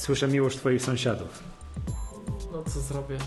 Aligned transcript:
Słyszę 0.00 0.28
miłość 0.28 0.56
twoich 0.56 0.82
sąsiadów. 0.82 1.42
No 2.52 2.62
co 2.62 2.80
zrobię? 2.80 3.18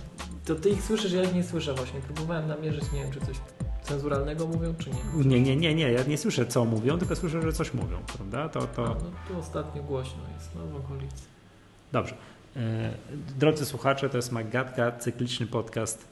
To 0.45 0.55
ty 0.55 0.69
ich 0.69 0.83
słyszysz, 0.83 1.11
ja 1.11 1.23
ich 1.23 1.33
nie 1.33 1.43
słyszę 1.43 1.73
właśnie. 1.73 2.01
Próbowałem 2.01 2.47
namierzyć, 2.47 2.83
nie 2.93 3.03
wiem, 3.03 3.11
czy 3.11 3.19
coś 3.19 3.35
cenzuralnego 3.81 4.47
mówią, 4.47 4.73
czy 4.77 4.89
nie. 4.89 5.25
Nie, 5.25 5.41
nie, 5.41 5.55
nie, 5.55 5.75
nie. 5.75 5.91
Ja 5.91 6.03
nie 6.03 6.17
słyszę, 6.17 6.45
co 6.45 6.65
mówią, 6.65 6.97
tylko 6.97 7.15
słyszę, 7.15 7.41
że 7.41 7.53
coś 7.53 7.73
mówią, 7.73 7.97
prawda? 8.17 8.49
To, 8.49 8.59
A, 8.59 8.67
to... 8.67 8.81
no 8.83 8.95
tu 9.27 9.39
ostatnio 9.39 9.83
głośno 9.83 10.21
jest, 10.35 10.49
no 10.55 10.67
w 10.67 10.75
okolicy. 10.75 11.23
Dobrze. 11.91 12.15
E, 12.55 12.93
Drodzy 13.39 13.65
słuchacze, 13.65 14.09
to 14.09 14.17
jest 14.17 14.31
Magatka, 14.31 14.91
cykliczny 14.91 15.47
podcast. 15.47 16.05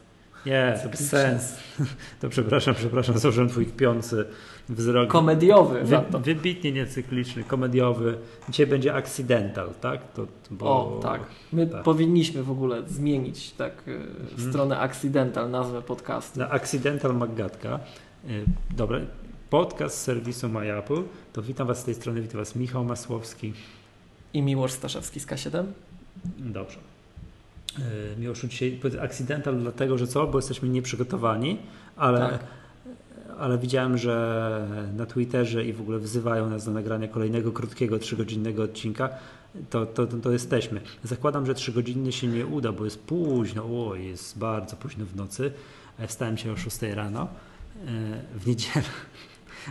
Nie, 0.46 0.80
to 0.84 0.90
bez 0.90 1.10
sens. 1.10 1.58
To 2.22 2.30
przepraszam, 2.30 2.76
przepraszam, 2.76 3.18
założyłem 3.18 3.50
twój 3.50 3.66
kpiący 3.66 4.26
wzrok. 4.70 5.10
Komediowy 5.10 5.84
Wy, 5.84 5.98
wybitnie 6.20 6.72
niecykliczny, 6.72 7.44
komediowy. 7.44 8.18
Dzisiaj 8.50 8.68
będzie 8.68 8.94
accidental, 8.94 9.70
tak? 9.82 10.14
To, 10.14 10.28
bo... 10.52 10.66
O, 10.66 11.00
tak. 11.04 11.22
My 11.54 11.68
tak. 11.68 11.84
powinniśmy 11.84 12.44
w 12.44 12.52
ogóle 12.52 12.84
zmienić 12.88 13.52
tak 13.52 13.74
e, 13.74 13.84
w 14.26 14.32
Mhm. 14.34 14.50
stronę 14.50 14.80
accidental 14.80 15.50
nazwę 15.52 15.82
podcastu. 15.82 16.40
Na 16.40 16.50
Accidental 16.50 17.16
Magatka. 17.16 17.80
Y, 18.30 18.46
Dobra, 18.78 19.00
podcast 19.50 19.98
z 19.98 20.02
serwisu 20.02 20.50
MyApple. 20.50 21.04
To 21.34 21.42
witam 21.42 21.68
Was 21.68 21.80
z 21.80 21.84
tej 21.84 21.96
strony, 21.96 22.22
witam 22.22 22.38
Was 22.38 22.56
Michał 22.56 22.84
Masłowski. 22.86 23.54
I 24.34 24.42
Miłosz 24.42 24.72
Staszewski 24.72 25.20
z 25.20 25.28
K7. 25.28 25.64
Dobrze. 26.38 26.78
Y, 27.80 28.20
Miłoszu, 28.20 28.48
dzisiaj 28.48 28.80
accidental 29.02 29.60
dlatego, 29.60 29.98
że 29.98 30.08
co? 30.08 30.28
Bo 30.28 30.38
jesteśmy 30.38 30.70
nieprzygotowani, 30.70 31.58
ale, 31.96 32.20
Tak. 32.20 32.40
ale 33.40 33.58
widziałem, 33.58 33.98
że 33.98 34.68
na 34.98 35.06
Twitterze 35.06 35.66
i 35.66 35.74
w 35.74 35.82
ogóle 35.82 36.00
wzywają 36.00 36.50
nas 36.50 36.66
do 36.66 36.72
nagrania 36.72 37.08
kolejnego 37.08 37.52
krótkiego, 37.52 38.00
trzygodzinnego 38.00 38.64
odcinka. 38.64 39.10
To, 39.70 39.86
to, 39.86 40.08
to, 40.08 40.32
jesteśmy. 40.32 40.82
Zakładam, 41.04 41.46
że 41.46 41.56
trzygodzinny 41.56 42.12
się 42.12 42.28
nie 42.28 42.46
uda, 42.46 42.72
bo 42.72 42.86
jest 42.86 43.00
późno, 43.00 43.64
o, 43.64 43.96
jest 43.96 44.38
bardzo 44.40 44.76
późno 44.76 45.06
w 45.06 45.16
nocy. 45.16 45.52
ja 46.00 46.08
Wstałem 46.08 46.38
się 46.38 46.52
o 46.52 46.58
6 46.58 46.82
rano 46.82 47.24
y, 47.24 47.88
w 48.40 48.48
niedzielę. 48.48 48.86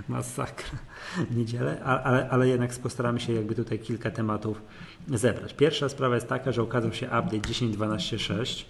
Masakra. 0.09 0.79
Niedzielę, 1.31 1.81
ale, 1.85 2.31
ale 2.31 2.49
jednak 2.49 2.79
postaramy 2.79 3.21
się 3.21 3.33
jakby 3.33 3.55
tutaj 3.55 3.79
kilka 3.79 4.11
tematów 4.11 4.63
zebrać. 5.09 5.55
Pierwsza 5.55 5.89
sprawa 5.89 6.15
jest 6.15 6.29
taka, 6.29 6.53
że 6.53 6.63
okazał 6.63 6.93
się 6.93 7.07
update 7.07 7.39
10.12.6. 7.39 8.65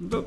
No, 0.00 0.24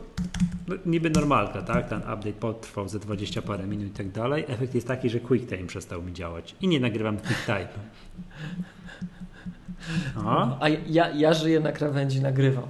no, 0.67 0.75
niby 0.85 1.09
normalka, 1.09 1.61
tak? 1.61 1.89
Ten 1.89 1.99
update 1.99 2.33
potrwał 2.33 2.89
ze 2.89 2.99
20 2.99 3.41
parę 3.41 3.67
minut 3.67 3.87
i 3.87 3.89
tak 3.91 4.11
dalej. 4.11 4.45
Efekt 4.47 4.75
jest 4.75 4.87
taki, 4.87 5.09
że 5.09 5.19
QuickTime 5.19 5.67
przestał 5.67 6.01
mi 6.03 6.13
działać 6.13 6.55
i 6.61 6.67
nie 6.67 6.79
nagrywam 6.79 7.17
QuickTime. 7.17 7.67
O, 10.17 10.57
A 10.61 10.69
ja, 10.69 11.09
ja 11.09 11.33
żyję 11.33 11.59
na 11.59 11.71
krawędzi, 11.71 12.21
nagrywam. 12.21 12.63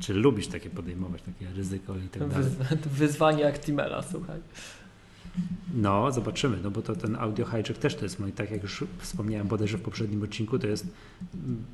czy 0.00 0.14
lubisz 0.14 0.48
takie 0.48 0.70
podejmować, 0.70 1.22
takie 1.22 1.52
ryzyko 1.56 1.96
i 1.96 2.08
tak 2.08 2.28
dalej? 2.28 2.44
Wyz, 2.70 2.78
wyzwanie 2.98 3.48
Actimela, 3.48 4.02
słuchaj. 4.02 4.40
No, 5.74 6.12
zobaczymy, 6.12 6.58
no 6.62 6.70
bo 6.70 6.82
to 6.82 6.96
ten 6.96 7.16
audio 7.16 7.46
hijack 7.46 7.78
też 7.78 7.94
to 7.96 8.04
jest 8.04 8.22
tak 8.36 8.50
jak 8.50 8.62
już 8.62 8.84
wspomniałem 8.98 9.46
bodajże 9.48 9.78
w 9.78 9.82
poprzednim 9.82 10.22
odcinku, 10.22 10.58
to 10.58 10.66
jest 10.66 10.86
mm, 11.34 11.64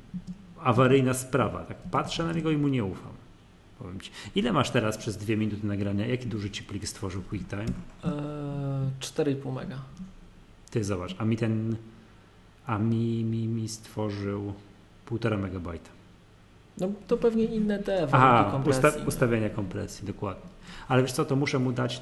awaryjna 0.61 1.13
sprawa. 1.13 1.63
Tak 1.63 1.77
patrzę 1.91 2.23
na 2.23 2.33
niego 2.33 2.51
i 2.51 2.57
mu 2.57 2.67
nie 2.67 2.83
ufam. 2.83 3.11
Powiem 3.79 3.99
ci. 4.01 4.11
Ile 4.35 4.53
masz 4.53 4.69
teraz 4.69 4.97
przez 4.97 5.17
dwie 5.17 5.37
minuty 5.37 5.67
nagrania? 5.67 6.07
Jaki 6.07 6.27
duży 6.27 6.49
ci 6.51 6.63
plik 6.63 6.87
stworzył 6.87 7.21
QuickTime? 7.21 7.61
Eee, 7.63 8.11
4,5 8.99 9.53
mega. 9.53 9.77
Ty 10.71 10.83
zobacz, 10.83 11.15
a 11.17 11.25
mi 11.25 11.37
ten, 11.37 11.75
a 12.65 12.77
mi, 12.77 13.23
mi, 13.23 13.47
mi 13.47 13.67
stworzył 13.69 14.53
półtora 15.05 15.37
megabajta. 15.37 15.89
No 16.77 16.87
to 17.07 17.17
pewnie 17.17 17.43
inne 17.45 17.79
te 17.79 17.91
warunki 18.07 18.15
Aha, 18.15 18.51
kompresji. 18.51 18.83
usta- 18.83 19.07
ustawienia 19.07 19.49
kompresji, 19.49 20.07
dokładnie. 20.07 20.49
Ale 20.87 21.01
wiesz 21.01 21.11
co, 21.11 21.25
to 21.25 21.35
muszę 21.35 21.59
mu 21.59 21.71
dać, 21.71 21.99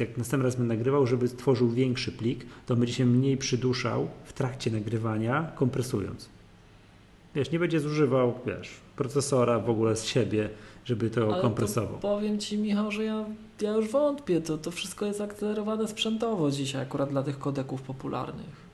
jak 0.00 0.16
następny 0.18 0.44
raz 0.48 0.56
będę 0.56 0.74
nagrywał, 0.74 1.06
żeby 1.06 1.28
stworzył 1.28 1.70
większy 1.70 2.12
plik, 2.12 2.46
to 2.66 2.76
będzie 2.76 2.92
się 2.94 3.06
mniej 3.06 3.36
przyduszał 3.36 4.08
w 4.24 4.32
trakcie 4.32 4.70
nagrywania, 4.70 5.50
kompresując. 5.54 6.28
Wiesz, 7.34 7.50
nie 7.50 7.58
będzie 7.58 7.80
zużywał, 7.80 8.34
wiesz, 8.46 8.70
procesora 8.96 9.58
w 9.58 9.70
ogóle 9.70 9.96
z 9.96 10.04
siebie, 10.04 10.48
żeby 10.84 11.10
to 11.10 11.32
Ale 11.32 11.42
kompresował. 11.42 11.92
To 11.94 11.98
powiem 12.16 12.38
Ci, 12.38 12.58
Michał, 12.58 12.90
że 12.90 13.04
ja, 13.04 13.24
ja 13.60 13.72
już 13.72 13.88
wątpię. 13.90 14.40
To, 14.40 14.58
to 14.58 14.70
wszystko 14.70 15.06
jest 15.06 15.20
akcelerowane 15.20 15.88
sprzętowo 15.88 16.50
dzisiaj, 16.50 16.82
akurat 16.82 17.08
dla 17.10 17.22
tych 17.22 17.38
kodeków 17.38 17.82
popularnych. 17.82 18.70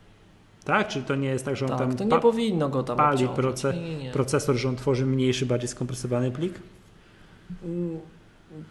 Tak? 0.65 0.89
Czy 0.89 1.03
to 1.03 1.15
nie 1.15 1.29
jest 1.29 1.45
tak, 1.45 1.57
że 1.57 1.65
on 1.65 1.71
Tak, 1.71 1.79
tam 1.79 1.97
to 1.97 2.05
nie 2.05 2.11
pa- 2.11 2.19
powinno 2.21 2.69
go 2.69 2.83
tam 2.83 2.97
pali 2.97 3.27
obciążać. 3.27 3.37
proce- 3.45 3.75
nie, 3.75 3.81
nie, 3.97 4.05
nie. 4.05 4.11
procesor, 4.13 4.57
że 4.57 4.69
on 4.69 4.77
tworzy 4.77 5.07
mniejszy, 5.07 5.47
bardziej 5.47 5.69
skompresowany 5.69 6.31
plik? 6.31 6.55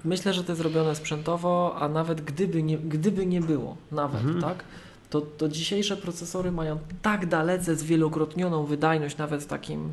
Myślę, 0.06 0.34
że 0.34 0.44
to 0.44 0.52
jest 0.52 0.62
zrobione 0.62 0.96
sprzętowo, 0.96 1.76
a 1.80 1.90
nawet 1.90 2.22
gdyby 2.22 2.64
nie, 2.64 2.78
gdyby 2.78 3.26
nie 3.26 3.42
było, 3.42 3.78
nawet, 3.92 4.22
Mhm. 4.22 4.42
tak? 4.42 4.64
To, 5.10 5.22
to 5.22 5.50
dzisiejsze 5.50 5.98
procesory 5.98 6.52
mają 6.52 6.80
tak 7.02 7.26
dalece 7.26 7.76
zwielokrotnioną 7.76 8.66
wydajność, 8.66 9.18
nawet 9.18 9.44
w 9.44 9.46
takim 9.48 9.92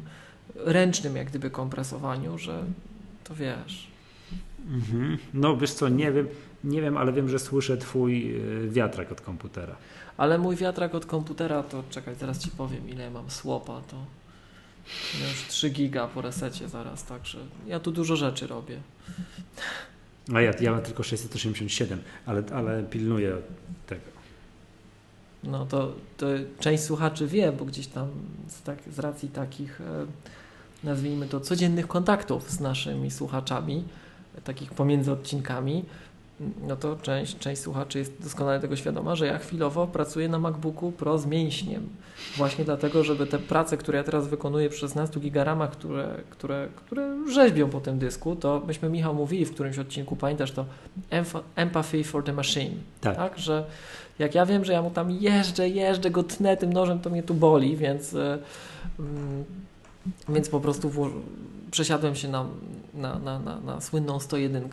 ręcznym 0.57 1.17
jak 1.17 1.27
gdyby 1.29 1.51
kompresowaniu, 1.51 2.39
że 2.39 2.63
to 3.25 3.35
wiesz. 3.35 3.87
Mhm. 4.71 5.19
No 5.35 5.57
wiesz 5.57 5.73
co, 5.73 5.89
nie 5.89 6.13
wiem, 6.13 6.29
nie 6.65 6.81
wiem, 6.83 6.97
ale 6.97 7.13
wiem, 7.13 7.29
że 7.29 7.39
słyszę 7.39 7.77
twój 7.77 8.37
y, 8.67 8.69
wiatrak 8.71 9.13
od 9.13 9.21
komputera. 9.21 9.77
Ale 10.17 10.39
mój 10.39 10.57
wiatrak 10.57 10.95
od 10.95 11.07
komputera, 11.07 11.63
to 11.63 11.83
czekaj, 11.91 12.15
zaraz 12.15 12.39
Ci 12.39 12.51
powiem, 12.51 12.89
ile 12.89 13.11
mam 13.11 13.31
słopa, 13.31 13.81
to 13.91 13.97
ja 15.21 15.29
już 15.29 15.45
3 15.49 15.71
giga 15.71 16.09
po 16.09 16.21
resecie 16.23 16.69
zaraz, 16.69 17.05
także 17.05 17.39
ja 17.67 17.81
tu 17.81 17.93
dużo 17.93 18.17
rzeczy 18.17 18.47
robię. 18.47 18.81
A 20.35 20.41
ja, 20.41 20.53
ja 20.61 20.73
mam 20.73 20.83
tylko 20.83 21.03
687, 21.03 22.03
ale, 22.27 22.43
ale 22.55 22.83
pilnuję 22.83 23.37
tego. 23.87 24.03
No 25.45 25.67
to, 25.67 25.95
to 26.17 26.27
część 26.61 26.83
słuchaczy 26.83 27.27
wie, 27.27 27.53
bo 27.53 27.65
gdzieś 27.65 27.87
tam 27.87 28.09
z, 28.49 28.63
tak, 28.63 28.79
z 28.93 28.99
racji 28.99 29.29
takich, 29.29 29.81
e, 29.81 30.07
nazwijmy 30.85 31.29
to, 31.29 31.41
codziennych 31.41 31.89
kontaktów 31.89 32.51
z 32.51 32.61
naszymi 32.61 33.11
słuchaczami, 33.11 33.85
takich 34.45 34.71
pomiędzy 34.71 35.13
odcinkami, 35.13 35.85
no 36.69 36.77
to 36.77 36.97
część, 36.97 37.39
część 37.39 37.63
słuchaczy 37.63 37.99
jest 37.99 38.23
doskonale 38.23 38.61
tego 38.61 38.77
świadoma, 38.77 39.15
że 39.17 39.27
ja 39.27 39.39
chwilowo 39.39 39.87
pracuję 39.87 40.29
na 40.29 40.39
MacBooku 40.39 40.93
Pro 40.93 41.19
z 41.19 41.27
mięśniem. 41.27 41.89
Właśnie 42.37 42.65
dlatego, 42.65 43.05
żeby 43.05 43.27
te 43.27 43.39
prace, 43.39 43.77
które 43.77 43.99
ja 43.99 44.05
teraz 44.05 44.29
wykonuję 44.29 44.69
przy 44.69 44.79
16 44.79 45.21
gigaramach, 45.21 45.71
które, 45.71 46.21
które, 46.31 46.69
które 46.77 47.17
rzeźbią 47.31 47.69
po 47.69 47.81
tym 47.81 47.99
dysku, 47.99 48.37
to 48.37 48.63
myśmy 48.67 48.89
Michał 48.89 49.15
mówili 49.15 49.45
w 49.45 49.55
którymś 49.55 49.79
odcinku, 49.79 50.17
pamiętasz 50.17 50.53
to, 50.53 50.65
empathy 51.57 52.05
for 52.05 52.25
the 52.25 52.33
machine 52.33 52.75
Tak. 53.01 53.17
tak, 53.17 53.39
że 53.39 53.65
jak 54.19 54.35
ja 54.35 54.47
wiem, 54.47 54.65
że 54.65 54.73
ja 54.73 54.83
mu 54.83 54.91
tam 54.91 55.11
jeżdżę, 55.11 55.69
jeżdżę, 55.69 56.11
go 56.11 56.23
tnę 56.23 56.57
tym 56.57 56.73
nożem, 56.73 57.01
to 57.01 57.11
mnie 57.11 57.23
tu 57.23 57.35
boli, 57.35 57.77
więc, 57.77 58.15
e, 58.15 58.39
mm, 58.99 59.45
więc 60.29 60.49
po 60.49 60.61
prostu 60.61 60.91
przesiadłem 61.71 62.15
się 62.15 62.29
na, 62.29 62.47
na, 62.95 63.19
na, 63.19 63.39
na, 63.39 63.61
na 63.61 63.81
słynną 63.81 64.21
101. 64.21 64.69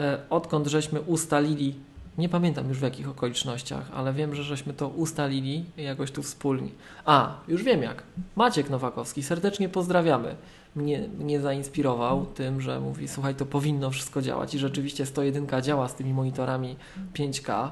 E, 0.00 0.18
Odkąd 0.30 0.66
żeśmy 0.66 1.00
ustalili, 1.00 1.74
nie 2.18 2.28
pamiętam 2.28 2.68
już 2.68 2.78
w 2.78 2.82
jakich 2.82 3.08
okolicznościach, 3.08 3.90
ale 3.94 4.12
wiem, 4.12 4.34
że 4.34 4.44
żeśmy 4.44 4.72
to 4.72 4.88
ustalili 4.88 5.64
jakoś 5.76 6.10
tu 6.10 6.22
wspólnie. 6.22 6.70
A, 7.04 7.34
już 7.48 7.62
wiem 7.62 7.82
jak. 7.82 8.02
Maciek 8.36 8.70
Nowakowski, 8.70 9.22
serdecznie 9.22 9.68
pozdrawiamy. 9.68 10.36
Mnie, 10.76 11.08
mnie 11.18 11.40
zainspirował 11.40 12.26
tym, 12.26 12.60
że 12.60 12.80
mówi, 12.80 13.08
słuchaj, 13.08 13.34
to 13.34 13.46
powinno 13.46 13.90
wszystko 13.90 14.22
działać 14.22 14.54
i 14.54 14.58
rzeczywiście 14.58 15.06
101 15.06 15.46
działa 15.62 15.88
z 15.88 15.94
tymi 15.94 16.12
monitorami 16.12 16.76
5K. 17.14 17.50
E, 17.60 17.70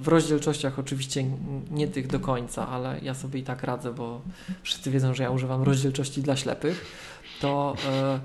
W 0.00 0.08
rozdzielczościach 0.08 0.78
oczywiście 0.78 1.24
nie 1.70 1.88
tych 1.88 2.06
do 2.06 2.20
końca, 2.20 2.68
ale 2.68 3.00
ja 3.02 3.14
sobie 3.14 3.40
i 3.40 3.42
tak 3.42 3.62
radzę, 3.62 3.92
bo 3.94 4.20
wszyscy 4.62 4.90
wiedzą, 4.90 5.14
że 5.14 5.22
ja 5.22 5.30
używam 5.30 5.62
rozdzielczości 5.62 6.22
dla 6.22 6.36
ślepych. 6.36 6.86
To, 7.40 7.74
e, 7.88 8.20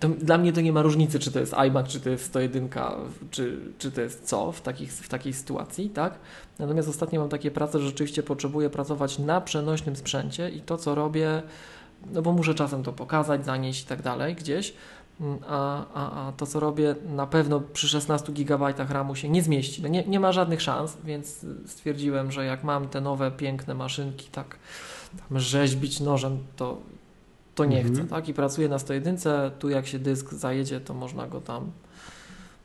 to 0.00 0.08
dla 0.08 0.38
mnie 0.38 0.52
to 0.52 0.60
nie 0.60 0.72
ma 0.72 0.82
różnicy, 0.82 1.18
czy 1.18 1.32
to 1.32 1.40
jest 1.40 1.54
iMac, 1.54 1.88
czy 1.88 2.00
to 2.00 2.10
jest 2.10 2.24
101, 2.24 2.68
czy, 3.30 3.60
czy 3.78 3.92
to 3.92 4.00
jest 4.00 4.24
co 4.24 4.52
w, 4.52 4.60
takich, 4.60 4.92
w 4.92 5.08
takiej 5.08 5.32
sytuacji, 5.32 5.90
tak? 5.90 6.18
Natomiast 6.58 6.88
ostatnio 6.88 7.20
mam 7.20 7.28
takie 7.28 7.50
prace, 7.50 7.78
że 7.78 7.86
rzeczywiście 7.86 8.22
potrzebuję 8.22 8.70
pracować 8.70 9.18
na 9.18 9.40
przenośnym 9.40 9.96
sprzęcie 9.96 10.50
i 10.50 10.60
to, 10.60 10.76
co 10.76 10.94
robię, 10.94 11.42
no 12.12 12.22
bo 12.22 12.32
muszę 12.32 12.54
czasem 12.54 12.82
to 12.82 12.92
pokazać, 12.92 13.44
zanieść 13.44 13.82
i 13.82 13.86
tak 13.86 14.02
dalej 14.02 14.34
gdzieś, 14.34 14.74
Mm, 15.20 15.38
a, 15.48 15.86
a, 15.94 16.28
a 16.28 16.32
to, 16.32 16.46
co 16.46 16.60
robię, 16.60 16.94
na 17.08 17.26
pewno 17.26 17.60
przy 17.60 17.88
16 17.88 18.32
GB 18.32 18.74
RAMu 18.88 19.14
się 19.14 19.28
nie 19.28 19.42
zmieści. 19.42 19.82
No 19.82 19.88
nie, 19.88 20.04
nie 20.04 20.20
ma 20.20 20.32
żadnych 20.32 20.62
szans, 20.62 20.96
więc 21.04 21.46
stwierdziłem, 21.66 22.32
że 22.32 22.44
jak 22.44 22.64
mam 22.64 22.88
te 22.88 23.00
nowe, 23.00 23.30
piękne 23.30 23.74
maszynki, 23.74 24.28
tak 24.32 24.56
tam 25.28 25.40
rzeźbić 25.40 26.00
nożem, 26.00 26.38
to, 26.56 26.78
to 27.64 27.70
nie 27.70 27.78
Mhm. 27.78 27.94
chcę, 27.94 28.04
tak? 28.04 28.28
I 28.28 28.34
pracuję 28.34 28.68
na 28.68 28.78
101, 28.78 29.16
tu 29.58 29.68
jak 29.68 29.86
się 29.86 29.98
dysk 29.98 30.32
zajedzie, 30.32 30.80
to 30.80 30.94
można 30.94 31.26
go 31.26 31.40
tam 31.40 31.70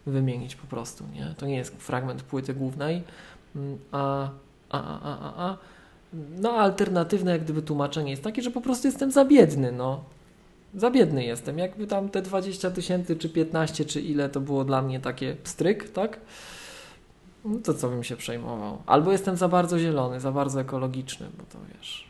wymienić 0.05 0.55
po 0.55 0.67
prostu, 0.67 1.03
nie? 1.13 1.35
To 1.37 1.45
nie 1.45 1.55
jest 1.55 1.75
fragment 1.75 2.23
płyty 2.23 2.53
głównej, 2.53 3.03
Mm, 3.55 3.77
a, 3.91 4.29
a, 4.69 4.79
a, 4.83 4.99
a, 5.01 5.19
a, 5.19 5.49
a 5.49 5.57
no 6.37 6.51
alternatywne 6.51 7.31
jak 7.31 7.43
gdyby 7.43 7.61
tłumaczenie 7.61 8.11
jest 8.11 8.23
takie, 8.23 8.41
że 8.41 8.51
po 8.51 8.61
prostu 8.61 8.87
jestem 8.87 9.11
za 9.11 9.25
biedny, 9.25 9.71
no. 9.71 10.03
Za 10.75 10.91
biedny 10.91 11.25
jestem. 11.25 11.57
Jakby 11.57 11.87
tam 11.87 12.09
te 12.09 12.21
20 12.21 12.71
tysięcy, 12.71 13.15
czy 13.15 13.29
15, 13.29 13.85
czy 13.85 14.01
ile 14.01 14.29
to 14.29 14.39
było 14.41 14.63
dla 14.63 14.81
mnie 14.81 14.99
takie 14.99 15.35
pstryk, 15.43 15.89
tak? 15.89 16.19
No 17.45 17.59
to 17.63 17.73
co 17.73 17.89
bym 17.89 18.03
się 18.03 18.15
przejmował? 18.15 18.77
Albo 18.85 19.11
jestem 19.11 19.35
za 19.37 19.47
bardzo 19.47 19.79
zielony, 19.79 20.19
za 20.19 20.31
bardzo 20.31 20.61
ekologiczny, 20.61 21.25
bo 21.37 21.43
to 21.43 21.57
wiesz. 21.77 22.07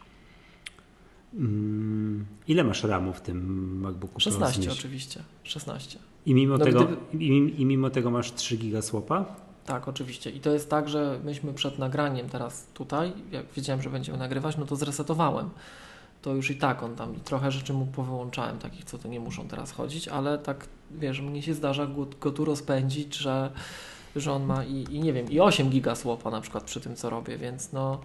Mm, 1.36 2.26
ile 2.48 2.64
masz 2.64 2.84
RAMu 2.84 3.14
w 3.14 3.22
tym 3.22 3.80
MacBooku 3.80 4.14
Pro? 4.14 4.20
16 4.20 4.62
Zmieść? 4.62 4.80
oczywiście. 4.80 5.24
16. 5.44 6.00
I 6.26 6.34
mimo, 6.34 6.58
No 6.58 6.66
tego, 6.66 6.86
gdyby- 6.86 7.24
i, 7.24 7.62
I 7.62 7.66
mimo 7.66 7.90
tego 7.90 8.12
masz 8.12 8.34
3 8.34 8.58
giga 8.58 8.82
słapa? 8.82 9.26
Tak, 9.66 9.88
oczywiście. 9.88 10.30
I 10.30 10.40
to 10.40 10.54
jest 10.54 10.70
tak, 10.70 10.90
że 10.90 11.20
myśmy 11.24 11.54
przed 11.54 11.80
nagraniem 11.80 12.30
teraz 12.30 12.68
tutaj, 12.74 13.14
jak 13.32 13.46
wiedziałem, 13.56 13.82
że 13.82 13.90
będziemy 13.90 14.18
nagrywać, 14.18 14.58
no 14.58 14.66
to 14.66 14.76
zresetowałem. 14.76 15.50
To 16.22 16.34
już 16.34 16.52
i 16.52 16.56
tak 16.56 16.84
on 16.84 16.96
tam 16.96 17.16
i 17.16 17.20
trochę 17.20 17.52
rzeczy 17.52 17.74
mu 17.74 17.86
powyłączałem, 17.86 18.58
takich, 18.58 18.86
co 18.86 18.98
to 18.98 19.08
nie 19.08 19.20
muszą 19.20 19.48
teraz 19.48 19.72
chodzić, 19.72 20.08
ale 20.08 20.38
tak, 20.38 20.68
wiesz, 20.92 21.22
mnie 21.22 21.42
się 21.42 21.54
zdarza 21.54 21.88
go, 21.88 22.08
go 22.22 22.32
tu 22.32 22.46
rozpędzić, 22.46 23.16
że, 23.16 23.52
że 24.16 24.32
on 24.32 24.46
ma 24.46 24.64
i, 24.64 24.86
i 24.90 25.00
nie 25.00 25.14
wiem, 25.14 25.32
i 25.32 25.40
8 25.40 25.70
giga 25.70 25.96
słopa 25.96 26.32
na 26.32 26.42
przykład 26.42 26.64
przy 26.64 26.82
tym, 26.82 26.96
co 26.96 27.10
robię, 27.10 27.38
więc 27.38 27.74
no, 27.74 28.02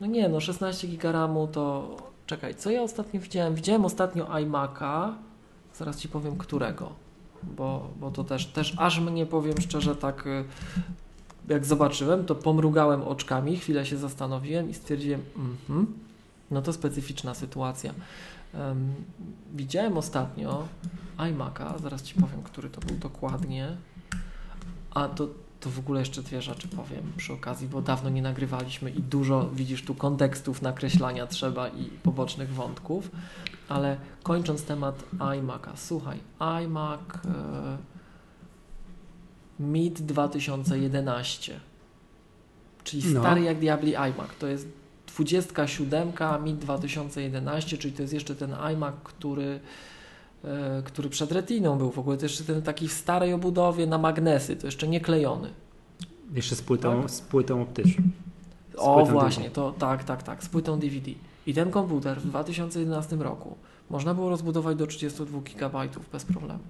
no 0.00 0.06
nie, 0.06 0.28
no 0.28 0.40
16 0.40 0.88
giga 0.88 1.12
RAMu 1.12 1.46
to, 1.46 1.96
czekaj, 2.26 2.54
co 2.54 2.70
ja 2.70 2.82
ostatnio 2.82 3.20
widziałem? 3.20 3.54
Widziałem 3.54 3.84
ostatnio 3.84 4.24
iMac'a, 4.24 5.12
zaraz 5.74 5.96
Ci 5.96 6.08
powiem 6.08 6.36
którego. 6.36 6.92
Bo, 7.42 7.90
bo 8.00 8.10
to 8.10 8.24
też, 8.24 8.46
też 8.46 8.74
aż 8.78 9.00
mnie 9.00 9.26
powiem 9.26 9.60
szczerze 9.60 9.96
tak 9.96 10.26
y, 10.26 10.44
jak 11.48 11.64
zobaczyłem, 11.64 12.24
to 12.24 12.34
pomrugałem 12.34 13.02
oczkami, 13.02 13.56
chwilę 13.56 13.86
się 13.86 13.96
zastanowiłem 13.96 14.70
i 14.70 14.74
stwierdziłem, 14.74 15.22
mhm, 15.36 15.86
no 16.50 16.62
to 16.62 16.72
specyficzna 16.72 17.34
sytuacja. 17.34 17.94
Em, 18.54 18.94
widziałem 19.54 19.98
ostatnio 19.98 20.68
iMac'a, 21.18 21.78
zaraz 21.82 22.02
Ci 22.02 22.14
powiem, 22.14 22.42
który 22.42 22.70
to 22.70 22.80
był 22.80 22.96
dokładnie, 22.96 23.76
a 24.90 25.08
to, 25.08 25.28
to 25.64 25.70
w 25.70 25.78
ogóle 25.78 26.00
jeszcze 26.00 26.22
dwie 26.22 26.42
rzeczy 26.42 26.68
powiem 26.68 27.12
przy 27.16 27.32
okazji, 27.32 27.68
bo 27.68 27.82
dawno 27.82 28.10
nie 28.10 28.22
nagrywaliśmy 28.22 28.90
i 28.90 29.02
dużo, 29.02 29.50
widzisz 29.52 29.82
tu 29.82 29.94
kontekstów 29.94 30.62
nakreślania 30.62 31.26
trzeba 31.26 31.68
i 31.68 31.84
pobocznych 31.84 32.52
wątków, 32.54 33.10
ale 33.68 33.96
kończąc 34.22 34.64
temat 34.64 35.04
iMac'a, 35.18 35.72
słuchaj, 35.76 36.18
iMac 36.64 37.00
e, 37.24 37.78
Mid 39.60 40.02
2011, 40.02 41.60
czyli 42.84 43.02
No. 43.14 43.20
stary 43.20 43.40
jak 43.42 43.58
diabli 43.58 43.96
iMac, 43.96 44.28
to 44.38 44.46
jest 44.46 44.68
27 45.06 46.12
Mid 46.44 46.58
2011, 46.58 47.78
czyli 47.78 47.94
to 47.94 48.02
jest 48.02 48.14
jeszcze 48.14 48.34
ten 48.34 48.54
iMac, 48.72 48.94
który 49.04 49.60
który 50.84 51.08
przed 51.08 51.32
retiną 51.32 51.78
był 51.78 51.90
w 51.90 51.98
ogóle, 51.98 52.16
to 52.16 52.24
jeszcze 52.24 52.44
ten 52.44 52.62
taki 52.62 52.88
w 52.88 52.92
starej 52.92 53.32
obudowie 53.32 53.86
na 53.86 53.98
magnesy, 53.98 54.56
to 54.56 54.66
jeszcze 54.66 54.88
nie 54.88 55.00
klejony. 55.00 55.50
Jeszcze 56.34 56.56
z 56.56 56.62
płytą, 56.62 57.00
Tak. 57.02 57.10
z 57.10 57.20
płytą 57.20 57.62
optyczną. 57.62 58.04
Z 58.72 58.76
O 58.76 58.94
płytą 58.94 59.12
właśnie, 59.12 59.50
to 59.50 59.72
tak, 59.78 60.04
tak, 60.04 60.22
tak, 60.22 60.44
z 60.44 60.48
płytą 60.48 60.78
DVD. 60.78 61.10
I 61.46 61.54
ten 61.54 61.70
komputer 61.70 62.20
w 62.20 62.26
2011 62.26 63.16
roku 63.16 63.56
można 63.90 64.14
było 64.14 64.28
rozbudować 64.28 64.76
do 64.76 64.86
32 64.86 65.40
GB 65.40 65.88
bez 66.12 66.24
problemu. 66.24 66.60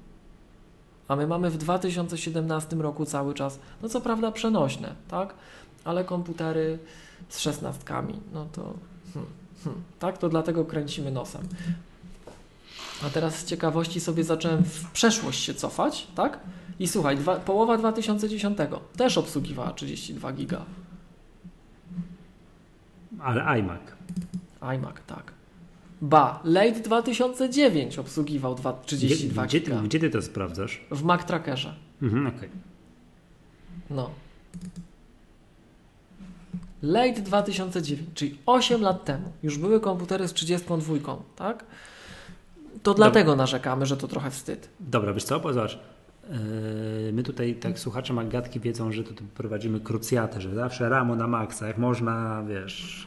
A 1.09 1.17
my 1.17 1.27
mamy 1.27 1.51
w 1.51 1.57
2017 1.57 2.77
roku 2.77 3.05
cały 3.05 3.35
czas, 3.35 3.59
no 3.83 3.89
co 3.89 4.01
prawda 4.01 4.33
przenośne, 4.33 4.95
tak? 5.09 5.35
Ale 5.85 6.05
komputery 6.05 6.79
z 7.29 7.39
szesnastkami, 7.39 8.21
no 8.33 8.47
to 8.53 8.75
hmm, 9.15 9.31
hmm, 9.65 9.83
tak, 9.99 10.19
to 10.19 10.29
dlatego 10.29 10.65
kręcimy 10.65 11.11
nosem. 11.11 11.43
A 13.03 13.11
teraz 13.11 13.39
z 13.39 13.45
ciekawości 13.45 14.01
sobie 14.01 14.25
zacząłem 14.25 14.65
w 14.65 14.91
przeszłość 14.91 15.45
się 15.45 15.55
cofać, 15.55 16.07
tak? 16.15 16.41
I 16.79 16.89
słuchaj, 16.89 17.17
dwa, 17.17 17.37
połowa 17.37 17.77
2010 17.79 18.59
też 18.97 19.19
obsługiwała 19.19 19.73
32 19.73 20.33
giga. 20.33 20.65
Ale 23.21 23.45
iMac. 23.45 23.81
iMac, 24.61 24.95
tak. 25.07 25.33
Ba, 26.03 26.41
late 26.45 26.81
2009 26.81 27.99
obsługiwał 27.99 28.55
dwa- 28.55 28.73
Gdzie, 28.87 28.97
32 28.97 29.47
gdzie, 29.47 29.61
giga 29.61 29.81
ty, 29.81 29.89
gdzie 29.89 30.01
ty 30.01 30.11
to 30.11 30.23
sprawdzasz? 30.23 30.85
w 30.91 31.03
Mac 31.03 31.25
Trackerze. 31.25 31.75
Mhm, 32.03 32.27
okej. 32.27 32.49
No. 33.91 34.11
Late 36.83 37.21
2009, 37.23 38.09
czyli 38.15 38.39
8 38.47 38.83
lat 38.83 39.05
temu, 39.05 39.33
już 39.43 39.59
były 39.59 39.81
komputery 39.81 40.29
z 40.29 40.33
32, 40.33 41.17
tak? 41.37 41.65
To 42.83 42.95
dlatego 42.95 43.37
narzekamy, 43.37 43.87
że 43.87 43.97
to 43.97 44.09
trochę 44.09 44.31
wstyd. 44.31 44.69
Dobra, 44.81 45.13
wiesz 45.13 45.25
co, 45.25 45.41
pozwól. 45.41 45.69
My 47.13 47.23
tutaj, 47.23 47.55
tak 47.55 47.79
słuchacze 47.79 48.13
Magatki 48.13 48.61
wiedzą, 48.61 48.93
że 48.93 49.05
tu 49.05 49.25
prowadzimy 49.25 49.81
krucjatę, 49.81 50.41
że 50.41 50.55
zawsze 50.55 50.89
ramo 50.89 51.17
na 51.17 51.27
maksa, 51.27 51.67
jak 51.67 51.79
można, 51.79 52.43
wiesz, 52.49 53.07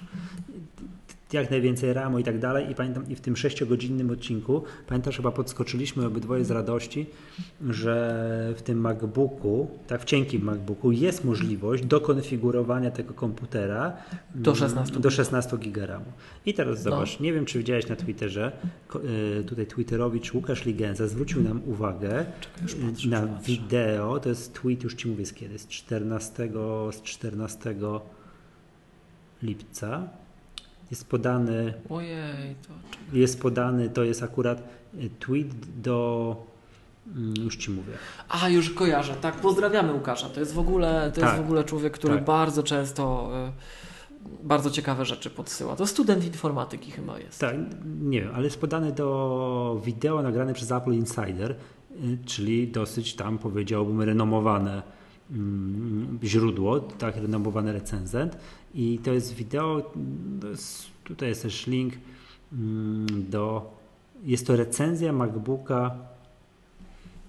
jak 1.33 1.51
najwięcej 1.51 1.93
ramo 1.93 2.19
i 2.19 2.23
tak 2.23 2.39
dalej. 2.39 2.71
I 2.71 2.75
pamiętam, 2.75 3.09
i 3.09 3.15
w 3.15 3.21
tym 3.21 3.37
sześciogodzinnym 3.37 4.09
odcinku, 4.11 4.63
pamiętasz, 4.87 5.17
chyba 5.17 5.31
podskoczyliśmy 5.31 6.05
obydwoje 6.05 6.45
z 6.45 6.51
radości, 6.51 7.05
że 7.69 8.53
w 8.57 8.61
tym 8.61 8.79
MacBooku, 8.81 9.67
tak 9.87 10.01
w 10.01 10.05
cienkim 10.05 10.41
MacBooku 10.43 10.91
jest 10.91 11.25
możliwość 11.25 11.85
dokonfigurowania 11.85 12.91
tego 12.91 13.13
komputera 13.13 13.93
Do 14.35 14.51
mm, 14.51 14.59
16 14.59 14.99
do 14.99 15.09
16 15.11 15.57
giga 15.57 15.85
RAMu. 15.85 16.05
I 16.45 16.53
teraz 16.53 16.85
No. 16.85 16.91
zobacz, 16.91 17.19
nie 17.19 17.33
wiem, 17.33 17.45
czy 17.45 17.57
widziałeś 17.57 17.87
na 17.87 17.95
Twitterze, 17.95 18.51
y, 19.39 19.43
tutaj 19.43 19.67
Twitterowicz 19.67 20.33
Łukasz 20.33 20.65
Ligenza 20.65 21.07
zwrócił 21.07 21.43
nam 21.43 21.61
uwagę 21.65 22.25
Czekaj, 22.67 23.09
na 23.09 23.21
patrzę. 23.21 23.43
wideo, 23.51 24.19
to 24.19 24.29
jest 24.29 24.53
tweet, 24.53 24.83
już 24.83 24.95
Ci 24.95 25.07
mówię 25.07 25.25
z 25.25 25.33
kiedy, 25.33 25.59
z 25.59 25.67
14, 25.67 26.49
z 26.91 27.01
14 27.01 27.75
lipca. 29.43 30.07
Jest 30.91 31.09
podany, 31.09 31.73
Ojej, 31.89 32.55
to 32.61 32.67
czekaj. 32.67 33.19
jest 33.19 33.41
podany, 33.41 33.89
to 33.89 34.03
jest 34.03 34.23
akurat 34.23 34.63
y, 34.93 35.09
tweet 35.19 35.47
do, 35.81 36.35
mm, 37.15 37.33
już 37.43 37.57
Ci 37.57 37.71
mówię, 37.71 37.93
A, 38.29 38.49
już 38.49 38.69
kojarzę, 38.69 39.13
tak, 39.21 39.35
pozdrawiamy 39.35 39.93
Łukasza. 39.93 40.29
To 40.29 40.39
jest 40.39 40.53
w 40.53 40.59
ogóle, 40.59 41.11
to 41.15 41.21
Tak, 41.21 41.29
jest 41.29 41.41
w 41.43 41.45
ogóle 41.45 41.63
człowiek, 41.63 41.93
który 41.93 42.15
tak. 42.15 42.25
bardzo 42.25 42.63
często 42.63 43.29
y, 43.47 43.87
bardzo 44.43 44.71
ciekawe 44.71 45.05
rzeczy 45.05 45.29
podsyła. 45.29 45.75
To 45.75 45.87
student 45.87 46.25
informatyki 46.25 46.91
chyba 46.91 47.19
jest. 47.19 47.39
Tak, 47.39 47.55
nie 48.01 48.21
wiem, 48.21 48.31
ale 48.35 48.43
jest 48.43 48.61
podany 48.61 48.91
do 48.91 49.81
wideo 49.85 50.21
nagrane 50.21 50.53
przez 50.53 50.71
Apple 50.71 50.91
Insider, 50.93 51.51
y, 51.51 52.17
czyli 52.25 52.67
dosyć 52.67 53.15
tam 53.15 53.37
powiedziałbym 53.37 54.01
renomowane 54.01 54.81
mm, 55.31 56.19
źródło, 56.23 56.79
tak, 56.79 57.15
renomowany 57.15 57.73
recenzent 57.73 58.37
i 58.73 58.99
to 59.03 59.13
jest 59.13 59.33
wideo, 59.33 59.91
to 60.41 60.47
jest, 60.47 60.85
tutaj 61.03 61.29
jest 61.29 61.41
też 61.41 61.67
link 61.67 61.93
mm, 62.53 63.05
do, 63.29 63.73
jest 64.23 64.47
to 64.47 64.55
recenzja 64.55 65.13
MacBooka 65.13 65.95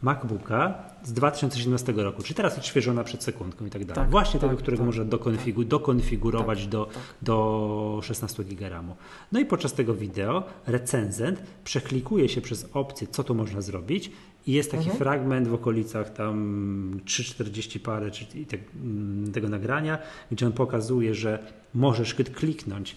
MacBooka 0.02 0.87
z 1.04 1.12
2017 1.12 1.92
roku, 1.96 2.22
czyli 2.22 2.34
teraz 2.34 2.58
odświeżona 2.58 3.04
przed 3.04 3.22
sekundką 3.24 3.66
i 3.66 3.70
tak 3.70 3.84
dalej. 3.84 3.94
Tak, 4.02 4.10
Właśnie 4.10 4.40
tak, 4.40 4.50
tego, 4.50 4.62
którego 4.62 4.80
tak, 4.82 4.86
można 4.86 5.04
dokonfigu- 5.04 5.64
dokonfigurować 5.64 6.66
do, 6.66 6.84
Tak. 6.86 7.02
do 7.22 8.00
16 8.02 8.44
GB 8.44 8.68
RAMu. 8.68 8.96
No 9.32 9.40
i 9.40 9.44
podczas 9.44 9.72
tego 9.72 9.94
wideo 9.94 10.42
recenzent 10.66 11.42
przeklikuje 11.64 12.28
się 12.28 12.40
przez 12.40 12.68
opcję, 12.74 13.06
co 13.10 13.24
tu 13.24 13.34
można 13.34 13.60
zrobić 13.60 14.10
i 14.46 14.52
jest 14.52 14.70
taki 14.70 14.82
Mhm. 14.82 14.98
fragment 14.98 15.48
w 15.48 15.54
okolicach 15.54 16.12
tam 16.12 17.00
3,40 17.04 17.78
parę 17.80 18.10
czy, 18.10 18.24
te, 18.26 18.56
mm, 18.84 19.32
tego 19.32 19.48
nagrania, 19.48 19.98
gdzie 20.32 20.46
on 20.46 20.52
pokazuje, 20.52 21.14
że 21.14 21.38
możesz 21.74 22.14
kliknąć 22.14 22.96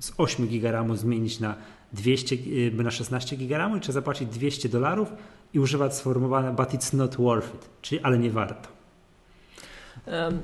z 0.00 0.12
8 0.16 0.46
GB 0.48 0.72
RAMu 0.72 0.96
zmienić 0.96 1.40
na 1.40 1.54
200, 1.92 2.34
y, 2.34 2.72
na 2.82 2.90
16 2.90 3.36
GB 3.36 3.58
RAMu 3.58 3.76
i 3.76 3.80
trzeba 3.80 3.92
zapłacić 3.92 4.28
200 4.28 4.68
dolarów 4.68 5.08
i 5.54 5.60
używać 5.60 5.96
sformułowania 5.96 6.52
but 6.52 6.68
it's 6.68 6.96
not 6.96 7.16
worth 7.16 7.54
it, 7.54 7.68
czyli 7.82 8.00
ale 8.02 8.18
nie 8.18 8.30
warto. 8.30 8.68
Em, 10.06 10.42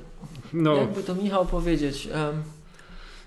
No 0.53 0.75
Jakby 0.75 1.03
to 1.03 1.15
Michał 1.15 1.47
powiedzieć, 1.47 2.09
em, 2.13 2.43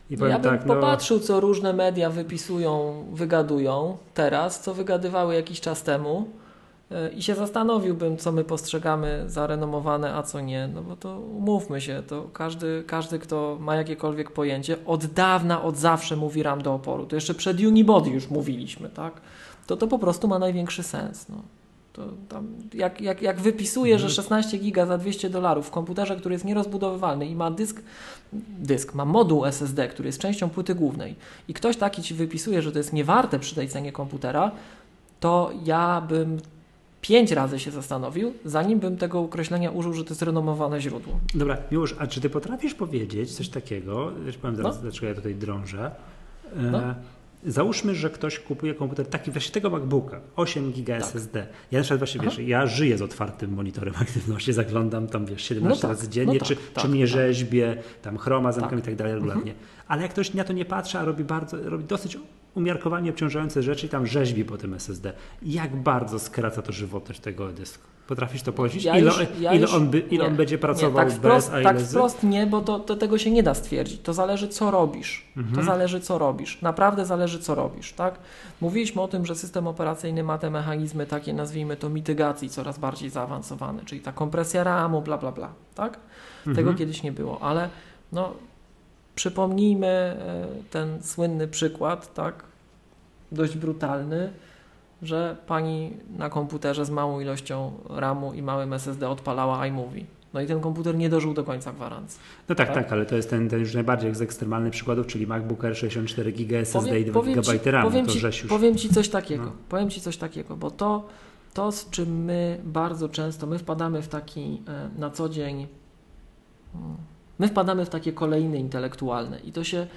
i 0.09 0.17
ja 0.29 0.39
bym 0.39 0.51
tak, 0.51 0.65
no, 0.65 0.75
popatrzył, 0.75 1.19
co 1.19 1.39
różne 1.39 1.73
media 1.73 2.09
wypisują, 2.09 3.05
wygadują 3.13 3.97
teraz, 4.13 4.61
co 4.61 4.73
wygadywały 4.73 5.35
jakiś 5.35 5.61
czas 5.61 5.83
temu 5.83 6.29
e, 6.91 7.09
i 7.09 7.21
się 7.21 7.35
zastanowiłbym, 7.35 8.17
co 8.17 8.31
my 8.31 8.43
postrzegamy 8.43 9.23
za 9.27 9.47
renomowane, 9.47 10.15
a 10.15 10.23
co 10.23 10.39
nie, 10.39 10.69
no 10.73 10.81
bo 10.81 10.95
to 10.95 11.19
umówmy 11.19 11.81
się, 11.81 12.03
to 12.07 12.27
każdy, 12.33 12.83
każdy 12.87 13.19
kto 13.19 13.57
ma 13.59 13.75
jakiekolwiek 13.75 14.31
pojęcie, 14.31 14.77
od 14.85 15.05
dawna, 15.05 15.63
od 15.63 15.77
zawsze 15.77 16.15
mówi 16.15 16.43
RAM 16.43 16.61
do 16.61 16.73
oporu, 16.73 17.05
to 17.05 17.15
jeszcze 17.15 17.33
przed 17.33 17.59
Unibody 17.59 18.09
już 18.09 18.29
mówiliśmy, 18.29 18.89
tak? 18.89 19.21
To 19.67 19.77
to 19.77 19.87
po 19.87 19.99
prostu 19.99 20.27
ma 20.27 20.39
największy 20.39 20.83
sens, 20.83 21.29
no. 21.29 21.35
To 21.93 22.07
tam, 22.29 22.47
jak, 22.73 23.01
jak, 23.01 23.21
jak 23.21 23.41
wypisuje, 23.41 23.93
Mhm. 23.93 24.09
że 24.09 24.15
16 24.15 24.57
giga 24.57 24.85
za 24.85 24.97
200 24.97 25.29
dolarów 25.29 25.67
w 25.67 25.71
komputerze, 25.71 26.15
który 26.15 26.33
jest 26.35 26.45
nierozbudowywalny 26.45 27.25
i 27.25 27.35
ma 27.35 27.51
dysk, 27.51 27.81
dysk, 28.59 28.93
ma 28.93 29.05
moduł 29.05 29.45
SSD, 29.45 29.87
który 29.87 30.07
jest 30.09 30.19
częścią 30.19 30.49
płyty 30.49 30.75
głównej 30.75 31.15
i 31.47 31.53
ktoś 31.53 31.77
taki 31.77 32.01
ci 32.03 32.13
wypisuje, 32.13 32.61
że 32.61 32.71
to 32.71 32.77
jest 32.77 32.93
niewarte 32.93 33.39
przy 33.39 33.55
tej 33.55 33.69
cenie 33.69 33.91
komputera, 33.91 34.51
to 35.19 35.51
ja 35.65 36.01
bym 36.09 36.37
pięć 37.01 37.31
razy 37.31 37.59
się 37.59 37.71
zastanowił, 37.71 38.33
zanim 38.45 38.79
bym 38.79 38.97
tego 38.97 39.19
określenia 39.19 39.71
użył, 39.71 39.93
że 39.93 40.03
to 40.03 40.09
jest 40.09 40.21
renomowane 40.21 40.81
źródło. 40.81 41.19
Dobra, 41.35 41.57
już, 41.71 41.95
a 41.99 42.07
czy 42.07 42.21
ty 42.21 42.29
potrafisz 42.29 42.73
powiedzieć 42.73 43.35
coś 43.35 43.49
takiego? 43.49 44.11
Już 44.25 44.37
powiem 44.37 44.55
zaraz, 44.55 44.75
No. 44.75 44.81
dlaczego 44.81 45.07
ja 45.07 45.15
tutaj 45.15 45.35
drążę. 45.35 45.91
E, 46.57 46.61
No. 46.61 46.81
Załóżmy, 47.45 47.95
że 47.95 48.09
ktoś 48.09 48.39
kupuje 48.39 48.73
komputer 48.73 49.05
taki 49.07 49.31
właśnie 49.31 49.51
tego 49.51 49.69
MacBooka, 49.69 50.19
8 50.35 50.71
GB 50.71 50.93
Tak. 50.93 51.01
SSD. 51.01 51.47
Ja 51.71 51.79
na 51.79 51.83
przykład 51.83 51.99
właśnie, 51.99 52.21
Aha. 52.21 52.29
wiesz, 52.29 52.47
ja 52.47 52.67
żyję 52.67 52.97
z 52.97 53.01
otwartym 53.01 53.53
monitorem 53.53 53.93
aktywności, 54.01 54.53
zaglądam 54.53 55.07
tam, 55.07 55.25
wiesz, 55.25 55.41
17 55.43 55.75
No 55.75 55.81
tak, 55.89 55.97
razy 55.97 56.09
dziennie, 56.09 56.33
no 56.33 56.39
tak, 56.39 56.47
czy, 56.47 56.55
tak, 56.55 56.83
czy 56.83 56.89
mnie 56.89 57.03
tak. 57.05 57.13
rzeźbię, 57.13 57.77
tam 58.01 58.17
chroma 58.17 58.51
zamykam 58.51 58.71
Tak. 58.71 58.79
i 58.79 58.85
tak 58.85 58.95
dalej 58.95 59.13
regularnie. 59.13 59.53
Ale 59.87 60.01
jak 60.01 60.11
ktoś 60.11 60.33
na 60.33 60.43
to 60.43 60.53
nie 60.53 60.65
patrzy, 60.65 60.97
a 60.99 61.05
robi 61.05 61.23
bardzo, 61.23 61.69
robi 61.69 61.83
dosyć 61.83 62.17
umiarkowanie 62.55 63.09
obciążające 63.09 63.63
rzeczy 63.63 63.85
i 63.85 63.89
tam 63.89 64.07
rzeźbi 64.07 64.45
po 64.45 64.57
tym 64.57 64.73
SSD. 64.73 65.13
Jak 65.41 65.75
bardzo 65.75 66.19
skraca 66.19 66.61
to 66.61 66.71
żywotność 66.71 67.19
tego 67.19 67.47
dysku? 67.47 67.87
Potrafisz 68.07 68.41
to 68.41 68.53
powiedzieć? 68.53 68.83
Ja 68.83 68.97
ile 68.97 69.11
ja 69.39 69.53
ile, 69.53 69.67
on, 69.69 69.89
by, 69.89 69.99
ile 69.99 70.23
nie, 70.23 70.29
on 70.29 70.35
będzie 70.35 70.57
pracował 70.57 70.91
nie, 70.91 70.97
tak 70.97 71.11
wprost, 71.19 71.51
bez, 71.51 71.59
a 71.59 71.63
tak 71.63 71.79
wprost 71.81 72.23
nie, 72.23 72.47
bo 72.47 72.61
to, 72.61 72.79
to 72.79 72.95
tego 72.95 73.17
się 73.17 73.31
nie 73.31 73.43
da 73.43 73.53
stwierdzić. 73.53 74.01
To 74.01 74.13
zależy, 74.13 74.47
co 74.47 74.71
robisz. 74.71 75.25
To 75.35 75.39
Mhm. 75.41 75.65
zależy, 75.65 75.99
co 75.99 76.17
robisz. 76.17 76.61
Naprawdę 76.61 77.05
zależy, 77.05 77.39
co 77.39 77.55
robisz, 77.55 77.93
tak? 77.93 78.19
Mówiliśmy 78.61 79.01
o 79.01 79.07
tym, 79.07 79.25
że 79.25 79.35
system 79.35 79.67
operacyjny 79.67 80.23
ma 80.23 80.37
te 80.37 80.49
mechanizmy 80.49 81.05
takie, 81.05 81.33
nazwijmy 81.33 81.75
to, 81.77 81.89
mitygacji 81.89 82.49
coraz 82.49 82.79
bardziej 82.79 83.09
zaawansowane, 83.09 83.85
czyli 83.85 84.01
ta 84.01 84.11
kompresja 84.11 84.63
RAMu, 84.63 85.01
bla, 85.01 85.17
bla, 85.17 85.31
bla, 85.31 85.49
tak? 85.75 85.99
Tego 86.43 86.59
Mhm. 86.59 86.77
kiedyś 86.77 87.03
nie 87.03 87.11
było, 87.11 87.41
ale 87.41 87.69
no, 88.11 88.33
przypomnijmy 89.15 89.87
e, 89.87 90.47
ten 90.69 91.03
słynny 91.03 91.47
przykład, 91.47 92.13
tak? 92.13 92.43
Dość 93.31 93.57
brutalny, 93.57 94.33
że 95.01 95.37
pani 95.47 95.93
na 96.17 96.29
komputerze 96.29 96.85
z 96.85 96.89
małą 96.89 97.19
ilością 97.19 97.71
RAMu 97.89 98.33
i 98.33 98.41
małym 98.41 98.73
SSD 98.73 99.09
odpalała 99.09 99.67
iMovie. 99.67 100.05
No 100.33 100.41
i 100.41 100.47
ten 100.47 100.59
komputer 100.59 100.95
nie 100.95 101.09
dożył 101.09 101.33
do 101.33 101.43
końca 101.43 101.73
gwarancji. 101.73 102.19
No 102.49 102.55
tak, 102.55 102.67
tak? 102.67 102.75
tak, 102.75 102.93
ale 102.93 103.05
to 103.05 103.15
jest 103.15 103.29
ten, 103.29 103.49
ten 103.49 103.59
już 103.59 103.73
najbardziej 103.73 104.15
z 104.15 104.21
ekstremalnych 104.21 104.73
przykładów, 104.73 105.07
czyli 105.07 105.27
MacBook 105.27 105.65
Air 105.65 105.75
64 105.77 106.31
GB 106.31 106.57
SSD 106.59 106.79
Powiem- 106.89 107.01
i 107.01 107.05
2 107.05 107.13
powiem 107.13 107.43
ci- 107.43 107.51
GB 107.51 107.71
RAM. 107.71 107.83
powiem 107.83 108.05
To 108.05 108.11
ci, 108.11 108.25
już... 108.25 108.43
powiem 108.43 108.75
ci 108.77 108.89
coś 108.89 109.09
takiego. 109.09 109.45
No. 109.45 109.51
Powiem 109.69 109.89
ci 109.89 110.01
coś 110.01 110.17
takiego, 110.17 110.57
bo 110.57 110.71
to, 110.71 111.07
to 111.53 111.71
z 111.71 111.89
czym 111.89 112.23
my 112.23 112.59
bardzo 112.63 113.09
często, 113.09 113.47
my 113.47 113.59
wpadamy 113.59 114.01
w 114.01 114.07
taki 114.07 114.61
e, 114.67 114.99
na 114.99 115.09
co 115.09 115.29
dzień, 115.29 115.67
mm, 116.75 116.97
my 117.41 117.47
wpadamy 117.47 117.85
w 117.85 117.89
takie 117.89 118.13
kolejny 118.13 118.57
intelektualne 118.57 119.39
i 119.39 119.51
to 119.51 119.63
się 119.63 119.87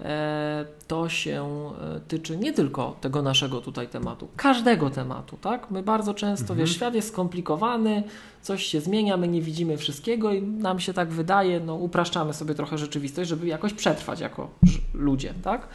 e, 0.00 0.64
to 0.88 1.08
się 1.08 1.70
e, 1.96 2.00
tyczy 2.00 2.36
nie 2.36 2.52
tylko 2.52 2.96
tego 3.00 3.22
naszego 3.22 3.60
tutaj 3.60 3.88
tematu, 3.88 4.28
każdego 4.36 4.90
tematu, 4.90 5.36
tak? 5.36 5.70
My 5.70 5.82
bardzo 5.82 6.14
często, 6.14 6.42
Mhm. 6.44 6.58
wiesz, 6.58 6.76
świat 6.76 6.94
jest 6.94 7.08
skomplikowany, 7.08 8.02
coś 8.42 8.62
się 8.64 8.80
zmienia, 8.80 9.16
my 9.16 9.28
nie 9.28 9.42
widzimy 9.42 9.76
wszystkiego 9.76 10.32
i 10.32 10.42
nam 10.42 10.80
się 10.80 10.92
tak 10.92 11.08
wydaje, 11.08 11.60
no 11.60 11.74
upraszczamy 11.74 12.34
sobie 12.34 12.54
trochę 12.54 12.78
rzeczywistość, 12.78 13.28
żeby 13.30 13.46
jakoś 13.46 13.72
przetrwać 13.72 14.20
jako 14.20 14.48
ludzie, 14.94 15.34
tak? 15.42 15.68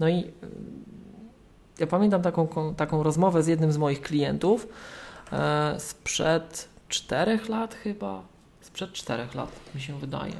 No 0.00 0.08
i 0.08 0.18
y, 0.18 0.24
ja 1.78 1.86
pamiętam 1.86 2.22
taką, 2.22 2.48
taką 2.76 3.02
rozmowę 3.02 3.42
z 3.42 3.46
jednym 3.46 3.72
z 3.72 3.78
moich 3.78 4.00
klientów 4.00 4.68
e, 5.32 5.74
sprzed 5.78 6.68
czterech 6.88 7.48
lat 7.48 7.74
chyba, 7.74 8.22
sprzed 8.72 8.92
czterech 8.92 9.34
lat 9.34 9.50
mi 9.74 9.80
się 9.80 9.98
wydaje. 9.98 10.32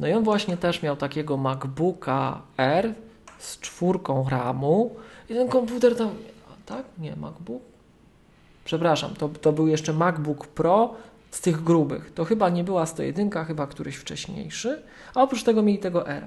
No 0.00 0.08
i 0.08 0.12
on 0.12 0.24
właśnie 0.24 0.56
też 0.56 0.82
miał 0.82 0.96
takiego 0.96 1.36
MacBooka 1.36 2.42
R 2.56 2.94
z 3.38 3.60
czwórką 3.60 4.28
RAMu 4.28 4.96
i 5.30 5.34
ten 5.34 5.48
komputer 5.48 5.96
tam, 5.96 6.10
tak? 6.66 6.84
Nie, 6.98 7.16
MacBook? 7.16 7.62
Przepraszam, 8.64 9.14
to, 9.14 9.28
to 9.28 9.52
był 9.52 9.66
jeszcze 9.66 9.92
MacBook 9.92 10.46
Pro 10.46 10.94
z 11.30 11.40
tych 11.40 11.62
grubych. 11.62 12.12
To 12.14 12.24
chyba 12.24 12.48
nie 12.48 12.64
była 12.64 12.86
101, 12.86 13.30
chyba 13.30 13.66
któryś 13.66 13.96
wcześniejszy, 13.96 14.82
a 15.14 15.22
oprócz 15.22 15.42
tego 15.42 15.62
mieli 15.62 15.78
tego 15.78 16.08
R. 16.08 16.26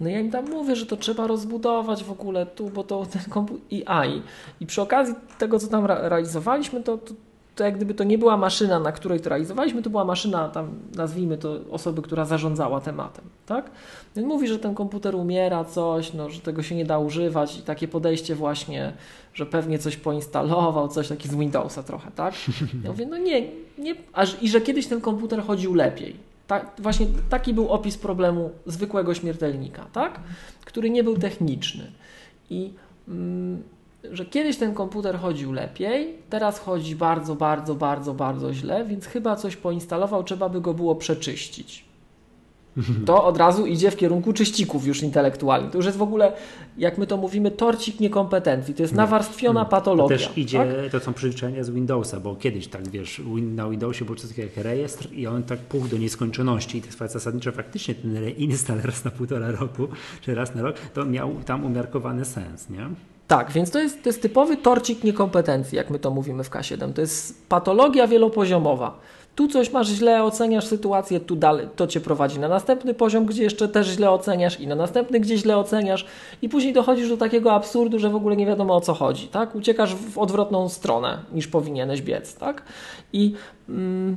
No 0.00 0.08
ja 0.08 0.20
im 0.20 0.30
tam 0.30 0.50
mówię, 0.50 0.76
że 0.76 0.86
to 0.86 0.96
trzeba 0.96 1.26
rozbudować 1.26 2.04
w 2.04 2.10
ogóle 2.10 2.46
tu, 2.46 2.70
bo 2.70 2.84
to 2.84 3.06
ten 3.06 3.22
komputer 3.22 3.62
i 3.70 3.82
AI. 3.86 4.22
I 4.60 4.66
przy 4.66 4.82
okazji 4.82 5.14
tego, 5.38 5.58
co 5.58 5.66
tam 5.66 5.86
realizowaliśmy, 5.86 6.82
to, 6.82 6.98
to, 6.98 7.14
to 7.54 7.64
jak 7.64 7.76
gdyby 7.76 7.94
to 7.94 8.04
nie 8.04 8.18
była 8.18 8.36
maszyna, 8.36 8.80
na 8.80 8.92
której 8.92 9.20
to 9.20 9.30
realizowaliśmy, 9.30 9.82
to 9.82 9.90
była 9.90 10.04
maszyna 10.04 10.48
tam, 10.48 10.70
nazwijmy 10.94 11.38
to, 11.38 11.58
osoby, 11.70 12.02
która 12.02 12.24
zarządzała 12.24 12.80
tematem, 12.80 13.24
tak? 13.46 13.70
Więc 14.16 14.28
mówi, 14.28 14.48
że 14.48 14.58
ten 14.58 14.74
komputer 14.74 15.14
umiera, 15.14 15.64
coś, 15.64 16.12
no, 16.12 16.30
że 16.30 16.40
tego 16.40 16.62
się 16.62 16.74
nie 16.74 16.84
da 16.84 16.98
używać 16.98 17.58
i 17.58 17.62
takie 17.62 17.88
podejście 17.88 18.34
właśnie, 18.34 18.92
że 19.34 19.46
pewnie 19.46 19.78
coś 19.78 19.96
poinstalował, 19.96 20.88
coś 20.88 21.08
taki 21.08 21.28
z 21.28 21.34
Windowsa 21.34 21.82
trochę, 21.82 22.10
tak? 22.10 22.34
Ja 22.84 22.90
mówię, 22.90 23.06
no 23.06 23.18
nie, 23.18 23.48
nie, 23.78 23.94
aż, 24.12 24.42
i 24.42 24.48
że 24.48 24.60
kiedyś 24.60 24.86
ten 24.86 25.00
komputer 25.00 25.42
chodził 25.42 25.74
lepiej. 25.74 26.16
Tak, 26.46 26.72
właśnie 26.78 27.06
taki 27.30 27.54
był 27.54 27.68
opis 27.68 27.98
problemu 27.98 28.50
zwykłego 28.66 29.14
śmiertelnika, 29.14 29.86
tak? 29.92 30.20
który 30.64 30.90
nie 30.90 31.04
był 31.04 31.18
techniczny. 31.18 31.92
I 32.50 32.72
mm, 33.08 33.62
że 34.12 34.24
kiedyś 34.24 34.56
ten 34.56 34.74
komputer 34.74 35.18
chodził 35.18 35.52
lepiej, 35.52 36.14
teraz 36.30 36.58
chodzi 36.58 36.96
bardzo, 36.96 37.34
bardzo, 37.34 37.74
bardzo, 37.74 38.14
bardzo 38.14 38.52
źle, 38.52 38.84
więc 38.84 39.06
chyba 39.06 39.36
coś 39.36 39.56
poinstalował, 39.56 40.24
trzeba 40.24 40.48
by 40.48 40.60
go 40.60 40.74
było 40.74 40.94
przeczyścić. 40.94 41.84
To 43.06 43.24
od 43.24 43.36
razu 43.36 43.66
idzie 43.66 43.90
w 43.90 43.96
kierunku 43.96 44.32
czyścików 44.32 44.86
już 44.86 45.02
intelektualnych. 45.02 45.70
To 45.70 45.78
już 45.78 45.86
jest 45.86 45.98
w 45.98 46.02
ogóle, 46.02 46.32
jak 46.78 46.98
my 46.98 47.06
to 47.06 47.16
mówimy, 47.16 47.50
torcik 47.50 48.00
niekompetencji. 48.00 48.74
To 48.74 48.82
jest 48.82 48.94
nawarstwiona 48.94 49.64
To 49.64 49.70
patologia. 49.70 50.16
też 50.16 50.30
idzie, 50.36 50.58
tak? 50.82 50.92
to 50.92 51.00
są 51.00 51.12
przyzwyczajenia 51.12 51.64
z 51.64 51.70
Windowsa, 51.70 52.20
bo 52.20 52.36
kiedyś 52.36 52.68
tak, 52.68 52.88
wiesz, 52.88 53.22
na 53.42 53.68
Windowsie 53.68 54.04
był 54.04 54.14
coś 54.14 54.30
takiego 54.30 54.48
jak 54.54 54.64
rejestr 54.64 55.12
i 55.12 55.26
on 55.26 55.42
tak 55.42 55.58
puchł 55.58 55.88
do 55.88 55.98
nieskończoności 55.98 56.78
i 56.78 56.82
to 56.82 56.86
jest 56.86 57.12
zasadniczo 57.12 57.52
faktycznie 57.52 57.94
ten 57.94 58.16
reinstall 58.16 58.80
raz 58.84 59.04
na 59.04 59.10
półtora 59.10 59.50
roku, 59.50 59.88
czy 60.20 60.34
raz 60.34 60.54
na 60.54 60.62
rok, 60.62 60.76
to 60.94 61.04
miał 61.04 61.34
tam 61.46 61.64
umiarkowany 61.64 62.24
sens, 62.24 62.70
nie? 62.70 62.88
Tak, 63.28 63.52
więc 63.52 63.70
to 63.70 63.78
jest, 63.78 64.02
to 64.02 64.08
jest 64.08 64.22
typowy 64.22 64.56
torcik 64.56 65.04
niekompetencji, 65.04 65.76
jak 65.76 65.90
my 65.90 65.98
to 65.98 66.10
mówimy 66.10 66.44
w 66.44 66.50
K7. 66.50 66.92
To 66.92 67.00
jest 67.00 67.48
patologia 67.48 68.06
wielopoziomowa. 68.06 68.98
Tu 69.34 69.48
coś 69.48 69.72
masz 69.72 69.88
źle, 69.88 70.22
oceniasz 70.22 70.66
sytuację, 70.66 71.20
tu 71.20 71.36
dalej, 71.36 71.68
to 71.76 71.86
cię 71.86 72.00
prowadzi 72.00 72.38
na 72.38 72.48
następny 72.48 72.94
poziom, 72.94 73.26
gdzie 73.26 73.42
jeszcze 73.42 73.68
też 73.68 73.86
źle 73.86 74.10
oceniasz 74.10 74.60
i 74.60 74.66
na 74.66 74.74
następny, 74.74 75.20
gdzie 75.20 75.38
źle 75.38 75.58
oceniasz 75.58 76.06
i 76.42 76.48
później 76.48 76.72
dochodzisz 76.72 77.08
do 77.08 77.16
takiego 77.16 77.52
absurdu, 77.52 77.98
że 77.98 78.10
w 78.10 78.16
ogóle 78.16 78.36
nie 78.36 78.46
wiadomo 78.46 78.76
o 78.76 78.80
co 78.80 78.94
chodzi, 78.94 79.28
tak? 79.28 79.54
Uciekasz 79.54 79.94
w 79.94 80.18
odwrotną 80.18 80.68
stronę 80.68 81.18
niż 81.32 81.46
powinieneś 81.46 82.02
biec, 82.02 82.34
tak? 82.34 82.62
I, 83.12 83.34
mm, 83.68 84.16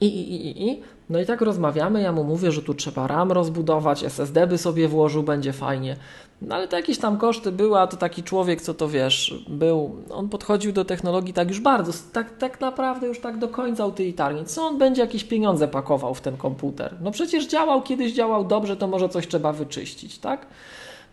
i, 0.00 0.06
i, 0.06 0.46
i, 0.46 0.68
i, 0.68 0.82
no 1.10 1.20
i 1.20 1.26
tak 1.26 1.40
rozmawiamy, 1.40 2.02
ja 2.02 2.12
mu 2.12 2.24
mówię, 2.24 2.52
że 2.52 2.62
tu 2.62 2.74
trzeba 2.74 3.06
RAM 3.06 3.32
rozbudować, 3.32 4.04
SSD 4.04 4.46
by 4.46 4.58
sobie 4.58 4.88
włożył, 4.88 5.22
będzie 5.22 5.52
fajnie. 5.52 5.96
No 6.42 6.54
ale 6.54 6.68
to 6.68 6.76
jakieś 6.76 6.98
tam 6.98 7.18
koszty 7.18 7.52
były, 7.52 7.80
a 7.80 7.86
to 7.86 7.96
taki 7.96 8.22
człowiek, 8.22 8.60
co 8.62 8.74
to 8.74 8.88
wiesz, 8.88 9.44
był, 9.48 9.96
on 10.10 10.28
podchodził 10.28 10.72
do 10.72 10.84
technologii 10.84 11.34
tak 11.34 11.48
już 11.48 11.60
bardzo, 11.60 11.92
tak, 12.12 12.36
tak 12.38 12.60
naprawdę 12.60 13.06
już 13.06 13.20
tak 13.20 13.38
do 13.38 13.48
końca 13.48 13.86
utylitarnie. 13.86 14.44
Co 14.44 14.62
on 14.66 14.78
będzie 14.78 15.02
jakieś 15.02 15.24
pieniądze 15.24 15.68
pakował 15.68 16.14
w 16.14 16.20
ten 16.20 16.36
komputer? 16.36 16.94
No 17.00 17.10
przecież 17.10 17.46
działał, 17.46 17.82
kiedyś 17.82 18.12
działał 18.12 18.44
dobrze, 18.44 18.76
to 18.76 18.86
może 18.86 19.08
coś 19.08 19.28
trzeba 19.28 19.52
wyczyścić, 19.52 20.18
tak? 20.18 20.46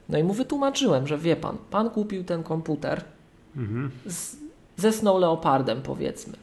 No 0.10 0.18
i 0.18 0.24
mu 0.24 0.34
wytłumaczyłem, 0.34 1.08
że 1.08 1.18
wie 1.18 1.36
pan, 1.36 1.58
pan 1.72 1.90
kupił 1.90 2.24
ten 2.24 2.44
komputer 2.44 3.02
Mhm. 3.58 3.92
z, 4.06 4.36
ze 4.78 4.92
Snow 4.92 5.22
Leopardem 5.22 5.82
powiedzmy. 5.82 6.34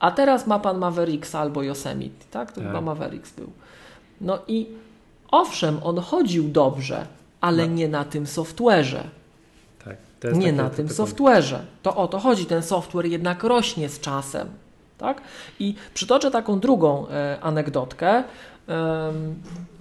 A 0.00 0.10
teraz 0.10 0.46
ma 0.46 0.58
pan 0.58 0.78
Mavericks 0.78 1.34
albo 1.34 1.62
Yosemite, 1.62 2.24
tak? 2.30 2.52
To 2.52 2.60
Tak. 2.60 2.68
chyba 2.68 2.80
Mavericks 2.80 3.32
był. 3.32 3.50
No 4.20 4.38
i 4.48 4.66
owszem, 5.30 5.78
on 5.82 5.98
chodził 5.98 6.48
dobrze, 6.48 7.06
ale 7.40 7.66
No. 7.68 7.74
nie 7.74 7.88
na 7.88 8.04
tym 8.04 8.24
software'ze. 8.24 9.02
Tak. 9.84 9.96
To 10.20 10.28
Nie 10.28 10.34
takie- 10.34 10.52
na 10.52 10.70
to- 10.70 10.76
tym 10.76 10.88
to- 10.88 10.94
software'ze. 10.94 11.58
To 11.82 11.96
o 11.96 12.08
to 12.08 12.18
chodzi. 12.18 12.46
Ten 12.46 12.62
software 12.62 13.06
jednak 13.06 13.44
rośnie 13.44 13.88
z 13.88 14.00
czasem. 14.00 14.48
Tak? 14.98 15.20
I 15.58 15.74
przytoczę 15.94 16.30
taką 16.30 16.60
drugą 16.60 17.08
e, 17.08 17.38
anegdotkę. 17.40 18.08
em, 18.16 18.24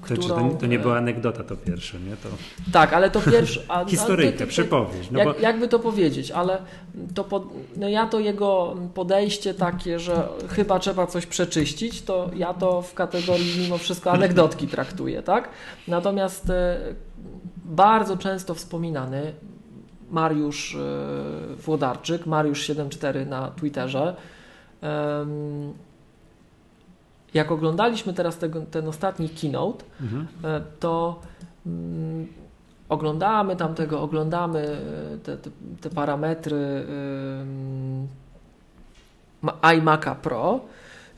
To, 0.01 0.07
czy 0.07 0.15
którą, 0.15 0.51
to, 0.51 0.57
to 0.57 0.65
nie 0.65 0.75
e, 0.75 0.79
była 0.79 0.97
anegdota 0.97 1.43
to 1.43 1.55
pierwsze, 1.55 1.99
nie? 1.99 2.17
To 2.17 2.29
Tak, 2.71 2.93
ale 2.93 3.09
to 3.11 3.19
ty- 3.21 4.31
ty- 4.37 4.47
przypowieść. 4.47 5.11
No 5.11 5.19
jak, 5.19 5.27
bo, 5.27 5.33
Jakby 5.39 5.67
to 5.67 5.79
powiedzieć, 5.79 6.31
ale 6.31 6.57
to 7.15 7.23
pod, 7.23 7.43
no 7.77 7.89
ja 7.89 8.07
to 8.07 8.19
jego 8.19 8.75
podejście 8.93 9.53
takie, 9.53 9.99
że 9.99 10.27
chyba 10.49 10.79
trzeba 10.79 11.07
coś 11.07 11.25
przeczyścić, 11.25 12.01
to 12.01 12.29
ja 12.35 12.53
to 12.53 12.81
w 12.81 12.93
kategorii 12.93 13.59
mimo 13.59 13.77
wszystko 13.77 14.11
anegdotki 14.11 14.67
traktuję, 14.67 15.23
tak? 15.23 15.49
Natomiast 15.87 16.49
e, 16.49 16.77
bardzo 17.65 18.17
często 18.17 18.53
wspominany 18.55 19.33
Mariusz 20.11 20.75
e, 20.75 21.55
Włodarczyk, 21.55 22.25
Mariusz74 22.25 23.27
na 23.27 23.47
Twitterze. 23.51 24.15
Jak 27.33 27.51
oglądaliśmy 27.51 28.13
teraz 28.13 28.37
tego, 28.37 28.61
ten 28.61 28.87
ostatni 28.87 29.29
keynote, 29.29 29.85
Mhm. 30.01 30.27
e, 30.43 30.61
to 30.79 31.19
mm, 31.65 32.27
oglądamy 32.89 33.55
tam 33.55 33.75
tego, 33.75 34.01
oglądamy 34.01 34.59
e, 34.59 35.17
te, 35.17 35.37
te, 35.37 35.49
te 35.81 35.89
parametry 35.89 36.85
iMac'a 39.61 40.15
Pro. 40.15 40.59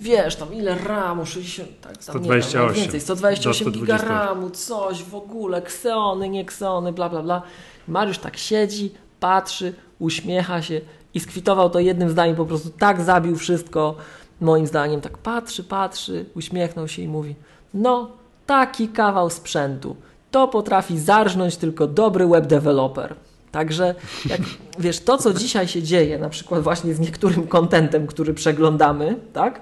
Wiesz, 0.01 0.35
tam 0.35 0.53
ile 0.53 0.75
RAMu, 0.75 1.25
60, 1.25 1.69
tak, 1.81 1.97
tam 1.97 2.23
nie 2.23 2.29
wiem, 2.29 2.43
128. 2.43 2.83
więcej, 2.83 3.01
128 3.01 3.65
Do 3.65 3.71
giga 3.71 3.97
128. 3.97 4.09
RAMu, 4.09 4.49
coś 4.49 5.03
w 5.03 5.15
ogóle, 5.15 5.61
ksony, 5.61 6.29
nie 6.29 6.45
ksony, 6.45 6.93
bla, 6.93 7.09
bla, 7.09 7.23
bla. 7.23 7.41
Mariusz 7.87 8.17
tak 8.17 8.37
siedzi, 8.37 8.91
patrzy, 9.19 9.73
uśmiecha 9.99 10.61
się 10.61 10.81
i 11.13 11.19
skwitował 11.19 11.69
to 11.69 11.79
jednym 11.79 12.09
zdaniem, 12.09 12.35
po 12.35 12.45
prostu 12.45 12.69
tak 12.69 13.01
zabił 13.01 13.35
wszystko, 13.35 13.95
moim 14.41 14.67
zdaniem, 14.67 15.01
tak 15.01 15.17
patrzy, 15.17 15.63
patrzy, 15.63 16.25
uśmiechnął 16.35 16.87
się 16.87 17.01
i 17.01 17.07
mówi, 17.07 17.35
no, 17.73 18.11
taki 18.45 18.87
kawał 18.87 19.29
sprzętu, 19.29 19.95
to 20.31 20.47
potrafi 20.47 20.99
zarżnąć 20.99 21.57
tylko 21.57 21.87
dobry 21.87 22.27
web 22.27 22.47
developer. 22.47 23.15
Także, 23.51 23.95
jak, 24.25 24.41
wiesz, 24.79 24.99
to 24.99 25.17
co 25.17 25.33
dzisiaj 25.33 25.67
się 25.67 25.83
dzieje, 25.83 26.19
na 26.19 26.29
przykład 26.29 26.63
właśnie 26.63 26.93
z 26.93 26.99
niektórym 26.99 27.47
kontentem, 27.47 28.07
który 28.07 28.33
przeglądamy, 28.33 29.19
tak, 29.33 29.61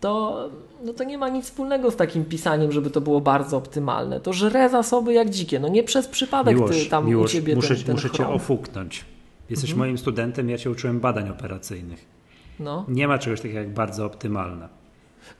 to, 0.00 0.48
no 0.84 0.92
to 0.92 1.04
nie 1.04 1.18
ma 1.18 1.28
nic 1.28 1.44
wspólnego 1.44 1.90
z 1.90 1.96
takim 1.96 2.24
pisaniem, 2.24 2.72
żeby 2.72 2.90
to 2.90 3.00
było 3.00 3.20
bardzo 3.20 3.56
optymalne. 3.56 4.20
To 4.20 4.32
żre 4.32 4.68
zasoby 4.70 5.12
jak 5.12 5.30
dzikie. 5.30 5.60
No 5.60 5.68
nie 5.68 5.82
przez 5.82 6.08
przypadek 6.08 6.56
Miłosz, 6.56 6.84
ty 6.84 6.90
tam 6.90 7.06
Miłosz, 7.06 7.30
u 7.30 7.34
ciebie 7.34 7.56
muszę, 7.56 7.74
ten, 7.76 7.84
ten 7.84 7.94
muszę 7.94 8.10
cię 8.10 8.28
ofuknąć. 8.28 9.04
Jesteś 9.50 9.70
Mhm. 9.70 9.86
moim 9.88 9.98
studentem, 9.98 10.50
ja 10.50 10.58
cię 10.58 10.70
uczyłem 10.70 11.00
badań 11.00 11.28
operacyjnych. 11.28 12.04
No. 12.60 12.84
Nie 12.88 13.08
ma 13.08 13.18
czegoś 13.18 13.40
takiego 13.40 13.58
jak 13.58 13.70
bardzo 13.74 14.06
optymalne. 14.06 14.68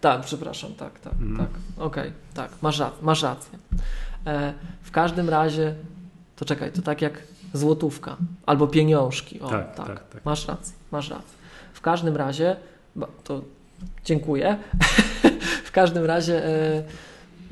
Tak, 0.00 0.21
przepraszam, 0.21 0.73
tak, 0.75 1.00
tak, 1.00 1.12
Mhm. 1.12 1.37
tak. 1.37 1.49
Okej, 1.85 2.12
tak, 2.35 2.50
masz, 2.62 2.79
rac- 2.81 3.03
masz 3.03 3.23
rację. 3.23 3.59
E, 4.27 4.55
w 4.83 4.91
każdym 4.91 5.29
razie, 5.29 5.75
to 6.37 6.45
czekaj, 6.45 6.73
to 6.73 6.83
tak 6.83 7.03
jak 7.03 7.23
złotówka 7.53 8.17
albo 8.47 8.67
pieniążki. 8.67 9.41
O, 9.41 9.49
Tak, 9.49 9.75
tak, 9.77 9.87
tak, 9.87 10.09
tak. 10.09 10.25
Masz 10.25 10.49
rację, 10.49 10.75
masz 10.93 11.11
rację. 11.11 11.38
W 11.73 11.81
każdym 11.81 12.17
razie, 12.17 12.57
to 13.25 13.43
dziękuję. 14.04 14.56
w 15.64 15.73
każdym 15.73 16.04
razie, 16.04 16.44
e, 16.47 16.82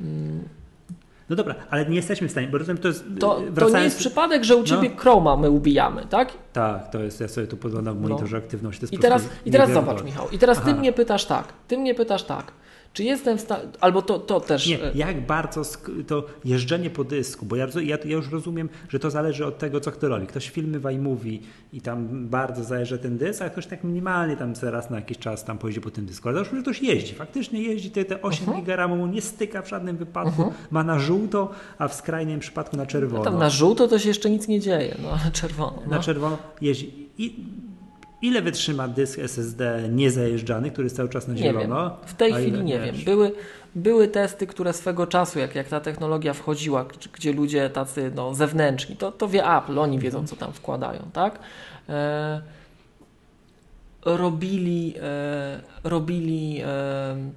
mm, 0.01 0.49
No 1.31 1.37
dobra, 1.37 1.55
ale 1.71 1.87
nie 1.87 1.97
jesteśmy 1.97 2.29
w 2.29 2.31
stanie, 2.31 2.49
bo 2.49 2.59
rozumiem, 2.59 2.79
to 2.83 2.89
jest. 2.89 3.05
to, 3.21 3.35
to 3.35 3.41
nie 3.41 3.51
wracając- 3.51 3.85
jest 3.85 3.99
przypadek, 3.99 4.45
że 4.45 4.57
u 4.57 4.65
ciebie 4.65 4.91
No. 4.95 5.01
Chroma 5.01 5.37
my 5.37 5.51
ubijamy, 5.51 6.07
tak? 6.07 6.33
Tak, 6.53 6.91
to 6.91 7.03
jest, 7.03 7.21
ja 7.21 7.29
sobie 7.29 7.47
tu 7.47 7.57
podglądam 7.57 7.99
w 7.99 8.01
No. 8.03 8.09
monitorze 8.09 8.37
aktywności. 8.37 8.81
To 8.81 8.85
jest 8.85 8.95
I 8.95 8.99
teraz, 8.99 9.29
i 9.45 9.51
teraz 9.51 9.71
zobacz, 9.71 10.03
Michał, 10.05 10.31
i 10.31 10.39
teraz 10.39 10.59
ty 10.59 10.71
Aha. 10.71 10.81
mnie 10.81 10.93
pytasz 10.93 11.25
tak, 11.25 11.53
ty 11.69 11.79
mnie 11.79 11.95
pytasz 11.95 12.23
tak, 12.23 12.53
czy 12.97 13.05
jestem 13.05 13.39
w 13.39 13.41
stanie, 13.41 13.63
albo 13.81 14.03
to, 14.03 14.19
to 14.19 14.41
też. 14.41 14.67
Nie, 14.67 14.85
e, 14.85 14.93
jak 14.95 15.27
bardzo 15.27 15.63
to 16.07 16.25
jeżdżenie 16.45 16.91
po 16.91 17.05
dysku, 17.05 17.47
bo 17.47 17.57
ja, 17.57 17.67
ja, 17.83 17.99
ja 18.05 18.17
już 18.17 18.31
rozumiem, 18.31 18.69
że 18.89 18.99
to 18.99 19.11
zależy 19.11 19.47
od 19.47 19.59
tego, 19.59 19.81
co 19.81 19.93
kto 19.93 20.09
robi. 20.09 20.27
Ktoś 20.27 20.51
filmy 20.51 20.81
w 20.81 20.91
iMovie 20.91 21.39
i 21.73 21.81
tam 21.81 22.29
bardzo 22.29 22.65
zajeżdża 22.65 22.99
ten 22.99 23.19
dysk, 23.19 23.43
a 23.43 23.51
ktoś 23.51 23.67
tak 23.67 23.85
minimalnie 23.85 24.37
tam 24.37 24.53
raz 24.63 24.91
na 24.91 24.97
jakiś 24.97 25.19
czas 25.19 25.45
tam 25.45 25.59
pojedzie 25.59 25.81
po 25.81 25.91
tym 25.91 26.07
dysku. 26.07 26.29
Ale 26.29 26.45
to 26.45 26.51
już 26.51 26.63
ktoś 26.63 26.83
jeździ, 26.83 27.15
faktycznie 27.15 27.63
jeździ, 27.63 27.91
te, 27.91 28.05
te 28.05 28.23
8 28.23 28.41
Mhm. 28.47 28.61
giga 28.61 28.77
RAMu 28.77 28.97
mu 28.97 29.07
nie 29.07 29.23
styka 29.23 29.63
w 29.63 29.69
żadnym 29.69 29.97
wypadku, 29.97 30.53
ma 30.71 30.85
na 30.85 30.99
żółto, 30.99 31.51
a 31.79 31.89
w 31.89 31.95
skrajnym 31.95 32.41
przypadku 32.41 32.77
na 32.77 32.87
czerwono. 32.87 33.25
Tam 33.25 33.39
na 33.39 33.51
żółto 33.51 33.89
to 33.89 33.99
się 33.99 34.09
jeszcze 34.09 34.31
nic 34.31 34.49
nie 34.49 34.61
dzieje, 34.61 34.97
no 35.03 35.09
ale 35.11 35.31
czerwono. 35.33 35.83
No. 35.85 35.91
Na 35.91 35.99
czerwono 36.03 36.39
jeździ. 36.61 37.09
I, 37.19 37.45
ile 38.23 38.43
wytrzyma 38.43 38.89
dysk 38.89 39.19
SSD 39.19 39.89
niezajeżdżany, 39.93 40.71
który 40.71 40.87
jest 40.87 40.97
cały 40.97 41.09
czas 41.09 41.29
na 41.29 41.37
zielono? 41.37 41.97
W 42.07 42.15
tej 42.15 42.33
chwili 42.33 42.63
nie 42.65 42.81
wiesz? 42.81 42.97
wiem. 42.97 43.05
Były, 43.05 43.33
były 43.75 44.09
testy, 44.09 44.47
które 44.47 44.73
swego 44.73 45.07
czasu, 45.07 45.39
jak, 45.39 45.55
jak 45.55 45.69
ta 45.69 45.81
technologia 45.81 46.33
wchodziła, 46.33 46.85
gdzie- 46.85 47.11
gdzie 47.13 47.33
ludzie 47.33 47.71
tacy 47.71 48.13
no, 48.15 48.35
zewnętrzni, 48.35 48.97
to, 48.97 49.13
to 49.13 49.29
wie 49.29 49.45
Apple, 49.57 49.79
oni 49.79 49.99
wiedzą, 49.99 50.27
co 50.27 50.37
tam 50.37 50.53
wkładają, 50.53 51.03
tak? 51.13 51.39
E, 51.89 52.43
robili 54.07 54.95
e, 55.03 55.61
robili 55.85 56.61
e, 56.65 56.67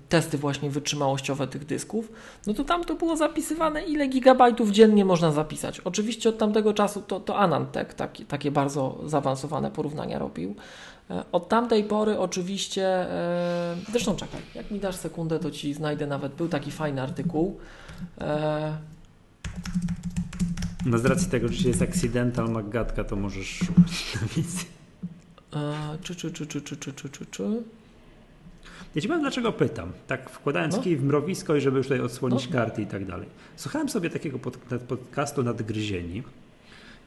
testy 0.09 0.37
właśnie 0.37 0.69
wytrzymałościowe 0.69 1.47
tych 1.47 1.65
dysków, 1.65 2.11
no 2.47 2.53
to 2.53 2.63
tam 2.63 2.83
to 2.83 2.95
było 2.95 3.15
zapisywane, 3.15 3.83
ile 3.83 4.07
gigabajtów 4.07 4.71
dziennie 4.71 5.05
można 5.05 5.31
zapisać. 5.31 5.79
Oczywiście 5.79 6.29
od 6.29 6.37
tamtego 6.37 6.73
czasu 6.73 7.01
to, 7.01 7.19
to 7.19 7.37
Anantech 7.37 7.93
takie, 7.93 8.25
takie 8.25 8.51
bardzo 8.51 8.99
zaawansowane 9.05 9.71
porównania 9.71 10.19
robił. 10.19 10.55
E, 11.09 11.23
Od 11.31 11.49
tamtej 11.49 11.83
pory 11.83 12.19
oczywiście, 12.19 13.07
zresztą 13.91 14.15
czekaj, 14.15 14.41
jak 14.55 14.71
mi 14.71 14.79
dasz 14.79 14.95
sekundę, 14.95 15.39
to 15.39 15.51
Ci 15.51 15.73
znajdę 15.73 16.07
nawet, 16.07 16.33
był 16.33 16.47
taki 16.47 16.71
fajny 16.71 17.01
artykuł. 17.01 17.59
No 20.85 20.97
z 20.97 21.05
racji 21.05 21.29
tego, 21.29 21.47
że 21.47 21.67
jest 21.67 21.81
accidental 21.81 22.49
Maggatka, 22.49 23.03
to 23.03 23.15
możesz 23.15 23.47
szukać 23.47 24.05
na 24.21 24.27
wizji. 24.27 24.78
E, 25.53 25.97
czy, 26.03 26.15
czy, 26.15 26.31
czy, 26.31 26.47
czy, 26.47 26.61
czy, 26.61 26.77
czy, 26.77 26.93
czy, 26.93 27.09
czy, 27.09 27.25
czy. 27.25 27.63
Ja 28.95 29.01
ci 29.01 29.07
powiem, 29.07 29.21
dlaczego 29.21 29.51
pytam. 29.51 29.91
Tak 30.07 30.29
wkładając 30.29 30.75
No. 30.75 30.81
kij 30.81 30.97
w 30.97 31.03
mrowisko 31.03 31.55
i 31.55 31.61
żeby 31.61 31.77
już 31.77 31.87
tutaj 31.87 32.01
odsłonić 32.01 32.47
No. 32.47 32.53
karty 32.53 32.81
i 32.81 32.85
tak 32.87 33.05
dalej. 33.05 33.27
Słuchałem 33.55 33.89
sobie 33.89 34.09
takiego 34.09 34.39
pod, 34.39 34.57
podcastu 34.87 35.43
Nadgryzieni. 35.43 36.23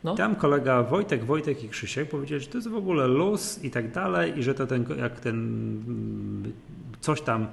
No. 0.05 0.15
Tam 0.15 0.35
kolega 0.37 0.83
Wojtek, 0.83 1.25
Wojtek 1.25 1.65
i 1.65 1.69
Krzysiek 1.69 2.09
powiedzieli, 2.09 2.41
że 2.41 2.47
to 2.47 2.59
jest 2.59 2.69
w 2.69 2.75
ogóle 2.77 3.07
luz 3.07 3.65
i 3.65 3.71
tak 3.71 3.93
dalej 3.93 4.39
i 4.39 4.43
że 4.43 4.55
to 4.55 4.67
ten, 4.67 4.85
jak 4.99 5.21
ten 5.21 5.63
coś 7.01 7.21
tam 7.21 7.47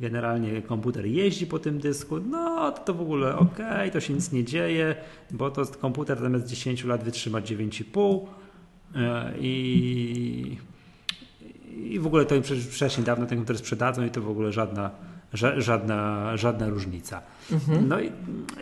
generalnie 0.00 0.62
komputer 0.62 1.06
jeździ 1.06 1.46
po 1.46 1.58
tym 1.58 1.78
dysku, 1.78 2.20
no 2.20 2.72
to, 2.72 2.78
to 2.84 2.94
w 2.94 3.00
ogóle 3.00 3.36
okej, 3.36 3.90
to 3.90 4.00
się 4.00 4.14
nic 4.14 4.32
nie 4.32 4.44
dzieje, 4.44 4.94
bo 5.30 5.50
to 5.50 5.66
komputer 5.66 6.18
zamiast 6.20 6.46
10 6.46 6.84
lat 6.84 7.04
wytrzyma 7.04 7.40
9,5 7.40 8.18
e, 8.22 8.26
i, 9.40 10.56
i 11.76 11.98
w 11.98 12.06
ogóle 12.06 12.24
to 12.24 12.34
im 12.34 12.42
wcześniej 12.42 13.04
dawno 13.04 13.26
ten 13.26 13.38
komputer 13.38 13.58
sprzedadzą 13.58 14.04
i 14.06 14.10
to 14.10 14.22
w 14.22 14.28
ogóle 14.30 14.52
żadna, 14.52 14.90
ża- 15.34 15.60
żadna, 15.60 16.36
żadna 16.36 16.68
różnica. 16.68 17.22
Mhm. 17.52 17.88
No 17.88 18.00
i 18.00 18.12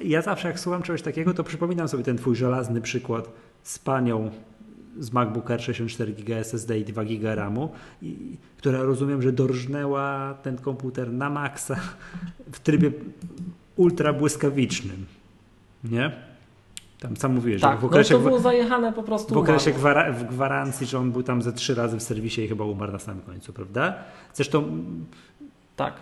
ja 0.04 0.22
zawsze 0.22 0.48
jak 0.48 0.60
słucham 0.60 0.82
czegoś 0.82 1.02
takiego, 1.02 1.34
to 1.34 1.44
przypominam 1.44 1.88
sobie 1.88 2.04
ten 2.04 2.16
twój 2.16 2.36
żelazny 2.36 2.80
przykład 2.80 3.28
z 3.62 3.78
panią 3.78 4.30
z 4.98 5.12
MacBook 5.12 5.50
Air 5.50 5.62
64 5.62 6.12
GB 6.12 6.36
SSD 6.36 6.78
i 6.78 6.84
2 6.84 7.04
GB 7.04 7.34
RAMu, 7.34 7.72
i, 8.02 8.36
która 8.56 8.82
rozumiem, 8.82 9.22
że 9.22 9.32
dorżnęła 9.32 10.34
ten 10.42 10.56
komputer 10.56 11.12
na 11.12 11.30
maksa 11.30 11.76
w 12.52 12.60
trybie 12.60 12.90
ultra 13.76 14.12
błyskawicznym. 14.12 15.06
Nie? 15.84 16.25
Tam 17.00 17.16
sam 17.16 17.34
mówiłeś, 17.34 17.62
Tak, 17.62 17.72
że 17.72 17.78
w 17.78 17.82
no 17.82 17.88
okresie, 17.88 18.14
to 18.14 18.20
było 18.20 18.38
zajechane 18.40 18.92
po 18.92 19.02
prostu. 19.02 19.34
w 19.34 19.38
okresie 19.38 19.72
gwara- 19.72 20.12
w 20.12 20.24
gwarancji, 20.24 20.86
że 20.86 20.98
on 20.98 21.12
był 21.12 21.22
tam 21.22 21.42
ze 21.42 21.52
trzy 21.52 21.74
razy 21.74 21.96
w 21.96 22.02
serwisie 22.02 22.42
i 22.44 22.48
chyba 22.48 22.64
umarł 22.64 22.92
na 22.92 22.98
samym 22.98 23.22
końcu, 23.22 23.52
prawda? 23.52 23.94
Zresztą 24.34 24.64
Tak. 25.76 25.94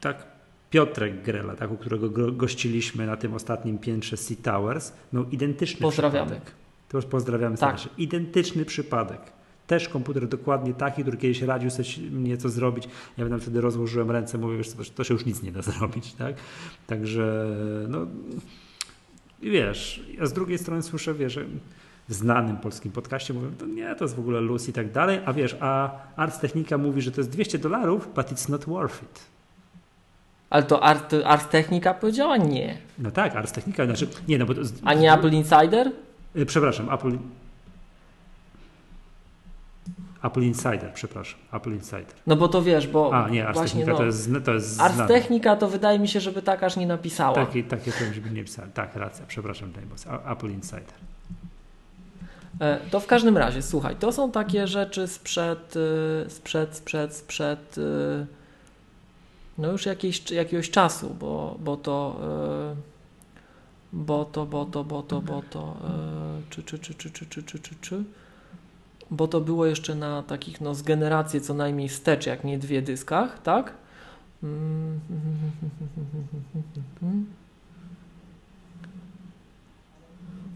tak, 0.00 0.26
Piotrek 0.70 1.22
Grela, 1.22 1.56
tak, 1.56 1.70
u 1.72 1.76
którego 1.76 2.10
gro- 2.10 2.36
gościliśmy 2.36 3.06
na 3.06 3.16
tym 3.16 3.34
ostatnim 3.34 3.78
piętrze 3.78 4.16
Sea 4.16 4.36
Towers, 4.42 4.92
miał 5.12 5.24
identyczny 5.30 5.80
Pozdrawiamy. 5.80 6.30
przypadek. 6.30 6.54
To 6.88 6.98
już 6.98 7.04
pozdrawiamy 7.06 7.56
Tak. 7.56 7.80
serdecznie. 7.80 8.04
Identyczny 8.04 8.64
przypadek. 8.64 9.20
Też 9.66 9.88
komputer 9.88 10.28
dokładnie 10.28 10.74
taki, 10.74 11.02
który 11.02 11.16
kiedyś 11.16 11.42
radził 11.42 11.70
sobie 11.70 12.10
mnie 12.10 12.36
co 12.36 12.48
zrobić. 12.48 12.88
Ja 13.18 13.28
tam 13.28 13.40
wtedy 13.40 13.60
rozłożyłem 13.60 14.10
ręce, 14.10 14.38
mówię, 14.38 14.64
co, 14.64 14.76
to, 14.76 14.90
to 14.94 15.04
się 15.04 15.14
już 15.14 15.26
nic 15.26 15.42
nie 15.42 15.52
da 15.52 15.62
zrobić, 15.72 16.12
tak? 16.14 16.34
Także, 16.86 17.46
no, 17.88 18.06
i 19.44 19.50
wiesz, 19.50 20.02
a 20.22 20.26
z 20.26 20.32
drugiej 20.32 20.58
strony 20.58 20.82
słyszę, 20.82 21.14
wiesz, 21.14 21.32
że 21.32 21.44
w 22.08 22.14
znanym 22.14 22.56
polskim 22.56 22.92
podcaście 22.92 23.34
mówią, 23.34 23.50
to 23.58 23.66
nie, 23.66 23.94
to 23.94 24.04
jest 24.04 24.14
w 24.14 24.18
ogóle 24.18 24.40
luz 24.40 24.68
i 24.68 24.72
tak 24.72 24.92
dalej, 24.92 25.20
a 25.24 25.32
wiesz, 25.32 25.56
a 25.60 25.90
Arts 26.16 26.38
Technica 26.38 26.78
mówi, 26.78 27.02
że 27.02 27.10
to 27.12 27.20
jest 27.20 27.30
200 27.30 27.58
dolarów, 27.58 28.08
but 28.14 28.32
it's 28.32 28.50
not 28.50 28.64
worth 28.64 29.02
it. 29.02 29.20
Ale 30.50 30.62
to 30.62 30.82
Art, 30.82 31.14
Art 31.24 31.50
Technica 31.50 31.94
powiedziała 31.94 32.36
nie. 32.36 32.78
No 32.98 33.10
tak, 33.10 33.36
Ars 33.36 33.52
Technica, 33.52 33.86
znaczy, 33.86 34.08
nie 34.28 34.38
no, 34.38 34.46
bo 34.46 34.54
to, 34.54 34.60
A 34.84 34.94
nie 34.94 35.12
Apple 35.12 35.32
Insider? 35.32 35.92
Y, 36.36 36.46
Przepraszam, 36.46 36.90
Apple. 36.90 37.18
Apple 40.24 40.42
Insider, 40.42 40.90
przepraszam. 40.94 41.40
Apple 41.52 41.72
Insider. 41.72 42.14
No 42.26 42.36
bo 42.36 42.48
to 42.48 42.62
wiesz, 42.62 42.86
bo 42.86 43.14
A, 43.14 43.28
nie, 43.28 43.46
Ars 43.48 43.58
właśnie 43.58 43.84
Technica 43.84 43.92
no, 43.92 43.98
to 43.98 44.04
jest, 44.04 44.30
to 44.44 44.54
jest 44.54 44.80
Ars 44.80 44.94
znane. 44.94 45.08
Technica 45.08 45.56
to 45.56 45.68
wydaje 45.68 45.98
mi 45.98 46.08
się, 46.08 46.20
żeby 46.20 46.42
tak 46.42 46.62
aż 46.62 46.76
nie 46.76 46.86
napisała. 46.86 47.34
Takie, 47.34 47.64
takie 47.64 47.92
to 47.92 48.20
by 48.20 48.30
nie 48.30 48.44
pisałem. 48.44 48.72
Tak, 48.72 48.96
racja, 48.96 49.24
przepraszam, 49.28 49.72
Dejbos. 49.72 50.06
Apple 50.26 50.50
Insider. 50.50 50.94
E, 52.60 52.80
To 52.90 53.00
w 53.00 53.06
każdym 53.06 53.36
razie, 53.38 53.62
słuchaj, 53.62 53.96
to 53.96 54.12
są 54.12 54.30
takie 54.30 54.66
rzeczy 54.66 55.08
sprzed, 55.08 55.76
y, 55.76 56.30
sprzed, 56.30 56.76
sprzed, 56.76 57.14
sprzed, 57.14 57.78
y, 57.78 58.26
no 59.58 59.72
już 59.72 59.86
jakiejś, 59.86 60.30
jakiegoś 60.30 60.70
czasu, 60.70 61.16
bo, 61.20 61.56
bo 61.60 61.76
to, 61.76 62.20
bo 63.92 64.24
to, 64.24 64.46
bo 64.46 64.64
to, 64.64 64.84
bo 64.84 65.02
to, 65.02 65.20
bo 65.20 65.42
to, 65.50 65.76
czy, 66.50 66.62
czy, 66.62 66.78
czy, 66.78 66.94
czy, 66.94 67.10
czy, 67.10 67.26
czy, 67.26 67.42
czy, 67.42 67.58
czy, 67.58 67.74
czy, 67.80 68.04
bo 69.10 69.28
to 69.28 69.40
było 69.40 69.66
jeszcze 69.66 69.94
na 69.94 70.22
takich, 70.22 70.60
no 70.60 70.74
z 70.74 70.82
generację 70.82 71.40
co 71.40 71.54
najmniej 71.54 71.88
wstecz, 71.88 72.26
jak 72.26 72.44
nie 72.44 72.58
dwie 72.58 72.82
dyskach, 72.82 73.42
tak? 73.42 73.74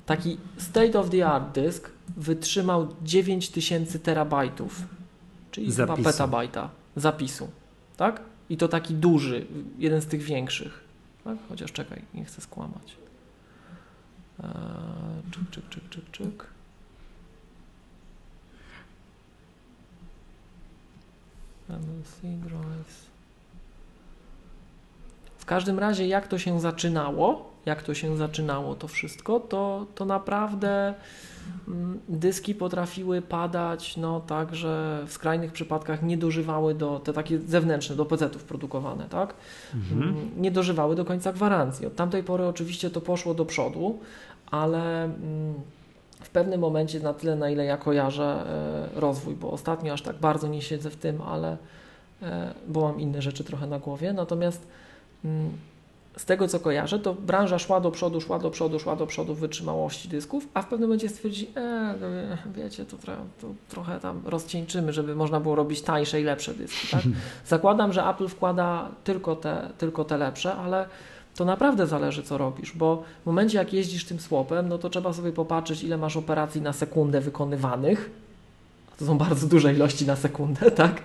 Taki 0.07 0.39
state 0.57 1.01
of 1.01 1.11
the 1.11 1.27
art 1.27 1.55
dysk 1.55 1.91
wytrzymał 2.17 2.89
9000 3.03 3.99
terabajtów, 3.99 4.83
czyli 5.51 5.73
Zapisu. 5.73 5.97
chyba 5.97 6.11
petabajta 6.13 6.71
zapisu, 6.97 7.49
tak? 7.97 8.21
I 8.51 8.57
to 8.57 8.69
taki 8.69 8.95
duży, 8.95 9.47
jeden 9.79 10.01
z 10.01 10.07
tych 10.07 10.23
większych, 10.23 10.85
tak? 11.25 11.39
Chociaż 11.49 11.73
czekaj, 11.73 12.03
nie 12.15 12.25
chcę 12.25 12.41
skłamać. 12.41 12.97
Eee, 14.43 14.49
czyk, 15.31 15.51
czyk, 15.51 15.69
czyk, 15.69 15.89
czyk, 15.91 16.11
czyk. 16.11 16.47
MLC 21.71 22.21
drives. 22.23 23.09
W 25.39 25.45
każdym 25.45 25.79
razie, 25.79 26.07
jak 26.07 26.29
to 26.29 26.39
się 26.39 26.61
zaczynało, 26.61 27.51
jak 27.67 27.83
to 27.83 27.95
się 27.95 28.17
zaczynało 28.17 28.75
to 28.75 28.89
wszystko, 28.89 29.41
to, 29.41 29.87
to 29.95 30.05
naprawdę 30.05 30.95
mm, 31.69 32.01
dyski 32.09 32.55
potrafiły 32.55 33.23
padać, 33.23 33.97
no 33.97 34.21
tak, 34.21 34.55
że 34.55 35.03
w 35.07 35.13
skrajnych 35.13 35.53
przypadkach 35.53 36.03
nie 36.03 36.19
dożywały 36.19 36.75
do, 36.75 37.01
te 37.01 37.13
takie 37.13 37.39
zewnętrzne, 37.39 37.97
do 37.97 38.05
PC-ów 38.05 38.45
produkowane, 38.45 39.05
tak? 39.09 39.35
Mhm. 39.75 40.03
Mm, 40.03 40.31
nie 40.37 40.51
dożywały 40.51 40.97
do 40.97 41.05
końca 41.05 41.33
gwarancji. 41.33 41.87
Od 41.87 41.97
tamtej 41.97 42.23
pory 42.23 42.47
oczywiście 42.47 42.91
to 42.91 43.01
poszło 43.01 43.35
do 43.35 43.45
przodu, 43.45 43.99
ale 44.51 45.05
mm, 45.05 45.55
w 46.21 46.31
pewnym 46.31 46.61
momencie 46.61 47.01
na 47.01 47.15
tyle, 47.15 47.37
na 47.37 47.51
ile 47.51 47.65
ja 47.65 47.77
kojarzę 47.77 48.25
e, 48.97 49.01
rozwój, 49.01 49.35
bo 49.35 49.51
ostatnio 49.51 49.93
aż 49.93 50.03
tak 50.03 50.17
bardzo 50.17 50.49
nie 50.49 50.63
siedzę 50.63 50.91
w 50.91 50.97
tym, 50.97 51.23
ale 51.23 51.57
e, 52.23 52.55
bo 52.69 52.81
mam 52.81 53.01
inne 53.01 53.23
rzeczy 53.23 53.45
trochę 53.45 53.67
na 53.67 53.79
głowie. 53.79 54.13
Natomiast 54.13 54.67
mm, 55.25 55.51
z 56.17 56.25
tego 56.25 56.49
co 56.49 56.61
kojarzę, 56.61 56.99
to 56.99 57.15
branża 57.15 57.59
szła 57.59 57.81
do 57.81 57.91
przodu, 57.91 58.21
szła 58.21 58.39
do 58.39 58.51
przodu, 58.51 58.79
szła 58.79 58.97
do 58.97 59.07
przodu 59.07 59.35
w 59.35 59.39
wytrzymałości 59.41 60.09
dysków, 60.09 60.49
a 60.55 60.63
w 60.63 60.67
pewnym 60.67 60.89
momencie 60.89 61.09
stwierdzi, 61.09 61.51
e, 61.57 61.95
no 62.01 62.07
wie- 62.11 62.63
wiecie, 62.63 62.85
to, 62.85 62.97
trochę- 62.97 63.25
to 63.41 63.47
trochę 63.69 64.01
tam 64.01 64.23
rozcieńczymy, 64.25 64.93
żeby 64.93 65.15
można 65.15 65.41
było 65.41 65.55
robić 65.55 65.83
tańsze 65.83 66.21
i 66.21 66.25
lepsze 66.25 66.55
dyski. 66.55 66.89
Tak? 66.91 67.03
Zakładam, 67.47 67.93
że 67.93 68.05
Apple 68.07 68.29
wkłada 68.29 68.89
tylko 69.05 69.37
te, 69.37 69.71
tylko 69.79 70.05
te 70.05 70.19
lepsze, 70.19 70.55
ale 70.55 70.87
to 71.39 71.45
naprawdę 71.45 71.87
zależy, 71.87 72.23
co 72.23 72.39
robisz, 72.39 72.73
bo 72.73 73.03
w 73.23 73.27
momencie, 73.27 73.59
jak 73.59 73.73
jeździsz 73.73 74.05
tym 74.05 74.21
słopem, 74.21 74.69
no 74.69 74.79
to 74.79 74.91
trzeba 74.91 75.13
sobie 75.13 75.33
popatrzeć, 75.33 75.83
ile 75.83 75.97
masz 75.97 76.17
operacji 76.17 76.61
na 76.61 76.73
sekundę 76.73 77.21
wykonywanych. 77.21 78.11
To 78.99 79.07
są 79.07 79.19
bardzo 79.19 79.47
duże 79.47 79.75
ilości 79.75 80.07
na 80.07 80.17
sekundę, 80.17 80.71
tak? 80.83 81.03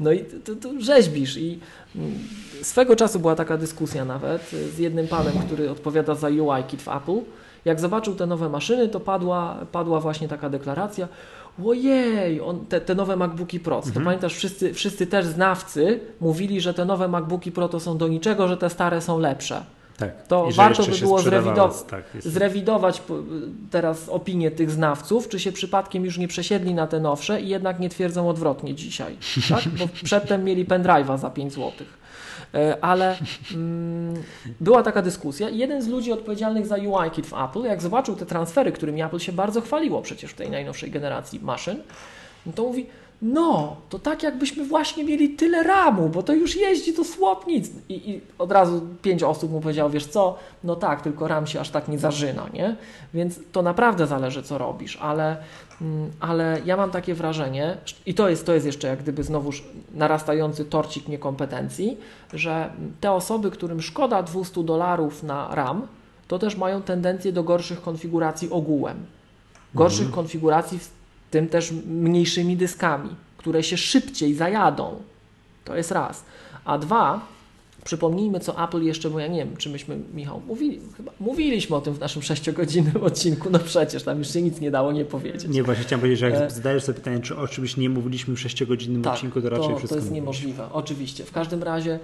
No 0.00 0.12
i 0.12 0.24
to, 0.24 0.54
to 0.54 0.80
rzeźbisz. 0.80 1.36
I 1.36 1.58
mm, 1.96 2.18
swego 2.62 2.96
czasu 2.96 3.18
była 3.20 3.34
taka 3.34 3.56
dyskusja 3.56 4.04
nawet 4.04 4.52
y, 4.52 4.70
z 4.70 4.78
jednym 4.78 5.08
panem, 5.08 5.32
który 5.46 5.70
odpowiada 5.70 6.14
za 6.14 6.28
UI-kit 6.28 6.82
w 6.82 6.88
Apple. 6.88 7.20
Jak 7.64 7.80
zobaczył 7.80 8.14
te 8.14 8.26
nowe 8.26 8.48
maszyny, 8.48 8.88
to 8.88 9.00
padła, 9.00 9.56
padła 9.72 10.00
właśnie 10.00 10.28
taka 10.28 10.50
deklaracja, 10.50 11.08
ojej, 11.66 12.40
on, 12.40 12.66
te, 12.66 12.80
te 12.80 12.94
nowe 12.94 13.16
MacBooki 13.16 13.60
Pro, 13.60 13.80
to 13.80 13.86
Mhm. 13.86 14.04
pamiętasz, 14.04 14.34
wszyscy, 14.34 14.74
wszyscy 14.74 15.06
też 15.06 15.26
znawcy 15.26 16.00
mówili, 16.20 16.60
że 16.60 16.74
te 16.74 16.84
nowe 16.84 17.08
MacBooki 17.08 17.52
Pro 17.52 17.68
to 17.68 17.80
są 17.80 17.98
do 17.98 18.08
niczego, 18.08 18.48
że 18.48 18.56
te 18.56 18.70
stare 18.70 19.00
są 19.00 19.18
lepsze. 19.18 19.64
Tak. 19.96 20.26
To 20.26 20.48
warto 20.56 20.82
by 20.82 20.98
było 20.98 21.18
sprzedawało, 21.18 21.54
zrewidować- 21.70 21.82
Tak. 21.90 22.22
Zrewidować 22.22 23.02
teraz 23.70 24.08
opinię 24.08 24.50
tych 24.50 24.70
znawców, 24.70 25.28
czy 25.28 25.38
się 25.40 25.52
przypadkiem 25.52 26.04
już 26.04 26.18
nie 26.18 26.28
przesiedli 26.28 26.74
na 26.74 26.86
te 26.86 27.00
nowsze 27.00 27.40
i 27.40 27.48
jednak 27.48 27.80
nie 27.80 27.88
twierdzą 27.88 28.28
odwrotnie 28.28 28.74
dzisiaj, 28.74 29.16
tak? 29.48 29.68
Bo 29.68 29.88
przedtem 30.04 30.44
mieli 30.44 30.66
pendrive'a 30.66 31.18
za 31.18 31.30
5 31.30 31.52
złotych. 31.52 32.01
E, 32.54 32.84
Ale 32.84 33.16
mm, 33.54 34.22
była 34.60 34.82
taka 34.82 35.02
dyskusja 35.02 35.48
i 35.48 35.58
jeden 35.58 35.82
z 35.82 35.88
ludzi 35.88 36.12
odpowiedzialnych 36.12 36.66
za 36.66 36.76
UI-kit 36.76 37.26
w 37.26 37.34
Apple, 37.44 37.62
jak 37.62 37.82
zobaczył 37.82 38.16
te 38.16 38.26
transfery, 38.26 38.72
którymi 38.72 39.02
Apple 39.02 39.18
się 39.18 39.32
bardzo 39.32 39.60
chwaliło 39.60 40.02
przecież 40.02 40.30
w 40.30 40.34
tej 40.34 40.50
najnowszej 40.50 40.90
generacji 40.90 41.40
maszyn, 41.42 41.82
no 42.46 42.52
to 42.52 42.62
mówi, 42.62 42.86
no, 43.22 43.76
to 43.88 43.98
tak 43.98 44.22
jakbyśmy 44.22 44.64
właśnie 44.64 45.04
mieli 45.04 45.30
tyle 45.30 45.62
ramu, 45.62 46.08
bo 46.08 46.22
to 46.22 46.32
już 46.32 46.56
jeździ 46.56 46.92
to 46.92 47.04
słop 47.04 47.46
nic. 47.46 47.70
I, 47.88 48.10
I 48.10 48.20
od 48.38 48.52
razu 48.52 48.86
pięć 49.02 49.22
osób 49.22 49.52
mu 49.52 49.60
powiedziało, 49.60 49.90
wiesz 49.90 50.06
co, 50.06 50.38
no 50.64 50.76
tak, 50.76 51.00
tylko 51.00 51.28
ram 51.28 51.46
się 51.46 51.60
aż 51.60 51.70
tak 51.70 51.88
nie 51.88 51.98
zażyna, 51.98 52.46
nie? 52.54 52.76
Więc 53.14 53.40
to 53.52 53.62
naprawdę 53.62 54.06
zależy, 54.06 54.42
co 54.42 54.58
robisz, 54.58 54.98
ale, 55.00 55.36
ale 56.20 56.60
ja 56.64 56.76
mam 56.76 56.90
takie 56.90 57.14
wrażenie, 57.14 57.76
i 58.06 58.14
to 58.14 58.28
jest, 58.28 58.46
to 58.46 58.54
jest 58.54 58.66
jeszcze 58.66 58.88
jak 58.88 59.02
gdyby 59.02 59.22
znowuż 59.22 59.64
narastający 59.94 60.64
torcik 60.64 61.08
niekompetencji, 61.08 61.96
że 62.32 62.72
te 63.00 63.12
osoby, 63.12 63.50
którym 63.50 63.82
szkoda 63.82 64.22
200 64.22 64.62
dolarów 64.64 65.22
na 65.22 65.54
RAM, 65.54 65.86
to 66.28 66.38
też 66.38 66.56
mają 66.56 66.82
tendencję 66.82 67.32
do 67.32 67.42
gorszych 67.42 67.82
konfiguracji 67.82 68.50
ogółem. 68.50 68.96
Gorszych 69.74 70.06
Mhm. 70.06 70.14
konfiguracji, 70.14 70.78
w 70.78 70.90
tym 71.30 71.48
też 71.48 71.72
mniejszymi 71.86 72.56
dyskami, 72.56 73.10
które 73.36 73.62
się 73.62 73.76
szybciej 73.76 74.34
zajadą. 74.34 75.02
To 75.64 75.76
jest 75.76 75.90
raz. 75.90 76.24
A 76.64 76.78
dwa, 76.78 77.20
przypomnijmy, 77.84 78.40
co 78.40 78.64
Apple 78.64 78.82
jeszcze, 78.82 79.10
bo 79.10 79.20
ja 79.20 79.26
nie 79.26 79.38
wiem, 79.38 79.56
czy 79.56 79.70
myśmy, 79.70 79.98
Michał, 80.14 80.42
mówili, 80.46 80.80
chyba 80.96 81.12
mówiliśmy 81.20 81.76
o 81.76 81.80
tym 81.80 81.94
w 81.94 82.00
naszym 82.00 82.22
sześciogodzinnym 82.22 82.96
odcinku, 83.04 83.50
no 83.50 83.58
przecież 83.58 84.02
tam 84.02 84.18
już 84.18 84.32
się 84.32 84.42
nic 84.42 84.60
nie 84.60 84.70
dało 84.70 84.92
nie 84.92 85.04
powiedzieć. 85.04 85.48
Nie, 85.48 85.62
właśnie 85.62 85.84
chciałem 85.84 86.00
powiedzieć, 86.00 86.18
że 86.18 86.30
jak 86.30 86.40
E, 86.42 86.50
zadajesz 86.50 86.82
sobie 86.82 86.98
pytanie, 86.98 87.20
czy 87.20 87.36
o 87.36 87.48
czymś 87.48 87.76
nie 87.76 87.88
mówiliśmy 87.90 88.34
w 88.34 88.40
sześciogodzinnym 88.40 89.02
Tak, 89.02 89.14
odcinku, 89.14 89.40
to 89.42 89.48
raczej 89.48 89.68
to, 89.68 89.76
wszystko 89.76 89.88
to 89.88 89.94
jest 89.94 90.10
mówiliśmy. 90.10 90.46
niemożliwe, 90.46 90.72
oczywiście. 90.72 91.24
W 91.24 91.32
każdym 91.32 91.62
razie 91.62 91.98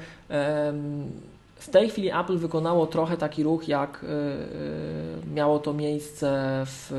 w 1.59 1.69
tej 1.71 1.91
chwili 1.91 2.11
Apple 2.11 2.39
wykonało 2.39 2.87
trochę 2.87 3.17
taki 3.17 3.43
ruch, 3.43 3.69
jak 3.69 4.05
y, 4.05 4.07
y, 4.07 5.35
miało 5.35 5.59
to 5.59 5.75
miejsce 5.75 6.63
w, 6.67 6.91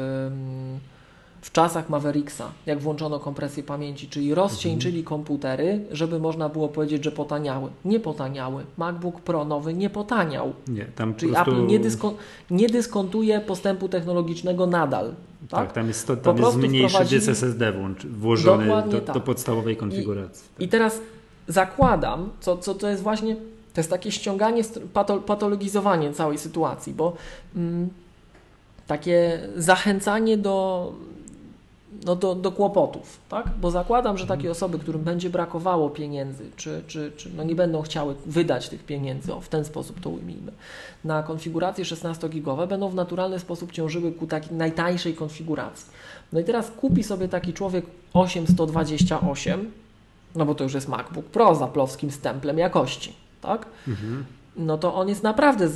w 1.42 1.52
czasach 1.52 1.90
Mavericksa, 1.90 2.52
jak 2.66 2.80
włączono 2.80 3.20
kompresję 3.20 3.64
pamięci, 3.64 4.08
czyli 4.08 4.34
rozcieńczyli 4.34 5.04
komputery, 5.04 5.86
żeby 5.92 6.20
można 6.20 6.50
było 6.50 6.68
powiedzieć, 6.68 7.04
że 7.04 7.12
potaniały. 7.12 7.70
Nie 7.86 8.00
potaniały. 8.00 8.64
MacBook 8.78 9.22
Pro 9.22 9.46
nowy 9.46 9.74
nie 9.74 9.90
potaniał. 9.90 10.54
Nie, 10.68 10.86
tam 10.86 11.16
Czyli 11.16 11.32
prostu... 11.34 11.52
Apple 11.52 11.66
nie, 11.68 11.80
nie 12.52 12.70
dyskontuje 12.70 13.40
postępu 13.42 13.90
technologicznego 13.90 14.68
nadal. 14.68 15.14
Tak, 15.50 15.50
Tak? 15.50 15.74
tam 15.74 15.88
jest, 15.88 16.08
to, 16.08 16.18
Po 16.18 16.34
tam 16.34 16.38
jest 16.38 16.58
mniejszy 16.58 16.96
wprowadzili- 16.98 17.10
dysk 17.20 17.30
SSD 17.30 17.72
włącz, 17.72 18.06
włożony 18.06 18.68
do, 18.90 19.02
tak. 19.02 19.16
do 19.16 19.22
podstawowej 19.22 19.78
konfiguracji. 19.78 20.50
I 20.60 20.68
teraz 20.68 21.00
zakładam, 21.48 22.30
co, 22.40 22.58
co 22.58 22.76
to 22.76 22.90
jest 22.90 23.04
właśnie, 23.04 23.36
to 23.74 23.82
jest 23.82 23.90
takie 23.90 24.12
ściąganie, 24.12 24.64
patologizowanie 25.26 26.14
całej 26.14 26.38
sytuacji, 26.38 26.94
bo 26.94 27.14
mm, 27.56 27.90
takie 28.88 29.40
zachęcanie 29.56 30.38
do, 30.38 30.94
no 32.06 32.16
do, 32.16 32.36
do 32.36 32.52
kłopotów, 32.52 33.20
tak? 33.30 33.50
Bo 33.62 33.72
zakładam, 33.72 34.18
że 34.18 34.28
takie 34.28 34.52
osoby, 34.52 34.80
którym 34.80 35.02
będzie 35.02 35.30
brakowało 35.30 35.90
pieniędzy, 35.90 36.52
czy, 36.56 36.84
czy, 36.88 37.12
czy 37.18 37.30
no 37.36 37.44
nie 37.44 37.56
będą 37.56 37.82
chciały 37.82 38.16
wydać 38.26 38.70
tych 38.70 38.84
pieniędzy, 38.84 39.34
o 39.34 39.42
w 39.42 39.50
ten 39.50 39.66
sposób 39.66 40.00
to 40.00 40.10
ujmijmy, 40.10 40.52
na 41.04 41.24
konfiguracje 41.24 41.86
16-gigowe, 41.86 42.68
będą 42.68 42.90
w 42.90 42.96
naturalny 42.96 43.40
sposób 43.40 43.72
ciążyły 43.72 44.12
ku 44.12 44.28
takiej 44.28 44.58
najtańszej 44.58 45.14
konfiguracji. 45.14 45.92
No 46.34 46.40
i 46.40 46.44
teraz 46.44 46.72
kupi 46.72 47.04
sobie 47.04 47.28
taki 47.28 47.54
człowiek 47.54 47.86
8128, 48.14 49.72
no 50.36 50.46
bo 50.46 50.56
to 50.56 50.64
już 50.64 50.74
jest 50.74 50.88
MacBook 50.88 51.26
Pro 51.26 51.56
z 51.56 51.62
aplowskim 51.62 52.12
stemplem 52.12 52.58
jakości, 52.58 53.14
tak? 53.42 53.66
Mhm. 53.88 54.26
no 54.58 54.78
to 54.78 54.96
on 54.96 55.10
jest 55.10 55.24
naprawdę 55.24 55.70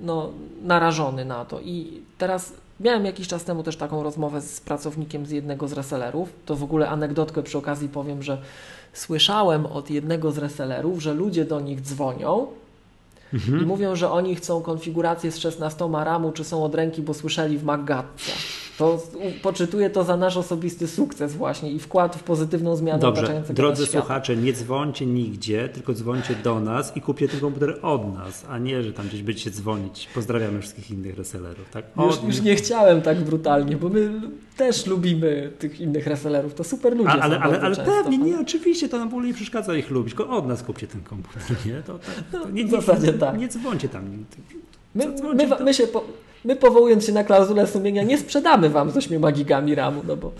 no, 0.00 0.30
narażony 0.62 1.24
na 1.24 1.44
to. 1.44 1.60
I 1.60 2.02
teraz 2.18 2.52
miałem 2.80 3.04
jakiś 3.04 3.28
czas 3.28 3.44
temu 3.44 3.62
też 3.62 3.76
taką 3.76 4.02
rozmowę 4.02 4.40
z 4.40 4.60
pracownikiem 4.60 5.26
z 5.26 5.30
jednego 5.30 5.68
z 5.68 5.72
resellerów. 5.72 6.28
To 6.46 6.56
w 6.56 6.62
ogóle 6.62 6.88
anegdotkę 6.88 7.42
przy 7.42 7.58
okazji 7.58 7.88
powiem, 7.88 8.22
że 8.22 8.38
słyszałem 8.92 9.66
od 9.66 9.90
jednego 9.90 10.32
z 10.32 10.38
resellerów, 10.38 11.02
że 11.02 11.14
ludzie 11.14 11.44
do 11.44 11.60
nich 11.60 11.80
dzwonią 11.80 12.46
i 13.32 13.36
Mhm. 13.36 13.66
mówią, 13.66 13.96
że 13.96 14.10
oni 14.10 14.34
chcą 14.36 14.60
konfigurację 14.62 15.32
z 15.32 15.38
16 15.38 16.04
ramu, 16.04 16.32
czy 16.32 16.44
są 16.44 16.64
od 16.64 16.74
ręki, 16.74 17.02
bo 17.02 17.14
słyszeli 17.14 17.58
w 17.58 17.64
MacGatce. 17.64 18.32
To 18.78 19.02
poczytuję 19.42 19.90
to 19.90 20.04
za 20.04 20.16
nasz 20.16 20.36
osobisty 20.36 20.88
sukces 20.88 21.34
właśnie 21.34 21.72
i 21.72 21.78
wkład 21.78 22.16
w 22.16 22.22
pozytywną 22.22 22.76
zmianę 22.76 22.98
Dobrze, 22.98 23.42
drodzy 23.50 23.86
słuchacze, 23.86 24.36
nie 24.36 24.52
dzwońcie 24.52 25.06
nigdzie, 25.06 25.68
tylko 25.68 25.94
dzwońcie 25.94 26.34
do 26.34 26.60
nas 26.60 26.96
i 26.96 27.00
kupcie 27.00 27.28
ten 27.28 27.40
komputer 27.40 27.78
od 27.82 28.14
nas, 28.14 28.44
a 28.48 28.58
nie, 28.58 28.82
że 28.82 28.92
tam 28.92 29.08
gdzieś 29.08 29.22
będziecie 29.22 29.50
dzwonić. 29.50 30.08
Pozdrawiamy 30.14 30.60
wszystkich 30.60 30.90
innych 30.90 31.16
resellerów. 31.16 31.70
Tak? 31.70 31.84
Już, 31.96 32.22
już 32.22 32.42
nie 32.42 32.56
chciałem 32.56 33.02
tak 33.02 33.20
brutalnie, 33.20 33.76
bo 33.76 33.88
my 33.88 34.20
też 34.56 34.86
lubimy 34.86 35.52
tych 35.58 35.80
innych 35.80 36.06
resellerów. 36.06 36.54
To 36.54 36.64
super 36.64 36.96
ludzie 36.96 37.10
A, 37.10 37.20
ale, 37.20 37.40
ale, 37.40 37.60
ale 37.60 37.76
często. 37.76 37.92
pewnie, 37.92 38.18
nie, 38.18 38.40
oczywiście, 38.40 38.88
to 38.88 38.98
nam 38.98 39.08
w 39.08 39.12
ogóle 39.12 39.26
nie 39.28 39.34
przeszkadza 39.34 39.76
ich 39.76 39.90
lubić, 39.90 40.14
tylko 40.14 40.36
od 40.36 40.46
nas 40.48 40.62
kupcie 40.62 40.86
ten 40.86 41.00
komputer, 41.00 41.42
nie? 41.66 41.82
To, 41.82 41.98
to, 41.98 42.38
to 42.38 42.50
nie, 42.50 42.66
w 42.66 42.70
zasadzie 42.70 43.12
tak. 43.12 43.38
Nie 43.38 43.48
dzwońcie 43.48 43.88
tam. 43.88 44.04
My, 44.94 45.06
my, 45.34 45.46
my 45.64 45.74
się 45.74 45.86
po, 45.86 46.04
my 46.44 46.56
powołując 46.56 47.06
się 47.06 47.12
na 47.12 47.24
klauzulę 47.24 47.66
sumienia 47.66 48.02
nie 48.02 48.18
sprzedamy 48.18 48.70
wam 48.70 48.90
z 48.90 48.96
8 48.96 49.22
gigami 49.32 49.74
RAMu, 49.74 50.02
no 50.08 50.16
bo 50.16 50.32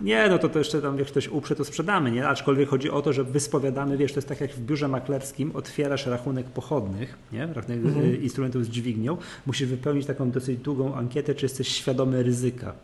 Nie, 0.00 0.26
no 0.30 0.38
to, 0.38 0.48
to 0.48 0.58
jeszcze 0.58 0.82
tam, 0.82 0.98
jak 0.98 1.08
ktoś 1.08 1.28
uprze, 1.28 1.56
to 1.56 1.64
sprzedamy, 1.64 2.10
nie? 2.10 2.28
Aczkolwiek 2.28 2.68
chodzi 2.68 2.90
o 2.90 3.02
to, 3.02 3.12
że 3.12 3.24
wyspowiadamy, 3.24 3.96
wiesz, 3.96 4.12
to 4.12 4.18
jest 4.18 4.28
tak 4.28 4.40
jak 4.40 4.50
w 4.50 4.60
biurze 4.60 4.88
maklerskim, 4.88 5.50
otwierasz 5.56 6.06
rachunek 6.06 6.46
pochodnych, 6.46 7.16
nie? 7.32 7.46
Rachunek 7.46 7.78
Mhm. 7.84 8.06
y, 8.06 8.16
instrumentów 8.16 8.64
z 8.64 8.68
dźwignią, 8.68 9.16
musisz 9.46 9.68
wypełnić 9.68 10.06
taką 10.06 10.30
dosyć 10.30 10.58
długą 10.58 10.94
ankietę, 10.94 11.34
czy 11.34 11.44
jesteś 11.44 11.68
świadomy 11.68 12.22
ryzyka. 12.22 12.66
Tak? 12.66 12.74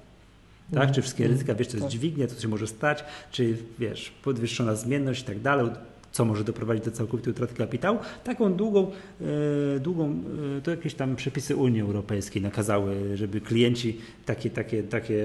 Mhm. 0.74 0.94
Czy 0.94 1.02
wszystkie 1.02 1.24
Mhm. 1.24 1.32
ryzyka, 1.38 1.54
wiesz, 1.54 1.66
co 1.66 1.76
jest 1.76 1.84
Tak. 1.84 1.92
dźwignia, 1.92 2.26
co 2.26 2.40
się 2.40 2.48
może 2.48 2.66
stać, 2.66 3.04
czy 3.30 3.56
wiesz, 3.78 4.12
podwyższona 4.24 4.74
zmienność 4.74 5.22
i 5.22 5.24
tak 5.24 5.40
dalej, 5.40 5.66
co 6.12 6.24
może 6.24 6.44
doprowadzić 6.44 6.84
do 6.84 6.90
całkowitej 6.90 7.32
utraty 7.32 7.54
kapitału. 7.54 7.98
Taką 8.24 8.54
długą, 8.54 8.90
e, 9.76 9.80
długą 9.80 10.14
e, 10.58 10.60
to 10.62 10.70
jakieś 10.70 10.94
tam 10.94 11.16
przepisy 11.16 11.56
Unii 11.56 11.80
Europejskiej 11.80 12.42
nakazały, 12.42 13.16
żeby 13.16 13.40
klienci 13.40 14.00
takie, 14.26 14.50
takie, 14.50 14.82
takie, 14.82 15.24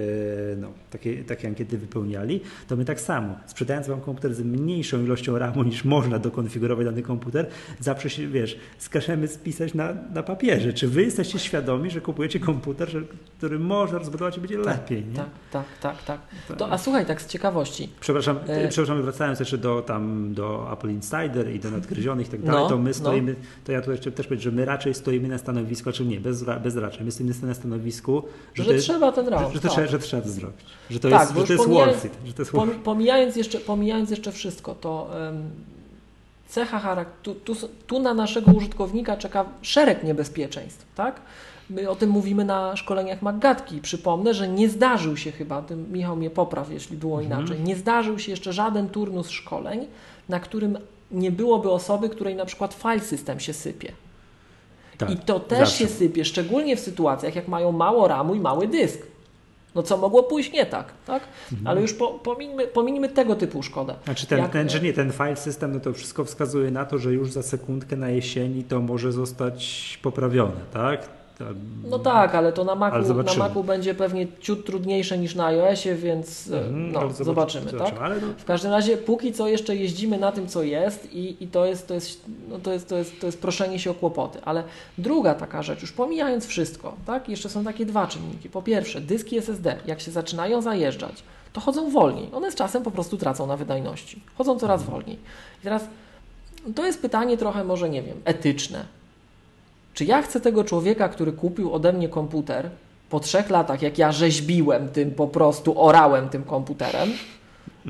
no, 0.58 0.68
takie, 0.92 1.24
takie 1.24 1.48
ankiety 1.48 1.78
wypełniali. 1.78 2.42
To 2.68 2.76
my 2.76 2.86
tak 2.86 3.02
samo, 3.02 3.36
sprzedając 3.46 3.88
wam 3.88 4.02
komputer 4.02 4.34
z 4.34 4.42
mniejszą 4.42 5.04
ilością 5.04 5.38
RAMu 5.38 5.64
niż 5.64 5.86
można 5.86 6.20
dokonfigurować 6.20 6.86
dany 6.86 7.02
komputer, 7.02 7.48
zawsze 7.80 8.10
się, 8.10 8.28
wiesz, 8.28 8.58
skażemy 8.78 9.28
spisać 9.28 9.74
na, 9.74 9.94
na 10.14 10.24
papierze. 10.24 10.74
Czy 10.74 10.88
wy 10.88 11.04
jesteście 11.04 11.40
świadomi, 11.40 11.90
że 11.90 12.02
kupujecie 12.02 12.40
komputer, 12.40 12.90
który 13.38 13.60
może 13.60 14.00
rozbudować 14.00 14.38
i 14.38 14.40
będzie 14.40 14.58
lepiej, 14.58 15.06
nie? 15.06 15.16
tak, 15.16 15.30
tak, 15.52 15.66
tak, 15.82 16.04
tak. 16.04 16.20
Tak. 16.48 16.58
To, 16.58 16.72
a 16.72 16.78
słuchaj, 16.78 17.06
tak 17.06 17.22
z 17.22 17.28
ciekawości. 17.28 17.90
Przepraszam, 18.00 18.40
E- 18.48 18.68
przepraszam, 18.68 19.02
wracając 19.02 19.40
jeszcze 19.40 19.58
do 19.58 19.82
tam 19.82 20.34
do 20.34 20.72
Apple 20.74 20.90
Insider 20.90 21.56
i 21.56 21.60
do 21.60 21.72
nadgryzionych 21.72 22.28
i 22.28 22.30
tak 22.32 22.42
dalej, 22.44 22.64
No, 22.64 22.70
to 22.70 22.78
my 22.78 22.90
no. 22.90 22.94
stoimy, 22.94 23.36
to 23.66 23.72
ja 23.72 23.82
tu 23.82 23.92
jeszcze 23.92 24.12
też 24.12 24.28
powiem, 24.28 24.42
że 24.42 24.52
my 24.52 24.66
raczej 24.66 24.94
stoimy 24.94 25.28
na 25.28 25.38
stanowisku, 25.38 25.92
czy 25.92 26.06
nie, 26.06 26.20
bez, 26.20 26.44
bez 26.64 26.76
raczej, 26.76 27.06
my 27.06 27.12
stoimy 27.12 27.34
na 27.42 27.54
stanowisku, 27.54 28.24
że, 28.54 28.64
Że, 28.64 28.70
to 28.70 28.74
jest, 28.76 28.86
trzeba 28.86 29.12
ten 29.12 29.28
RAM. 29.28 29.44
że, 29.54 29.60
to 29.60 29.68
tak. 29.68 29.72
trzeba, 29.72 29.88
że 29.88 30.00
trzeba 30.00 30.22
to 30.24 30.30
zrobić, 30.30 30.66
że 30.90 31.00
to 31.00 31.10
Tak, 31.10 31.22
jest, 31.22 31.34
że 31.40 31.46
to 31.48 31.54
jest 31.54 31.64
pomijając- 31.66 31.94
worth 31.94 32.06
it, 32.06 32.14
że 32.28 32.34
to 32.34 32.42
jest 32.42 32.52
worth 32.52 32.72
Pom, 32.74 32.80
pomijając, 32.84 33.36
jeszcze, 33.36 33.60
pomijając 33.60 34.10
jeszcze 34.10 34.32
wszystko, 34.32 34.76
to 34.76 35.10
em, 35.30 35.44
cecha 36.48 36.80
charakteru, 36.80 37.36
tu, 37.40 37.56
tu, 37.56 37.68
tu 37.88 38.00
na 38.00 38.14
naszego 38.14 38.52
użytkownika 38.52 39.18
czeka 39.18 39.46
szereg 39.62 40.04
niebezpieczeństw, 40.04 40.86
tak? 40.96 41.22
My 41.70 41.90
o 41.90 41.96
tym 41.96 42.10
mówimy 42.10 42.46
na 42.46 42.76
szkoleniach 42.76 43.22
Maggatki. 43.22 43.82
Przypomnę, 43.82 44.34
że 44.34 44.48
nie 44.48 44.70
zdarzył 44.70 45.18
się 45.18 45.32
chyba, 45.32 45.62
ty, 45.62 45.76
Michał 45.76 46.16
mnie 46.16 46.30
popraw, 46.30 46.72
jeśli 46.72 46.98
było 46.98 47.22
Mhm. 47.22 47.40
inaczej, 47.42 47.64
nie 47.64 47.76
zdarzył 47.76 48.20
się 48.20 48.32
jeszcze 48.32 48.54
żaden 48.54 48.90
turnus 48.90 49.30
szkoleń, 49.30 49.86
na 50.30 50.40
którym 50.40 50.78
nie 51.12 51.32
byłoby 51.32 51.72
osoby, 51.72 52.10
której 52.10 52.36
na 52.36 52.46
przykład 52.46 52.74
file 52.74 53.00
system 53.00 53.40
się 53.40 53.54
sypie. 53.54 53.92
tak, 54.98 55.10
I 55.10 55.18
to 55.18 55.40
też 55.40 55.60
zawsze. 55.60 55.78
się 55.78 55.88
sypie, 55.88 56.26
szczególnie 56.26 56.76
w 56.76 56.80
sytuacjach, 56.80 57.36
jak 57.36 57.48
mają 57.48 57.72
mało 57.72 58.08
ramu 58.08 58.36
i 58.36 58.40
mały 58.40 58.68
dysk. 58.68 59.02
No 59.76 59.84
co 59.84 59.98
mogło 59.98 60.24
pójść 60.24 60.52
nie 60.52 60.66
tak, 60.66 60.94
tak? 61.06 61.24
Mhm. 61.52 61.68
Ale 61.68 61.82
już 61.82 61.94
po, 61.94 62.20
pomińmy 62.74 63.10
tego 63.10 63.36
typu 63.36 63.64
szkodę. 63.64 63.96
Znaczy 64.06 64.28
ten, 64.28 64.40
Jak- 64.40 64.52
ten, 64.52 64.70
że 64.70 64.80
nie, 64.80 64.94
ten 64.94 65.12
file 65.12 65.36
system, 65.36 65.74
no 65.74 65.80
to 65.80 65.94
wszystko 65.94 66.26
wskazuje 66.26 66.72
na 66.72 66.86
to, 66.86 66.98
że 66.98 67.14
już 67.14 67.32
za 67.32 67.44
sekundkę 67.44 67.96
na 67.96 68.10
jesieni 68.10 68.64
to 68.64 68.82
może 68.82 69.12
zostać 69.12 70.00
poprawione, 70.02 70.62
tak? 70.74 71.10
Tam- 71.44 71.74
No 71.90 72.00
tak, 72.00 72.36
ale 72.36 72.54
to 72.54 72.64
na 72.64 72.76
Macu, 72.76 72.98
na 72.98 73.04
zobaczymy. 73.04 73.40
Macu 73.48 73.64
będzie 73.64 73.94
pewnie 73.96 74.28
ciut 74.40 74.66
trudniejsze 74.66 75.18
niż 75.18 75.36
na 75.36 75.46
iOSie, 75.46 75.96
więc 75.96 76.52
e, 76.52 76.58
Mhm, 76.58 76.92
no, 76.92 77.00
ale 77.00 77.10
zobaczy- 77.10 77.24
zobaczymy, 77.24 77.72
tak? 77.74 77.96
No, 78.22 78.28
W 78.38 78.46
każdym 78.46 78.72
razie 78.72 78.98
póki 78.98 79.34
co 79.34 79.48
jeszcze 79.48 79.76
jeździmy 79.76 80.18
na 80.18 80.32
tym, 80.32 80.48
co 80.48 80.64
jest 80.64 81.14
i, 81.14 81.44
i 81.44 81.48
to, 81.48 81.66
jest, 81.66 81.88
to, 81.88 81.94
jest, 81.94 82.22
no 82.50 82.60
to, 82.60 82.74
jest, 82.74 82.90
to, 82.90 82.98
jest, 82.98 83.20
to 83.20 83.26
jest 83.26 83.42
proszenie 83.42 83.80
się 83.80 83.92
o 83.92 83.94
kłopoty. 83.94 84.40
Ale 84.46 84.64
druga 84.98 85.34
taka 85.36 85.64
rzecz, 85.64 85.82
już 85.82 85.92
pomijając 85.92 86.46
wszystko, 86.46 86.94
tak? 87.06 87.30
jeszcze 87.30 87.50
są 87.50 87.64
takie 87.64 87.86
dwa 87.86 88.08
czynniki. 88.08 88.50
Po 88.50 88.62
pierwsze, 88.62 89.02
dyski 89.02 89.38
SSD, 89.38 89.76
jak 89.86 90.02
się 90.02 90.12
zaczynają 90.12 90.62
zajeżdżać, 90.62 91.24
to 91.54 91.62
chodzą 91.62 91.90
wolniej. 91.90 92.30
One 92.34 92.52
z 92.52 92.56
czasem 92.56 92.84
po 92.84 92.92
prostu 92.92 93.18
tracą 93.18 93.48
na 93.48 93.58
wydajności. 93.58 94.22
Chodzą 94.38 94.60
coraz 94.60 94.84
wolniej. 94.84 95.16
I 95.62 95.64
teraz 95.64 95.84
to 96.76 96.86
jest 96.86 97.02
pytanie 97.02 97.38
trochę 97.38 97.64
może, 97.64 97.90
nie 97.90 98.02
wiem, 98.04 98.18
etyczne. 98.26 98.86
Czy 99.94 100.06
ja 100.06 100.22
chcę 100.22 100.40
tego 100.40 100.64
człowieka, 100.64 101.10
który 101.10 101.32
kupił 101.32 101.74
ode 101.74 101.94
mnie 101.94 102.10
komputer 102.10 102.70
po 103.10 103.20
trzech 103.20 103.50
latach, 103.50 103.82
jak 103.82 103.98
ja 103.98 104.12
rzeźbiłem 104.12 104.90
tym 104.90 105.12
po 105.12 105.28
prostu, 105.28 105.82
orałem 105.82 106.30
tym 106.30 106.44
komputerem, 106.44 107.10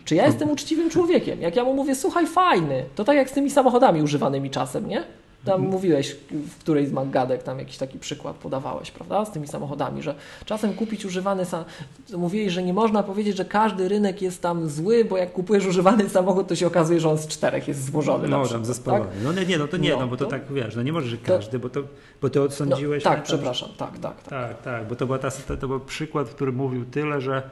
czy 0.06 0.16
ja 0.16 0.26
jestem 0.26 0.52
uczciwym 0.52 0.90
człowiekiem? 0.90 1.42
Jak 1.42 1.56
ja 1.56 1.64
mu 1.64 1.74
mówię, 1.74 1.96
słuchaj, 1.96 2.28
fajny, 2.28 2.86
to 2.96 3.04
tak 3.04 3.16
jak 3.16 3.30
z 3.30 3.34
tymi 3.34 3.50
samochodami 3.50 4.02
używanymi 4.02 4.50
czasem, 4.50 4.88
nie? 4.88 5.04
Tam 5.46 5.62
mówiłeś 5.62 6.16
w 6.32 6.58
którejś 6.60 6.88
z 6.90 6.92
Maggadek, 6.92 7.44
tam 7.44 7.60
jakiś 7.60 7.78
taki 7.78 8.00
przykład 8.00 8.36
podawałeś, 8.36 8.92
prawda? 8.92 9.26
Z 9.26 9.32
tymi 9.32 9.48
samochodami, 9.48 10.02
że 10.02 10.16
czasem 10.46 10.74
kupić 10.74 11.06
używany 11.06 11.46
samochód, 11.46 11.74
mówiłeś, 12.18 12.54
że 12.54 12.64
nie 12.64 12.74
można 12.74 13.04
powiedzieć, 13.04 13.38
że 13.38 13.46
każdy 13.46 13.90
rynek 13.90 14.22
jest 14.22 14.42
tam 14.42 14.70
zły, 14.70 15.06
bo 15.06 15.18
jak 15.18 15.32
kupujesz 15.32 15.66
używany 15.66 16.10
samochód, 16.10 16.48
to 16.48 16.56
się 16.56 16.68
okazuje, 16.68 17.00
że 17.00 17.10
on 17.10 17.18
z 17.18 17.28
czterech 17.28 17.68
jest 17.68 17.86
złożony. 17.86 18.28
no 18.28 18.40
przykład, 18.42 18.62
tam 18.62 18.66
zespołowany. 18.66 19.12
tak? 19.12 19.24
No 19.24 19.34
nie, 19.34 19.46
nie, 19.46 19.58
no 19.58 19.68
to 19.68 19.78
nie, 19.78 19.90
no, 19.92 20.00
No, 20.00 20.08
bo 20.08 20.18
to, 20.18 20.26
to- 20.26 20.32
tak 20.32 20.42
wiesz, 20.54 20.76
no 20.76 20.84
nie 20.84 20.94
możesz, 20.94 21.10
że 21.10 21.18
każdy, 21.18 21.60
bo 21.60 21.70
to, 21.70 21.80
bo 22.22 22.30
ty 22.30 22.40
No, 22.40 22.46
odsądziłeś... 22.46 23.04
tak, 23.04 23.16
tam- 23.16 23.24
przepraszam, 23.24 23.70
tak, 23.78 24.00
tak, 24.00 24.22
tak. 24.24 24.30
Tak, 24.30 24.62
tak, 24.62 24.88
bo 24.88 24.96
to, 24.96 25.06
była 25.06 25.20
ta, 25.20 25.32
to, 25.32 25.58
to 25.58 25.68
był 25.68 25.80
przykład, 25.80 26.30
który 26.30 26.52
mówił 26.52 26.86
tyle, 26.86 27.22
że. 27.22 27.44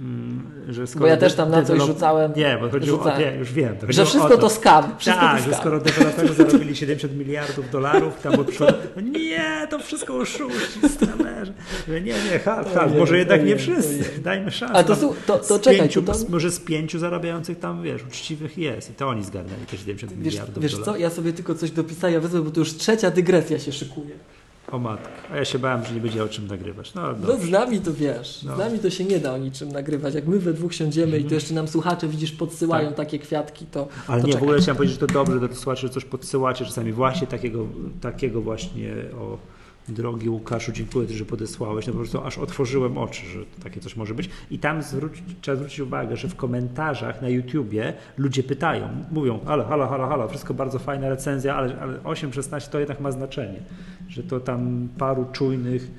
Mm, 0.00 0.42
że 0.68 0.86
skoro 0.86 1.02
Bo 1.04 1.06
ja 1.06 1.16
też 1.16 1.34
tam 1.34 1.50
na 1.50 1.62
coś 1.62 1.82
rzucałem. 1.82 2.32
Nie, 2.36 2.58
bo 2.60 2.70
chodziło 2.70 2.96
rzucałem. 2.98 3.16
o. 3.16 3.20
Nie, 3.30 3.36
już 3.36 3.52
wiem. 3.52 3.76
To 3.76 3.92
Że 3.92 4.04
wszystko 4.04 4.38
to 4.38 4.50
skam. 4.50 4.84
Wszystko 4.98 5.22
tak, 5.22 5.36
to 5.38 5.44
że 5.44 5.50
skam. 5.50 5.60
skoro 5.60 5.80
deweloperzy 5.80 6.34
zarobili 6.34 6.76
70 6.76 7.16
miliardów 7.18 7.70
dolarów, 7.70 8.20
tam 8.22 8.36
bo 8.36 8.44
przyszło, 8.44 8.66
no 8.96 9.02
nie, 9.02 9.66
to 9.70 9.78
wszystko 9.78 10.14
oszuści, 10.16 10.80
skamerzy. 10.96 11.52
Że 11.88 12.00
Nie, 12.00 12.12
nie, 12.32 12.38
halt, 12.38 12.76
Ojej, 12.76 12.98
może 12.98 13.18
jednak 13.18 13.40
nie 13.40 13.44
ojej, 13.46 13.58
wszyscy, 13.58 14.20
dajmy 14.22 14.50
szansę. 14.50 14.74
Ale 14.74 14.84
to, 14.84 14.96
to, 15.26 15.38
to 15.38 15.58
czekaj, 15.58 15.80
pięciu, 15.80 16.02
to, 16.02 16.12
to, 16.12 16.18
może 16.28 16.50
z 16.50 16.60
pięciu 16.60 16.98
zarabiających 16.98 17.58
tam, 17.58 17.82
wiesz, 17.82 18.02
uczciwych 18.02 18.58
jest 18.58 18.90
i 18.90 18.94
to 18.94 19.08
oni 19.08 19.24
zgarnęli 19.24 19.66
te 19.70 19.76
70 19.76 20.12
wiesz, 20.12 20.24
miliardów 20.24 20.62
wiesz 20.62 20.72
dolarów. 20.72 20.94
co, 20.94 21.00
ja 21.00 21.10
sobie 21.10 21.32
tylko 21.32 21.54
coś 21.54 21.70
dopisałem, 21.70 22.20
wezmę, 22.20 22.40
bo 22.40 22.50
to 22.50 22.60
już 22.60 22.74
trzecia 22.74 23.10
dygresja 23.10 23.58
się 23.58 23.72
szykuje. 23.72 24.14
O 24.72 24.78
matko, 24.78 25.08
a 25.32 25.36
ja 25.36 25.44
się 25.44 25.58
bałem, 25.58 25.84
że 25.84 25.94
nie 25.94 26.00
będzie 26.00 26.24
o 26.24 26.28
czym 26.28 26.46
nagrywać. 26.46 26.94
No, 26.94 27.02
No 27.26 27.36
z 27.36 27.50
nami 27.50 27.80
to 27.80 27.94
wiesz, 27.94 28.42
No. 28.42 28.54
z 28.54 28.58
nami 28.58 28.78
to 28.78 28.90
się 28.90 29.04
nie 29.04 29.18
da 29.18 29.32
o 29.34 29.38
niczym 29.38 29.72
nagrywać. 29.72 30.14
Jak 30.14 30.26
my 30.26 30.38
we 30.38 30.52
dwóch 30.52 30.74
siądziemy 30.74 31.10
i 31.12 31.14
Mhm. 31.14 31.28
to 31.28 31.34
jeszcze 31.34 31.54
nam 31.54 31.68
słuchacze, 31.68 32.08
widzisz, 32.08 32.32
podsyłają 32.32 32.86
Tak. 32.88 32.96
takie 32.96 33.18
kwiatki, 33.18 33.66
to, 33.66 33.88
Ale 34.06 34.20
to 34.20 34.26
nie, 34.26 34.32
w 34.32 34.34
czekaj. 34.36 34.48
ogóle 34.48 34.60
chciałem 34.62 34.76
powiedzieć, 34.76 35.00
że 35.00 35.06
to 35.06 35.12
dobrze, 35.14 35.40
że 35.40 35.54
słuchacze 35.54 35.88
coś 35.88 36.04
podsyłacie 36.04 36.64
czasami 36.64 36.92
właśnie 36.92 37.26
takiego, 37.26 37.66
takiego 38.00 38.40
właśnie 38.42 38.94
o 39.20 39.38
drogi 39.88 40.28
Łukaszu, 40.28 40.72
dziękuję 40.72 41.08
że 41.08 41.24
podesłałeś, 41.24 41.86
no 41.86 41.92
po 41.92 41.98
prostu 41.98 42.20
aż 42.20 42.38
otworzyłem 42.38 42.98
oczy, 42.98 43.26
że 43.26 43.38
takie 43.62 43.80
coś 43.80 43.96
może 43.96 44.14
być 44.14 44.30
i 44.50 44.58
tam 44.58 44.82
zwróć, 44.82 45.22
trzeba 45.40 45.56
zwrócić 45.56 45.80
uwagę, 45.80 46.16
że 46.16 46.28
w 46.28 46.36
komentarzach 46.36 47.22
na 47.22 47.28
YouTubie 47.28 47.92
ludzie 48.16 48.42
pytają, 48.42 48.88
mówią, 49.10 49.40
halo, 49.46 49.64
halo, 49.64 49.88
halo, 49.88 50.08
halo, 50.08 50.28
wszystko 50.28 50.54
bardzo 50.54 50.78
fajna 50.78 51.08
recenzja, 51.08 51.56
ale, 51.56 51.80
ale 51.80 51.98
8-16 51.98 52.70
to 52.70 52.78
jednak 52.78 53.00
ma 53.00 53.10
znaczenie, 53.12 53.60
że 54.08 54.22
to 54.22 54.40
tam 54.40 54.88
paru 54.98 55.26
czujnych 55.32 55.90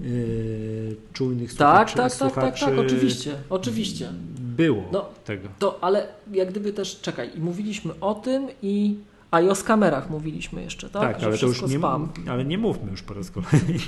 yy, 0.00 0.96
czujnych 1.12 1.54
Tak, 1.54 1.90
słuchaczy, 1.90 1.96
tak, 1.96 2.12
tak, 2.12 2.34
tak, 2.34 2.44
tak, 2.44 2.58
słuchaczy 2.58 2.80
oczywiście, 2.80 3.34
oczywiście. 3.50 4.08
było 4.38 4.84
No, 4.92 5.08
tego. 5.24 5.48
To, 5.58 5.78
ale 5.80 6.06
jak 6.32 6.50
gdyby 6.50 6.72
też, 6.72 7.00
czekaj, 7.00 7.30
i 7.34 7.40
mówiliśmy 7.40 7.92
o 8.00 8.14
tym 8.14 8.48
i, 8.62 8.96
a 9.30 9.40
i 9.40 9.48
o 9.48 9.54
skamerach 9.54 10.10
mówiliśmy 10.10 10.62
jeszcze, 10.62 10.90
tak? 10.90 11.02
Tak, 11.02 11.20
Że 11.20 11.26
ale 11.26 11.38
to 11.38 11.46
już 11.46 11.62
nie, 11.62 11.78
spam. 11.78 12.08
ale 12.30 12.44
nie 12.44 12.58
mówmy 12.58 12.90
już 12.90 13.02
po 13.02 13.14
raz 13.14 13.30
kolejny. 13.30 13.78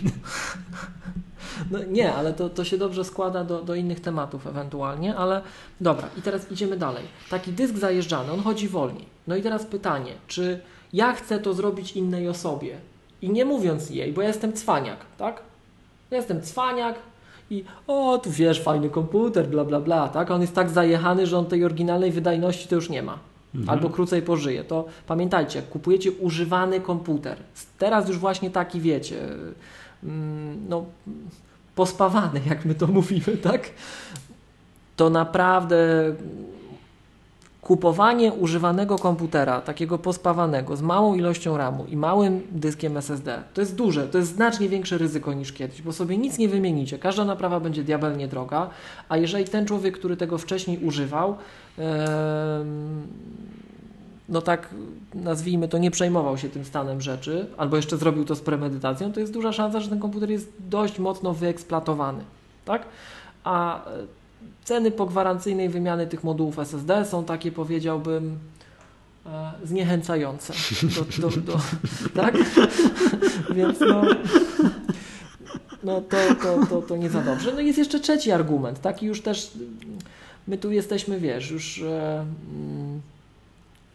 No, 1.71 1.79
nie, 1.89 2.15
ale 2.15 2.33
to, 2.33 2.51
to 2.51 2.65
się 2.65 2.79
dobrze 2.79 3.05
składa 3.05 3.45
do, 3.45 3.63
do 3.63 3.75
innych 3.75 4.01
tematów 4.01 4.47
ewentualnie, 4.47 5.17
ale 5.17 5.43
dobra, 5.81 6.09
i 6.19 6.23
teraz 6.23 6.53
idziemy 6.53 6.77
dalej. 6.77 7.05
Taki 7.31 7.53
dysk 7.53 7.77
zajeżdżany, 7.77 8.33
on 8.33 8.41
chodzi 8.41 8.69
wolniej. 8.69 9.05
No 9.27 9.37
i 9.37 9.43
teraz 9.43 9.65
pytanie, 9.67 10.13
czy 10.27 10.61
ja 10.93 11.13
chcę 11.13 11.39
to 11.39 11.55
zrobić 11.55 11.93
innej 11.93 12.29
osobie? 12.29 12.77
I 13.23 13.31
nie 13.31 13.45
mówiąc 13.45 13.91
jej, 13.91 14.13
bo 14.13 14.23
ja 14.23 14.29
jestem 14.29 14.53
cwaniak, 14.53 14.99
tak? 15.19 15.43
Ja 16.11 16.17
jestem 16.17 16.43
cwaniak 16.43 16.95
i 17.51 17.65
o, 17.87 18.19
tu 18.19 18.31
wiesz, 18.31 18.63
fajny 18.63 18.91
komputer, 18.91 19.49
bla, 19.49 19.65
bla, 19.65 19.81
bla, 19.81 20.09
tak? 20.09 20.31
On 20.31 20.41
jest 20.41 20.55
tak 20.55 20.71
zajechany, 20.71 21.27
że 21.27 21.39
on 21.39 21.47
tej 21.47 21.65
oryginalnej 21.65 22.13
wydajności 22.13 22.69
to 22.69 22.75
już 22.75 22.89
nie 22.89 23.03
ma. 23.03 23.19
Mhm. 23.55 23.71
Albo 23.71 23.91
krócej 23.91 24.23
pożyje. 24.23 24.65
To 24.65 24.85
pamiętajcie, 25.07 25.59
jak 25.59 25.69
kupujecie 25.69 26.13
używany 26.13 26.81
komputer, 26.81 27.37
teraz 27.79 28.09
już 28.09 28.19
właśnie 28.19 28.51
taki 28.51 28.81
wiecie, 28.81 29.17
mm, 30.05 30.69
no 30.69 30.85
pospawany, 31.75 32.41
jak 32.51 32.65
my 32.65 32.75
to 32.75 32.87
mówimy, 32.87 33.37
tak? 33.43 33.71
To 34.97 35.11
naprawdę 35.11 35.77
kupowanie 37.63 38.33
używanego 38.33 38.99
komputera, 38.99 39.61
takiego 39.61 39.99
pospawanego, 39.99 40.77
z 40.77 40.83
małą 40.83 41.15
ilością 41.15 41.57
RAMu 41.57 41.87
i 41.87 41.97
małym 41.97 42.43
dyskiem 42.51 42.97
SSD, 42.97 43.43
to 43.55 43.61
jest 43.61 43.75
duże, 43.75 44.09
to 44.09 44.19
jest 44.19 44.35
znacznie 44.35 44.69
większe 44.69 44.99
ryzyko 44.99 45.33
niż 45.33 45.53
kiedyś, 45.53 45.83
bo 45.83 45.93
sobie 45.93 46.19
nic 46.19 46.39
nie 46.39 46.49
wymienicie. 46.49 46.99
Każda 46.99 47.25
naprawa 47.25 47.61
będzie 47.61 47.85
diabelnie 47.85 48.29
droga, 48.29 48.71
a 49.09 49.17
jeżeli 49.17 49.45
ten 49.45 49.67
człowiek, 49.67 49.99
który 49.99 50.17
tego 50.17 50.39
wcześniej 50.39 50.79
używał, 50.85 51.37
em, 51.79 53.07
no 54.29 54.43
tak 54.43 54.69
nazwijmy 55.15 55.69
to, 55.69 55.79
nie 55.79 55.91
przejmował 55.91 56.39
się 56.39 56.49
tym 56.49 56.65
stanem 56.65 57.01
rzeczy, 57.01 57.47
albo 57.57 57.77
jeszcze 57.77 57.97
zrobił 57.97 58.25
to 58.25 58.35
z 58.35 58.41
premedytacją, 58.41 59.13
to 59.13 59.21
jest 59.21 59.33
duża 59.33 59.53
szansa, 59.53 59.81
że 59.81 59.89
ten 59.89 60.01
komputer 60.01 60.31
jest 60.31 60.53
dość 60.59 60.99
mocno 60.99 61.35
wyeksploatowany. 61.35 62.25
Tak? 62.65 62.83
A 63.45 63.85
ceny 64.71 64.91
po 64.91 65.07
gwarancyjnej 65.07 65.69
wymiany 65.69 66.07
tych 66.07 66.25
modułów 66.25 66.59
SSD 66.59 67.05
są 67.05 67.25
takie, 67.25 67.53
powiedziałbym, 67.53 68.39
e, 69.27 69.53
zniechęcające. 69.65 70.53
Do, 70.97 71.29
do, 71.29 71.37
do, 71.37 71.59
tak? 72.23 72.35
Więc 73.57 73.81
no, 73.81 74.03
no 75.83 76.01
to, 76.01 76.17
to, 76.43 76.67
to, 76.67 76.83
to 76.83 76.97
nie 76.97 77.11
za 77.11 77.23
dobrze. 77.23 77.53
No 77.55 77.61
jest 77.61 77.79
jeszcze 77.79 78.01
trzeci 78.01 78.33
argument, 78.33 78.81
taki 78.81 79.07
już 79.07 79.23
też, 79.23 79.53
my 80.49 80.59
tu 80.59 80.73
jesteśmy, 80.73 81.21
wiesz, 81.21 81.51
już 81.51 81.83
e, 81.83 82.25
mm, 82.55 83.01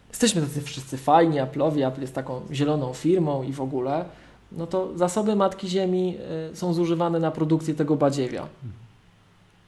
jesteśmy 0.08 0.42
tacy 0.42 0.62
wszyscy 0.62 0.96
fajni, 0.96 1.40
Apple'owi, 1.40 1.88
Apple 1.88 2.00
jest 2.00 2.14
taką 2.14 2.40
zieloną 2.52 2.92
firmą 2.92 3.42
i 3.42 3.52
w 3.52 3.60
ogóle, 3.60 4.04
no 4.52 4.66
to 4.66 4.98
zasoby 4.98 5.36
Matki 5.36 5.68
Ziemi 5.68 6.16
e, 6.52 6.56
są 6.56 6.74
zużywane 6.74 7.20
na 7.20 7.30
produkcję 7.30 7.74
tego 7.74 7.96
badziewia. 7.96 8.46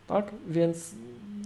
Tak? 0.09 0.31
Więc 0.49 0.95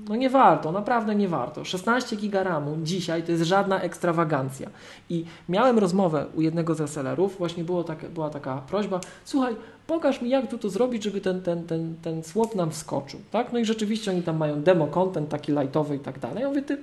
no 0.08 0.16
nie 0.16 0.30
warto, 0.30 0.72
naprawdę 0.72 1.14
nie 1.14 1.28
warto. 1.28 1.64
16 1.64 2.16
giga 2.16 2.42
RAMu 2.42 2.76
dzisiaj 2.82 3.22
to 3.22 3.32
jest 3.32 3.44
żadna 3.44 3.80
ekstrawagancja. 3.80 4.70
I 5.10 5.24
miałem 5.48 5.78
rozmowę 5.78 6.26
u 6.34 6.40
jednego 6.40 6.74
z 6.74 6.80
resellerów, 6.80 7.38
właśnie 7.38 7.64
było 7.64 7.84
tak, 7.84 8.10
była 8.10 8.30
taka 8.30 8.56
prośba, 8.56 9.00
słuchaj, 9.24 9.56
pokaż 9.86 10.22
mi 10.22 10.30
jak 10.30 10.50
tu 10.50 10.58
to 10.58 10.70
zrobić, 10.70 11.04
żeby 11.04 11.20
ten, 11.20 11.42
ten, 11.42 11.66
ten, 11.66 11.94
ten 12.02 12.22
swap 12.22 12.54
nam 12.54 12.70
wskoczył. 12.70 13.20
Tak? 13.30 13.52
No 13.52 13.58
i 13.58 13.64
rzeczywiście 13.64 14.10
oni 14.10 14.22
tam 14.22 14.36
mają 14.36 14.62
demo 14.62 14.86
content 14.86 15.28
taki 15.28 15.52
lightowy 15.52 15.96
i 15.96 15.98
tak 15.98 16.18
dalej. 16.18 16.42
Ja 16.42 16.48
mówię, 16.48 16.62
ty, 16.62 16.78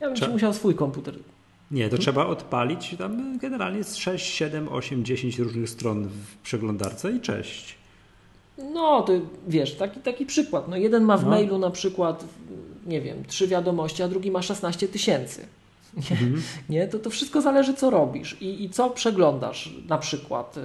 ja 0.00 0.06
bym 0.06 0.16
Cze- 0.16 0.28
musiał 0.28 0.52
swój 0.52 0.74
komputer. 0.74 1.14
Nie, 1.70 1.88
to 1.88 1.98
trzeba 1.98 2.26
odpalić. 2.26 2.94
Tam 2.98 3.38
generalnie 3.38 3.78
jest 3.78 3.96
6, 3.96 4.26
7, 4.34 4.68
8, 4.68 5.04
10 5.04 5.38
różnych 5.38 5.70
stron 5.70 6.08
w 6.08 6.36
przeglądarce 6.42 7.12
i 7.12 7.20
cześć. 7.20 7.83
No, 8.58 9.02
to 9.02 9.12
wiesz, 9.48 9.74
taki, 9.74 10.00
taki 10.00 10.26
przykład. 10.26 10.68
No, 10.68 10.76
jeden 10.76 11.04
ma 11.04 11.16
w 11.16 11.24
No. 11.24 11.30
mailu 11.30 11.58
na 11.58 11.70
przykład, 11.70 12.24
nie 12.86 13.00
wiem, 13.00 13.24
trzy 13.26 13.48
wiadomości, 13.48 14.02
a 14.02 14.08
drugi 14.08 14.30
ma 14.30 14.42
16 14.42 14.88
tysięcy. 14.88 15.46
Nie, 15.96 16.10
Mhm. 16.16 16.42
nie? 16.68 16.88
To, 16.88 16.98
to 16.98 17.10
wszystko 17.10 17.40
zależy, 17.40 17.74
co 17.74 17.90
robisz 17.90 18.36
i, 18.42 18.64
i 18.64 18.70
co 18.70 18.90
przeglądasz 18.90 19.74
na 19.88 19.98
przykład, 19.98 20.56
e, 20.58 20.60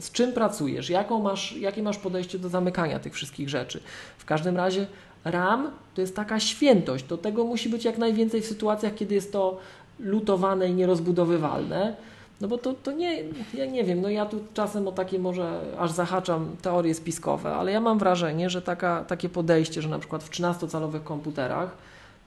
z 0.00 0.10
czym 0.12 0.32
pracujesz, 0.32 0.90
jaką 0.90 1.22
masz, 1.22 1.52
jakie 1.56 1.82
masz 1.82 1.98
podejście 1.98 2.38
do 2.38 2.48
zamykania 2.48 2.98
tych 2.98 3.14
wszystkich 3.14 3.48
rzeczy. 3.48 3.80
W 4.18 4.24
każdym 4.24 4.56
razie 4.56 4.86
RAM 5.24 5.70
to 5.94 6.00
jest 6.00 6.16
taka 6.16 6.40
świętość, 6.40 7.04
do 7.04 7.18
tego 7.18 7.44
musi 7.44 7.68
być 7.68 7.84
jak 7.84 7.98
najwięcej 7.98 8.40
w 8.40 8.46
sytuacjach, 8.46 8.94
kiedy 8.94 9.14
jest 9.14 9.32
to 9.32 9.58
lutowane 9.98 10.68
i 10.68 10.72
nierozbudowywalne. 10.74 11.96
No 12.40 12.48
bo 12.48 12.58
to, 12.58 12.74
to 12.74 12.92
nie, 12.92 13.22
ja 13.54 13.66
nie 13.66 13.84
wiem, 13.84 14.00
no 14.00 14.08
ja 14.08 14.26
tu 14.26 14.40
czasem 14.54 14.88
o 14.88 14.92
takie 14.92 15.18
może 15.18 15.60
aż 15.78 15.90
zahaczam 15.90 16.56
teorie 16.62 16.94
spiskowe, 16.94 17.54
ale 17.54 17.72
ja 17.72 17.80
mam 17.80 17.98
wrażenie, 17.98 18.50
że 18.50 18.62
taka, 18.62 19.04
takie 19.04 19.28
podejście, 19.28 19.82
że 19.82 19.88
na 19.88 19.98
przykład 19.98 20.24
w 20.24 20.30
13-calowych 20.30 21.02
komputerach 21.02 21.76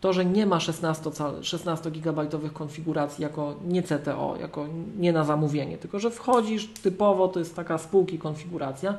to, 0.01 0.13
że 0.13 0.25
nie 0.25 0.45
ma 0.45 0.59
16, 0.59 1.09
16 1.41 1.91
gigabajtowych 1.91 2.53
konfiguracji 2.53 3.23
jako 3.23 3.55
nie 3.67 3.83
CTO, 3.83 4.35
jako 4.39 4.67
nie 4.97 5.13
na 5.13 5.23
zamówienie, 5.23 5.77
tylko 5.77 5.99
że 5.99 6.11
wchodzisz 6.11 6.67
typowo, 6.67 7.27
to 7.27 7.39
jest 7.39 7.55
taka 7.55 7.77
spółki 7.77 8.19
konfiguracja, 8.19 8.97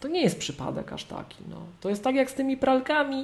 to 0.00 0.08
nie 0.08 0.22
jest 0.22 0.38
przypadek 0.38 0.92
aż 0.92 1.04
taki. 1.04 1.36
No. 1.50 1.56
To 1.80 1.88
jest 1.88 2.04
tak 2.04 2.14
jak 2.14 2.30
z 2.30 2.34
tymi 2.34 2.56
pralkami 2.56 3.16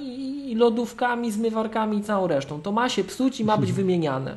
i 0.50 0.54
lodówkami, 0.54 1.32
zmywarkami 1.32 1.98
i 1.98 2.02
całą 2.02 2.26
resztą. 2.26 2.62
To 2.62 2.72
ma 2.72 2.88
się 2.88 3.04
psuć 3.04 3.40
i 3.40 3.44
ma 3.44 3.56
być 3.56 3.72
wymieniane, 3.82 4.36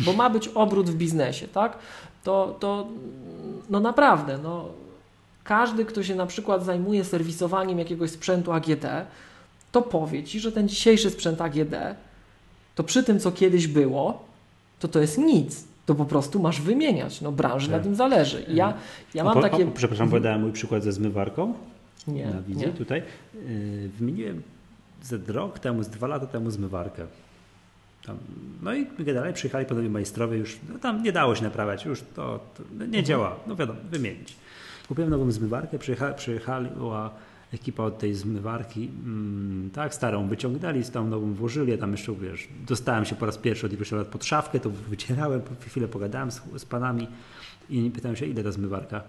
bo 0.00 0.12
ma 0.12 0.30
być 0.30 0.48
obrót 0.48 0.90
w 0.90 0.94
biznesie, 0.94 1.48
tak? 1.48 1.78
To, 2.24 2.56
to 2.60 2.86
no 3.70 3.80
naprawdę, 3.80 4.38
no, 4.42 4.68
każdy, 5.44 5.84
kto 5.84 6.02
się 6.02 6.14
na 6.14 6.26
przykład 6.26 6.64
zajmuje 6.64 7.04
serwisowaniem 7.04 7.78
jakiegoś 7.78 8.10
sprzętu 8.10 8.52
AGD, 8.52 8.84
to 9.72 9.82
powie 9.82 10.24
Ci, 10.24 10.40
że 10.40 10.52
ten 10.52 10.68
dzisiejszy 10.68 11.10
sprzęt 11.10 11.40
AGD, 11.40 11.74
to 12.74 12.84
przy 12.84 13.02
tym, 13.04 13.20
co 13.20 13.32
kiedyś 13.32 13.66
było, 13.66 14.22
to 14.80 14.88
to 14.88 15.00
jest 15.00 15.18
nic. 15.18 15.64
To 15.86 15.94
po 15.94 16.04
prostu 16.04 16.40
masz 16.40 16.60
wymieniać. 16.60 17.20
No 17.20 17.32
branży 17.32 17.70
na 17.70 17.76
Tak. 17.76 17.84
tym 17.84 17.94
zależy. 17.94 18.44
Ja, 18.48 18.74
ja 19.14 19.24
mam 19.24 19.38
o, 19.38 19.42
takie... 19.42 19.68
O, 19.68 19.70
przepraszam, 19.70 20.04
Mhm. 20.04 20.22
podałem 20.22 20.40
mój 20.40 20.52
przykład 20.52 20.82
ze 20.82 20.92
zmywarką 20.92 21.54
Nie, 22.08 22.26
na 22.26 22.42
wizji 22.42 22.66
nie. 22.66 22.72
tutaj. 22.72 23.02
Yy, 23.34 23.88
wymieniłem 23.98 24.42
z 25.02 25.28
rok 25.30 25.58
temu, 25.58 25.82
z 25.82 25.88
dwa 25.88 26.06
lata 26.06 26.26
temu 26.26 26.50
zmywarkę. 26.50 27.06
Tam, 28.10 28.18
no 28.62 28.74
i 28.74 28.86
generalnie 28.98 29.32
przyjechali 29.32 29.66
panowie 29.66 29.90
majstrowie, 29.90 30.38
już 30.38 30.58
no 30.72 30.78
tam 30.78 31.02
nie 31.02 31.12
dało 31.12 31.34
się 31.34 31.42
naprawiać, 31.42 31.84
już 31.84 32.00
to, 32.00 32.40
to 32.56 32.62
nie 32.78 32.84
Mhm. 32.84 33.04
działa, 33.04 33.36
no 33.46 33.56
wiadomo, 33.56 33.78
wymienić. 33.90 34.36
Kupiłem 34.88 35.10
nową 35.10 35.30
zmywarkę, 35.32 35.78
przyjecha, 35.78 36.12
przyjechała 36.12 37.10
ekipa 37.54 37.82
od 37.82 37.98
tej 37.98 38.14
zmywarki, 38.14 38.90
mm, 39.04 39.70
tak, 39.70 39.94
starą 39.94 40.28
wyciągnęli, 40.28 40.84
z 40.84 40.90
tą 40.90 41.06
nową 41.06 41.34
włożyli, 41.34 41.70
ja 41.70 41.78
tam 41.78 41.92
jeszcze, 41.92 42.12
wiesz, 42.14 42.48
dostałem 42.66 43.04
się 43.04 43.14
po 43.16 43.26
raz 43.26 43.38
pierwszy 43.38 43.66
od 43.66 43.72
iluś 43.72 43.92
lat 43.92 44.06
pod 44.06 44.24
szafkę, 44.24 44.60
to 44.60 44.70
wycierałem, 44.70 45.40
po 45.40 45.54
chwilę 45.68 45.88
pogadałem 45.88 46.30
z, 46.30 46.40
z 46.56 46.64
panami 46.64 47.08
i 47.70 47.90
pytałem 47.90 48.16
się, 48.16 48.26
ile 48.26 48.42
ta 48.44 48.52
zmywarka. 48.52 49.02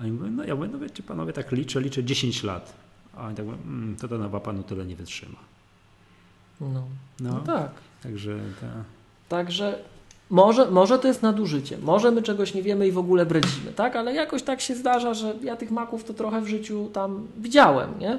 Oni 0.00 0.12
mówią, 0.12 0.30
no 0.30 0.44
ja 0.44 0.54
mówię, 0.54 0.68
no 0.72 0.78
wiecie 0.78 1.02
panowie, 1.02 1.32
tak 1.32 1.52
liczę, 1.52 1.80
liczę 1.80 2.04
10 2.04 2.42
lat. 2.42 2.72
A 3.16 3.26
oni 3.26 3.36
tak 3.36 3.46
mówią, 3.46 3.58
mm, 3.64 3.96
to 3.96 4.08
ta 4.08 4.18
nowa 4.18 4.40
panu 4.40 4.62
tyle 4.62 4.84
nie 4.86 4.96
wytrzyma. 4.96 5.38
No, 6.60 6.68
no. 6.68 6.82
No, 7.20 7.40
tak. 7.40 7.70
także 8.02 8.38
ta... 8.60 8.66
Także 9.28 9.78
może, 10.30 10.70
może 10.70 10.98
to 10.98 11.08
jest 11.08 11.22
nadużycie, 11.22 11.78
może 11.78 12.10
my 12.10 12.22
czegoś 12.22 12.54
nie 12.54 12.62
wiemy 12.62 12.88
i 12.88 12.92
w 12.92 12.98
ogóle 12.98 13.26
bredzimy, 13.26 13.72
tak? 13.72 13.96
Ale 13.96 14.14
jakoś 14.14 14.42
tak 14.42 14.60
się 14.60 14.74
zdarza, 14.74 15.14
że 15.14 15.34
ja 15.42 15.56
tych 15.56 15.70
maków 15.70 16.04
to 16.04 16.14
trochę 16.14 16.40
w 16.40 16.48
życiu 16.48 16.90
tam 16.92 17.26
widziałem, 17.36 17.98
nie? 17.98 18.18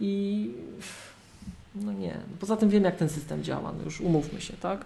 I 0.00 0.50
no 1.74 1.92
nie. 1.92 2.16
Poza 2.40 2.56
tym 2.56 2.68
wiem, 2.68 2.84
jak 2.84 2.96
ten 2.96 3.08
system 3.08 3.44
działa, 3.44 3.72
no 3.78 3.84
już 3.84 4.00
umówmy 4.00 4.40
się, 4.40 4.52
tak? 4.60 4.84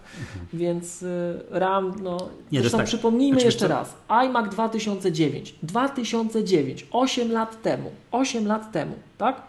Więc 0.53 1.03
y, 1.03 1.39
RAM, 1.49 1.93
no. 2.03 2.13
Mhm. 2.13 2.31
Nie, 2.51 2.59
zresztą 2.59 2.77
tak. 2.77 2.87
przypomnijmy 2.87 3.35
Znaczy, 3.35 3.45
jeszcze 3.45 3.67
co- 3.67 3.73
raz. 3.73 3.93
iMac 4.07 4.51
2009. 4.51 5.55
2009, 5.63 6.87
8 6.91 7.31
lat 7.31 7.61
temu. 7.61 7.91
8 8.11 8.47
lat 8.47 8.71
temu, 8.71 8.95
tak? 9.17 9.41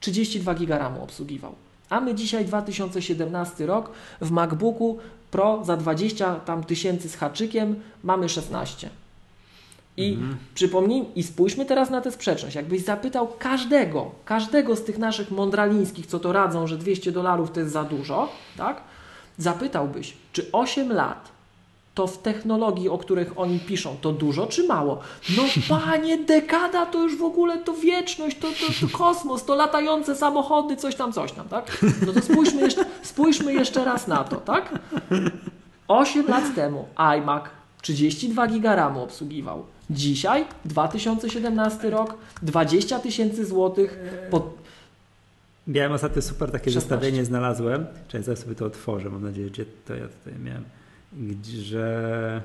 32 0.00 0.54
giga 0.54 0.78
RAMu 0.78 1.02
obsługiwał. 1.02 1.54
A 1.90 2.00
my 2.00 2.14
dzisiaj 2.14 2.44
2017 2.44 3.66
rok 3.66 3.90
w 4.20 4.30
MacBooku 4.30 4.98
Pro 5.30 5.64
za 5.64 5.76
20 5.76 6.34
tam 6.34 6.64
tysięcy 6.64 7.08
z 7.08 7.16
haczykiem 7.16 7.76
mamy 8.04 8.28
16. 8.28 8.90
I 9.96 10.12
Mhm. 10.12 10.36
przypomnij, 10.54 11.04
i 11.14 11.22
spójrzmy 11.22 11.64
teraz 11.64 11.90
na 11.90 12.00
tę 12.00 12.12
sprzeczność. 12.12 12.56
Jakbyś 12.56 12.84
zapytał 12.84 13.28
każdego, 13.38 14.10
każdego 14.24 14.76
z 14.76 14.84
tych 14.84 14.98
naszych 14.98 15.30
mądralińskich, 15.30 16.06
co 16.06 16.18
to 16.18 16.32
radzą, 16.32 16.66
że 16.66 16.78
200 16.78 17.12
dolarów 17.12 17.50
to 17.52 17.60
jest 17.60 17.72
za 17.72 17.84
dużo, 17.84 18.28
tak? 18.56 18.80
Zapytałbyś, 19.38 20.16
czy 20.32 20.52
8 20.52 20.92
lat 20.92 21.35
to 21.96 22.06
w 22.06 22.18
technologii, 22.18 22.88
o 22.88 22.98
których 22.98 23.38
oni 23.38 23.58
piszą, 23.58 23.96
to 24.00 24.12
dużo 24.12 24.46
czy 24.46 24.66
mało? 24.66 25.00
No 25.36 25.42
panie, 25.78 26.18
dekada 26.18 26.86
to 26.86 27.02
już 27.02 27.16
w 27.16 27.22
ogóle 27.22 27.58
to 27.58 27.72
wieczność, 27.72 28.38
to, 28.38 28.48
to, 28.48 28.86
to 28.86 28.98
kosmos, 28.98 29.44
to 29.44 29.54
latające 29.54 30.16
samochody, 30.16 30.76
coś 30.76 30.94
tam, 30.94 31.12
coś 31.12 31.32
tam, 31.32 31.48
tak? 31.48 31.84
No 32.06 32.12
to 32.12 32.22
spójrzmy 32.22 32.60
jeszcze, 32.60 32.84
spójrzmy 33.02 33.54
jeszcze 33.54 33.84
raz 33.84 34.08
na 34.08 34.24
to, 34.24 34.36
tak? 34.36 34.78
8 35.88 36.26
lat 36.28 36.54
temu 36.54 36.84
iMac 36.96 37.44
32 37.82 38.46
giga 38.46 38.74
RAMu 38.74 39.02
obsługiwał. 39.02 39.64
Dzisiaj, 39.90 40.44
2017 40.64 41.90
rok, 41.90 42.14
20 42.42 42.98
tysięcy 42.98 43.46
złotych. 43.46 43.98
Po... 44.30 44.50
Miałem 45.66 45.92
ostatnio 45.92 46.22
super 46.22 46.50
takie 46.50 46.70
16. 46.70 46.80
zestawienie 46.80 47.24
znalazłem. 47.24 47.86
Zaraz 48.20 48.38
sobie 48.38 48.54
to 48.54 48.66
otworzę. 48.66 49.10
Mam 49.10 49.22
nadzieję, 49.22 49.48
że 49.56 49.64
to 49.86 49.94
ja 49.94 50.08
tutaj 50.08 50.38
miałem. 50.44 50.64
Że... 51.62 52.42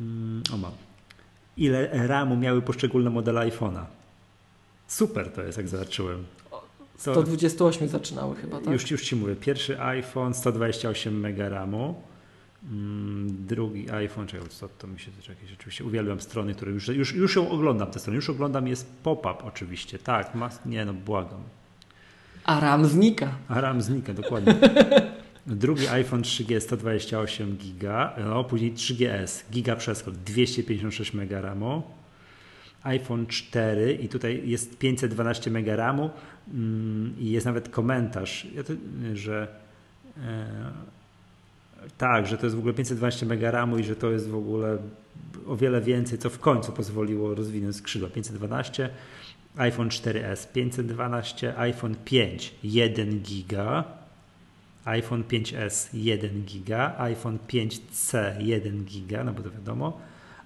Mm, 0.00 0.42
o 0.54 0.56
mam. 0.56 0.72
Ile 1.56 2.06
RAMu 2.06 2.36
miały 2.36 2.62
poszczególne 2.62 3.10
modele 3.10 3.40
iPhone'a. 3.40 3.84
Super 4.86 5.32
to 5.32 5.42
jest, 5.42 5.58
jak 5.58 5.68
zobaczyłem. 5.68 6.24
To 7.04 7.12
128 7.12 7.88
zaczynały 7.88 8.36
chyba, 8.36 8.60
tak? 8.60 8.72
już, 8.72 8.90
już 8.90 9.02
Ci 9.04 9.16
mówię. 9.16 9.36
Pierwszy 9.36 9.80
iPhone 9.80 10.34
128 10.34 11.26
MB 11.26 11.38
RAMu. 11.38 12.02
Mm, 12.70 13.46
Drugi 13.46 13.90
iPhone, 13.90 14.26
czekaj, 14.26 14.48
co 14.48 14.68
to 14.68 14.86
mi 14.86 15.00
się 15.00 15.10
czekaj, 15.22 15.48
rzeczywiście 15.48 15.84
uwielbiam 15.84 16.20
strony, 16.20 16.54
które 16.54 16.72
już, 16.72 16.88
już, 16.88 17.14
już 17.14 17.36
ją 17.36 17.50
oglądam, 17.50 17.90
te 17.90 17.98
strony, 17.98 18.16
już 18.16 18.30
oglądam, 18.30 18.68
jest 18.68 18.92
pop-up 19.02 19.44
oczywiście, 19.44 19.98
tak, 19.98 20.34
ma, 20.34 20.50
nie 20.66 20.84
no, 20.84 20.94
błagam, 20.94 21.42
A 22.44 22.60
RAM 22.60 22.86
znika. 22.86 23.34
a 23.48 23.60
RAM 23.60 23.82
znika, 23.82 24.14
dokładnie. 24.14 24.54
Drugi 25.46 25.88
iPhone 25.88 26.22
3G 26.22 26.60
128 26.60 27.56
giga, 27.56 28.16
no 28.24 28.44
później 28.44 28.72
3GS, 28.72 29.50
giga 29.52 29.76
przeskok, 29.76 30.14
256 30.14 31.14
MB 31.14 31.30
RAMu. 31.30 31.82
iPhone 32.82 33.26
4 33.26 33.92
i 33.92 34.08
tutaj 34.08 34.42
jest 34.44 34.78
512 34.78 35.50
MB 35.50 35.68
RAMu 35.76 36.10
mm, 36.54 37.14
i 37.18 37.30
jest 37.30 37.46
nawet 37.46 37.68
komentarz, 37.68 38.46
że 39.14 39.48
e, 40.18 40.72
Tak, 41.98 42.26
że 42.26 42.38
to 42.38 42.46
jest 42.46 42.56
w 42.56 42.58
ogóle 42.58 42.74
512 42.74 43.26
MB 43.26 43.42
RAMu 43.42 43.78
i 43.78 43.84
że 43.84 43.96
to 43.96 44.10
jest 44.10 44.28
w 44.28 44.34
ogóle 44.34 44.78
o 45.46 45.56
wiele 45.56 45.80
więcej, 45.80 46.18
co 46.18 46.30
w 46.30 46.38
końcu 46.38 46.72
pozwoliło 46.72 47.34
rozwinąć 47.34 47.76
skrzydła. 47.76 48.08
512, 48.08 48.90
iPhone 49.56 49.88
4S 49.88 50.52
512, 50.52 51.58
iPhone 51.58 51.94
5 52.04 52.54
1 52.62 53.20
giga, 53.20 53.84
iPhone 54.84 55.22
5S 55.22 55.88
1 55.92 56.44
giga, 56.44 56.94
iPhone 56.98 57.38
5C 57.48 58.18
1 58.40 58.84
giga, 58.84 59.24
no 59.24 59.32
bo 59.32 59.42
to 59.42 59.50
wiadomo, 59.50 60.00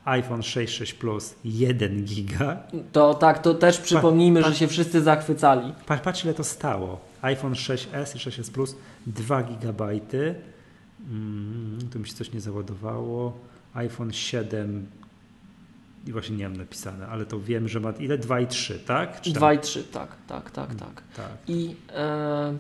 iPhone 0.05 0.43
6, 0.43 0.75
6 0.75 0.95
Plus 0.95 1.35
1 1.45 2.05
giga. 2.05 2.57
To 2.93 3.15
tak, 3.15 3.43
to 3.43 3.55
też 3.55 3.79
przypomnijmy, 3.79 4.43
pa- 4.43 4.49
że 4.49 4.55
się 4.55 4.69
wszyscy 4.69 5.03
zachwycali. 5.03 5.73
Patrz, 5.87 6.03
patrz 6.03 6.25
ile 6.25 6.35
to 6.35 6.45
stało. 6.45 7.01
iPhone 7.23 7.53
6S 7.53 8.17
i 8.17 8.19
6S 8.19 8.51
Plus 8.51 8.77
2 9.07 9.43
GB. 9.43 9.85
Mm, 11.11 11.79
tu 11.93 11.99
mi 11.99 12.07
się 12.09 12.15
coś 12.15 12.33
nie 12.33 12.41
załadowało. 12.41 13.39
iPhone 13.75 14.13
7 14.13 14.87
i 16.07 16.13
właśnie 16.13 16.37
nie 16.37 16.49
mam 16.49 16.57
napisane, 16.59 17.07
ale 17.07 17.27
to 17.27 17.41
wiem, 17.41 17.69
że 17.69 17.81
ma 17.81 17.91
ile? 17.91 18.19
2 18.19 18.41
i 18.41 18.47
3, 18.47 18.79
tak? 18.79 19.21
Czy 19.21 19.33
tam- 19.33 19.39
2 19.41 19.53
i 19.55 19.59
3, 19.59 19.85
tak, 19.85 20.17
tak, 20.29 20.51
tak, 20.51 20.75
tak. 20.75 21.03
tak. 21.17 21.31
I 21.49 21.77
e, 21.95 22.57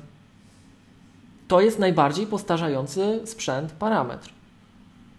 to 1.49 1.61
jest 1.61 1.79
najbardziej 1.79 2.27
postarzający 2.27 3.21
sprzęt 3.25 3.73
parametr. 3.73 4.29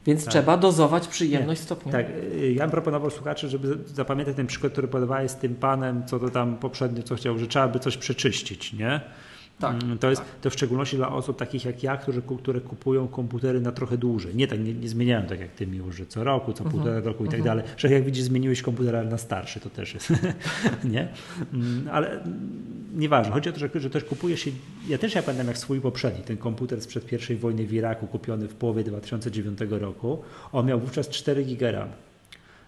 Więc 0.05 0.23
Tak. 0.23 0.31
trzeba 0.31 0.57
dozować 0.57 1.07
przyjemność 1.07 1.61
stopniowo. 1.61 1.97
Tak, 1.97 2.05
y, 2.09 2.53
ja 2.53 2.63
bym 2.63 2.71
proponował 2.71 3.09
słuchaczy, 3.09 3.49
żeby 3.49 3.77
zapamiętać 3.85 4.35
ten 4.35 4.47
przykład, 4.47 4.71
który 4.71 4.87
podawałeś 4.87 5.31
z 5.31 5.35
tym 5.35 5.55
panem, 5.55 6.05
co 6.05 6.19
to 6.19 6.29
tam 6.29 6.57
poprzednio, 6.57 7.03
co 7.03 7.15
chciał, 7.15 7.37
że 7.37 7.47
trzeba 7.47 7.67
by 7.67 7.79
coś 7.79 7.97
przeczyścić, 7.97 8.73
nie? 8.73 9.01
Tak, 9.59 9.83
Mm, 9.83 9.97
To 9.97 10.09
jest 10.09 10.21
tak. 10.21 10.29
to 10.41 10.49
w 10.49 10.53
szczególności 10.53 10.95
dla 10.97 11.09
osób 11.09 11.37
takich 11.37 11.65
jak 11.65 11.83
ja, 11.83 11.97
którzy, 11.97 12.21
które 12.39 12.61
kupują 12.61 13.07
komputery 13.07 13.61
na 13.61 13.71
trochę 13.71 13.97
dłużej. 13.97 14.35
Nie 14.35 14.47
tak, 14.47 14.59
nie, 14.59 14.73
nie 14.73 14.89
zmieniają 14.89 15.27
tak 15.27 15.39
jak 15.39 15.51
ty 15.51 15.67
miło, 15.67 15.91
że 15.91 16.05
co 16.05 16.23
roku, 16.23 16.53
co 16.53 16.63
Mhm, 16.63 16.71
półtora 16.71 16.99
roku 16.99 17.25
i 17.25 17.27
tak 17.27 17.39
mhm. 17.39 17.57
dalej. 17.57 17.73
Że 17.77 17.91
jak 17.91 18.03
widzisz, 18.03 18.23
zmieniłeś 18.23 18.61
komputer 18.61 19.07
na 19.07 19.17
starszy, 19.17 19.59
to 19.59 19.69
też 19.69 19.93
jest. 19.93 20.13
nie? 20.93 21.07
Mm, 21.53 21.89
Ale 21.91 22.11
mm, 22.11 22.49
nieważne. 22.95 23.33
Chodzi 23.33 23.49
o 23.49 23.53
to, 23.53 23.59
że, 23.59 23.69
że 23.75 23.89
też 23.89 24.03
kupujesz 24.03 24.39
się. 24.39 24.51
Ja 24.89 24.97
też 24.97 25.15
ja 25.15 25.23
pamiętam 25.23 25.47
jak 25.47 25.57
swój 25.57 25.81
poprzedni, 25.81 26.23
ten 26.23 26.37
komputer 26.37 26.81
sprzed 26.81 27.29
I 27.29 27.35
wojny 27.35 27.65
w 27.65 27.73
Iraku, 27.73 28.07
kupiony 28.07 28.47
w 28.47 28.55
połowie 28.55 28.83
2009 28.83 29.59
roku. 29.69 30.21
On 30.51 30.65
miał 30.65 30.79
wówczas 30.79 31.09
4 31.09 31.45
GB 31.45 31.71
RAM. 31.71 31.89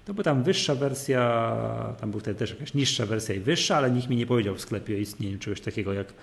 No 0.09 0.15
bo 0.15 0.23
tam 0.23 0.43
wyższa 0.43 0.75
wersja, 0.75 1.55
tam 2.01 2.11
była 2.11 2.21
wtedy 2.21 2.39
też 2.39 2.49
jakaś 2.49 2.73
niższa 2.73 3.05
wersja 3.05 3.35
i 3.35 3.39
wyższa, 3.39 3.77
ale 3.77 3.91
nikt 3.91 4.09
mi 4.09 4.15
nie 4.15 4.25
powiedział 4.25 4.55
w 4.55 4.61
sklepie 4.61 4.95
o 4.95 4.97
istnieniu 4.97 5.39
czegoś 5.39 5.61
takiego 5.61 5.93
jak 5.93 6.13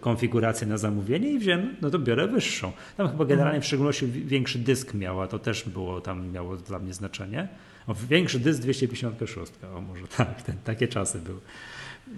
konfiguracja 0.00 0.66
na 0.66 0.78
zamówienie 0.78 1.30
i 1.30 1.38
wziąłem, 1.38 1.76
no 1.82 1.90
to 1.90 1.98
biorę 1.98 2.28
wyższą. 2.28 2.72
Tam 2.96 3.08
chyba 3.08 3.24
generalnie 3.24 3.60
w 3.60 3.64
szczególności 3.66 4.06
wi- 4.06 4.24
większy 4.24 4.58
dysk 4.58 4.94
miała, 4.94 5.26
to 5.28 5.38
też 5.38 5.68
było 5.68 6.00
tam 6.00 6.30
miało 6.32 6.56
dla 6.56 6.78
mnie 6.78 6.94
znaczenie. 6.94 7.48
O, 7.86 7.94
większy 7.94 8.38
dysk 8.40 8.60
256, 8.60 9.52
o 9.76 9.80
może 9.80 10.06
tak, 10.16 10.42
ten, 10.42 10.56
takie 10.64 10.88
czasy 10.88 11.18
były. 11.18 11.40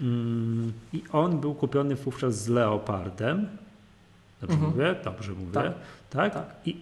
Mm, 0.01 0.73
I 0.93 1.03
on 1.11 1.39
był 1.41 1.55
kupiony 1.55 1.95
wówczas 1.95 2.43
z 2.43 2.47
Leopardem. 2.47 3.47
Dobrze 4.41 4.55
Mhm. 4.55 4.71
mówię? 4.71 4.95
Dobrze 5.03 5.31
mówię. 5.33 5.51
Tak. 5.53 5.73
Tak? 6.09 6.33
Tak. 6.33 6.55
I, 6.65 6.75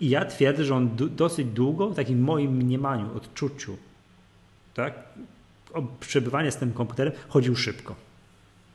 I 0.00 0.08
ja 0.08 0.24
twierdzę, 0.24 0.64
że 0.64 0.74
on 0.74 0.96
dosyć 1.16 1.46
długo, 1.46 1.90
w 1.90 1.96
takim 1.96 2.22
moim 2.22 2.52
mniemaniu, 2.52 3.16
odczuciu, 3.16 3.76
tak, 4.74 4.94
o 5.74 5.82
przebywanie 6.00 6.50
z 6.50 6.56
tym 6.56 6.72
komputerem 6.72 7.12
chodził 7.28 7.56
szybko. 7.56 7.94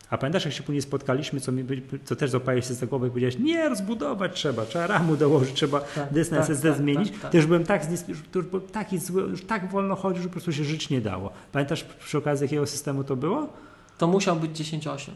A 0.10 0.18
pamiętasz, 0.18 0.46
jak 0.46 0.54
się 0.54 0.64
później 0.64 0.82
spotkaliśmy, 0.82 1.40
co, 1.40 1.52
mi, 1.52 1.64
co 2.06 2.16
też 2.16 2.30
zapaliłeś 2.30 2.68
się 2.68 2.74
za 2.74 2.86
głowę 2.86 3.08
i 3.08 3.10
powiedziałeś, 3.10 3.38
nie, 3.40 3.70
rozbudować 3.70 4.36
trzeba, 4.36 4.66
trzeba 4.66 4.88
ramu 4.88 5.16
dołożyć, 5.18 5.54
trzeba 5.56 5.80
Tak, 5.80 6.14
dysk 6.14 6.32
tak, 6.32 6.40
SSD 6.40 6.70
tak, 6.70 6.78
zmienić. 6.78 7.12
tak, 7.12 7.20
tak. 7.22 7.32
To 7.32 7.38
już 7.38 7.46
byłem 7.46 7.64
tak, 7.66 7.92
już, 7.92 8.20
już 8.36 8.46
byłem 8.46 8.68
taki 8.68 9.00
zły, 9.00 9.22
już 9.22 9.46
tak 9.46 9.72
wolno 9.72 9.96
chodził, 9.96 10.24
że 10.24 10.30
po 10.30 10.32
prostu 10.32 10.54
się 10.54 10.64
żyć 10.64 10.90
nie 10.90 11.02
dało. 11.02 11.32
Pamiętasz 11.52 11.84
przy 11.84 12.18
okazji 12.18 12.44
jakiego 12.44 12.68
systemu 12.68 13.04
to 13.04 13.16
było? 13.16 13.54
To 13.98 14.08
musiał 14.08 14.36
być 14.36 14.52
10.8. 14.62 15.10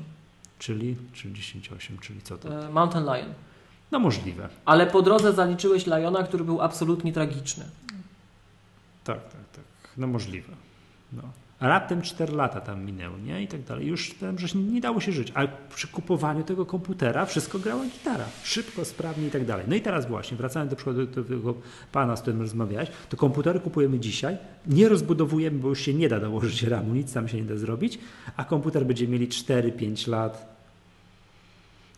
Czyli, 0.60 0.96
czyli 1.14 1.34
10.8, 1.34 2.00
czyli 2.02 2.22
co 2.22 2.38
to? 2.38 2.66
E, 2.66 2.70
Mountain 2.70 3.06
Lion. 3.06 3.34
No 3.94 4.00
możliwe. 4.00 4.50
Ale 4.66 4.88
po 4.88 5.02
drodze 5.02 5.34
zaliczyłeś 5.34 5.86
Liona, 5.88 6.24
który 6.24 6.44
był 6.44 6.62
absolutnie 6.62 7.14
tragiczny. 7.14 7.66
Tak, 9.04 9.24
tak, 9.24 9.50
tak. 9.56 9.64
No 9.98 10.08
możliwe. 10.08 10.54
No. 11.14 11.24
A 11.60 11.68
raptem 11.68 12.02
4 12.02 12.34
lata 12.34 12.62
tam 12.62 12.86
minęły, 12.86 13.22
nie? 13.22 13.44
I 13.44 13.48
tak 13.48 13.64
dalej. 13.64 13.88
Już 13.88 14.14
tam, 14.14 14.40
że 14.40 14.58
nie 14.58 14.82
dało 14.82 15.02
się 15.02 15.12
żyć. 15.12 15.32
Ale 15.36 15.48
przy 15.76 15.88
kupowaniu 15.88 16.44
tego 16.44 16.66
komputera 16.66 17.26
wszystko 17.26 17.60
grała 17.60 17.86
gitara. 17.86 18.26
Szybko, 18.44 18.86
sprawnie 18.86 19.28
i 19.28 19.32
tak 19.32 19.46
dalej. 19.46 19.66
No 19.68 19.76
i 19.76 19.82
teraz 19.82 20.08
właśnie, 20.08 20.38
wracając 20.38 20.70
do 20.70 20.76
przykładu 20.76 21.06
do 21.06 21.24
tego 21.24 21.54
pana, 21.92 22.16
z 22.16 22.22
którym 22.22 22.42
rozmawiałeś, 22.42 22.90
to 23.10 23.18
komputery 23.18 23.60
kupujemy 23.60 24.00
dzisiaj, 24.00 24.38
nie 24.68 24.90
rozbudowujemy, 24.90 25.60
bo 25.60 25.70
już 25.70 25.82
się 25.82 25.94
nie 25.94 26.10
da 26.10 26.20
dołożyć 26.20 26.64
ramu, 26.64 26.94
nic 26.94 27.14
tam 27.14 27.28
się 27.28 27.38
nie 27.38 27.44
da 27.44 27.58
zrobić, 27.58 28.00
a 28.38 28.46
komputer 28.46 28.86
będzie 28.86 29.08
mieli 29.08 29.28
4-5 29.28 30.10
lat. 30.10 30.53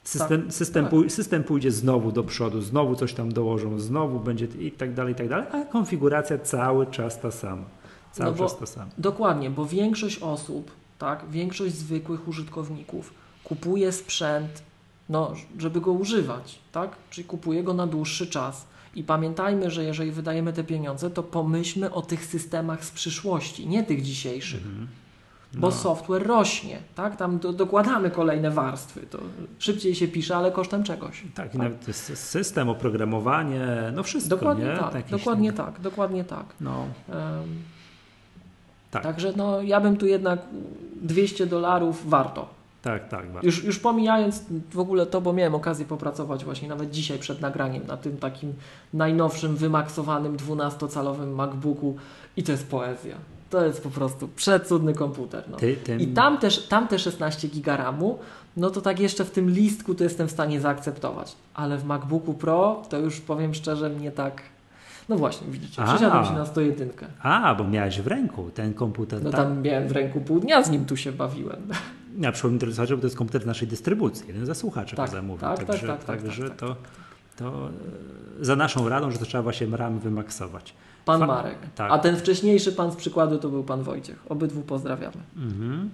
System, 0.06 0.42
Tak, 0.44 0.54
system, 0.54 0.86
tak. 0.86 0.94
pój- 0.94 1.10
system 1.10 1.44
pójdzie 1.44 1.72
znowu 1.72 2.12
do 2.12 2.24
przodu, 2.24 2.62
znowu 2.62 2.96
coś 2.96 3.14
tam 3.14 3.32
dołożą, 3.32 3.80
znowu 3.80 4.20
będzie 4.20 4.46
i 4.60 4.72
tak 4.72 4.94
dalej, 4.94 5.14
i 5.14 5.16
tak 5.16 5.30
dalej, 5.30 5.46
a 5.52 5.66
konfiguracja 5.66 6.38
cały 6.38 6.86
czas 6.88 7.20
ta 7.20 7.32
sama. 7.32 7.64
Cały 8.12 8.32
No 8.32 8.38
bo- 8.38 8.44
czas 8.44 8.58
ta 8.60 8.66
sama. 8.66 8.92
Dokładnie, 8.98 9.50
bo 9.50 9.66
większość 9.66 10.20
osób, 10.20 10.72
tak, 11.00 11.26
większość 11.32 11.76
zwykłych 11.76 12.28
użytkowników 12.28 13.14
kupuje 13.44 13.92
sprzęt, 13.92 14.64
no, 15.10 15.34
żeby 15.60 15.82
go 15.82 15.92
używać, 15.92 16.60
tak? 16.72 16.96
Czyli 17.10 17.28
kupuje 17.28 17.64
go 17.64 17.74
na 17.74 17.88
dłuższy 17.88 18.28
czas. 18.28 18.66
I 18.96 19.04
pamiętajmy, 19.04 19.72
że 19.72 19.84
jeżeli 19.84 20.12
wydajemy 20.12 20.54
te 20.54 20.64
pieniądze, 20.64 21.10
to 21.10 21.24
pomyślmy 21.24 21.94
o 21.94 22.02
tych 22.02 22.26
systemach 22.26 22.86
z 22.86 22.92
przyszłości, 22.92 23.68
nie 23.68 23.84
tych 23.84 24.02
dzisiejszych. 24.02 24.62
Bo 25.58 25.68
No. 25.68 25.72
software 25.74 26.28
rośnie, 26.28 26.80
tak? 26.96 27.16
Tam 27.16 27.40
do, 27.40 27.54
dokładamy 27.54 28.12
kolejne 28.12 28.52
warstwy. 28.52 29.02
To 29.10 29.18
szybciej 29.60 29.96
się 29.96 30.08
pisze, 30.08 30.36
ale 30.36 30.52
kosztem 30.52 30.84
czegoś. 30.84 31.24
Tak, 31.36 31.56
i 31.56 31.58
nawet 31.58 31.96
system, 32.14 32.70
oprogramowanie, 32.70 33.66
no 33.94 34.04
wszystko, 34.04 34.36
Dokładnie 34.36 34.66
nie? 34.66 34.78
tak, 34.78 34.94
Jakiś- 34.96 35.12
dokładnie 35.12 35.54
tak, 35.54 35.80
dokładnie 35.82 36.24
tak. 36.24 36.46
No, 36.62 36.86
Em, 37.10 37.16
Tak. 38.92 39.04
Także 39.04 39.34
no, 39.36 39.62
ja 39.62 39.82
bym 39.82 39.98
tu 39.98 40.06
jednak 40.08 40.40
200 41.02 41.46
dolarów 41.48 42.10
warto. 42.10 42.48
tak, 42.82 43.10
tak. 43.10 43.32
ba- 43.32 43.40
Już, 43.44 43.64
już 43.64 43.80
pomijając 43.80 44.44
w 44.74 44.80
ogóle 44.80 45.06
to, 45.06 45.22
bo 45.22 45.34
miałem 45.34 45.56
okazję 45.56 45.86
popracować 45.86 46.46
właśnie 46.46 46.68
nawet 46.70 46.92
dzisiaj 46.92 47.20
przed 47.20 47.42
nagraniem 47.42 47.88
na 47.88 47.98
tym 47.98 48.18
takim 48.18 48.54
najnowszym, 48.94 49.56
wymaksowanym 49.56 50.38
12-calowym 50.38 51.36
MacBooku 51.36 51.96
i 52.38 52.44
to 52.44 52.52
jest 52.52 52.68
poezja. 52.70 53.16
To 53.50 53.66
jest 53.66 53.84
po 53.84 53.90
prostu 53.90 54.28
przecudny 54.28 54.94
komputer. 54.94 55.44
No. 55.52 55.58
Ty, 55.58 55.78
I 56.00 56.08
tam 56.08 56.38
też, 56.38 56.68
tam 56.68 56.88
te 56.88 57.00
16 57.00 57.48
giga 57.48 57.78
RAMu, 57.78 58.20
no 58.58 58.70
to 58.70 58.82
tak 58.82 59.00
jeszcze 59.00 59.26
w 59.26 59.32
tym 59.32 59.50
listku 59.50 59.96
to 59.96 60.04
jestem 60.04 60.28
w 60.28 60.32
stanie 60.32 60.62
zaakceptować. 60.62 61.36
Ale 61.54 61.78
w 61.78 61.86
MacBooku 61.86 62.34
Pro 62.34 62.82
to 62.90 62.98
już 62.98 63.22
powiem 63.22 63.54
szczerze 63.54 63.90
mnie 63.90 64.12
tak... 64.12 64.42
No 65.10 65.16
właśnie, 65.16 65.48
widzicie, 65.48 65.84
przesiadłem 65.84 66.26
się 66.26 66.34
na 66.34 66.46
101. 66.46 66.90
A, 67.22 67.56
bo 67.56 67.64
miałeś 67.64 68.02
w 68.02 68.08
ręku 68.08 68.52
ten 68.54 68.74
komputer. 68.74 69.24
No 69.24 69.32
tak? 69.32 69.42
tam 69.42 69.62
miałem 69.62 69.88
w 69.88 69.92
ręku 69.92 70.22
pół 70.22 70.40
dnia 70.40 70.64
z 70.64 70.70
nim 70.70 70.86
tu 70.86 70.98
się 70.98 71.12
bawiłem. 71.12 71.62
Ja 72.20 72.32
przypomnę 72.32 72.60
słuchaczom, 72.60 72.98
bo 72.98 73.02
to 73.02 73.08
jest 73.08 73.18
komputer 73.18 73.46
naszej 73.46 73.68
dystrybucji. 73.68 74.28
Jeden 74.28 74.46
ze 74.46 74.56
słuchaczy 74.56 74.96
Tak, 74.96 75.10
zamówił. 75.10 75.42
tak, 75.42 75.58
tak, 75.58 75.68
także 75.68 75.88
tak, 75.88 76.04
tak, 76.04 76.22
także 76.22 76.50
tak, 76.50 76.58
tak, 76.58 76.60
to, 76.60 76.76
to 77.38 77.70
e, 78.42 78.46
za 78.46 78.56
naszą 78.56 78.90
radą, 78.90 79.12
że 79.12 79.18
to 79.18 79.26
trzeba 79.26 79.42
właśnie 79.42 79.68
RAM 79.68 80.00
wymaksować. 80.00 80.74
Pan 81.06 81.20
Fa- 81.20 81.28
Marek. 81.28 81.58
tak. 81.76 81.92
A 81.92 82.00
ten 82.00 82.16
wcześniejszy 82.18 82.72
pan 82.72 82.92
z 82.92 82.96
przykładu 82.96 83.38
to 83.38 83.50
był 83.50 83.64
pan 83.64 83.84
Wojciech. 83.84 84.24
Obydwu 84.30 84.62
pozdrawiamy. 84.62 85.18
Mhm. 85.38 85.90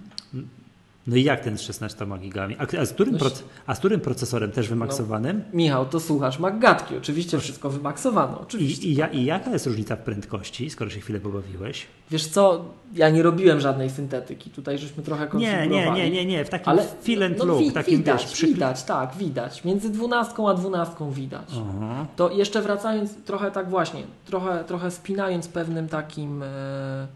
No 1.06 1.16
i 1.16 1.22
jak 1.24 1.40
ten 1.40 1.58
z 1.58 1.60
16 1.62 2.06
gigami? 2.20 2.56
A, 2.58 2.80
a, 2.80 2.84
z 2.84 2.92
którym 2.92 3.16
No 3.20 3.26
a 3.66 3.74
z 3.74 3.78
którym 3.78 4.00
procesorem 4.00 4.50
też 4.50 4.68
wymaksowanym? 4.68 5.42
Michał, 5.52 5.86
to 5.86 6.00
słuchasz 6.00 6.38
Maggatki. 6.38 6.96
Oczywiście 6.96 7.38
wszystko 7.38 7.70
wymaksowano. 7.70 8.40
Oczywiście. 8.40 8.86
I, 8.88 8.90
i, 8.92 8.94
ja- 8.94 9.06
I 9.08 9.24
jaka 9.24 9.50
jest 9.50 9.66
różnica 9.66 9.96
w 9.96 9.98
prędkości, 9.98 10.70
skoro 10.70 10.90
się 10.90 11.00
chwilę 11.00 11.20
pobawiłeś? 11.20 11.86
Wiesz 12.10 12.26
co, 12.28 12.64
ja 12.94 13.10
nie 13.10 13.22
robiłem 13.22 13.60
żadnej 13.60 13.90
syntetyki. 13.90 14.50
Tutaj 14.50 14.78
żeśmy 14.78 15.02
trochę 15.02 15.22
Nie, 15.24 15.28
konfigurowali. 15.30 15.70
nie, 15.74 15.92
nie, 15.92 16.10
nie, 16.10 16.26
nie, 16.26 16.44
w 16.44 16.48
takim 16.50 16.68
Ale 16.68 16.82
feel 17.02 17.22
and 17.22 17.38
no, 17.38 17.44
look, 17.44 17.58
wi- 17.58 17.72
takim 17.72 17.98
widać, 17.98 18.22
wiesz, 18.22 18.32
przy... 18.32 18.46
widać, 18.46 18.82
tak, 18.84 19.14
widać. 19.16 19.64
Między 19.64 19.90
dwunastką 19.90 20.48
a 20.50 20.54
dwunastką 20.54 21.10
widać. 21.10 21.48
Aha. 21.78 22.06
To 22.16 22.30
jeszcze 22.30 22.62
wracając 22.62 23.14
trochę 23.24 23.50
tak 23.50 23.70
właśnie, 23.70 24.02
trochę, 24.24 24.64
trochę 24.64 24.90
spinając 24.90 25.48
pewnym 25.48 25.88
takim, 25.88 26.42
e, 26.42 27.06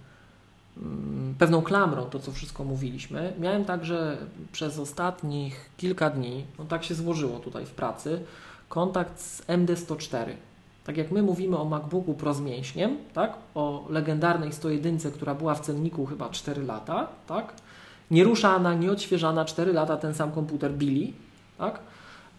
pewną 1.39 1.63
klamrą 1.63 2.05
to, 2.05 2.19
co 2.19 2.33
wszystko 2.33 2.65
mówiliśmy, 2.65 3.33
miałem 3.39 3.65
także 3.65 4.19
przez 4.53 4.79
ostatnich 4.79 5.71
kilka 5.77 6.11
dni, 6.11 6.45
no 6.59 6.65
tak 6.65 6.85
się 6.85 6.95
złożyło 6.95 7.39
tutaj 7.39 7.67
w 7.67 7.71
pracy, 7.71 8.23
kontakt 8.69 9.21
z 9.21 9.43
MD104. 9.47 10.27
Tak 10.85 10.97
jak 10.97 11.11
my 11.11 11.23
mówimy 11.23 11.59
o 11.59 11.65
MacBooku 11.65 12.15
Pro 12.15 12.35
z 12.35 12.41
mięśniem, 12.41 12.97
tak, 13.13 13.37
o 13.55 13.87
legendarnej 13.91 14.53
101, 14.53 15.13
która 15.13 15.35
była 15.35 15.55
w 15.55 15.61
cenniku 15.61 16.07
chyba 16.07 16.29
4 16.29 16.63
lata, 16.63 17.09
tak, 17.27 17.53
nieruszana, 18.11 18.75
nieodświeżana, 18.75 19.45
4 19.45 19.73
lata 19.73 19.97
ten 19.97 20.15
sam 20.15 20.33
komputer 20.33 20.73
Billy, 20.73 21.13
tak, 21.59 21.81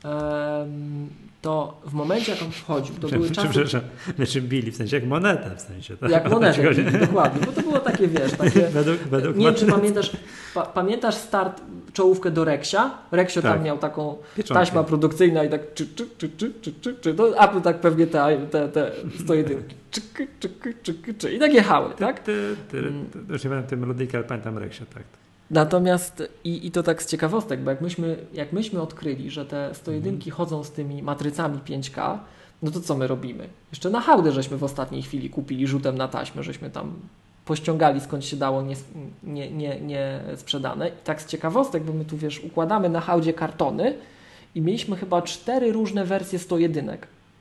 em, 0.04 1.10
to 1.42 1.82
w 1.86 1.94
momencie 1.94 2.32
jak 2.32 2.42
on 2.42 2.52
wchodził, 2.52 2.96
to 2.96 3.08
były 3.08 3.30
czasy... 3.32 3.48
Przepraszam, 3.50 3.82
znaczy 4.16 4.42
bili, 4.42 4.72
w 4.72 4.76
sensie 4.76 4.96
jak 4.98 5.06
monetę, 5.06 5.56
w 5.58 5.62
sensie. 5.62 5.98
tak? 5.98 6.10
Jak 6.10 6.24
to 6.24 6.30
ci 6.30 6.36
monetę, 6.36 6.64
chodzi. 6.66 6.84
dokładnie, 6.84 7.46
bo 7.46 7.52
to 7.52 7.62
było 7.62 7.80
takie, 7.80 8.08
wiesz, 8.08 8.32
takie... 8.32 8.62
Według, 8.78 8.98
według 8.98 9.36
Nie 9.38 9.46
wiem, 9.46 9.56
czy 9.56 9.66
pamiętasz, 9.66 10.12
pa, 10.54 10.62
pamiętasz 10.66 11.16
start, 11.16 11.62
czołówkę 11.94 12.32
do 12.32 12.46
Reksia? 12.46 12.92
Reksio 13.12 13.42
Tak. 13.42 13.54
tam 13.56 13.64
miał 13.64 13.78
taką 13.78 14.16
Pieczątkę. 14.36 14.66
taśma 14.66 14.84
produkcyjna 14.84 15.44
i 15.44 15.50
tak 15.50 15.74
czy, 15.74 15.88
czy, 15.96 16.08
czy, 16.18 16.30
czy, 16.30 16.54
czy, 16.62 16.74
czy, 16.82 16.96
czy. 17.02 17.14
No, 17.14 17.44
Apple 17.44 17.62
tak 17.62 17.80
pewnie 17.82 18.08
te, 18.08 18.38
te, 18.52 18.70
te 18.70 18.92
101 19.20 19.64
czyk, 19.92 20.04
czyk, 20.40 20.52
czyk, 20.84 21.18
czyk. 21.18 21.34
i 21.34 21.40
tak 21.40 21.54
jechały, 21.54 21.94
tak? 22.00 22.20
Ty, 22.20 22.56
ty, 22.72 22.78
Mm. 22.80 23.06
ty, 23.06 23.20
już 23.34 23.44
nie 23.44 23.50
pamiętam 23.50 23.70
tej 23.70 23.78
melodyjki, 23.78 24.16
ale 24.18 24.26
pamiętam 24.26 24.58
Reksia, 24.58 24.86
tak. 24.94 25.04
Natomiast 25.52 26.24
i, 26.44 26.68
i 26.68 26.72
to 26.72 26.84
tak 26.84 27.04
z 27.04 27.08
ciekawostek, 27.08 27.60
bo 27.62 27.70
jak 27.70 27.82
myśmy, 27.82 28.18
jak 28.34 28.54
myśmy 28.54 28.82
odkryli, 28.82 29.30
że 29.30 29.46
te 29.46 29.76
101 29.76 30.14
Mhm. 30.14 30.32
chodzą 30.32 30.64
z 30.64 30.72
tymi 30.72 31.04
matrycami 31.04 31.60
5K, 31.60 32.18
no 32.62 32.72
to 32.72 32.80
co 32.80 32.96
my 32.96 33.08
robimy? 33.08 33.50
Jeszcze 33.72 33.90
na 33.90 34.02
hałdę 34.02 34.32
żeśmy 34.32 34.58
w 34.58 34.64
ostatniej 34.64 35.02
chwili 35.02 35.30
kupili 35.30 35.68
rzutem 35.68 35.98
na 35.98 36.08
taśmę, 36.08 36.44
żeśmy 36.44 36.70
tam 36.70 36.94
pościągali 37.46 38.02
skąd 38.02 38.26
się 38.26 38.38
dało 38.38 38.62
nie, 38.62 38.76
nie, 39.24 39.52
nie, 39.52 39.82
nie 39.82 40.20
sprzedane. 40.36 40.90
I 40.90 40.92
tak 41.04 41.22
z 41.22 41.26
ciekawostek, 41.26 41.84
bo 41.84 41.94
my 41.94 42.06
tu 42.06 42.18
wiesz, 42.18 42.40
układamy 42.44 42.90
na 42.90 43.02
hałdzie 43.02 43.34
kartony 43.34 43.94
i 44.56 44.62
mieliśmy 44.62 44.96
chyba 44.96 45.22
cztery 45.22 45.72
różne 45.72 46.06
wersje 46.06 46.40
101 46.40 46.98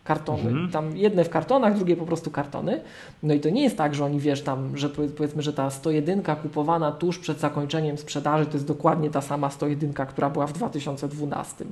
kartony. 0.07 0.49
Mhm. 0.49 0.71
Tam 0.71 0.97
jedne 0.97 1.25
w 1.25 1.31
kartonach, 1.31 1.75
drugie 1.77 1.97
po 1.97 2.07
prostu 2.07 2.31
kartony. 2.31 2.81
No 3.23 3.35
i 3.35 3.41
to 3.41 3.51
nie 3.51 3.63
jest 3.63 3.77
tak, 3.77 3.95
że 3.95 4.05
oni 4.05 4.21
wiesz 4.21 4.43
tam, 4.43 4.77
że 4.79 4.89
powie- 4.89 5.09
powiedzmy, 5.09 5.43
że 5.43 5.53
ta 5.53 5.71
101 5.71 6.23
kupowana 6.43 6.93
tuż 6.93 7.19
przed 7.19 7.41
zakończeniem 7.41 7.99
sprzedaży 7.99 8.47
to 8.47 8.53
jest 8.53 8.67
dokładnie 8.67 9.11
ta 9.11 9.21
sama 9.21 9.51
101, 9.51 9.93
która 10.07 10.31
była 10.31 10.47
w 10.47 10.53
2012. 10.53 11.65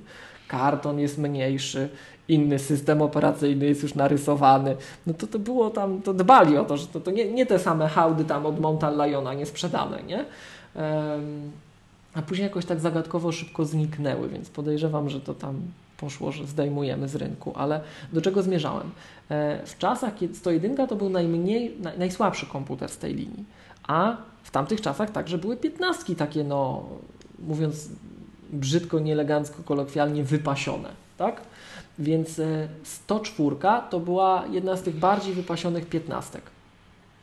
Karton 0.48 0.98
jest 0.98 1.18
mniejszy, 1.18 1.88
inny 2.28 2.58
system 2.58 3.02
operacyjny 3.02 3.66
jest 3.66 3.82
już 3.82 3.94
narysowany. 3.94 4.76
No 5.06 5.14
to 5.14 5.26
to 5.26 5.38
było 5.38 5.70
tam, 5.70 6.02
to 6.02 6.14
dbali 6.14 6.56
o 6.58 6.64
to, 6.64 6.76
że 6.76 6.86
to, 6.86 7.00
to 7.00 7.10
nie, 7.10 7.32
nie 7.32 7.46
te 7.46 7.58
same 7.58 7.88
hałdy 7.88 8.24
tam 8.24 8.46
od 8.46 8.60
Mountain 8.60 8.94
Liona 8.94 9.34
nie 9.34 9.46
sprzedane, 9.46 10.02
nie? 10.02 10.18
Em, 10.74 11.50
a 12.14 12.22
później 12.22 12.44
jakoś 12.44 12.64
tak 12.64 12.80
zagadkowo 12.80 13.32
szybko 13.32 13.64
zniknęły, 13.64 14.28
więc 14.28 14.50
podejrzewam, 14.50 15.10
że 15.10 15.20
to 15.20 15.34
tam 15.34 15.54
poszło, 16.04 16.32
że 16.32 16.46
zdejmujemy 16.46 17.08
z 17.08 17.14
rynku, 17.14 17.52
ale 17.56 17.80
do 18.12 18.20
czego 18.20 18.42
zmierzałem? 18.42 18.90
E, 19.30 19.66
W 19.66 19.78
czasach, 19.78 20.14
kiedy 20.14 20.34
101 20.34 20.86
to 20.86 20.96
był 20.96 21.10
najmniej, 21.10 21.76
naj, 21.80 21.98
najsłabszy 21.98 22.46
komputer 22.46 22.88
z 22.90 22.98
tej 22.98 23.14
linii, 23.14 23.44
a 23.88 24.16
w 24.42 24.50
tamtych 24.50 24.80
czasach 24.80 25.10
także 25.10 25.38
były 25.38 25.56
15 25.56 26.14
takie, 26.14 26.44
no 26.44 26.82
mówiąc 27.38 27.88
brzydko, 28.52 28.98
nieelegancko, 28.98 29.62
kolokwialnie 29.62 30.24
wypasione, 30.24 30.88
tak? 31.18 31.40
Więc 31.98 32.38
e, 32.38 32.68
104 32.82 33.56
to 33.90 34.00
była 34.00 34.44
jedna 34.50 34.76
z 34.76 34.82
tych 34.82 34.96
bardziej 34.96 35.34
wypasionych 35.34 35.86
15. 35.86 36.40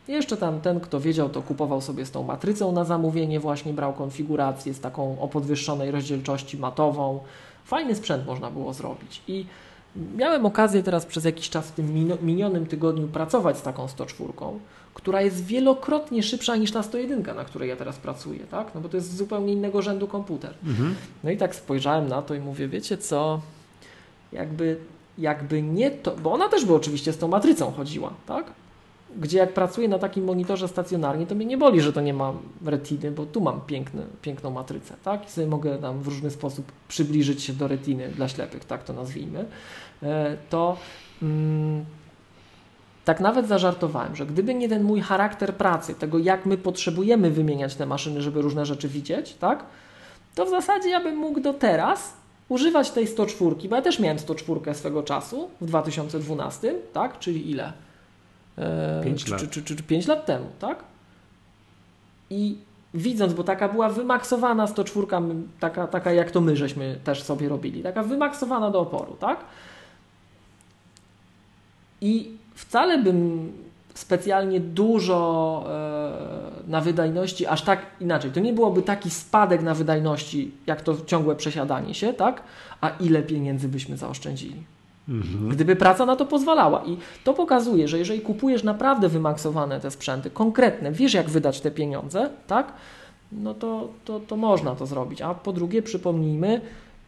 Jeszcze 0.08 0.36
tam 0.36 0.60
ten, 0.60 0.80
kto 0.80 1.00
wiedział, 1.00 1.28
to 1.28 1.42
kupował 1.42 1.80
sobie 1.80 2.06
z 2.06 2.10
tą 2.10 2.22
matrycą 2.22 2.72
na 2.72 2.84
zamówienie, 2.84 3.40
właśnie 3.40 3.72
brał 3.72 3.92
konfigurację 3.92 4.74
z 4.74 4.80
taką 4.80 5.20
o 5.20 5.28
podwyższonej 5.28 5.90
rozdzielczości 5.90 6.58
matową. 6.58 7.20
Fajny 7.64 7.94
sprzęt 7.94 8.26
można 8.26 8.50
było 8.50 8.72
zrobić. 8.72 9.22
I 9.28 9.46
miałem 10.16 10.46
okazję 10.46 10.82
teraz 10.82 11.06
przez 11.06 11.24
jakiś 11.24 11.50
czas 11.50 11.68
w 11.68 11.72
tym 11.72 12.18
minionym 12.22 12.66
tygodniu 12.66 13.08
pracować 13.08 13.58
z 13.58 13.62
taką 13.62 13.88
104, 13.88 14.32
która 14.94 15.22
jest 15.22 15.44
wielokrotnie 15.44 16.22
szybsza 16.22 16.56
niż 16.56 16.72
ta 16.72 16.82
101, 16.82 17.36
na 17.36 17.44
której 17.44 17.68
ja 17.68 17.76
teraz 17.76 17.96
pracuję, 17.96 18.40
tak? 18.50 18.74
No 18.74 18.80
bo 18.80 18.88
to 18.88 18.96
jest 18.96 19.16
zupełnie 19.16 19.52
innego 19.52 19.82
rzędu 19.82 20.08
komputer. 20.08 20.54
Mhm. 20.66 20.94
No 21.24 21.30
i 21.30 21.36
tak 21.36 21.54
spojrzałem 21.54 22.08
na 22.08 22.22
to 22.22 22.34
i 22.34 22.40
mówię, 22.40 22.68
wiecie 22.68 22.98
co, 22.98 23.40
jakby, 24.32 24.76
jakby 25.18 25.62
nie 25.62 25.90
to, 25.90 26.16
bo 26.16 26.32
ona 26.32 26.48
też 26.48 26.64
by 26.64 26.74
oczywiście 26.74 27.12
z 27.12 27.18
tą 27.18 27.28
matrycą 27.28 27.72
chodziła, 27.72 28.12
tak? 28.26 28.52
Gdzie 29.20 29.38
jak 29.38 29.54
pracuję 29.54 29.88
na 29.88 29.98
takim 29.98 30.24
monitorze 30.24 30.68
stacjonarnie, 30.68 31.26
to 31.26 31.34
mnie 31.34 31.46
nie 31.46 31.58
boli, 31.58 31.80
że 31.80 31.92
to 31.92 32.00
nie 32.00 32.14
ma 32.14 32.32
retiny, 32.64 33.10
bo 33.10 33.26
tu 33.26 33.40
mam 33.40 33.60
piękny, 33.60 34.02
piękną 34.22 34.50
matrycę, 34.50 34.94
tak? 35.04 35.26
I 35.26 35.30
sobie 35.30 35.46
mogę 35.46 35.78
tam 35.78 36.02
w 36.02 36.08
różny 36.08 36.30
sposób 36.30 36.72
przybliżyć 36.88 37.42
się 37.42 37.52
do 37.52 37.68
retiny 37.68 38.08
dla 38.08 38.28
ślepych, 38.28 38.64
tak 38.64 38.84
to 38.84 38.92
nazwijmy. 38.92 39.44
E, 40.02 40.36
To 40.50 40.76
mm, 41.22 41.84
tak 43.04 43.20
nawet 43.20 43.48
zażartowałem, 43.48 44.16
że 44.16 44.26
gdyby 44.26 44.54
nie 44.54 44.68
ten 44.68 44.82
mój 44.82 45.00
charakter 45.00 45.56
pracy, 45.56 45.94
tego 45.94 46.18
jak 46.18 46.46
my 46.46 46.58
potrzebujemy 46.58 47.30
wymieniać 47.30 47.74
te 47.74 47.86
maszyny, 47.86 48.22
żeby 48.22 48.42
różne 48.42 48.66
rzeczy 48.66 48.88
widzieć, 48.88 49.34
tak? 49.34 49.64
to 50.34 50.46
w 50.46 50.50
zasadzie 50.50 50.88
ja 50.88 51.00
bym 51.00 51.16
mógł 51.16 51.40
do 51.40 51.54
teraz 51.54 52.12
używać 52.48 52.90
tej 52.90 53.06
104, 53.06 53.56
bo 53.68 53.76
ja 53.76 53.82
też 53.82 53.98
miałem 53.98 54.18
104 54.18 54.74
swego 54.74 55.02
czasu 55.02 55.50
w 55.60 55.66
2012, 55.66 56.74
tak? 56.92 57.18
Czyli 57.18 57.50
ile? 57.50 57.72
E, 58.58 59.00
Pięć 59.04 59.24
czy, 59.24 59.30
lat. 59.30 59.40
Czy, 59.40 59.48
czy, 59.48 59.62
czy, 59.62 59.76
czy 59.76 59.82
5 59.82 60.06
lat 60.06 60.26
temu, 60.26 60.46
tak? 60.58 60.84
I 62.30 62.56
widząc, 62.94 63.32
bo 63.32 63.44
taka 63.44 63.68
była 63.68 63.88
wymaksowana 63.88 64.66
104, 64.66 65.06
m, 65.16 65.48
taka, 65.60 65.86
taka 65.86 66.12
jak 66.12 66.30
to 66.30 66.40
my 66.40 66.56
żeśmy 66.56 66.98
też 67.04 67.22
sobie 67.22 67.48
robili, 67.48 67.82
taka 67.82 68.02
wymaksowana 68.02 68.70
do 68.70 68.80
oporu, 68.80 69.16
tak? 69.20 69.40
I 72.00 72.30
wcale 72.54 72.98
bym 72.98 73.52
specjalnie 73.94 74.60
dużo 74.60 75.64
e, 75.68 76.70
na 76.70 76.80
wydajności, 76.80 77.46
aż 77.46 77.62
tak 77.62 77.86
inaczej. 78.00 78.30
To 78.30 78.40
nie 78.40 78.52
byłoby 78.52 78.82
taki 78.82 79.10
spadek 79.10 79.62
na 79.62 79.74
wydajności, 79.74 80.50
jak 80.66 80.82
to 80.82 80.96
ciągłe 81.06 81.36
przesiadanie 81.36 81.94
się, 81.94 82.12
tak? 82.12 82.42
A 82.80 82.88
ile 82.88 83.22
pieniędzy 83.22 83.68
byśmy 83.68 83.96
zaoszczędzili? 83.96 84.62
Mhm. 85.08 85.48
Gdyby 85.48 85.76
praca 85.76 86.06
na 86.06 86.16
to 86.16 86.26
pozwalała. 86.26 86.84
I 86.84 86.96
to 87.24 87.34
pokazuje, 87.34 87.88
że 87.88 87.98
jeżeli 87.98 88.20
kupujesz 88.20 88.62
naprawdę 88.62 89.08
wymaksowane 89.08 89.80
te 89.80 89.90
sprzęty, 89.90 90.30
konkretne, 90.30 90.92
wiesz 90.92 91.14
jak 91.14 91.30
wydać 91.30 91.60
te 91.60 91.70
pieniądze, 91.70 92.30
tak? 92.46 92.72
No 93.32 93.54
to, 93.54 93.88
to, 94.04 94.20
to 94.20 94.36
można 94.36 94.74
to 94.74 94.86
zrobić. 94.86 95.22
A 95.22 95.34
po 95.34 95.52
drugie, 95.52 95.82
przypomnijmy, 95.82 96.60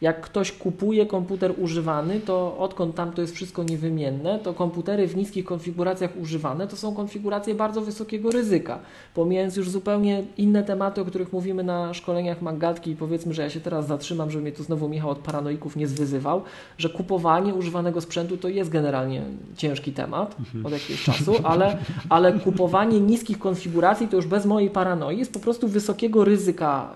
jak 0.04 0.20
ktoś 0.20 0.52
kupuje 0.52 1.06
komputer 1.06 1.54
używany, 1.58 2.20
to 2.20 2.58
odkąd 2.58 2.94
tam 2.94 3.12
to 3.12 3.22
jest 3.22 3.34
wszystko 3.34 3.62
niewymienne, 3.62 4.38
to 4.38 4.54
komputery 4.54 5.06
w 5.08 5.16
niskich 5.16 5.44
konfiguracjach 5.44 6.10
używane 6.20 6.68
to 6.68 6.76
są 6.76 6.94
konfiguracje 6.94 7.54
bardzo 7.54 7.80
wysokiego 7.80 8.30
ryzyka. 8.30 8.78
Pomijając 9.14 9.56
już 9.56 9.70
zupełnie 9.70 10.24
inne 10.36 10.62
tematy, 10.62 11.00
o 11.00 11.04
których 11.04 11.32
mówimy 11.32 11.64
na 11.64 11.94
szkoleniach 11.94 12.42
Maggatki 12.42 12.90
i 12.90 12.96
powiedzmy, 12.96 13.34
że 13.34 13.42
ja 13.42 13.50
się 13.50 13.60
teraz 13.60 13.86
zatrzymam, 13.86 14.30
żeby 14.30 14.42
mnie 14.42 14.52
tu 14.52 14.62
znowu 14.62 14.88
Michał 14.88 15.10
od 15.10 15.18
paranoików 15.18 15.76
nie 15.76 15.86
zwyzywał, 15.86 16.42
że 16.78 16.88
kupowanie 16.88 17.54
używanego 17.54 18.00
sprzętu 18.00 18.36
to 18.36 18.48
jest 18.48 18.70
generalnie 18.70 19.22
ciężki 19.56 19.92
temat 19.92 20.36
od 20.64 20.72
jakiegoś 20.72 21.04
czasu, 21.04 21.34
ale, 21.44 21.78
ale 22.08 22.32
kupowanie 22.32 23.00
niskich 23.00 23.38
konfiguracji 23.38 24.08
to 24.08 24.16
już 24.16 24.26
bez 24.26 24.46
mojej 24.46 24.70
paranoi 24.70 25.18
jest 25.18 25.32
po 25.32 25.40
prostu 25.40 25.68
wysokiego 25.68 26.24
ryzyka 26.24 26.88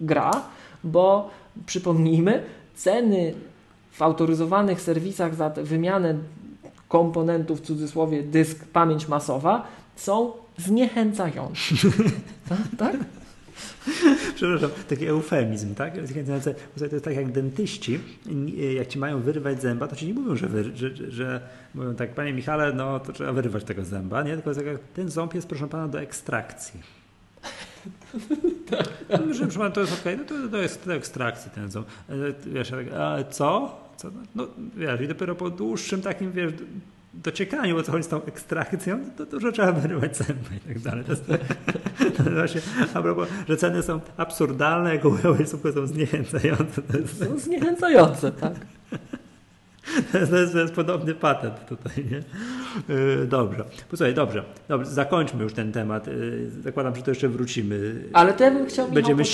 gra, 0.00 0.30
bo 0.84 1.30
przypomnijmy, 1.66 2.42
ceny 2.74 3.34
w 3.90 4.02
autoryzowanych 4.02 4.80
serwisach 4.80 5.34
za 5.34 5.50
wymianę 5.50 6.14
komponentów, 6.88 7.60
w 7.60 7.64
cudzysłowie 7.64 8.22
dysk, 8.22 8.64
pamięć 8.64 9.08
masowa, 9.08 9.66
są 9.96 10.32
zniechęcające. 10.58 11.74
tak? 12.78 12.96
Przepraszam, 14.34 14.70
taki 14.88 15.06
eufemizm, 15.06 15.74
tak? 15.74 15.94
To 15.94 16.84
jest 16.92 17.04
tak 17.04 17.16
jak 17.16 17.32
dentyści, 17.32 18.00
jak 18.74 18.88
ci 18.88 18.98
mają 18.98 19.20
wyrwać 19.20 19.62
zęba, 19.62 19.88
to 19.88 19.96
ci 19.96 20.06
nie 20.06 20.14
mówią, 20.14 20.36
że, 20.36 20.46
wy, 20.46 20.76
że, 20.76 21.10
że, 21.10 21.40
mówią 21.74 21.94
tak, 21.94 22.14
panie 22.14 22.32
Michale, 22.32 22.72
no 22.72 23.00
to 23.00 23.12
trzeba 23.12 23.32
wyrwać 23.32 23.64
tego 23.64 23.84
zęba, 23.84 24.22
nie? 24.22 24.36
Tylko 24.36 24.54
tak, 24.54 24.64
ten 24.94 25.08
ząb 25.08 25.34
jest, 25.34 25.48
proszę 25.48 25.68
pana, 25.68 25.88
do 25.88 26.00
ekstrakcji. 26.00 26.80
No, 29.10 29.18
pana, 29.58 29.70
to 29.70 29.80
jest 29.80 30.00
okej, 30.00 30.18
no 30.18 30.24
to, 30.24 30.48
to 30.48 30.56
jest 30.58 30.86
do 30.86 30.94
ekstrakcji 30.94 31.50
ten. 31.50 31.64
E, 31.64 32.32
Wiesz, 32.46 32.70
tak, 32.70 32.86
co? 33.30 33.80
co? 33.96 34.10
No 34.34 34.46
wiesz, 34.76 35.00
i 35.00 35.08
dopiero 35.08 35.34
po 35.34 35.50
dłuższym 35.50 36.02
takim, 36.02 36.32
wiesz, 36.32 36.52
dociekaniu, 37.14 37.78
o 37.78 37.82
co 37.82 37.92
chodzi 37.92 38.04
z 38.04 38.08
tą 38.08 38.24
ekstrakcją, 38.24 38.98
to, 39.30 39.40
że 39.40 39.52
trzeba 39.52 39.72
wyrwać 39.72 40.16
zęby 40.16 40.56
i 40.56 40.60
tak 40.68 40.78
dalej. 40.78 41.04
To 41.04 41.12
jest, 41.12 41.26
to 42.16 42.30
właśnie, 42.30 42.60
a 42.94 43.02
propos, 43.02 43.28
że 43.48 43.56
ceny 43.56 43.82
są 43.82 44.00
absurdalne, 44.16 44.94
jak 44.94 45.04
umowy 45.04 45.46
są 45.46 45.86
zniechęcające. 45.86 46.82
Są 47.26 47.38
zniechęcające, 47.38 48.32
tak. 48.32 48.54
to 50.12 50.18
jest, 50.18 50.52
to 50.52 50.58
jest, 50.58 50.74
podobny 50.74 51.14
patent 51.14 51.66
tutaj, 51.66 52.04
nie? 52.10 52.22
Yy, 52.94 53.26
Dobrze. 53.26 53.64
Posłuchaj, 53.90 54.14
dobrze. 54.14 54.44
dobrze. 54.68 54.90
Zakończmy 54.90 55.42
już 55.42 55.52
ten 55.54 55.72
temat. 55.72 56.06
Yy, 56.06 56.50
Zakładam, 56.60 56.96
że 56.96 57.02
to 57.02 57.10
jeszcze 57.10 57.28
wrócimy. 57.28 58.04
Ale 58.12 58.32
to 58.32 58.44
ja 58.44 58.50
bym 58.50 58.66
chciał 58.66 58.88
Będziemy 58.88 59.24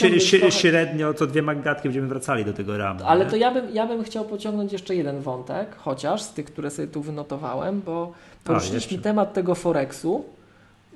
średnio 0.51 1.15
co 1.15 1.27
dwie 1.27 1.43
magatki 1.43 1.89
będziemy 1.89 2.09
wracali 2.09 2.45
do 2.45 2.53
tego 2.53 2.79
ramu. 2.79 3.01
Ale 3.07 3.25
nie? 3.25 3.31
to 3.31 3.37
ja 3.37 3.51
bym, 3.51 3.75
ja 3.75 3.87
bym 3.87 4.05
chciał 4.05 4.25
pociągnąć 4.25 4.73
jeszcze 4.73 4.95
jeden 4.95 5.21
wątek, 5.21 5.77
chociaż 5.77 6.23
z 6.23 6.33
tych, 6.33 6.47
które 6.47 6.71
sobie 6.71 6.89
tu 6.89 7.03
wynotowałem, 7.03 7.83
bo 7.87 8.13
poruszyliśmy 8.45 8.99
temat 8.99 9.33
tego 9.33 9.55
Forexu, 9.55 10.25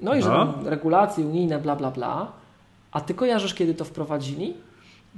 no 0.03 0.15
i 0.15 0.23
że 0.23 0.29
No. 0.29 0.47
tam 0.47 0.69
regulacje 0.69 1.25
unijne, 1.25 1.59
bla, 1.59 1.77
bla, 1.77 1.91
bla. 1.91 2.33
A 2.93 3.01
ty 3.01 3.15
kojarzysz, 3.15 3.55
kiedy 3.55 3.75
to 3.75 3.85
wprowadzili? 3.85 4.55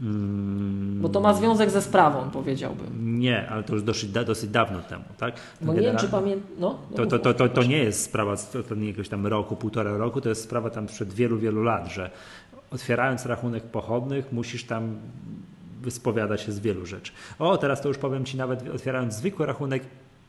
Mm, 0.02 1.00
Bo 1.02 1.08
to 1.08 1.20
ma 1.20 1.34
związek 1.34 1.70
ze 1.70 1.82
sprawą, 1.82 2.30
powiedziałbym. 2.30 3.18
Nie, 3.20 3.48
ale 3.48 3.62
to 3.62 3.72
już 3.72 3.82
dosyć, 3.82 4.10
dosyć 4.10 4.50
dawno 4.50 4.80
temu, 4.80 5.04
tak? 5.18 5.34
Bo 5.60 5.74
nie 5.74 5.80
wiem, 5.80 5.96
czy 5.96 6.08
pamiętam. 6.08 6.48
No, 6.58 6.78
no, 6.90 6.96
To, 6.96 7.06
to, 7.06 7.18
to, 7.18 7.34
to, 7.34 7.48
to 7.48 7.62
nie 7.62 7.78
jest 7.78 8.02
sprawa 8.02 8.36
z 8.36 8.54
jakiegoś 8.80 9.08
tam 9.08 9.26
roku, 9.26 9.56
półtora 9.56 9.96
roku, 9.96 10.20
to 10.20 10.28
jest 10.28 10.42
sprawa 10.42 10.70
tam 10.70 10.88
sprzed 10.88 11.12
wielu, 11.12 11.38
wielu 11.38 11.62
lat, 11.62 11.88
że 11.92 12.10
otwierając 12.70 13.26
rachunek 13.26 13.64
pochodnych 13.64 14.32
musisz 14.32 14.64
tam 14.64 14.96
wyspowiadać 15.82 16.40
się 16.40 16.52
z 16.52 16.58
wielu 16.60 16.86
rzeczy. 16.86 17.12
O, 17.38 17.58
teraz 17.58 17.80
to 17.82 17.88
już 17.88 17.98
powiem 17.98 18.24
Ci 18.24 18.36
nawet 18.36 18.68
otwierając 18.74 19.14
zwykły 19.14 19.46
rachunek 19.46 19.82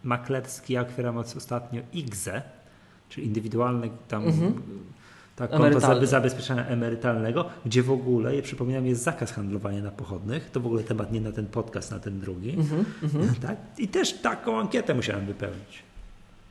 maklerski, 0.04 0.74
ja 0.74 0.82
otwieram 0.82 1.18
os- 1.18 1.38
ostatnio 1.38 1.82
IGZE, 1.94 2.42
czyli 3.10 3.28
indywidualny 3.28 3.90
tam 4.08 4.24
Mhm. 4.28 4.54
Tak, 5.36 5.50
konto 5.50 5.66
Emerytalny. 5.68 5.96
zaby- 5.96 6.08
zabezpieczenia 6.08 6.66
emerytalnego, 6.68 7.46
gdzie 7.66 7.84
w 7.84 7.92
ogóle, 7.92 8.42
przypominam, 8.42 8.86
jest 8.86 9.04
zakaz 9.04 9.32
handlowania 9.32 9.82
na 9.82 9.92
pochodnych. 9.92 10.50
To 10.52 10.60
w 10.60 10.66
ogóle 10.66 10.84
temat 10.84 11.12
nie 11.12 11.22
na 11.22 11.32
ten 11.32 11.46
podcast, 11.46 11.92
na 11.92 12.00
ten 12.00 12.20
drugi. 12.20 12.50
Mhm, 12.50 12.86
mhm. 13.04 13.36
Tak? 13.48 13.56
I 13.78 13.88
też 13.88 14.14
taką 14.14 14.60
ankietę 14.60 14.94
musiałem 14.96 15.26
wypełnić. 15.26 15.84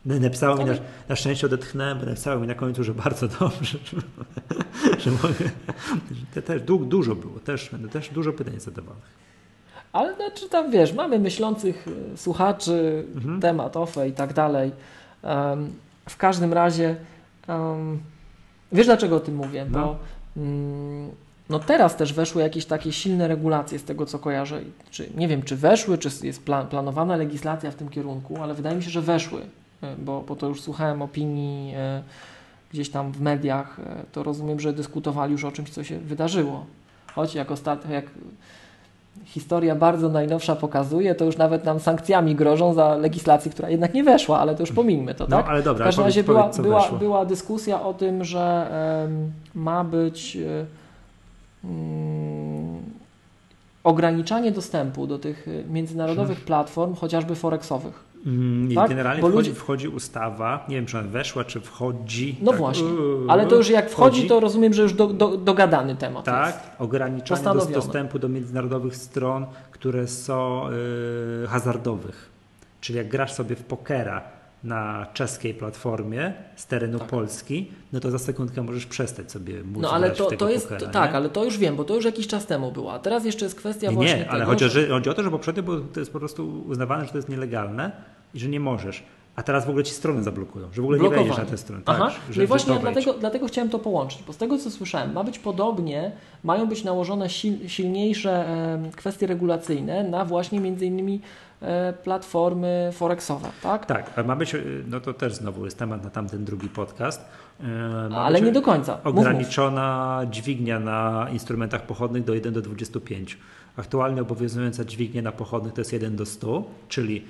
No, 0.05 0.19
Napisało 0.19 0.55
mi, 0.57 0.65
na, 0.65 0.73
na 1.09 1.15
szczęście 1.15 1.47
odetchnąłem, 1.47 1.99
bo 1.99 2.05
napisało 2.05 2.41
mi 2.41 2.47
na 2.47 2.55
końcu, 2.55 2.83
że 2.83 2.93
bardzo 2.93 3.27
dobrze, 3.27 3.77
że, 3.85 3.97
że 5.03 5.11
mogę. 5.11 5.49
Te, 6.33 6.41
też 6.41 6.61
du, 6.61 6.85
dużo 6.85 7.15
było, 7.15 7.39
też, 7.39 7.69
też 7.91 8.09
dużo 8.09 8.33
pytań 8.33 8.59
zadawanych. 8.59 9.25
Ale 9.93 10.15
znaczy 10.15 10.49
tam 10.49 10.71
wiesz, 10.71 10.93
mamy 10.93 11.19
myślących 11.19 11.87
y, 12.13 12.17
słuchaczy, 12.17 13.05
Mhm. 13.15 13.41
temat 13.41 13.77
OFE 13.77 14.07
i 14.09 14.11
tak 14.11 14.33
dalej. 14.33 14.71
Em, 15.23 15.73
w 16.09 16.17
każdym 16.17 16.53
razie, 16.53 16.95
em, 17.47 17.99
wiesz 18.75 18.85
dlaczego 18.85 19.15
o 19.15 19.19
tym 19.19 19.35
mówię? 19.35 19.65
No. 19.71 19.79
Bo 19.79 19.97
mm, 20.41 21.09
no 21.49 21.59
teraz 21.59 21.95
też 21.95 22.13
weszły 22.13 22.41
jakieś 22.41 22.65
takie 22.65 22.91
silne 22.91 23.27
regulacje 23.27 23.79
z 23.79 23.83
tego, 23.83 24.05
co 24.05 24.19
kojarzę. 24.19 24.61
Czy, 24.91 25.09
nie 25.17 25.27
wiem, 25.27 25.43
czy 25.43 25.55
weszły, 25.55 25.97
czy 25.97 26.09
jest 26.23 26.45
plan, 26.45 26.67
planowana 26.67 27.15
legislacja 27.15 27.71
w 27.71 27.75
tym 27.75 27.89
kierunku, 27.89 28.43
ale 28.43 28.53
wydaje 28.53 28.75
mi 28.75 28.83
się, 28.83 28.89
że 28.89 29.01
weszły, 29.01 29.41
y, 29.41 29.87
bo, 29.97 30.23
bo 30.27 30.35
to 30.35 30.47
już 30.47 30.61
słuchałem 30.61 31.01
opinii 31.01 31.75
y, 31.75 32.03
gdzieś 32.71 32.89
tam 32.89 33.11
w 33.11 33.21
mediach, 33.21 33.79
y, 33.79 33.83
to 34.11 34.23
rozumiem, 34.23 34.59
że 34.59 34.73
dyskutowali 34.73 35.31
już 35.31 35.43
o 35.43 35.51
czymś, 35.51 35.69
co 35.69 35.83
się 35.83 35.99
wydarzyło. 35.99 36.65
Choć 37.15 37.35
jak 37.35 37.51
ostatnio, 37.51 37.93
jak 37.93 38.05
historia 39.23 39.75
bardzo 39.75 40.09
najnowsza 40.09 40.55
pokazuje, 40.55 41.15
to 41.15 41.25
już 41.25 41.37
nawet 41.37 41.65
nam 41.65 41.79
sankcjami 41.79 42.35
grożą 42.35 42.73
za 42.73 42.95
legislację, 42.95 43.51
która 43.51 43.69
jednak 43.69 43.93
nie 43.93 44.03
weszła, 44.03 44.39
ale 44.39 44.55
to 44.55 44.63
już 44.63 44.71
pomińmy 44.71 45.15
to, 45.15 45.27
No 45.29 45.37
tak? 45.37 45.49
ale 45.49 45.61
W 45.61 45.65
dobra, 45.65 45.85
każdym 45.85 46.01
powiedz, 46.03 46.15
razie 46.15 46.23
była, 46.23 46.41
powiedz, 46.43 46.59
była, 46.59 46.91
była 46.91 47.25
dyskusja 47.25 47.81
o 47.81 47.93
tym, 47.93 48.23
że 48.23 48.67
em, 49.05 49.31
ma 49.55 49.83
być 49.83 50.37
e, 50.37 50.65
mm, 51.63 52.81
ograniczanie 53.83 54.51
dostępu 54.51 55.07
do 55.07 55.19
tych 55.19 55.47
e, 55.47 55.71
międzynarodowych 55.71 56.41
platform, 56.45 56.95
chociażby 56.95 57.35
forexowych. 57.35 58.14
Mm, 58.25 58.71
i 58.71 58.75
tak? 58.75 58.89
Generalnie 58.89 59.21
wchodzi, 59.21 59.35
ludzie- 59.37 59.53
wchodzi 59.53 59.87
ustawa, 59.87 60.65
nie 60.69 60.75
wiem 60.75 60.85
czy 60.85 60.99
ona 60.99 61.07
weszła, 61.07 61.43
czy 61.43 61.59
wchodzi. 61.61 62.37
No 62.41 62.51
tak, 62.51 62.59
właśnie, 62.59 62.87
ale 63.27 63.45
to 63.45 63.55
już 63.55 63.69
jak 63.69 63.89
wchodzi, 63.89 64.27
to 64.27 64.39
rozumiem, 64.39 64.73
że 64.73 64.81
już 64.81 64.93
do, 64.93 65.07
do, 65.07 65.37
dogadany 65.37 65.95
temat 65.95 66.27
jest. 66.27 66.37
Tak, 66.37 66.75
ograniczanie 66.79 67.29
dos- 67.29 67.29
Postanowione. 67.39 67.75
dostępu 67.75 68.19
do 68.19 68.29
międzynarodowych 68.29 68.95
stron, 68.95 69.45
które 69.71 70.07
są 70.07 70.67
y, 71.43 71.47
hazardowych. 71.47 72.29
Czyli 72.81 72.97
jak 72.97 73.07
grasz 73.07 73.33
sobie 73.33 73.55
w 73.55 73.63
pokera 73.63 74.21
na 74.63 75.05
czeskiej 75.13 75.53
platformie 75.53 76.33
z 76.55 76.65
terenu 76.67 76.99
Tak. 76.99 77.07
Polski, 77.07 77.71
no 77.93 77.99
to 77.99 78.11
za 78.11 78.19
sekundkę 78.19 78.61
możesz 78.63 78.85
przestać 78.85 79.31
sobie 79.31 79.63
móc 79.63 79.81
No 79.83 79.91
ale 79.91 80.11
to, 80.11 80.25
to 80.31 80.49
jest, 80.49 80.65
pokera, 80.67 80.85
to, 80.87 80.93
tak, 80.93 81.15
ale 81.15 81.29
to 81.29 81.43
już 81.43 81.57
wiem, 81.57 81.75
bo 81.75 81.83
to 81.83 81.95
już 81.95 82.05
jakiś 82.05 82.27
czas 82.27 82.45
temu 82.45 82.71
było. 82.71 82.93
A 82.93 82.99
teraz 82.99 83.25
jeszcze 83.25 83.45
jest 83.45 83.55
kwestia 83.57 83.89
Nie, 83.89 83.95
właśnie 83.95 84.17
nie, 84.17 84.29
ale 84.29 84.39
tego, 84.39 84.51
chodzi 84.51 84.69
że, 84.69 84.87
chodzi 84.87 85.09
o 85.09 85.13
to, 85.13 85.23
że 85.23 85.31
poprzednio 85.31 85.63
było, 85.63 85.77
to 85.93 85.99
jest 85.99 86.13
po 86.13 86.19
prostu 86.19 86.63
uznawane, 86.67 87.05
że 87.05 87.11
to 87.11 87.17
jest 87.17 87.29
nielegalne 87.29 87.91
i 88.35 88.39
że 88.39 88.49
nie 88.49 88.59
możesz. 88.59 89.03
A 89.35 89.43
teraz 89.43 89.65
w 89.65 89.69
ogóle 89.69 89.83
ci 89.83 89.93
strony 89.93 90.23
zablokują, 90.23 90.67
że 90.73 90.81
w 90.81 90.85
ogóle 90.85 90.97
nie 90.97 91.01
Blokowanie. 91.01 91.27
wejdziesz 91.27 91.45
na 91.45 91.51
tę 91.51 91.57
stronę. 91.57 91.81
Aha, 91.85 92.07
tak, 92.07 92.35
no 92.37 92.43
i 92.43 92.47
właśnie 92.47 92.73
ja 92.73 92.79
dlatego, 92.79 93.13
dlatego 93.13 93.47
chciałem 93.47 93.69
to 93.69 93.79
połączyć, 93.79 94.23
bo 94.27 94.33
z 94.33 94.37
tego 94.37 94.57
co 94.57 94.71
słyszałem, 94.71 95.13
ma 95.13 95.23
być 95.23 95.39
podobnie, 95.39 96.11
mają 96.43 96.67
być 96.67 96.83
nałożone 96.83 97.29
sil, 97.37 97.55
silniejsze 97.67 98.31
e, 98.31 98.91
kwestie 98.95 99.27
regulacyjne 99.27 100.03
na 100.03 100.25
właśnie 100.25 100.59
między 100.59 100.85
innymi 100.85 101.21
e, 101.61 101.93
platformy 101.93 102.89
forexowe, 102.93 103.49
tak? 103.63 103.85
Tak, 103.85 104.25
ma 104.25 104.35
być, 104.35 104.55
y, 104.55 104.83
no 104.87 104.99
to 104.99 105.13
też 105.13 105.35
znowu 105.35 105.65
jest 105.65 105.79
temat 105.79 106.03
na 106.03 106.09
tamten 106.09 106.45
drugi 106.45 106.69
podcast. 106.69 107.25
ma 108.09 108.17
Ale 108.17 108.41
nie 108.41 108.51
do 108.51 108.61
końca. 108.61 108.95
Mów, 108.95 109.05
mów. 109.05 109.17
Ograniczona 109.17 110.21
dźwignia 110.31 110.79
na 110.79 111.27
instrumentach 111.33 111.85
pochodnych 111.85 112.23
do 112.23 112.33
1 112.33 112.53
do 112.53 112.61
25. 112.61 113.37
Aktualnie 113.77 114.21
obowiązująca 114.21 114.85
dźwignia 114.85 115.21
na 115.21 115.31
pochodnych 115.31 115.73
to 115.73 115.81
jest 115.81 115.93
1 115.93 116.15
do 116.15 116.25
100, 116.25 116.63
czyli 116.87 117.25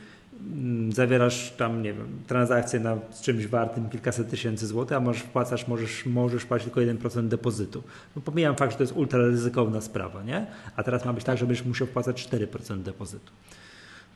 zawierasz 0.89 1.51
tam, 1.57 1.81
nie 1.81 1.93
wiem, 1.93 2.07
transakcję 2.27 2.79
na 2.79 2.97
z 3.11 3.21
czymś 3.21 3.47
wartym 3.47 3.89
kilkaset 3.89 4.29
tysięcy 4.29 4.67
złotych, 4.67 4.97
a 4.97 4.99
możesz 4.99 5.21
wpłacasz, 5.23 5.67
możesz, 5.67 6.05
możesz 6.05 6.45
płacić 6.45 6.65
tylko 6.65 6.79
1% 6.81 7.27
depozytu. 7.27 7.83
No, 8.15 8.21
pomijam 8.21 8.55
fakt, 8.55 8.71
że 8.71 8.77
to 8.77 8.83
jest 8.83 8.93
ultra 8.95 9.19
ryzykowna 9.19 9.81
sprawa, 9.81 10.23
nie? 10.23 10.45
A 10.75 10.83
teraz 10.83 11.05
ma 11.05 11.13
być 11.13 11.23
tak, 11.23 11.37
że 11.37 11.45
będziesz 11.45 11.65
musiał 11.65 11.87
wpłacać 11.87 12.27
4% 12.29 12.81
depozytu. 12.81 13.31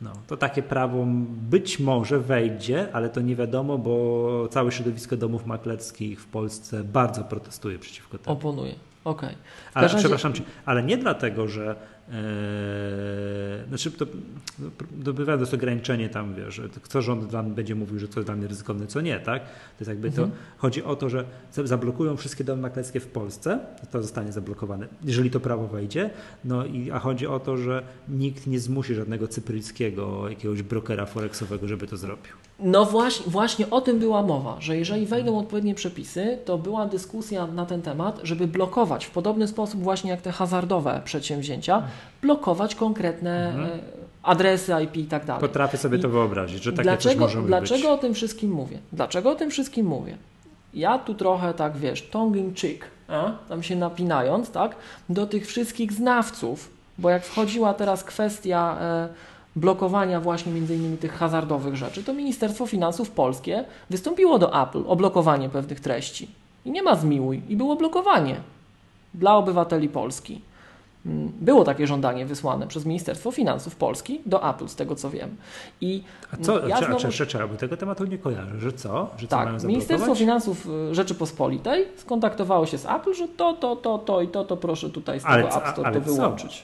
No, 0.02 0.14
to 0.28 0.38
takie 0.38 0.64
prawo 0.64 1.06
być 1.50 1.80
może 1.80 2.20
wejdzie, 2.20 2.88
ale 2.94 3.10
to 3.10 3.22
nie 3.22 3.36
wiadomo, 3.36 3.78
bo 3.78 4.48
całe 4.52 4.72
środowisko 4.72 5.18
domów 5.18 5.46
maklerskich 5.46 6.22
w 6.22 6.28
Polsce 6.28 6.84
bardzo 6.84 7.24
protestuje 7.24 7.80
przeciwko 7.80 8.18
temu. 8.18 8.38
Oponuję, 8.38 8.76
okej. 9.04 9.36
W 9.74 9.78
Ale 9.78 9.88
razie- 9.88 10.00
przepraszam 10.00 10.34
cię, 10.34 10.44
ale 10.66 10.84
nie 10.84 10.98
dlatego, 10.98 11.48
że 11.48 11.76
e, 12.12 13.68
znaczy 13.68 13.92
to, 13.92 14.06
no, 14.60 14.70
to 15.06 15.14
bywa 15.14 15.34
to 15.34 15.40
jest 15.40 15.54
ograniczenie 15.54 16.10
tam, 16.10 16.36
wiesz, 16.36 16.62
co 16.90 17.02
rząd 17.02 17.26
dla 17.26 17.44
mnie 17.44 17.54
będzie 17.54 17.76
mówił, 17.76 18.00
że 18.00 18.08
co 18.08 18.20
jest 18.20 18.28
dla 18.28 18.36
mnie 18.36 18.48
ryzykowne, 18.48 18.88
co 18.88 19.02
nie, 19.02 19.20
tak? 19.20 19.44
To 19.46 19.50
jest 19.80 19.90
jakby 19.90 20.08
Mhm. 20.08 20.30
to, 20.30 20.36
chodzi 20.58 20.84
o 20.84 20.96
to, 20.96 21.10
że 21.10 21.26
za- 21.54 21.68
zablokują 21.68 22.18
wszystkie 22.18 22.44
domy 22.44 22.62
maklerskie 22.62 23.00
w 23.00 23.08
Polsce, 23.08 23.60
to 23.92 24.02
zostanie 24.02 24.32
zablokowane, 24.32 24.88
jeżeli 25.04 25.32
to 25.32 25.40
prawo 25.40 25.68
wejdzie, 25.68 26.10
no 26.46 26.66
i 26.66 26.92
a 26.92 27.00
chodzi 27.00 27.28
o 27.28 27.40
to, 27.40 27.58
że 27.58 27.84
nikt 28.10 28.48
nie 28.48 28.60
zmusi 28.60 28.96
żadnego 28.96 29.28
cypryjskiego 29.28 30.30
jakiegoś 30.30 30.62
brokera 30.62 31.06
forexowego, 31.06 31.68
żeby 31.68 31.88
to 31.88 31.98
zrobił. 31.98 32.34
No 32.60 32.86
właśnie, 32.86 33.32
właśnie 33.32 33.70
o 33.70 33.82
tym 33.82 34.00
była 34.00 34.24
mowa, 34.24 34.62
że 34.62 34.78
jeżeli 34.78 35.06
wejdą 35.06 35.40
odpowiednie 35.40 35.76
przepisy, 35.76 36.38
to 36.46 36.58
była 36.58 36.86
dyskusja 36.86 37.48
na 37.48 37.66
ten 37.66 37.82
temat, 37.82 38.20
żeby 38.24 38.48
blokować 38.48 39.06
w 39.06 39.12
podobny 39.12 39.48
sposób 39.48 39.82
właśnie 39.84 40.12
jak 40.12 40.22
te 40.22 40.32
hazardowe 40.32 41.02
przedsięwzięcia, 41.06 41.84
blokować 42.22 42.76
konkretne 42.76 43.50
Mhm. 43.50 43.66
e, 43.66 43.80
adresy 44.24 44.74
IP 44.84 44.98
i 44.98 45.06
tak 45.06 45.26
dalej. 45.26 45.42
Potrafię 45.42 45.78
sobie 45.78 45.98
I 45.98 46.02
to 46.02 46.10
wyobrazić, 46.10 46.64
że 46.64 46.72
takie 46.74 46.84
coś 46.84 46.84
dlaczego, 47.04 47.22
może 47.22 47.38
być. 47.40 47.48
dlaczego 47.48 47.94
o 47.94 47.98
tym 47.98 48.14
wszystkim 48.14 48.52
mówię? 48.52 48.78
Dlaczego 48.94 49.32
o 49.32 49.36
tym 49.36 49.50
wszystkim 49.52 49.86
mówię? 49.86 50.18
Ja 50.74 51.00
tu 51.00 51.14
trochę 51.14 51.54
tak, 51.54 51.78
wiesz, 51.78 52.02
tongue 52.02 52.38
in 52.40 52.54
cheek, 52.56 52.86
a? 53.08 53.32
tam 53.50 53.64
się 53.64 53.76
napinając, 53.76 54.52
tak, 54.52 54.76
do 55.10 55.28
tych 55.28 55.48
wszystkich 55.48 55.94
znawców, 55.94 56.70
bo 56.98 57.10
jak 57.10 57.24
wchodziła 57.26 57.74
teraz 57.74 58.04
kwestia 58.04 58.78
e, 58.82 59.08
blokowania 59.56 60.20
właśnie 60.22 60.52
między 60.52 60.76
innymi 60.76 60.98
tych 60.98 61.14
hazardowych 61.14 61.76
rzeczy, 61.76 62.04
to 62.04 62.14
Ministerstwo 62.14 62.66
Finansów 62.66 63.12
Polskie 63.12 63.66
wystąpiło 63.90 64.40
do 64.40 64.62
Apple 64.64 64.84
o 64.88 64.96
blokowanie 64.96 65.50
pewnych 65.50 65.80
treści. 65.80 66.28
I 66.66 66.72
nie 66.72 66.84
ma 66.84 66.96
zmiłuj, 66.96 67.42
i 67.50 67.56
było 67.56 67.76
blokowanie 67.76 68.36
dla 69.14 69.36
obywateli 69.36 69.90
Polski. 69.90 70.42
Mm, 71.06 71.32
Było 71.42 71.64
takie 71.64 71.88
żądanie 71.88 72.26
wysłane 72.26 72.68
przez 72.68 72.86
Ministerstwo 72.86 73.32
Finansów 73.32 73.76
Polski 73.76 74.22
do 74.26 74.50
Apple, 74.50 74.68
z 74.68 74.76
tego 74.76 74.96
co 74.96 75.10
wiem. 75.10 75.36
I 75.82 76.04
A 76.34 76.38
co, 76.38 76.68
ja 76.68 76.78
znowu- 76.78 77.26
czy, 77.28 77.38
bo 77.48 77.56
tego 77.56 77.78
tematu 77.78 78.06
nie 78.06 78.18
kojarzę, 78.18 78.60
że 78.60 78.74
co? 78.74 79.10
Że 79.18 79.28
co 79.28 79.36
tak, 79.38 79.64
Ministerstwo? 79.64 80.16
Finansów 80.16 80.68
y, 80.92 80.96
Rzeczypospolitej 80.96 81.86
skontaktowało 81.98 82.66
się 82.66 82.78
z 82.78 82.86
Apple, 82.86 83.14
że 83.14 83.28
to, 83.28 83.54
to, 83.54 83.76
to, 83.76 83.98
to 83.98 84.22
i 84.22 84.28
to, 84.28 84.46
to 84.46 84.58
proszę 84.58 84.90
tutaj 84.90 85.20
z 85.20 85.26
Ale 85.26 85.44
tego 85.44 85.58
App 85.58 85.68
Store 85.68 85.94
to 85.94 86.02
wyłączyć. 86.02 86.64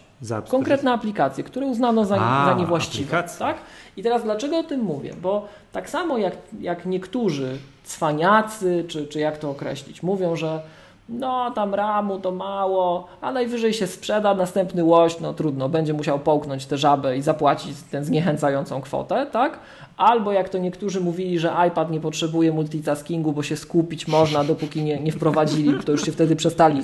Konkretne 0.50 0.92
aplikacje, 0.92 1.44
które 1.44 1.66
uznano 1.66 2.06
za, 2.06 2.16
A, 2.20 2.46
za 2.46 2.54
niewłaściwe. 2.54 3.18
aplikacje. 3.18 3.40
Tak? 3.40 3.58
I 3.98 4.04
teraz 4.04 4.24
dlaczego 4.24 4.58
o 4.60 4.64
tym 4.64 4.82
mówię? 4.82 5.14
Bo 5.22 5.48
tak 5.72 5.90
samo 5.90 6.18
jak, 6.18 6.34
jak 6.60 6.86
niektórzy 6.86 7.58
cwaniacy, 7.84 8.86
czy, 8.88 9.08
czy 9.08 9.20
jak 9.20 9.38
to 9.38 9.50
określić, 9.50 10.04
mówią, 10.04 10.36
że 10.36 10.62
no 11.10 11.52
tam 11.52 11.74
ramu 11.74 12.20
to 12.20 12.32
mało, 12.32 13.08
a 13.22 13.32
najwyżej 13.32 13.74
się 13.74 13.88
sprzeda 13.88 14.34
następny 14.34 14.84
łoś, 14.84 15.20
no 15.20 15.34
trudno, 15.34 15.70
będzie 15.70 15.94
musiał 15.94 16.20
połknąć 16.20 16.66
tę 16.66 16.78
żabę 16.78 17.18
i 17.18 17.22
zapłacić 17.22 17.82
tę 17.92 18.04
zniechęcającą 18.04 18.82
kwotę, 18.82 19.28
tak? 19.32 19.60
Albo 19.98 20.32
jak 20.32 20.50
to 20.50 20.58
niektórzy 20.58 21.02
mówili, 21.02 21.40
że 21.40 21.54
iPad 21.68 21.92
nie 21.92 22.00
potrzebuje 22.00 22.52
multitaskingu, 22.52 23.32
bo 23.34 23.44
się 23.44 23.58
skupić 23.58 24.08
można, 24.08 24.44
dopóki 24.44 24.84
nie, 24.84 25.00
nie 25.00 25.12
wprowadzili, 25.12 25.74
to 25.86 25.92
już 25.92 26.06
się 26.06 26.12
wtedy 26.12 26.36
przestali. 26.36 26.82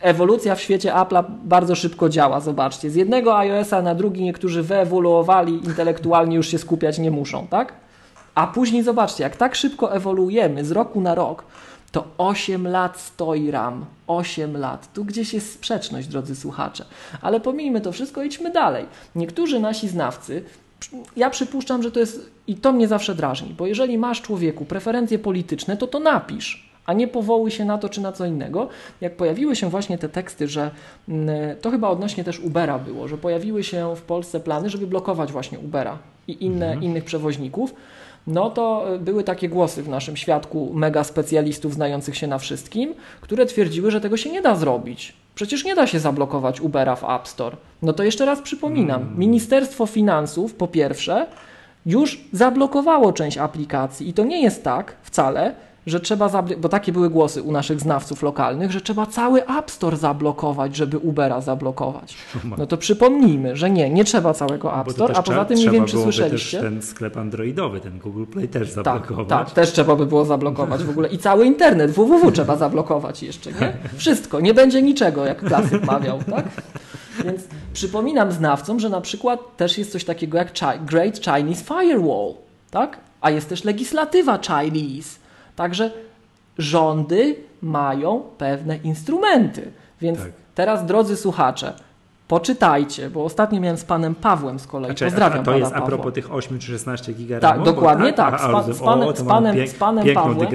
Ewolucja 0.00 0.54
w 0.54 0.60
świecie 0.60 0.92
Apple'a 0.92 1.24
bardzo 1.44 1.74
szybko 1.74 2.08
działa, 2.08 2.40
zobaczcie. 2.40 2.90
Z 2.90 2.94
jednego 2.94 3.38
iOS-a 3.38 3.82
na 3.82 3.94
drugi 3.94 4.24
niektórzy 4.24 4.62
wyewoluowali, 4.62 5.54
intelektualnie 5.64 6.36
już 6.36 6.48
się 6.48 6.58
skupiać 6.58 6.98
nie 6.98 7.10
muszą, 7.10 7.46
tak? 7.46 7.72
A 8.34 8.46
później 8.46 8.82
zobaczcie, 8.82 9.24
jak 9.24 9.36
tak 9.36 9.54
szybko 9.54 9.94
ewoluujemy 9.94 10.64
z 10.64 10.70
roku 10.70 11.00
na 11.00 11.14
rok, 11.14 11.44
to 11.92 12.04
8 12.18 12.68
lat 12.68 13.00
stoi 13.00 13.50
RAM. 13.50 13.84
8 14.06 14.56
lat. 14.56 14.92
Tu 14.92 15.04
gdzieś 15.04 15.34
jest 15.34 15.52
sprzeczność, 15.52 16.08
drodzy 16.08 16.36
słuchacze. 16.36 16.84
Ale 17.22 17.40
pomijmy 17.40 17.80
to 17.80 17.92
wszystko, 17.92 18.22
idźmy 18.22 18.50
dalej. 18.50 18.86
Niektórzy 19.14 19.60
nasi 19.60 19.88
znawcy, 19.88 20.44
ja 21.16 21.30
przypuszczam, 21.30 21.82
że 21.82 21.90
to 21.90 22.00
jest, 22.00 22.30
i 22.46 22.54
to 22.54 22.72
mnie 22.72 22.88
zawsze 22.88 23.14
drażni, 23.14 23.54
bo 23.58 23.66
jeżeli 23.66 23.98
masz 23.98 24.22
człowieku 24.22 24.64
preferencje 24.64 25.18
polityczne, 25.18 25.76
to 25.76 25.86
to 25.86 26.00
napisz 26.00 26.72
a 26.86 26.92
nie 26.92 27.08
powołuj 27.08 27.50
się 27.50 27.64
na 27.64 27.78
to 27.78 27.88
czy 27.88 28.00
na 28.00 28.12
co 28.12 28.26
innego. 28.26 28.68
Jak 29.00 29.16
pojawiły 29.16 29.56
się 29.56 29.70
właśnie 29.70 29.98
te 29.98 30.08
teksty, 30.08 30.48
że 30.48 30.70
mm, 31.08 31.56
to 31.60 31.70
chyba 31.70 31.88
odnośnie 31.88 32.24
też 32.24 32.40
Ubera 32.40 32.78
było, 32.78 33.08
że 33.08 33.18
pojawiły 33.18 33.64
się 33.64 33.96
w 33.96 34.02
Polsce 34.02 34.40
plany, 34.40 34.70
żeby 34.70 34.86
blokować 34.86 35.32
właśnie 35.32 35.58
Ubera 35.58 35.98
i 36.28 36.44
inne, 36.44 36.66
mhm. 36.66 36.82
innych 36.82 37.04
przewoźników, 37.04 37.74
no 38.26 38.50
to 38.50 38.94
e, 38.94 38.98
były 38.98 39.24
takie 39.24 39.48
głosy 39.48 39.82
w 39.82 39.88
naszym 39.88 40.16
świadku 40.16 40.70
mega 40.74 41.04
specjalistów 41.04 41.74
znających 41.74 42.16
się 42.16 42.26
na 42.26 42.38
wszystkim, 42.38 42.94
które 43.20 43.46
twierdziły, 43.46 43.90
że 43.90 44.00
tego 44.00 44.16
się 44.16 44.30
nie 44.30 44.42
da 44.42 44.56
zrobić. 44.56 45.16
Przecież 45.34 45.64
nie 45.64 45.74
da 45.74 45.86
się 45.86 45.98
zablokować 45.98 46.60
Ubera 46.60 46.96
w 46.96 47.04
App 47.04 47.28
Store. 47.28 47.56
No 47.82 47.92
to 47.92 48.02
jeszcze 48.02 48.26
raz 48.26 48.40
przypominam, 48.40 49.02
mm. 49.02 49.18
Ministerstwo 49.18 49.86
Finansów 49.86 50.54
po 50.54 50.68
pierwsze 50.68 51.26
już 51.86 52.24
zablokowało 52.32 53.12
część 53.12 53.38
aplikacji 53.38 54.08
i 54.08 54.12
to 54.12 54.24
nie 54.24 54.42
jest 54.42 54.64
tak 54.64 54.96
wcale, 55.02 55.54
że 55.86 56.00
trzeba, 56.00 56.42
bo 56.58 56.68
takie 56.68 56.92
były 56.92 57.10
głosy 57.10 57.42
u 57.42 57.52
naszych 57.52 57.80
znawców 57.80 58.22
lokalnych, 58.22 58.72
że 58.72 58.80
trzeba 58.80 59.06
cały 59.06 59.46
App 59.46 59.70
Store 59.70 59.96
zablokować, 59.96 60.76
żeby 60.76 60.98
Ubera 60.98 61.40
zablokować. 61.40 62.16
No 62.58 62.66
to 62.66 62.76
przypomnijmy, 62.76 63.56
że 63.56 63.70
nie, 63.70 63.90
nie 63.90 64.04
trzeba 64.04 64.34
całego 64.34 64.80
App 64.80 64.92
Store, 64.92 65.14
a 65.16 65.22
poza 65.22 65.44
tym 65.44 65.58
nie 65.58 65.70
wiem, 65.70 65.84
czy 65.84 65.98
słyszeliście. 65.98 66.60
też 66.60 66.70
ten 66.70 66.82
sklep 66.82 67.16
androidowy, 67.16 67.80
ten 67.80 67.98
Google 67.98 68.24
Play 68.24 68.48
też 68.48 68.74
tak, 68.74 68.84
zablokować. 68.84 69.28
Tak, 69.28 69.46
tak, 69.46 69.54
też 69.54 69.72
trzeba 69.72 69.96
by 69.96 70.06
było 70.06 70.24
zablokować 70.24 70.84
w 70.84 70.90
ogóle 70.90 71.08
i 71.08 71.18
cały 71.18 71.46
internet, 71.46 71.90
www 71.90 72.32
trzeba 72.32 72.56
zablokować 72.56 73.22
jeszcze, 73.22 73.52
nie? 73.52 73.72
Wszystko, 73.96 74.40
nie 74.40 74.54
będzie 74.54 74.82
niczego, 74.82 75.26
jak 75.26 75.44
klasyk 75.44 75.84
mawiał, 75.84 76.18
tak? 76.30 76.44
Więc 77.24 77.42
przypominam 77.72 78.32
znawcom, 78.32 78.80
że 78.80 78.88
na 78.88 79.00
przykład 79.00 79.56
też 79.56 79.78
jest 79.78 79.92
coś 79.92 80.04
takiego 80.04 80.38
jak 80.38 80.52
Great 80.84 81.20
Chinese 81.24 81.64
Firewall, 81.64 82.34
tak? 82.70 82.98
A 83.20 83.30
jest 83.30 83.48
też 83.48 83.64
legislatywa 83.64 84.38
Chinese, 84.38 85.21
Także 85.56 85.90
rządy 86.58 87.36
mają 87.62 88.22
pewne 88.38 88.76
instrumenty. 88.76 89.72
Więc 90.00 90.18
tak. 90.18 90.32
teraz, 90.54 90.86
drodzy 90.86 91.16
słuchacze, 91.16 91.74
poczytajcie, 92.28 93.10
bo 93.10 93.24
ostatnio 93.24 93.60
miałem 93.60 93.76
z 93.76 93.84
panem 93.84 94.14
Pawłem 94.14 94.58
z 94.58 94.66
kolei. 94.66 94.90
Znaczy, 94.90 95.04
Pozdrawiam 95.04 95.40
a 95.40 95.44
to 95.44 95.56
jest 95.56 95.72
Pawła. 95.72 95.86
a 95.86 95.88
propos 95.88 96.14
tych 96.14 96.32
8 96.32 96.58
czy 96.58 96.66
16 96.66 97.12
giga 97.12 97.40
Tak, 97.40 97.62
dokładnie 97.62 98.12
tak. 98.12 98.40
Z, 98.40 98.42
pan, 98.42 98.74
z, 98.74 98.80
panem, 98.80 99.16
z 99.16 99.22
panem, 99.22 99.66
z 99.68 99.74
panem 99.74 100.14
Pawłem. 100.14 100.48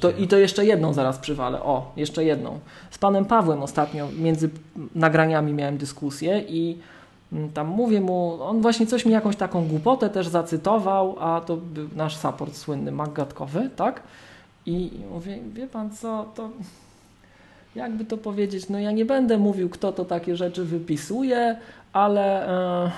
To, 0.00 0.10
I 0.10 0.28
to 0.28 0.36
jeszcze 0.36 0.64
jedną 0.64 0.92
zaraz 0.92 1.18
przywalę. 1.18 1.62
O, 1.62 1.92
jeszcze 1.96 2.24
jedną. 2.24 2.58
Z 2.90 2.98
panem 2.98 3.24
Pawłem 3.24 3.62
ostatnio 3.62 4.08
między 4.18 4.50
nagraniami 4.94 5.52
miałem 5.52 5.78
dyskusję 5.78 6.44
i 6.48 6.78
mm, 7.32 7.50
tam 7.52 7.66
mówię 7.66 8.00
mu, 8.00 8.42
on 8.42 8.60
właśnie 8.60 8.86
coś 8.86 9.06
mi 9.06 9.12
jakąś 9.12 9.36
taką 9.36 9.68
głupotę 9.68 10.10
też 10.10 10.28
zacytował, 10.28 11.16
a 11.20 11.40
to 11.40 11.56
był 11.56 11.88
nasz 11.96 12.16
support 12.16 12.56
słynny, 12.56 12.92
maggatkowy, 12.92 13.70
tak? 13.76 14.02
I 14.68 14.90
mówię, 15.10 15.38
wie 15.54 15.66
pan 15.66 15.90
co, 15.90 16.32
to 16.34 16.50
jakby 17.74 18.04
to 18.04 18.18
powiedzieć, 18.18 18.68
no 18.68 18.78
ja 18.78 18.92
nie 18.92 19.04
będę 19.04 19.38
mówił, 19.38 19.68
kto 19.68 19.92
to 19.92 20.04
takie 20.04 20.36
rzeczy 20.36 20.64
wypisuje, 20.64 21.56
ale 21.92 22.48
e, 22.86 22.90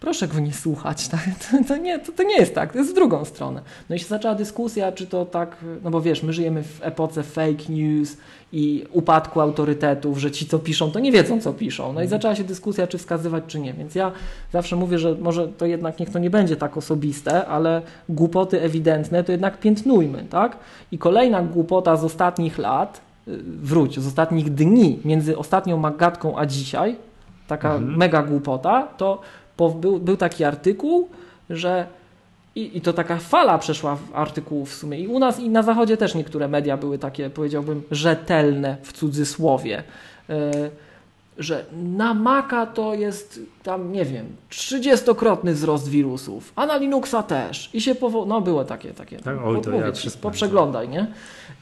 proszę 0.00 0.28
go 0.28 0.40
nie 0.40 0.52
słuchać. 0.52 1.08
Tak? 1.12 1.20
To, 1.50 1.64
to, 1.68 1.76
nie, 1.76 1.98
to, 1.98 2.12
to, 2.12 2.22
nie 2.22 2.36
jest 2.36 2.54
tak, 2.54 2.72
to 2.72 2.78
jest 2.78 2.90
w 2.90 2.94
drugą 2.94 3.24
stronę. 3.24 3.62
No 3.90 3.96
i 3.96 3.98
się 3.98 4.06
zaczęła 4.06 4.34
dyskusja, 4.34 4.92
czy 4.92 5.06
to 5.06 5.26
tak, 5.26 5.56
no 5.84 5.90
bo 5.90 6.00
wiesz, 6.00 6.22
my 6.22 6.32
żyjemy 6.32 6.62
w 6.62 6.78
epoce 6.82 7.22
fake 7.22 7.64
news 7.68 8.16
i 8.52 8.84
upadku 8.90 9.40
autorytetów, 9.40 10.18
że 10.18 10.30
ci, 10.30 10.46
co 10.46 10.58
piszą, 10.58 10.90
to 10.90 10.98
nie 10.98 11.12
wiedzą, 11.12 11.40
co 11.40 11.52
piszą. 11.52 11.82
No 11.84 12.00
i 12.00 12.04
mhm. 12.04 12.08
zaczęła 12.08 12.34
się 12.34 12.44
dyskusja, 12.44 12.86
czy 12.86 12.98
wskazywać, 12.98 13.44
czy 13.46 13.60
nie. 13.60 13.72
Więc 13.72 13.94
ja 13.94 14.12
zawsze 14.52 14.76
mówię, 14.76 14.98
że 14.98 15.14
może 15.14 15.48
to 15.48 15.66
jednak 15.66 15.98
niech 15.98 16.10
to 16.10 16.18
nie 16.18 16.30
będzie 16.30 16.56
tak 16.56 16.76
osobiste, 16.76 17.46
ale 17.46 17.82
głupoty 18.08 18.62
ewidentne 18.62 19.24
to 19.24 19.32
jednak 19.32 19.58
piętnujmy, 19.60 20.24
tak? 20.30 20.56
I 20.92 20.98
kolejna 20.98 21.42
głupota 21.42 21.96
z 21.96 22.04
ostatnich 22.04 22.58
lat, 22.58 23.00
y, 23.28 23.38
wróć, 23.62 24.00
z 24.00 24.06
ostatnich 24.06 24.54
dni, 24.54 25.00
między 25.04 25.38
ostatnią 25.38 25.76
Magatką 25.76 26.38
a 26.38 26.46
dzisiaj, 26.46 26.96
taka 27.46 27.74
mhm. 27.74 27.96
mega 27.96 28.22
głupota, 28.22 28.88
to 28.96 29.20
był, 29.56 30.00
był 30.00 30.16
taki 30.16 30.44
artykuł, 30.44 31.08
że 31.50 31.86
i, 32.56 32.76
I, 32.76 32.80
to 32.80 32.92
taka 32.92 33.16
fala 33.16 33.58
przeszła 33.58 33.96
w 33.96 34.14
artykułów 34.14 34.70
w 34.70 34.74
sumie. 34.74 34.98
I 34.98 35.06
u 35.06 35.18
nas 35.18 35.40
i 35.40 35.48
na 35.48 35.62
zachodzie 35.62 35.96
też 35.96 36.14
niektóre 36.14 36.48
media 36.48 36.76
były 36.76 36.98
takie, 36.98 37.30
powiedziałbym, 37.30 37.82
rzetelne 37.90 38.76
w 38.82 38.92
cudzysłowie. 38.92 39.82
Yy, 40.28 40.34
że 41.38 41.64
na 41.72 42.14
Maca 42.14 42.66
to 42.66 42.94
jest 42.94 43.40
tam, 43.62 43.92
nie 43.92 44.04
wiem, 44.04 44.26
trzydziestokrotny 44.48 45.54
wzrost 45.54 45.88
wirusów, 45.88 46.52
a 46.56 46.66
na 46.66 46.76
Linuxa 46.76 47.22
też. 47.22 47.70
I 47.74 47.80
się 47.80 47.94
powo... 47.94 48.26
No 48.26 48.40
było 48.40 48.64
takie, 48.64 48.90
takie. 48.90 49.18
Tak, 49.18 49.36
oj, 49.44 49.60
to 49.60 49.70
ja 49.70 49.92
ci, 49.92 50.10
poprzeglądaj, 50.10 50.88
nie? 50.88 51.06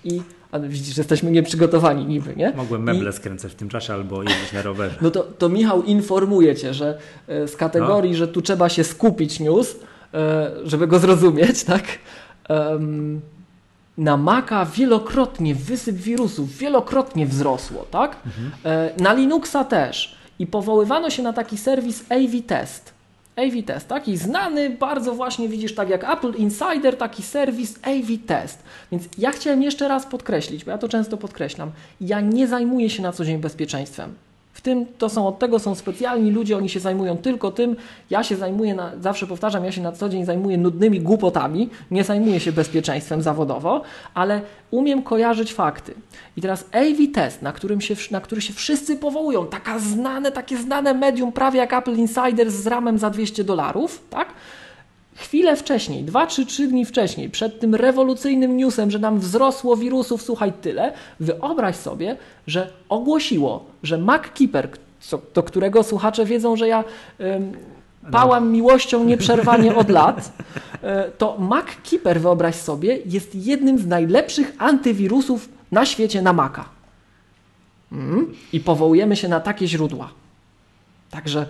I 0.05 0.23
a 0.53 0.59
widzisz, 0.59 0.95
że 0.95 1.01
jesteśmy 1.01 1.31
nieprzygotowani 1.31 2.07
niby, 2.07 2.37
nie? 2.37 2.53
Mogłem 2.57 2.83
meble 2.83 3.11
I... 3.11 3.13
skręcać 3.13 3.53
w 3.53 3.55
tym 3.55 3.69
czasie 3.69 3.93
albo 3.93 4.23
jeździć 4.23 4.53
na 4.53 4.63
rowerze. 4.63 4.97
No 5.01 5.11
to, 5.11 5.23
to 5.23 5.49
Michał 5.49 5.83
informuje 5.83 6.57
Cię, 6.57 6.75
że 6.75 6.99
e, 7.29 7.49
z 7.49 7.57
kategorii, 7.57 8.11
no. 8.11 8.19
że 8.19 8.29
tu 8.29 8.43
trzeba 8.43 8.69
się 8.69 8.85
skupić 8.85 9.41
news, 9.41 9.77
żeby 10.65 10.87
go 10.87 10.99
zrozumieć, 10.99 11.65
tak? 11.73 11.85
na 13.99 14.17
Maca 14.17 14.65
wielokrotnie 14.65 15.55
wysyp 15.55 15.97
wirusów, 15.97 16.57
wielokrotnie 16.57 17.27
wzrosło, 17.27 17.87
tak? 17.91 18.17
Mhm. 18.27 18.51
E, 18.65 19.03
na 19.03 19.13
Linuxa 19.13 19.65
też. 19.65 20.17
I 20.39 20.47
powoływano 20.47 21.11
się 21.11 21.23
na 21.23 21.33
taki 21.33 21.59
serwis 21.59 22.05
AV 22.13 22.43
Test. 22.47 22.93
AV 23.37 23.63
Test, 23.67 23.89
taki 23.89 24.17
znany, 24.17 24.71
bardzo 24.71 25.15
właśnie 25.15 25.49
widzisz, 25.49 25.75
tak 25.75 25.89
jak 25.91 26.05
Apple 26.05 26.33
Insider, 26.37 26.97
taki 26.97 27.23
serwis 27.23 27.79
AV 27.83 28.27
Test. 28.27 28.63
Więc 28.93 29.09
ja 29.19 29.31
chciałem 29.31 29.63
jeszcze 29.63 29.89
raz 29.89 30.07
podkreślić, 30.07 30.65
bo 30.65 30.71
ja 30.71 30.79
to 30.79 30.89
często 30.89 31.17
podkreślam, 31.17 31.71
ja 32.01 32.21
nie 32.21 32.49
zajmuję 32.49 32.91
się 32.91 33.03
na 33.03 33.13
co 33.13 33.25
dzień 33.25 33.39
bezpieczeństwem. 33.39 34.15
W 34.61 34.63
tym 34.63 34.87
to 34.99 35.09
są 35.09 35.29
od 35.29 35.39
tego 35.39 35.59
są 35.59 35.75
specjalni 35.75 36.31
ludzie, 36.31 36.57
oni 36.57 36.69
się 36.69 36.81
zajmują 36.81 37.17
tylko 37.17 37.51
tym. 37.51 37.77
Ja 38.11 38.23
się 38.23 38.37
zajmuję, 38.37 38.75
na, 38.75 38.93
zawsze 39.01 39.27
powtarzam, 39.27 39.65
ja 39.65 39.73
się 39.73 39.81
na 39.83 39.93
co 39.93 40.09
dzień 40.09 40.25
zajmuję 40.25 40.59
nudnymi 40.59 41.01
głupotami, 41.01 41.71
nie 41.91 42.05
zajmuję 42.05 42.41
się 42.41 42.53
bezpieczeństwem 42.53 43.23
zawodowo, 43.23 43.83
ale 44.15 44.41
umiem 44.71 45.03
kojarzyć 45.03 45.53
fakty. 45.53 45.95
I 46.37 46.41
teraz 46.41 46.65
AV 46.73 47.15
Test, 47.15 47.43
na, 47.43 47.53
którym 47.53 47.81
się, 47.81 47.95
na 48.11 48.21
który 48.21 48.41
się 48.41 48.53
wszyscy 48.53 48.97
powołują, 48.97 49.47
taka 49.47 49.79
znane, 49.79 50.33
takie 50.33 50.57
znane 50.57 50.95
medium, 50.95 51.33
prawie 51.33 51.59
jak 51.59 51.73
Apple 51.73 51.97
Insider 51.97 52.51
z 52.51 52.67
ramem 52.67 52.99
za 52.99 53.11
200 53.11 53.45
dolarów, 53.45 54.03
tak? 54.11 54.29
Chwilę 55.21 55.57
wcześniej, 55.57 56.05
dwa 56.05 56.27
czy 56.27 56.47
trzy 56.47 56.69
dni 56.69 56.85
wcześniej, 56.85 57.31
przed 57.31 57.61
tym 57.61 57.75
rewolucyjnym 57.75 58.57
newsem, 58.57 58.91
że 58.91 58.99
nam 58.99 59.19
wzrosło 59.19 59.77
wirusów, 59.77 60.23
słuchaj, 60.23 60.53
tyle, 60.53 60.93
wyobraź 61.21 61.77
sobie, 61.77 62.17
że 62.47 62.71
ogłosiło, 62.89 63.65
że 63.83 63.99
MacKeeper, 63.99 64.69
do 65.35 65.43
którego 65.43 65.83
słuchacze 65.83 66.25
wiedzą, 66.25 66.57
że 66.57 66.69
ja 66.69 66.85
ym, 67.21 67.53
pałam 68.11 68.45
no. 68.45 68.51
miłością 68.51 69.05
nieprzerwanie 69.05 69.77
od 69.77 69.91
lat, 69.91 70.33
y, 70.75 71.11
to 71.19 71.37
MacKeeper, 71.39 72.21
wyobraź 72.21 72.55
sobie, 72.55 72.99
jest 73.07 73.35
jednym 73.35 73.79
z 73.79 73.87
najlepszych 73.87 74.55
antywirusów 74.59 75.49
na 75.73 75.87
świecie 75.87 76.23
na 76.23 76.33
Maca. 76.33 76.65
Mm? 77.93 78.35
I 78.53 78.61
powołujemy 78.61 79.17
się 79.17 79.29
na 79.29 79.41
takie 79.41 79.69
źródła. 79.69 80.11
Także 81.11 81.47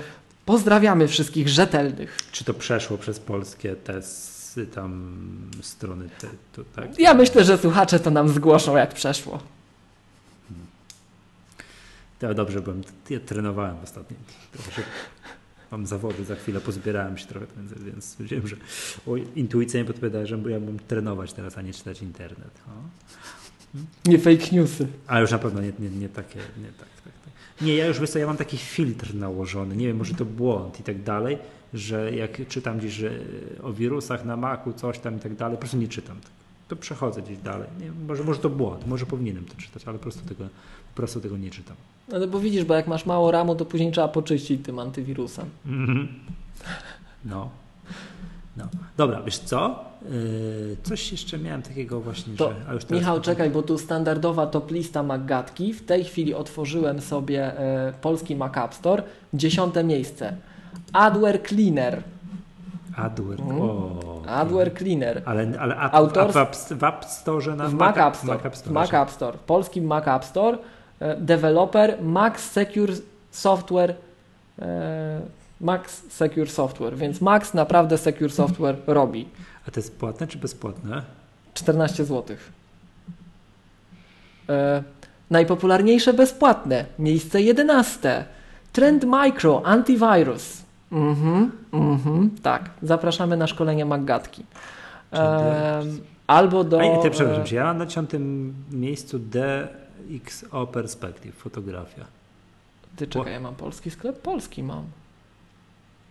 Pozdrawiamy 0.46 1.08
wszystkich 1.08 1.48
rzetelnych. 1.48 2.18
Czy 2.32 2.44
to 2.44 2.54
przeszło 2.54 2.98
przez 2.98 3.18
polskie 3.18 3.76
te 3.76 4.00
tam 4.74 5.20
strony? 5.62 6.08
Te, 6.18 6.28
to, 6.52 6.64
tak? 6.76 6.98
Ja 6.98 7.14
myślę, 7.14 7.44
że 7.44 7.58
słuchacze 7.58 8.00
to 8.00 8.10
nam 8.10 8.28
zgłoszą, 8.28 8.76
jak 8.76 8.94
przeszło. 8.94 9.40
To 12.18 12.34
dobrze, 12.34 12.60
bo 12.60 12.72
ja 13.10 13.20
trenowałem 13.20 13.76
ostatnio. 13.84 14.16
Mam 15.70 15.86
zawody, 15.86 16.24
za 16.24 16.36
chwilę 16.36 16.60
pozbierałem 16.60 17.18
się 17.18 17.26
trochę, 17.26 17.46
więc, 17.86 18.16
wiem, 18.20 18.48
że 18.48 18.56
o, 19.06 19.16
intuicyjnie 19.16 19.86
podpowiada, 19.86 20.26
że 20.26 20.38
ja 20.48 20.60
bym 20.60 20.78
trenować 20.78 21.32
teraz, 21.32 21.58
a 21.58 21.62
nie 21.62 21.72
czytać 21.72 22.02
internet. 22.02 22.60
O. 22.66 22.70
Nie 24.04 24.18
fake 24.18 24.46
newsy. 24.52 24.86
A 25.06 25.20
już 25.20 25.30
na 25.30 25.38
pewno 25.38 25.60
nie, 25.60 25.72
nie, 25.78 25.90
nie 25.90 26.08
takie, 26.08 26.38
nie 26.38 26.72
tak. 26.78 26.88
Nie, 27.60 27.74
ja 27.74 27.86
już 27.86 28.00
wiesz 28.00 28.14
ja 28.14 28.26
mam 28.26 28.36
taki 28.36 28.56
filtr 28.56 29.14
nałożony, 29.14 29.76
nie 29.76 29.86
wiem, 29.86 29.96
może 29.96 30.14
to 30.14 30.24
błąd 30.24 30.80
i 30.80 30.82
tak 30.82 31.02
dalej, 31.02 31.38
że 31.74 32.12
jak 32.12 32.48
czytam 32.48 32.78
gdzieś 32.78 32.92
że 32.92 33.10
o 33.62 33.72
wirusach 33.72 34.24
na 34.24 34.36
maku, 34.36 34.72
coś 34.72 34.98
tam 34.98 35.16
i 35.16 35.20
tak 35.20 35.34
dalej, 35.34 35.56
po 35.56 35.60
prostu 35.60 35.76
nie 35.76 35.88
czytam. 35.88 36.16
To 36.68 36.76
przechodzę 36.76 37.22
gdzieś 37.22 37.38
dalej. 37.38 37.68
Nie, 37.80 37.92
może, 38.08 38.24
może 38.24 38.40
to 38.40 38.50
błąd, 38.50 38.86
może 38.86 39.06
powinienem 39.06 39.44
to 39.44 39.54
czytać, 39.56 39.82
ale 39.86 39.98
po 39.98 40.02
prostu 40.02 40.28
tego, 40.28 40.44
po 40.94 40.96
prostu 40.96 41.20
tego 41.20 41.36
nie 41.36 41.50
czytam. 41.50 41.76
No 42.08 42.26
bo 42.26 42.40
widzisz, 42.40 42.64
bo 42.64 42.74
jak 42.74 42.86
masz 42.86 43.06
mało 43.06 43.30
ramu, 43.30 43.54
to 43.54 43.64
później 43.64 43.92
trzeba 43.92 44.08
poczyścić 44.08 44.64
tym 44.64 44.78
antywirusem. 44.78 45.46
Mm 45.66 45.86
-hmm. 45.86 46.06
No. 47.24 47.50
no. 48.56 48.68
Dobra, 48.96 49.22
wiesz 49.22 49.38
co? 49.38 49.89
Yy, 50.04 50.76
coś 50.82 51.12
jeszcze 51.12 51.38
miałem 51.38 51.62
takiego 51.62 52.00
właśnie, 52.00 52.36
To, 52.36 52.48
że... 52.50 52.56
A 52.68 52.72
już 52.72 52.88
Michał, 52.90 53.20
czekaj, 53.20 53.50
bo 53.50 53.62
tu 53.62 53.78
standardowa 53.78 54.46
top 54.46 54.70
lista 54.70 55.02
Maggatki. 55.02 55.72
W 55.72 55.84
tej 55.86 56.04
chwili 56.04 56.34
otworzyłem 56.34 57.00
sobie 57.00 57.58
e, 57.58 57.92
polski 58.00 58.36
Mac 58.36 58.56
App 58.56 58.74
Store. 58.74 59.02
Dziesiąte 59.34 59.84
miejsce. 59.84 60.36
Adware 60.92 61.42
Cleaner. 61.42 62.02
Adware. 62.96 63.40
Mm. 63.40 63.60
O, 63.62 64.22
Adware 64.26 64.74
Cleaner. 64.74 65.22
Ale, 65.24 65.52
ale 65.60 65.76
app, 65.76 65.94
Autors- 65.94 66.32
w, 66.32 66.36
app, 66.36 66.56
w 66.56 66.84
App 66.84 67.04
Store 67.04 67.56
na 67.56 67.68
W 67.68 67.74
Mac 67.76 67.96
App 67.96 68.16
Store. 68.16 68.34
Mac 68.34 68.46
App 68.46 68.56
Store. 68.56 68.74
Mac 68.74 68.94
App 68.94 69.10
Store. 69.10 69.38
Polskim 69.46 69.84
Mac 69.86 70.08
App 70.08 70.24
Store. 70.24 70.58
E, 71.00 71.16
Developer 71.16 72.02
Max 72.02 72.50
Secure 72.50 72.92
Software. 73.30 73.94
e, 74.58 75.20
Max 75.60 76.02
Secure 76.08 76.46
Software. 76.46 76.96
Więc 76.96 77.20
Max 77.20 77.54
naprawdę 77.54 77.98
Secure 77.98 78.30
Software 78.30 78.76
robi. 78.86 79.28
A 79.68 79.70
to 79.70 79.80
jest 79.80 79.98
płatne 79.98 80.26
czy 80.26 80.38
bezpłatne? 80.38 81.02
14 81.54 82.04
zł. 82.04 82.36
E, 84.48 84.82
najpopularniejsze 85.30 86.12
bezpłatne. 86.12 86.84
Miejsce 86.98 87.42
11. 87.42 88.24
Trend 88.72 89.04
Micro 89.04 89.62
Antivirus. 89.64 90.62
Mhm, 90.92 91.50
mhm, 91.72 92.30
tak. 92.42 92.70
Zapraszamy 92.82 93.36
na 93.36 93.46
szkolenie 93.46 93.84
Maggatki. 93.84 94.44
E, 95.12 95.82
albo 96.26 96.64
do. 96.64 96.80
A 96.80 97.02
te, 97.02 97.10
przepraszam 97.10 97.44
e, 97.52 97.54
ja 97.54 97.64
mam 97.64 97.78
na 97.78 97.86
dziesiątym 97.86 98.54
miejscu 98.70 99.18
DXO 99.18 100.66
Perspective, 100.66 101.36
fotografia. 101.36 102.04
Ty 102.96 103.06
czekaj, 103.06 103.32
ja 103.32 103.40
mam 103.40 103.54
polski 103.54 103.90
sklep? 103.90 104.22
Polski 104.22 104.62
mam. 104.62 104.84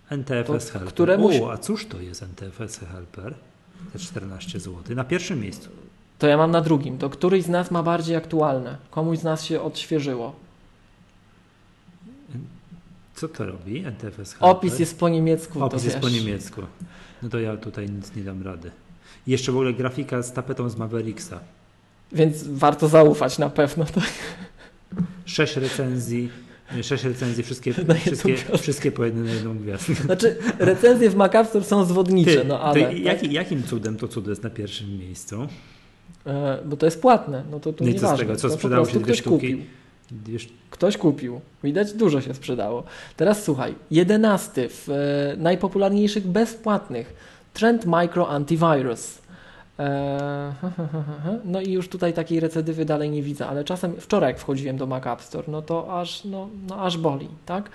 NTFS 0.10 0.66
To 0.66 0.72
Helper. 0.80 0.94
któremuś- 0.94 1.42
O, 1.42 1.52
a 1.52 1.58
cóż 1.58 1.86
to 1.86 2.02
jest 2.02 2.24
NTFS 2.24 2.80
Helper? 2.80 3.34
Te 3.94 4.00
14 4.00 4.60
zł. 4.60 4.96
Na 4.96 5.04
pierwszym 5.04 5.40
miejscu. 5.42 5.70
To 6.20 6.28
ja 6.28 6.38
mam 6.38 6.52
na 6.52 6.62
drugim. 6.62 6.98
To 6.98 7.10
któryś 7.10 7.44
z 7.44 7.50
nas 7.50 7.72
ma 7.72 7.84
bardziej 7.84 8.16
aktualne. 8.16 8.78
Komuś 8.92 9.18
z 9.20 9.24
nas 9.24 9.44
się 9.44 9.62
odświeżyło. 9.62 10.36
Co 13.16 13.28
to 13.28 13.46
robi 13.46 13.86
NTFS 13.86 14.34
Helper? 14.34 14.50
Opis 14.50 14.80
jest 14.80 15.00
po 15.00 15.10
niemiecku. 15.10 15.64
Opis 15.64 15.82
to 15.82 15.86
jest 15.88 15.98
wiesz. 15.98 16.02
po 16.06 16.10
niemiecku. 16.10 16.62
No 17.24 17.30
to 17.30 17.40
ja 17.40 17.58
tutaj 17.58 17.90
nic 17.90 18.16
nie 18.16 18.24
dam 18.24 18.44
rady. 18.44 18.72
I 19.28 19.32
jeszcze 19.32 19.52
w 19.52 19.56
ogóle 19.56 19.74
grafika 19.74 20.22
z 20.22 20.34
tapetą 20.34 20.70
z 20.70 20.78
Mavericksa. 20.78 21.40
Więc 22.12 22.44
warto 22.48 22.88
zaufać 22.88 23.38
na 23.38 23.50
pewno. 23.50 23.86
To 23.86 24.02
Sześć 25.26 25.56
recenzji, 25.56 26.30
sześć 26.82 27.04
recenzji, 27.04 27.44
wszystkie, 27.44 27.74
wszystkie, 28.06 28.36
wszystkie 28.58 28.92
po 28.92 29.06
jednej 29.06 29.24
na 29.24 29.32
jedną 29.34 29.58
gwiazdkę. 29.58 29.94
Znaczy, 29.94 30.38
recenzje 30.60 31.10
w 31.10 31.16
Mac 31.16 31.36
App 31.36 31.48
Store 31.48 31.66
są 31.66 31.86
zwodnicze, 31.86 32.36
Ty, 32.42 32.48
no 32.48 32.62
ale. 32.62 32.94
jaki, 32.94 33.34
jakim 33.34 33.64
cudem 33.64 33.98
to 33.98 34.08
cudo 34.08 34.30
jest 34.30 34.44
na 34.44 34.50
pierwszym 34.50 34.98
miejscu? 34.98 35.48
E, 36.26 36.58
bo 36.66 36.78
to 36.78 36.86
jest 36.86 37.02
płatne, 37.02 37.44
no 37.52 37.60
to 37.60 37.74
tu 37.74 37.84
No 37.84 37.90
i 37.90 37.94
co 37.94 38.00
z 38.00 38.02
nieważne. 38.04 38.26
tego? 38.26 38.36
Co 38.40 38.48
to 38.50 38.54
sprzedało 38.54 38.86
się 38.86 38.92
dwie 38.94 39.04
ktoś 39.04 39.18
sztuki? 39.20 39.36
kupił. 39.36 39.60
Ktoś 40.70 40.98
kupił. 40.98 41.42
Widać, 41.64 41.94
dużo 41.94 42.22
się 42.22 42.34
sprzedało. 42.34 42.84
Teraz 43.18 43.44
słuchaj, 43.44 43.76
jedenasty 43.92 44.70
w 44.70 44.90
e, 44.90 44.94
najpopularniejszych 45.38 46.28
bezpłatnych 46.28 47.14
Trend 47.54 47.86
Micro 47.86 48.30
Antivirus. 48.30 49.18
E, 49.80 50.54
no 51.46 51.62
i 51.62 51.72
już 51.72 51.90
tutaj 51.90 52.14
takiej 52.14 52.40
recydywy 52.40 52.86
dalej 52.86 53.10
nie 53.10 53.24
widzę, 53.24 53.48
ale 53.48 53.64
czasem 53.64 53.96
wczoraj 54.00 54.30
jak 54.30 54.40
wchodziłem 54.40 54.78
do 54.78 54.88
Mac 54.88 55.08
App 55.08 55.22
Store, 55.22 55.48
no 55.48 55.62
to 55.62 56.00
aż, 56.00 56.26
no, 56.26 56.50
no 56.68 56.84
aż 56.84 56.98
boli, 56.98 57.28
tak? 57.46 57.70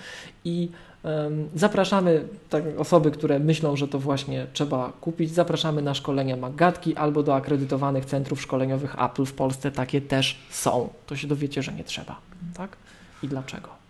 I 0.45 0.69
em, 1.05 1.49
zapraszamy 1.55 2.25
tak, 2.51 2.65
osoby, 2.79 3.11
które 3.11 3.39
myślą, 3.39 3.77
że 3.77 3.89
to 3.89 3.99
właśnie 3.99 4.47
trzeba 4.53 4.93
kupić, 5.01 5.31
zapraszamy 5.31 5.83
na 5.83 5.95
szkolenia 5.95 6.37
Maggatki 6.37 6.97
albo 6.97 7.23
do 7.23 7.35
akredytowanych 7.35 8.05
centrów 8.05 8.43
szkoleniowych 8.43 9.03
Apple 9.03 9.25
w 9.25 9.33
Polsce, 9.33 9.71
takie 9.71 10.01
też 10.01 10.39
są. 10.51 10.89
To 11.07 11.17
się 11.17 11.29
dowiecie, 11.29 11.63
że 11.63 11.73
nie 11.73 11.85
trzeba, 11.85 12.17
tak? 12.55 12.77
I 13.23 13.29
dlaczego? 13.29 13.84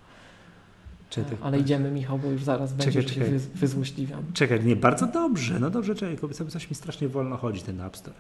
Czekaj, 1.15 1.39
Ale 1.43 1.59
idziemy, 1.59 1.91
Michał, 1.91 2.19
bo 2.19 2.31
już 2.31 2.45
zaraz 2.45 2.73
będzie, 2.73 3.03
że 3.03 3.09
się 3.09 3.15
czekaj. 3.15 3.31
wy, 3.31 3.39
wyzłośliwiam. 3.55 4.23
Czekaj, 4.35 4.65
nie, 4.65 4.77
bardzo 4.77 5.07
dobrze. 5.07 5.61
No 5.61 5.71
dobrze, 5.71 5.95
czekaj, 5.95 6.19
kobieta, 6.19 6.45
coś 6.45 6.71
mi 6.71 6.77
strasznie 6.77 7.09
wolno 7.09 7.37
chodzi 7.37 7.63
ten 7.63 7.81
App 7.81 7.97
Store. 7.97 8.17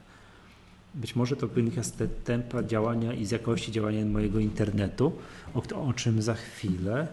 Być 0.95 1.17
może 1.17 1.37
to 1.37 1.49
wynika 1.49 1.83
z 1.83 1.93
te 1.93 2.09
tempa 2.09 2.63
działania 2.63 3.13
i 3.13 3.27
z 3.27 3.31
jakości 3.31 3.73
działania 3.73 4.05
mojego 4.05 4.39
internetu, 4.39 5.13
o, 5.55 5.87
o 5.89 5.93
czym 5.93 6.23
za 6.23 6.35
chwilę. 6.35 7.09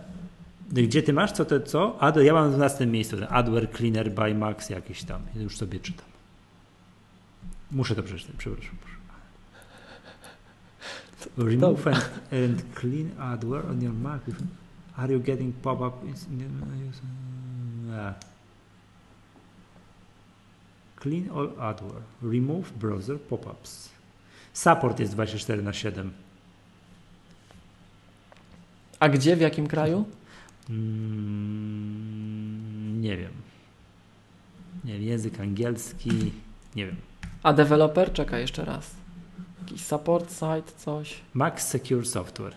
No 0.72 0.82
Gdzie 0.82 1.04
ty 1.04 1.14
masz? 1.14 1.32
Co 1.32 1.46
to 1.46 1.60
co? 1.60 2.02
Ad, 2.02 2.18
ja 2.18 2.34
mam 2.34 2.52
w 2.52 2.54
12 2.54 2.86
miejscu 2.86 3.18
ten 3.18 3.28
Adware 3.30 3.72
Cleaner 3.72 4.12
by 4.12 4.36
Max 4.36 4.70
jakiś 4.70 5.04
tam. 5.04 5.22
Już 5.36 5.58
sobie 5.58 5.80
czytam. 5.80 6.06
Muszę 7.72 7.96
to 7.96 8.04
przeczytać, 8.04 8.36
przepraszam. 8.38 8.76
Remove 11.38 11.88
and, 11.88 12.10
and 12.32 12.64
clean 12.80 13.12
adware 13.20 13.66
on 13.70 13.82
your 13.82 13.94
Mac. 13.94 14.22
Are 15.02 15.14
you 15.14 15.20
getting 15.20 15.54
pop-up? 15.64 15.94
Ah. 17.92 18.14
Clean 20.96 21.30
all 21.30 21.48
adware. 21.60 22.02
Remove 22.22 22.72
browser 22.80 23.20
pop-ups. 23.20 23.90
Support 24.54 25.00
jest 25.00 25.14
24 25.14 25.62
na 25.62 25.74
7. 25.74 26.12
A 29.00 29.10
gdzie, 29.10 29.36
w 29.36 29.42
jakim 29.42 29.68
kraju? 29.68 30.06
Mm, 30.70 30.82
nie 33.02 33.18
wiem. 33.18 33.32
Nie 34.84 34.94
wiem, 34.94 35.04
język 35.04 35.40
angielski. 35.40 36.32
Nie 36.76 36.86
wiem. 36.86 36.96
A 37.44 37.54
deweloper? 37.54 38.14
Czekaj 38.14 38.42
jeszcze 38.42 38.66
raz. 38.66 38.92
Jakiś 39.60 39.86
support 39.86 40.32
site, 40.32 40.64
coś. 40.78 41.22
Max 41.34 41.68
Secure 41.68 42.06
Software. 42.06 42.56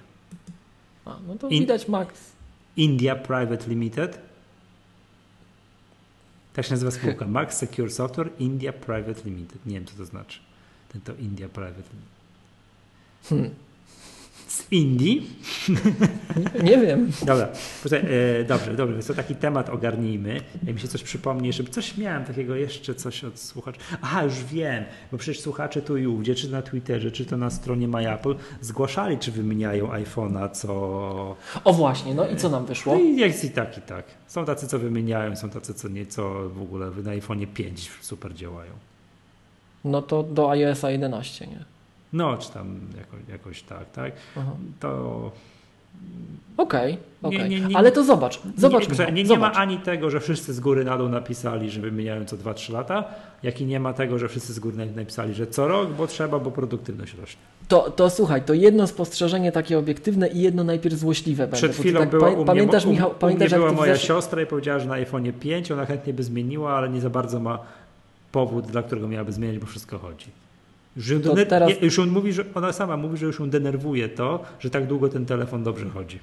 A, 1.05 1.17
no 1.29 1.35
to 1.35 1.49
In- 1.49 1.61
widać 1.61 1.89
Max. 1.89 2.34
India 2.77 3.17
Private 3.17 3.69
Limited. 3.69 4.19
Tak 6.55 6.65
się 6.65 6.71
nazywa 6.71 6.91
spółka. 6.91 7.27
Max 7.37 7.57
Secure 7.57 7.91
Software 7.91 8.31
India 8.39 8.73
Private 8.73 9.23
Limited. 9.25 9.67
Nie 9.67 9.75
wiem, 9.75 9.87
co 9.87 9.97
to 9.97 10.05
znaczy. 10.05 10.41
Ten 10.93 11.01
to 11.01 11.15
India 11.15 11.49
Private 11.49 11.83
Limited. 11.93 12.15
Hmm. 13.29 13.64
Z 14.55 14.73
Indii? 14.73 15.31
Nie, 16.37 16.63
nie 16.63 16.79
wiem. 16.79 17.11
Dobra, 17.27 17.49
Posłuchaj, 17.83 18.09
e, 18.41 18.45
dobrze, 18.45 18.75
dobrze, 18.75 18.95
więc 18.95 19.07
to 19.07 19.15
taki 19.15 19.35
temat 19.35 19.71
ogarnijmy. 19.71 20.41
Jak 20.67 20.75
mi 20.75 20.81
się 20.81 20.89
coś 20.89 21.03
przypomni, 21.03 21.53
żeby 21.53 21.71
coś 21.71 21.97
miałem 21.97 22.25
takiego 22.25 22.55
jeszcze, 22.55 22.95
coś 22.95 23.25
od 23.25 23.41
słuchaczy. 23.41 23.79
Aha, 24.03 24.23
już 24.25 24.45
wiem, 24.45 24.85
bo 25.13 25.19
przecież 25.19 25.43
słuchacze 25.43 25.83
tu 25.83 25.97
i 25.97 26.07
ówdzie, 26.07 26.35
czy 26.35 26.51
na 26.51 26.63
Twitterze, 26.63 27.11
czy 27.11 27.25
to 27.25 27.37
na 27.37 27.51
stronie 27.51 27.89
MyApple, 27.89 28.35
zgłaszali, 28.61 29.19
czy 29.19 29.33
wymieniają 29.33 29.87
iPhone'a, 29.89 30.51
co... 30.51 30.75
O 31.65 31.73
właśnie, 31.73 32.15
no 32.15 32.29
i 32.29 32.37
co 32.37 32.49
nam 32.49 32.67
wyszło? 32.67 32.95
No 32.95 33.01
i 33.01 33.17
jest 33.17 33.45
i 33.45 33.51
tak, 33.51 33.79
i 33.79 33.81
tak. 33.81 34.05
Są 34.27 34.45
tacy, 34.45 34.67
co 34.67 34.79
wymieniają, 34.79 35.37
są 35.37 35.51
tacy, 35.51 35.75
co 35.75 35.89
nie, 35.89 36.07
co 36.07 36.49
w 36.49 36.63
ogóle 36.63 36.87
na 36.87 37.11
iPhone'ie 37.11 37.47
5 37.47 37.91
super 38.01 38.35
działają. 38.35 38.73
No 39.85 40.03
to 40.03 40.23
do 40.23 40.51
iOSa 40.51 40.91
11, 40.91 41.47
nie? 41.47 41.74
No, 42.15 42.37
czy 42.39 42.51
tam 42.53 42.81
jakoś, 42.99 43.21
jakoś 43.29 43.63
tak, 43.63 43.91
tak. 43.93 44.13
Aha. 44.37 44.53
To 44.81 45.31
Okej. 46.59 46.99
Nie, 47.23 47.49
nie, 47.61 47.61
nie. 47.61 47.77
Ale 47.77 47.93
to 47.93 48.05
zobacz, 48.05 48.41
zobacz, 48.59 48.89
nie, 48.99 49.13
nie, 49.13 49.25
nie 49.25 49.39
ma 49.39 49.53
ani 49.53 49.79
tego, 49.79 50.11
że 50.11 50.21
wszyscy 50.21 50.55
z 50.55 50.61
góry 50.61 50.85
na 50.85 50.99
dół 50.99 51.09
napisali, 51.09 51.71
że 51.71 51.81
wymieniają 51.81 52.25
co 52.25 52.37
2-3 52.37 52.73
lata, 52.73 53.05
jak 53.43 53.61
i 53.61 53.67
nie 53.67 53.81
ma 53.81 53.93
tego, 53.93 54.19
że 54.19 54.29
wszyscy 54.29 54.53
z 54.53 54.59
góry 54.59 54.77
na- 54.77 54.87
napisali, 54.87 55.35
że 55.35 55.47
co 55.47 55.69
rok, 55.69 55.91
bo 55.93 56.07
trzeba, 56.07 56.39
bo 56.39 56.51
produktywność 56.51 57.15
rośnie. 57.15 57.41
To, 57.69 57.91
to 57.91 58.11
słuchaj, 58.11 58.43
to 58.43 58.55
jedno 58.55 58.87
spostrzeżenie 58.87 59.53
takie 59.53 59.79
obiektywne 59.79 60.29
i 60.29 60.41
jedno 60.41 60.65
najpierw 60.65 60.95
złośliwe. 60.99 61.49
Przed 61.49 61.77
chwilą 61.77 62.01
tak 62.01 62.09
była 62.11 62.23
pa- 62.29 62.33
u 62.33 62.37
mnie, 62.37 62.45
pamiętasz, 62.47 62.85
u, 62.87 62.91
Michał, 62.91 63.11
u 63.11 63.15
pamiętasz, 63.15 63.49
mnie 63.51 63.59
jak 63.59 63.61
była 63.61 63.73
moja 63.73 63.95
zesz- 63.95 64.07
siostra 64.07 64.43
i 64.43 64.47
powiedziała, 64.47 64.79
że 64.79 64.87
na 64.89 64.95
iPhone'ie 64.95 65.33
5 65.33 65.71
ona 65.73 65.87
chętnie 65.87 66.13
by 66.13 66.23
zmieniła, 66.23 66.73
ale 66.77 66.89
nie 66.89 67.01
za 67.01 67.11
bardzo 67.11 67.41
ma 67.41 67.59
powód, 68.33 68.67
dla 68.67 68.83
którego 68.83 69.09
miałaby 69.09 69.33
zmieniać, 69.33 69.59
bo 69.59 69.67
wszystko 69.67 69.99
chodzi. 69.99 70.27
Już, 70.97 71.07
dener- 71.07 71.47
teraz- 71.47 71.69
nie, 71.69 71.77
już 71.77 71.99
on 71.99 72.09
mówi, 72.09 72.33
że 72.33 72.45
ona 72.55 72.73
sama 72.73 72.97
mówi, 72.97 73.17
że 73.17 73.27
już 73.27 73.39
ją 73.39 73.51
denerwuje 73.51 74.09
to, 74.09 74.43
że 74.59 74.71
tak 74.71 74.87
długo 74.87 75.09
ten 75.09 75.27
telefon 75.27 75.65
dobrze 75.65 75.91
chodzi. 75.91 76.19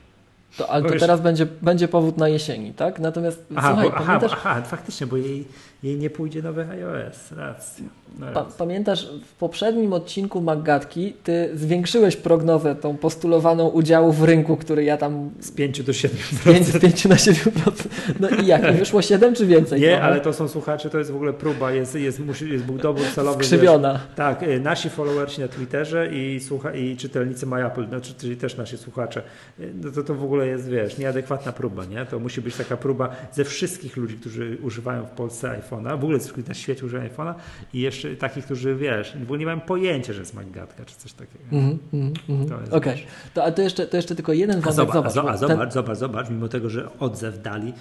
To, 0.57 0.69
ale 0.69 0.89
to 0.91 0.99
teraz 0.99 1.21
będzie, 1.21 1.47
będzie 1.61 1.87
powód 1.87 2.17
na 2.17 2.29
jesieni, 2.29 2.73
tak? 2.73 2.99
Natomiast 2.99 3.45
Aha, 3.55 3.67
słuchaj, 3.67 3.89
bo, 3.89 3.95
aha, 3.95 4.05
pamiętasz, 4.05 4.31
aha, 4.33 4.61
faktycznie, 4.61 5.07
bo 5.07 5.17
jej, 5.17 5.45
jej 5.83 5.97
nie 5.97 6.09
pójdzie 6.09 6.41
nowy 6.41 6.67
iOS. 6.69 7.31
Racja. 7.31 7.85
No 8.19 8.27
pa, 8.33 8.43
pamiętasz 8.57 9.07
w 9.25 9.33
poprzednim 9.33 9.93
odcinku 9.93 10.41
Maggatki 10.41 11.13
ty 11.23 11.49
zwiększyłeś 11.53 12.15
prognozę 12.15 12.75
tą 12.75 12.97
postulowaną 12.97 13.67
udziału 13.67 14.11
w 14.11 14.23
rynku, 14.23 14.57
który 14.57 14.83
ja 14.83 14.97
tam 14.97 15.29
Z 15.39 15.51
5 15.51 15.83
do 15.83 15.93
7 15.93 16.17
z 16.31 16.43
5, 16.43 16.67
z 16.67 16.79
5 16.79 17.05
na 17.05 17.15
7%. 17.15 17.71
No 18.19 18.29
i 18.29 18.45
jak? 18.45 18.73
Wyszło 18.77 19.01
7 19.01 19.35
czy 19.35 19.45
więcej? 19.45 19.81
Nie, 19.81 19.87
trochę? 19.87 20.03
ale 20.03 20.21
to 20.21 20.33
są 20.33 20.47
słuchacze, 20.47 20.89
to 20.89 20.97
jest 20.97 21.11
w 21.11 21.15
ogóle 21.15 21.33
próba, 21.33 21.71
jest, 21.71 21.95
jest, 21.95 22.19
musi, 22.19 22.49
jest 22.49 22.65
był 22.65 22.77
dobór 22.77 23.05
celowy. 23.15 23.43
Skrzywiona. 23.43 23.93
wiesz. 23.93 24.01
Tak, 24.15 24.43
y, 24.43 24.59
nasi 24.59 24.89
followersi 24.89 25.41
na 25.41 25.47
Twitterze 25.47 26.09
i, 26.13 26.39
słucha, 26.39 26.73
i 26.73 26.97
czytelnicy 26.97 27.45
MyApple, 27.45 27.87
znaczy, 27.87 28.13
czyli 28.17 28.37
też 28.37 28.57
nasi 28.57 28.77
słuchacze, 28.77 29.21
y, 29.59 29.73
no 29.83 29.91
to, 29.91 30.03
to 30.03 30.15
w 30.15 30.23
ogóle 30.23 30.47
jest, 30.47 30.69
wiesz, 30.69 30.97
nieadekwatna 30.97 31.51
próba, 31.51 31.85
nie? 31.85 32.05
To 32.05 32.19
musi 32.19 32.41
być 32.41 32.55
taka 32.55 32.77
próba 32.77 33.09
ze 33.31 33.43
wszystkich 33.45 33.97
ludzi, 33.97 34.15
którzy 34.15 34.57
używają 34.63 35.05
w 35.05 35.11
Polsce 35.11 35.51
iPhone'a, 35.71 35.99
w 35.99 36.03
ogóle 36.03 36.19
na 36.47 36.53
świecie 36.53 36.85
używają 36.85 37.09
iPhone'a 37.09 37.33
i 37.73 37.79
jeszcze 37.81 38.15
takich, 38.15 38.45
którzy, 38.45 38.75
wiesz, 38.75 39.17
w 39.19 39.23
ogóle 39.23 39.39
nie 39.39 39.45
mają 39.45 39.61
pojęcia, 39.61 40.13
że 40.13 40.19
jest 40.19 40.33
Maggatka 40.33 40.85
czy 40.85 40.95
coś 40.95 41.13
takiego. 41.13 41.43
Mm, 41.51 41.77
mm, 41.93 42.13
mm. 42.29 42.47
Okej, 42.71 42.93
wiesz. 42.95 43.05
to, 43.33 43.43
a 43.43 43.51
to, 43.51 43.61
jeszcze, 43.61 43.87
to 43.87 43.97
jeszcze 43.97 44.15
tylko 44.15 44.33
jeden 44.33 44.55
wątek. 44.61 44.73
zobacz, 44.73 44.93
Zobacz, 45.13 45.39
zobacz, 45.39 45.59
ten- 45.59 45.71
zobacz, 45.71 45.97
zobacz, 45.97 46.29
mimo 46.29 46.47
tego, 46.47 46.69
że 46.69 46.99
odzew 46.99 47.41
dali 47.41 47.73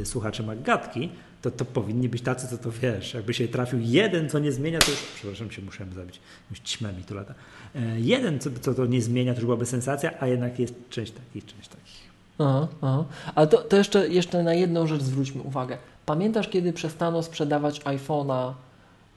y, 0.00 0.06
słuchacze 0.06 0.42
Maggatki, 0.42 1.08
to, 1.42 1.50
to 1.50 1.64
powinni 1.64 2.08
być 2.08 2.22
tacy, 2.22 2.48
co 2.48 2.58
to 2.58 2.70
wiesz. 2.82 3.14
Jakby 3.14 3.34
się 3.34 3.48
trafił 3.48 3.78
jeden, 3.82 4.28
co 4.28 4.38
nie 4.38 4.52
zmienia, 4.52 4.78
to 4.78 4.90
już, 4.90 5.00
przepraszam, 5.14 5.50
się 5.50 5.62
musiałem 5.62 5.92
zabić, 5.92 6.20
już 6.50 6.60
ćmę 6.60 6.92
mi 6.92 7.02
tu 7.04 7.14
lata. 7.14 7.34
E, 7.74 8.00
jeden, 8.00 8.38
co, 8.40 8.50
co 8.60 8.74
to 8.74 8.86
nie 8.86 9.02
zmienia, 9.02 9.32
to 9.32 9.38
już 9.38 9.44
byłaby 9.44 9.66
sensacja, 9.66 10.10
a 10.20 10.26
jednak 10.26 10.58
jest 10.58 10.74
część 10.90 11.12
takich, 11.12 11.46
część 11.46 11.68
takich. 11.68 12.06
Aha, 12.38 12.68
aha. 12.82 13.04
Ale 13.34 13.46
to, 13.46 13.58
to 13.58 13.76
jeszcze, 13.76 14.08
jeszcze 14.08 14.42
na 14.42 14.54
jedną 14.54 14.86
rzecz 14.86 15.02
zwróćmy 15.02 15.42
uwagę. 15.42 15.78
Pamiętasz, 16.06 16.48
kiedy 16.48 16.72
przestano 16.72 17.22
sprzedawać 17.22 17.80
iPhone'a 17.80 18.52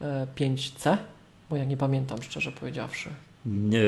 e, 0.02 0.28
5C? 0.36 0.98
Bo 1.50 1.56
ja 1.56 1.66
nie 1.66 1.78
pamiętam, 1.78 2.24
szczerze 2.24 2.52
powiedziawszy. 2.52 3.10
Nie. 3.46 3.80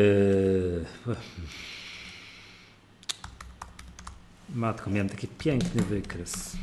Matko, 4.56 4.90
miałem 4.90 5.10
taki 5.10 5.28
piękny 5.28 5.82
wykres. 5.82 6.58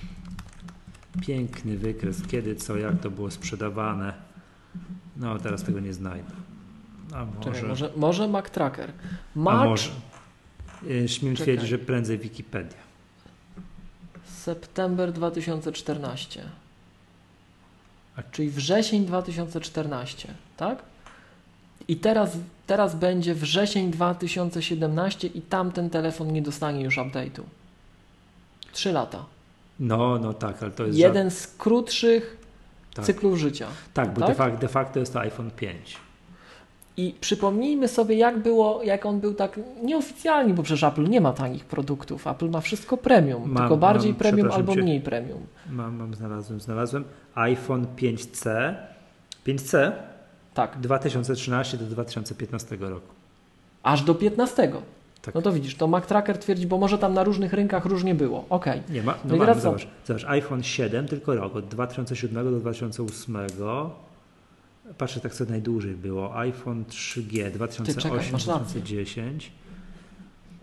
Piękny 1.26 1.76
wykres, 1.78 2.22
kiedy, 2.26 2.56
co, 2.56 2.76
jak 2.76 3.00
to 3.00 3.10
było 3.10 3.30
sprzedawane. 3.30 4.12
No, 5.16 5.38
teraz 5.38 5.62
tego 5.62 5.80
nie 5.80 5.92
znajdę. 5.92 6.30
A 7.14 7.24
może. 7.24 7.40
Czekaj, 7.40 7.68
może, 7.68 7.90
może 7.96 8.28
Mac 8.28 8.50
Tracker. 8.50 8.92
a 9.36 9.38
March, 9.38 9.68
może. 9.68 9.90
Y, 11.04 11.08
Śmiem 11.08 11.34
Czekaj. 11.34 11.44
twierdzić, 11.44 11.68
że 11.70 11.78
prędzej 11.78 12.18
Wikipedia. 12.18 12.87
September 14.52 15.12
2014. 15.12 16.42
A- 18.16 18.22
Czyli 18.22 18.50
wrzesień 18.50 19.06
2014, 19.06 20.28
tak? 20.56 20.78
I 21.88 21.96
teraz, 21.96 22.30
teraz 22.66 22.94
będzie 22.94 23.34
wrzesień 23.34 23.90
2017 23.90 25.28
i 25.28 25.40
tamten 25.42 25.90
telefon 25.90 26.32
nie 26.32 26.42
dostanie 26.42 26.84
już 26.84 26.98
update'u. 26.98 27.42
Trzy 28.72 28.92
lata. 28.92 29.24
No, 29.80 30.18
no 30.18 30.32
tak, 30.34 30.62
ale 30.62 30.70
to 30.72 30.86
jest. 30.86 30.98
Jeden 30.98 31.30
z 31.30 31.46
krótszych 31.46 32.36
Tak. 32.94 33.04
cyklów 33.04 33.38
życia. 33.38 33.66
żart- 33.66 33.92
Tak, 33.94 34.14
bo 34.14 34.20
tak? 34.20 34.28
De, 34.28 34.34
facto, 34.34 34.58
de 34.58 34.68
facto 34.68 35.00
jest 35.00 35.12
to 35.12 35.20
iPhone 35.20 35.50
5. 35.50 35.96
I 36.98 37.14
przypomnijmy 37.20 37.88
sobie, 37.88 38.16
jak 38.16 38.38
było, 38.38 38.82
jak 38.82 39.06
on 39.06 39.20
był 39.20 39.34
tak 39.34 39.60
nieoficjalnie, 39.82 40.54
bo 40.54 40.62
przecież 40.62 40.82
Apple 40.84 41.08
nie 41.08 41.20
ma 41.20 41.32
tanich 41.32 41.64
produktów. 41.64 42.26
Apple 42.26 42.48
ma 42.50 42.60
wszystko 42.60 42.96
premium, 42.96 43.42
Mam- 43.50 43.56
tylko 43.56 43.76
bardziej 43.76 44.10
mam, 44.10 44.18
premium 44.18 44.50
albo 44.52 44.74
cię. 44.74 44.82
mniej 44.82 45.00
premium. 45.00 45.38
Mam, 45.70 45.96
mam, 45.96 46.14
znalazłem, 46.14 46.60
znalazłem. 46.60 47.04
iPhone 47.34 47.86
5C. 47.96 48.74
5C 49.46 49.92
Tak, 50.54 50.80
2013 50.80 51.76
do 51.76 51.84
2015 51.84 52.76
roku. 52.80 53.06
aż 53.82 54.02
do 54.02 54.14
15. 54.14 54.72
Tak. 55.22 55.34
No 55.34 55.42
to 55.42 55.52
widzisz, 55.52 55.74
to 55.74 55.86
Mac 55.86 56.06
Tracker 56.06 56.38
twierdzi, 56.38 56.66
bo 56.66 56.78
może 56.78 56.98
tam 56.98 57.14
na 57.14 57.24
różnych 57.24 57.52
rynkach 57.52 57.84
różnie 57.84 58.14
było. 58.14 58.44
Okej. 58.50 58.82
Nie 58.90 59.02
ma, 59.02 59.12
No 59.24 59.36
no 59.36 59.44
mamy, 59.44 59.60
zobacz, 59.60 59.86
zobacz, 60.06 60.24
iPhone 60.24 60.62
7 60.62 61.08
tylko 61.08 61.34
rok, 61.34 61.56
od 61.56 61.68
2007 61.68 62.44
do 62.44 62.60
2008. 62.60 63.36
Patrzę 64.98 65.20
tak 65.20 65.34
co 65.34 65.44
najdłużej 65.44 65.94
było. 65.94 66.38
iPhone 66.38 66.84
3G 66.84 67.50
2008 67.50 68.32
masz 68.32 68.46
rację. 68.46 68.80
2010. 68.80 69.52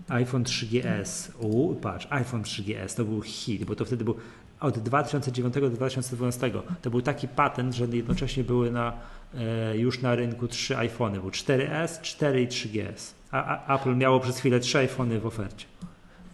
iPhone 0.07 0.43
3GS. 0.43 1.31
U, 1.39 1.75
patrz, 1.75 2.07
iPhone 2.09 2.41
3GS 2.41 2.95
to 2.97 3.05
był 3.05 3.21
hit, 3.21 3.63
bo 3.63 3.75
to 3.75 3.85
wtedy 3.85 4.03
był 4.03 4.15
od 4.59 4.79
2009 4.79 5.53
do 5.53 5.69
2012. 5.69 6.51
To 6.81 6.89
był 6.89 7.01
taki 7.01 7.27
patent, 7.27 7.75
że 7.75 7.85
jednocześnie 7.85 8.43
były 8.43 8.71
na, 8.71 8.93
e, 9.33 9.77
już 9.77 10.01
na 10.01 10.15
rynku 10.15 10.47
trzy 10.47 10.77
iPhony. 10.77 11.19
Był 11.19 11.29
4S, 11.29 12.01
4 12.01 12.41
i 12.41 12.47
3GS. 12.47 13.13
A, 13.31 13.65
a 13.67 13.75
Apple 13.75 13.95
miało 13.95 14.19
przez 14.19 14.39
chwilę 14.39 14.59
trzy 14.59 14.77
iPhony 14.77 15.19
w 15.19 15.25
ofercie. 15.25 15.65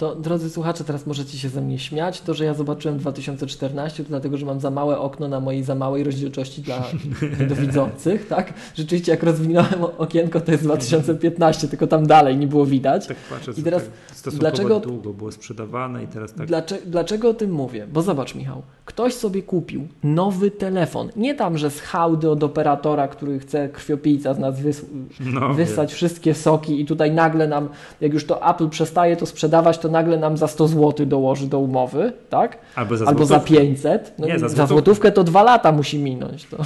To 0.01 0.15
drodzy 0.15 0.49
słuchacze, 0.49 0.83
teraz 0.83 1.07
możecie 1.07 1.37
się 1.37 1.49
ze 1.49 1.61
mnie 1.61 1.79
śmiać. 1.79 2.21
To, 2.21 2.33
że 2.33 2.45
ja 2.45 2.53
zobaczyłem 2.53 2.97
2014, 2.97 4.03
to 4.03 4.09
dlatego, 4.09 4.37
że 4.37 4.45
mam 4.45 4.59
za 4.59 4.71
małe 4.71 4.99
okno 4.99 5.27
na 5.27 5.39
mojej 5.39 5.63
za 5.63 5.75
małej 5.75 6.03
rozdzielczości 6.03 6.61
dla 6.61 6.83
niedowidzących, 7.39 8.27
tak? 8.27 8.53
Rzeczywiście, 8.75 9.11
jak 9.11 9.23
rozwinąłem 9.23 9.83
okienko, 9.97 10.41
to 10.41 10.51
jest 10.51 10.63
2015, 10.63 11.67
tylko 11.67 11.87
tam 11.87 12.07
dalej 12.07 12.37
nie 12.37 12.47
było 12.47 12.65
widać. 12.65 13.07
Tak 13.07 13.17
patrzę, 13.29 13.51
I 13.57 13.63
teraz 13.63 13.83
tak 14.23 14.33
dlaczego- 14.33 14.79
długo 14.79 15.13
było 15.13 15.31
sprzedawane 15.31 16.03
i 16.03 16.07
teraz 16.07 16.33
tak. 16.33 16.47
Dlaczego, 16.47 16.81
dlaczego 16.85 17.29
o 17.29 17.33
tym 17.33 17.51
mówię? 17.51 17.87
Bo 17.93 18.01
zobacz, 18.01 18.35
Michał, 18.35 18.61
ktoś 18.85 19.13
sobie 19.13 19.43
kupił 19.43 19.87
nowy 20.03 20.51
telefon. 20.51 21.09
Nie 21.15 21.35
tam, 21.35 21.57
że 21.57 21.69
z 21.71 21.79
hałdy 21.79 22.29
od 22.29 22.43
operatora, 22.43 23.07
który 23.07 23.39
chce 23.39 23.69
krwiopijca 23.69 24.33
z 24.33 24.39
nas 24.39 24.55
wys- 24.61 24.83
No, 25.19 25.87
wszystkie 25.87 26.33
soki 26.33 26.81
i 26.81 26.85
tutaj 26.85 27.11
nagle 27.11 27.47
nam, 27.47 27.69
jak 28.01 28.13
już 28.13 28.25
to 28.25 28.49
Apple 28.49 28.69
przestaje 28.69 29.15
to 29.17 29.25
sprzedawać, 29.25 29.77
to 29.77 29.89
nagle 29.91 30.17
nam 30.17 30.37
za 30.37 30.47
100 30.47 30.67
zł 30.67 31.05
dołoży 31.05 31.47
do 31.47 31.59
umowy, 31.59 32.13
tak? 32.29 32.57
Albo 32.75 32.97
za 32.97 33.05
Albo 33.05 33.25
za 33.25 33.35
złotówkę. 33.35 33.61
500. 33.61 34.13
No, 34.19 34.27
Nie, 34.27 34.33
za 34.33 34.39
za 34.39 34.47
złotówkę. 34.47 34.67
złotówkę 34.67 35.11
to 35.11 35.23
dwa 35.23 35.43
lata 35.43 35.71
musi 35.71 35.99
minąć. 35.99 36.45
To, 36.45 36.57
Tak, 36.57 36.65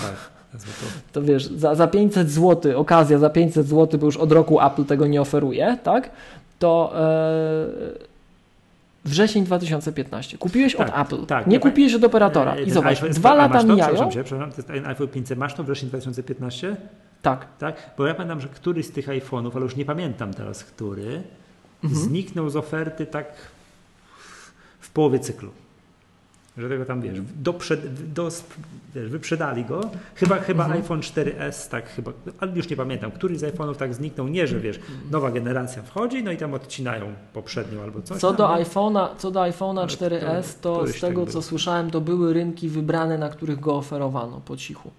za 0.54 0.60
złotówkę. 0.60 1.00
to 1.12 1.22
wiesz, 1.22 1.46
za, 1.48 1.76
za 1.76 1.88
500 1.88 2.30
zł, 2.32 2.80
okazja 2.80 3.18
za 3.18 3.30
500 3.30 3.68
zł, 3.68 4.00
bo 4.00 4.06
już 4.06 4.18
od 4.18 4.32
roku 4.32 4.62
Apple 4.62 4.86
tego 4.86 5.08
nie 5.08 5.22
oferuje, 5.22 5.78
tak? 5.84 6.10
To 6.60 6.94
e, 6.96 7.68
wrzesień 9.06 9.44
2015. 9.44 10.38
Kupiłeś 10.38 10.76
Tak, 10.76 10.90
od 10.90 10.98
Apple, 11.06 11.26
tak. 11.26 11.48
nie 11.48 11.60
kupiłeś 11.60 11.94
od 11.94 12.04
operatora. 12.04 12.56
I 12.60 12.72
zobacz, 12.72 13.00
iPhone- 13.02 13.10
dwa 13.14 13.34
lata 13.34 13.60
to? 13.60 13.64
mijają. 13.66 13.84
Przepraszam 13.84 14.12
cię, 14.12 14.24
przepraszam, 14.24 14.52
to 14.52 14.58
jest 14.58 14.68
ten 14.68 14.86
iPhone 14.86 15.08
500 15.08 15.38
masz 15.40 15.54
to 15.54 15.64
wrzesień 15.64 15.90
2015? 15.90 16.76
Tak. 17.22 17.46
Tak? 17.60 17.76
Bo 17.98 18.08
ja 18.08 18.14
pamiętam, 18.14 18.42
że 18.42 18.48
któryś 18.48 18.86
z 18.86 18.92
tych 18.92 19.08
iPhone'ów, 19.08 19.52
ale 19.56 19.64
już 19.64 19.76
nie 19.76 19.86
pamiętam 19.86 20.34
teraz 20.34 20.64
który, 20.64 21.22
Mhm. 21.86 22.02
zniknął 22.10 22.50
z 22.50 22.56
oferty 22.56 23.06
tak 23.06 23.28
w 24.80 24.90
połowie 24.90 25.20
cyklu. 25.20 25.52
Że 26.58 26.70
tego 26.70 26.86
tam 26.86 27.02
wiesz, 27.02 27.20
do 27.36 27.54
przed, 27.54 28.12
do, 28.14 28.30
wiesz 28.96 29.10
wyprzedali 29.10 29.66
go. 29.66 29.90
Chyba, 30.16 30.40
chyba 30.40 30.64
Mhm. 30.64 30.82
iPhone 30.82 31.00
4S, 31.02 31.70
tak 31.70 31.90
chyba, 31.90 32.12
ale 32.40 32.52
już 32.52 32.70
nie 32.70 32.76
pamiętam, 32.78 33.12
któryś 33.12 33.38
z 33.40 33.44
iPhone'ów 33.44 33.76
tak 33.76 33.94
zniknął. 33.94 34.28
Nie, 34.28 34.48
że 34.48 34.60
wiesz, 34.60 34.80
nowa 35.12 35.32
generacja 35.32 35.82
wchodzi, 35.84 36.24
no 36.24 36.32
i 36.32 36.38
tam 36.38 36.54
odcinają 36.54 37.14
poprzednią 37.34 37.82
albo 37.84 38.02
coś. 38.02 38.20
Co 38.22 38.28
tam, 38.28 38.38
do 38.38 38.48
iPhone'a, 38.48 39.08
co 39.18 39.32
do 39.32 39.40
iPhone'a 39.40 39.80
Ale 39.80 39.88
4S, 39.88 40.44
to- 40.62 40.78
to 40.78 40.88
z 40.88 41.00
tego 41.00 41.24
tak 41.26 41.34
co 41.34 41.42
słyszałem, 41.42 41.92
to 41.92 42.02
były 42.02 42.34
rynki 42.34 42.70
wybrane, 42.70 43.18
na 43.18 43.30
których 43.30 43.60
go 43.60 43.76
oferowano 43.76 44.42
po 44.46 44.58
cichu. 44.58 44.92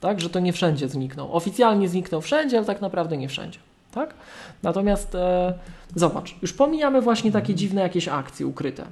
Tak, 0.00 0.20
że 0.20 0.30
to 0.30 0.40
nie 0.40 0.52
wszędzie 0.52 0.88
zniknął. 0.88 1.32
Oficjalnie 1.36 1.88
zniknął 1.88 2.20
wszędzie, 2.20 2.56
ale 2.56 2.66
tak 2.66 2.80
naprawdę 2.80 3.16
nie 3.16 3.28
wszędzie. 3.28 3.58
Tak? 3.92 4.14
Natomiast 4.62 5.14
e, 5.14 5.54
zobacz, 5.94 6.34
już 6.42 6.52
pomijamy 6.52 7.02
właśnie 7.02 7.32
takie 7.32 7.54
dziwne 7.54 7.80
jakieś 7.82 8.08
akcje 8.08 8.46
ukryte. 8.46 8.86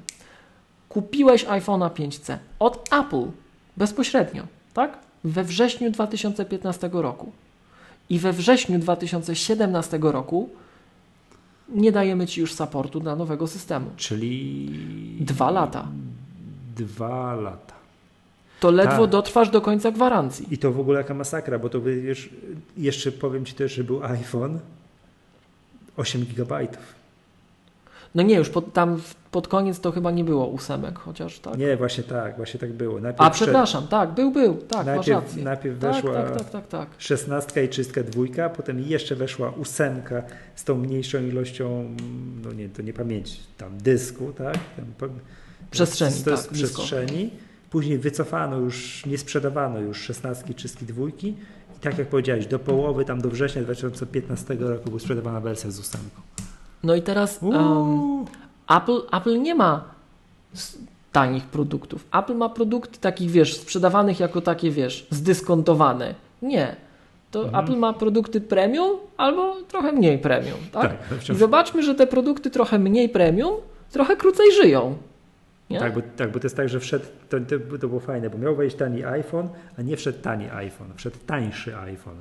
Kupiłeś 0.89 1.47
iPhone'a 1.47 1.91
5C 1.91 2.37
od 2.59 2.89
Apple 2.93 3.27
bezpośrednio, 3.77 4.43
tak? 4.75 4.99
We 5.25 5.45
wrześniu 5.45 5.91
2015 5.91 6.91
roku. 6.93 7.33
I 8.11 8.19
we 8.19 8.33
wrześniu 8.33 8.79
2017 8.79 9.99
roku 10.03 10.49
nie 11.69 11.93
dajemy 11.93 12.27
Ci 12.27 12.41
już 12.41 12.55
supportu 12.55 13.01
dla 13.01 13.17
nowego 13.17 13.47
systemu. 13.47 13.91
Czyli... 13.97 14.71
Dwa 15.21 15.51
lata. 15.51 15.89
Dwa 16.77 17.35
lata. 17.35 17.75
To 18.61 18.71
ledwo 18.71 19.03
Tak. 19.03 19.11
dotrwasz 19.11 19.51
do 19.51 19.61
końca 19.61 19.91
gwarancji. 19.91 20.47
I 20.51 20.59
to 20.59 20.73
w 20.73 20.81
ogóle 20.81 20.99
jaka 20.99 21.15
masakra, 21.15 21.59
bo 21.59 21.69
to 21.69 21.81
wiesz, 21.81 22.31
jeszcze 22.77 23.13
powiem 23.13 23.45
Ci 23.45 23.55
też, 23.55 23.73
że 23.75 23.85
był 23.85 24.05
iPhone 24.05 24.59
8 25.97 26.23
gigabajtów. 26.25 26.83
No 28.15 28.23
nie, 28.23 28.35
już 28.35 28.49
pod, 28.51 28.73
tam 28.73 29.01
pod 29.31 29.49
koniec 29.49 29.81
to 29.81 29.93
chyba 29.93 30.11
nie 30.11 30.25
było 30.25 30.47
ósemek, 30.47 30.99
chociaż 30.99 31.39
tak. 31.39 31.59
Nie, 31.59 31.77
właśnie 31.77 32.05
tak, 32.05 32.37
właśnie 32.37 32.61
tak 32.61 32.73
było. 32.73 33.01
Najpierw 33.01 33.21
A 33.27 33.31
przed- 33.31 33.43
przepraszam, 33.47 33.89
tak, 33.89 34.11
był, 34.15 34.31
był, 34.33 34.55
tak, 34.57 34.79
masz 34.79 34.97
najpierw, 34.97 35.09
rację. 35.25 35.45
najpierw 35.45 35.79
Tak, 35.81 35.95
weszła 35.95 36.15
tak, 36.15 36.37
tak, 36.37 36.51
tak, 36.51 36.69
tak. 36.69 36.89
szesnastka 36.99 37.61
i 37.63 37.69
czystka 37.69 38.03
dwójka, 38.03 38.49
potem 38.49 38.81
jeszcze 38.81 39.17
weszła 39.17 39.51
ósemka 39.51 40.23
z 40.55 40.65
tą 40.65 40.75
mniejszą 40.75 41.23
ilością, 41.23 41.89
no 42.45 42.53
nie, 42.53 42.69
to 42.69 42.83
nie 42.83 42.93
pamięć, 42.93 43.41
tam 43.59 43.79
dysku, 43.79 44.33
tak? 44.33 44.59
Tam, 44.99 45.11
Przestrzeni, 45.71 46.13
z- 46.13 46.25
tak, 46.25 46.49
przestrzeni. 46.53 47.31
Później 47.71 47.99
wycofano 47.99 48.57
już, 48.57 49.07
nie 49.07 49.19
sprzedawano 49.19 49.79
już 49.81 50.01
szesnastki, 50.01 50.55
czystki, 50.55 50.85
dwójki. 50.87 51.35
I 51.77 51.81
tak 51.81 51.99
jak 51.99 52.09
powiedziałeś, 52.09 52.47
do 52.47 52.59
połowy, 52.59 53.05
tam 53.05 53.21
do 53.21 53.31
września 53.31 53.63
2015 53.63 54.55
roku 54.55 54.85
była 54.89 55.01
sprzedawana 55.01 55.41
wersja 55.41 55.71
z 55.71 55.81
ósemką. 55.81 56.21
No 56.83 56.95
i 56.95 57.03
teraz 57.03 57.43
um. 57.43 58.25
Apple, 58.69 59.01
Apple 59.13 59.43
nie 59.43 59.55
ma 59.55 59.85
tanich 61.13 61.45
produktów. 61.45 62.07
Apple 62.13 62.35
ma 62.35 62.49
produkty 62.49 62.99
takich, 63.01 63.31
wiesz, 63.31 63.57
sprzedawanych 63.57 64.21
jako 64.21 64.41
takie, 64.41 64.71
wiesz, 64.71 65.07
zdyskontowane. 65.11 66.15
Nie. 66.43 66.77
to 67.31 67.59
Apple 67.59 67.77
ma 67.77 67.93
produkty 67.93 68.41
premium 68.41 68.91
albo 69.17 69.57
trochę 69.69 69.93
mniej 69.93 70.19
premium. 70.19 70.59
Tak? 70.73 71.09
Tak, 71.09 71.29
I 71.29 71.35
zobaczmy, 71.35 71.83
że 71.83 71.95
te 71.95 72.07
produkty 72.07 72.51
trochę 72.51 72.79
mniej 72.79 73.09
premium 73.09 73.55
trochę 73.91 74.17
krócej 74.17 74.47
żyją. 74.63 74.97
Nie? 75.71 75.79
Tak, 75.79 75.95
bo, 75.95 76.01
tak, 76.17 76.33
bo 76.33 76.41
to 76.41 76.47
jest 76.47 76.57
tak, 76.57 76.69
że 76.69 76.81
wszedł, 76.81 77.05
to, 77.29 77.37
to, 77.81 77.89
było 77.89 78.01
fajne, 78.01 78.31
bo 78.31 78.39
miał 78.39 78.57
wejść 78.57 78.77
tani 78.77 79.05
iPhone, 79.05 79.49
a 79.79 79.83
nie 79.83 79.97
wszedł 79.97 80.19
tani 80.19 80.51
iPhone, 80.51 80.89
wszedł 80.97 81.17
tańszy 81.27 81.77
iPhone. 81.77 82.17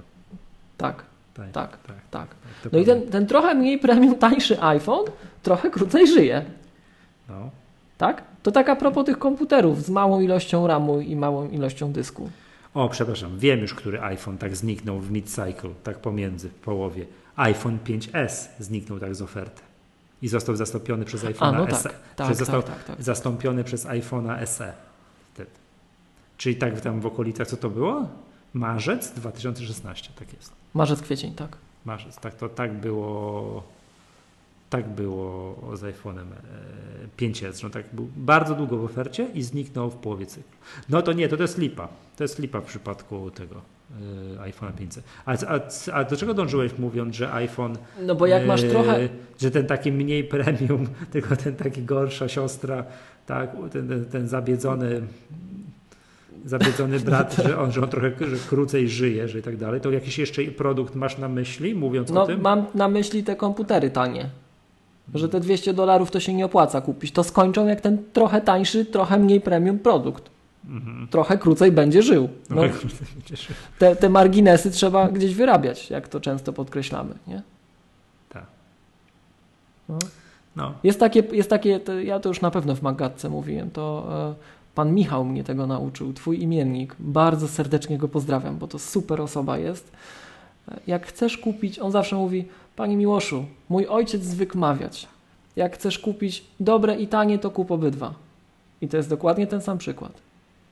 tak, 0.77 1.03
tak, 1.33 1.51
tak, 1.51 1.77
tak. 1.87 1.97
tak, 2.11 2.27
No 2.73 2.79
i 2.79 2.83
prawda. 2.85 3.01
ten, 3.01 3.11
ten 3.11 3.27
trochę 3.27 3.55
mniej 3.55 3.79
premium, 3.79 4.15
tańszy 4.15 4.61
iPhone 4.61 5.05
trochę 5.43 5.69
krócej 5.69 6.07
żyje. 6.07 6.45
No. 7.29 7.49
Tak? 7.97 8.23
To 8.43 8.51
tak 8.51 8.69
a 8.69 8.75
propos 8.75 9.05
tych 9.05 9.19
komputerów 9.19 9.83
z 9.83 9.89
małą 9.89 10.21
ilością 10.21 10.67
RAMu 10.67 10.99
i 10.99 11.15
małą 11.15 11.49
ilością 11.49 11.91
dysku. 11.91 12.29
O, 12.73 12.89
przepraszam, 12.89 13.39
wiem 13.39 13.59
już, 13.59 13.73
który 13.73 14.01
iPhone 14.01 14.37
tak 14.37 14.55
zniknął 14.55 14.99
w 14.99 15.11
mid-cycle, 15.11 15.69
tak 15.83 15.97
pomiędzy, 15.97 16.49
w 16.49 16.53
połowie. 16.53 17.05
iPhone 17.35 17.77
5S 17.87 18.47
zniknął 18.59 18.99
tak 18.99 19.15
z 19.15 19.21
oferty. 19.21 19.61
I 20.21 20.27
został 20.27 20.55
zastąpiony 20.55 21.05
przez 21.05 21.23
iPhone'a 21.23 21.67
no 21.69 21.75
SE. 21.77 21.89
tak, 21.89 21.93
Przez 22.15 22.27
tak, 22.27 22.35
został 22.35 22.63
tak, 22.63 22.75
tak, 22.75 22.85
tak. 22.85 23.03
zastąpiony 23.03 23.63
przez 23.63 23.85
iPhone'a 23.85 24.45
SE. 24.45 24.73
Wtedy. 25.33 25.51
Czyli 26.37 26.55
tak 26.55 26.81
tam 26.81 27.01
w 27.01 27.05
okolicach, 27.05 27.47
co 27.47 27.57
to 27.57 27.69
było? 27.69 28.07
Marzec 28.53 29.11
2016, 29.11 30.09
tak 30.19 30.33
jest. 30.33 30.51
Marzec, 30.73 31.01
kwiecień, 31.01 31.33
tak. 31.33 31.57
Marzec, 31.85 32.15
tak 32.15 32.35
to 32.35 32.49
tak 32.49 32.73
było. 32.73 33.63
Tak 34.69 34.89
było 34.89 35.55
z 35.73 35.81
iPhone'em 35.81 36.19
e, 36.19 37.17
5S, 37.17 37.59
że 37.59 37.67
on 37.67 37.71
tak 37.73 37.85
był 37.93 38.09
bardzo 38.15 38.55
długo 38.55 38.77
w 38.77 38.83
ofercie 38.83 39.27
i 39.33 39.41
zniknął 39.43 39.89
w 39.89 39.95
połowie 39.95 40.25
cyklu. 40.25 40.51
No 40.89 41.01
to 41.01 41.13
nie, 41.13 41.27
to, 41.29 41.37
to 41.37 41.43
jest 41.43 41.57
lipa. 41.57 41.87
To 42.17 42.23
jest 42.23 42.39
lipa 42.39 42.61
w 42.61 42.65
przypadku 42.65 43.31
tego 43.31 43.55
e, 44.35 44.51
iPhone'a 44.51 44.71
500. 44.73 45.03
A, 45.25 45.31
a, 45.31 45.59
a 45.93 46.03
do 46.03 46.17
czego 46.17 46.33
dążyłeś 46.33 46.77
mówiąc, 46.77 47.15
że 47.15 47.33
iPhone. 47.33 47.77
No 48.01 48.15
bo 48.15 48.27
jak 48.27 48.45
masz 48.45 48.63
e, 48.63 48.69
trochę... 48.69 49.09
Że 49.41 49.51
ten 49.51 49.65
taki 49.67 49.91
mniej 49.91 50.23
premium, 50.23 50.87
tylko 51.11 51.35
ten 51.35 51.55
taki 51.55 51.83
gorsza 51.83 52.27
siostra, 52.27 52.83
tak, 53.25 53.51
ten, 53.71 53.87
ten, 53.87 54.05
ten 54.05 54.27
zabiedzony. 54.27 55.01
Zabiedzony 56.45 56.99
brat, 56.99 57.35
że 57.45 57.59
on, 57.59 57.71
że 57.71 57.81
on 57.81 57.89
trochę 57.89 58.11
że 58.19 58.35
krócej 58.49 58.89
żyje, 58.89 59.27
że 59.27 59.39
i 59.39 59.41
tak 59.41 59.57
dalej. 59.57 59.81
To 59.81 59.91
jakiś 59.91 60.19
jeszcze 60.19 60.43
produkt 60.43 60.95
masz 60.95 61.17
na 61.17 61.29
myśli, 61.29 61.75
mówiąc 61.75 62.11
o 62.11 62.13
No 62.13 62.25
tym? 62.25 62.41
mam 62.41 62.65
na 62.75 62.87
myśli 62.87 63.23
te 63.23 63.35
komputery 63.35 63.89
tanie. 63.89 64.29
Że 65.13 65.29
te 65.29 65.39
200 65.39 65.73
dolarów 65.73 66.11
to 66.11 66.19
się 66.19 66.33
nie 66.33 66.45
opłaca 66.45 66.81
kupić. 66.81 67.11
To 67.11 67.23
skończą 67.23 67.67
jak 67.67 67.81
ten 67.81 68.03
trochę 68.13 68.41
tańszy, 68.41 68.85
trochę 68.85 69.17
mniej 69.17 69.41
premium 69.41 69.79
produkt. 69.79 70.29
Mhm. 70.69 71.07
Trochę 71.07 71.37
krócej 71.37 71.71
będzie 71.71 72.01
żył. 72.01 72.29
No, 72.49 72.61
te, 73.79 73.95
te 73.95 74.09
marginesy 74.09 74.71
trzeba 74.71 75.07
gdzieś 75.07 75.35
wyrabiać, 75.35 75.89
jak 75.89 76.07
to 76.07 76.19
często 76.19 76.53
podkreślamy. 76.53 77.15
Nie? 77.27 77.41
Tak. 78.29 78.45
No. 79.89 79.99
No. 80.55 80.73
Jest 80.83 80.99
takie, 80.99 81.23
jest 81.31 81.49
takie 81.49 81.79
to 81.79 81.99
ja 81.99 82.19
to 82.19 82.29
już 82.29 82.41
na 82.41 82.51
pewno 82.51 82.75
w 82.75 82.81
Magatce 82.81 83.29
mówiłem, 83.29 83.71
to 83.71 84.07
e, 84.11 84.33
pan 84.75 84.93
Michał 84.93 85.25
mnie 85.25 85.43
tego 85.43 85.67
nauczył, 85.67 86.13
twój 86.13 86.41
imiennik. 86.41 86.95
Bardzo 86.99 87.47
serdecznie 87.47 87.97
go 87.97 88.07
pozdrawiam, 88.07 88.57
bo 88.57 88.67
to 88.67 88.79
super 88.79 89.21
osoba 89.21 89.57
jest. 89.57 89.91
Jak 90.87 91.07
chcesz 91.07 91.37
kupić, 91.37 91.79
on 91.79 91.91
zawsze 91.91 92.15
mówi, 92.15 92.45
panie 92.75 92.97
Miłoszu, 92.97 93.45
mój 93.69 93.87
ojciec 93.87 94.23
zwykł 94.23 94.57
mawiać, 94.57 95.07
jak 95.55 95.75
chcesz 95.75 95.99
kupić 95.99 96.45
dobre 96.59 96.95
i 96.95 97.07
tanie, 97.07 97.39
to 97.39 97.51
kup 97.51 97.71
obydwa. 97.71 98.13
I 98.81 98.87
to 98.87 98.97
jest 98.97 99.09
dokładnie 99.09 99.47
ten 99.47 99.61
sam 99.61 99.77
przykład. 99.77 100.11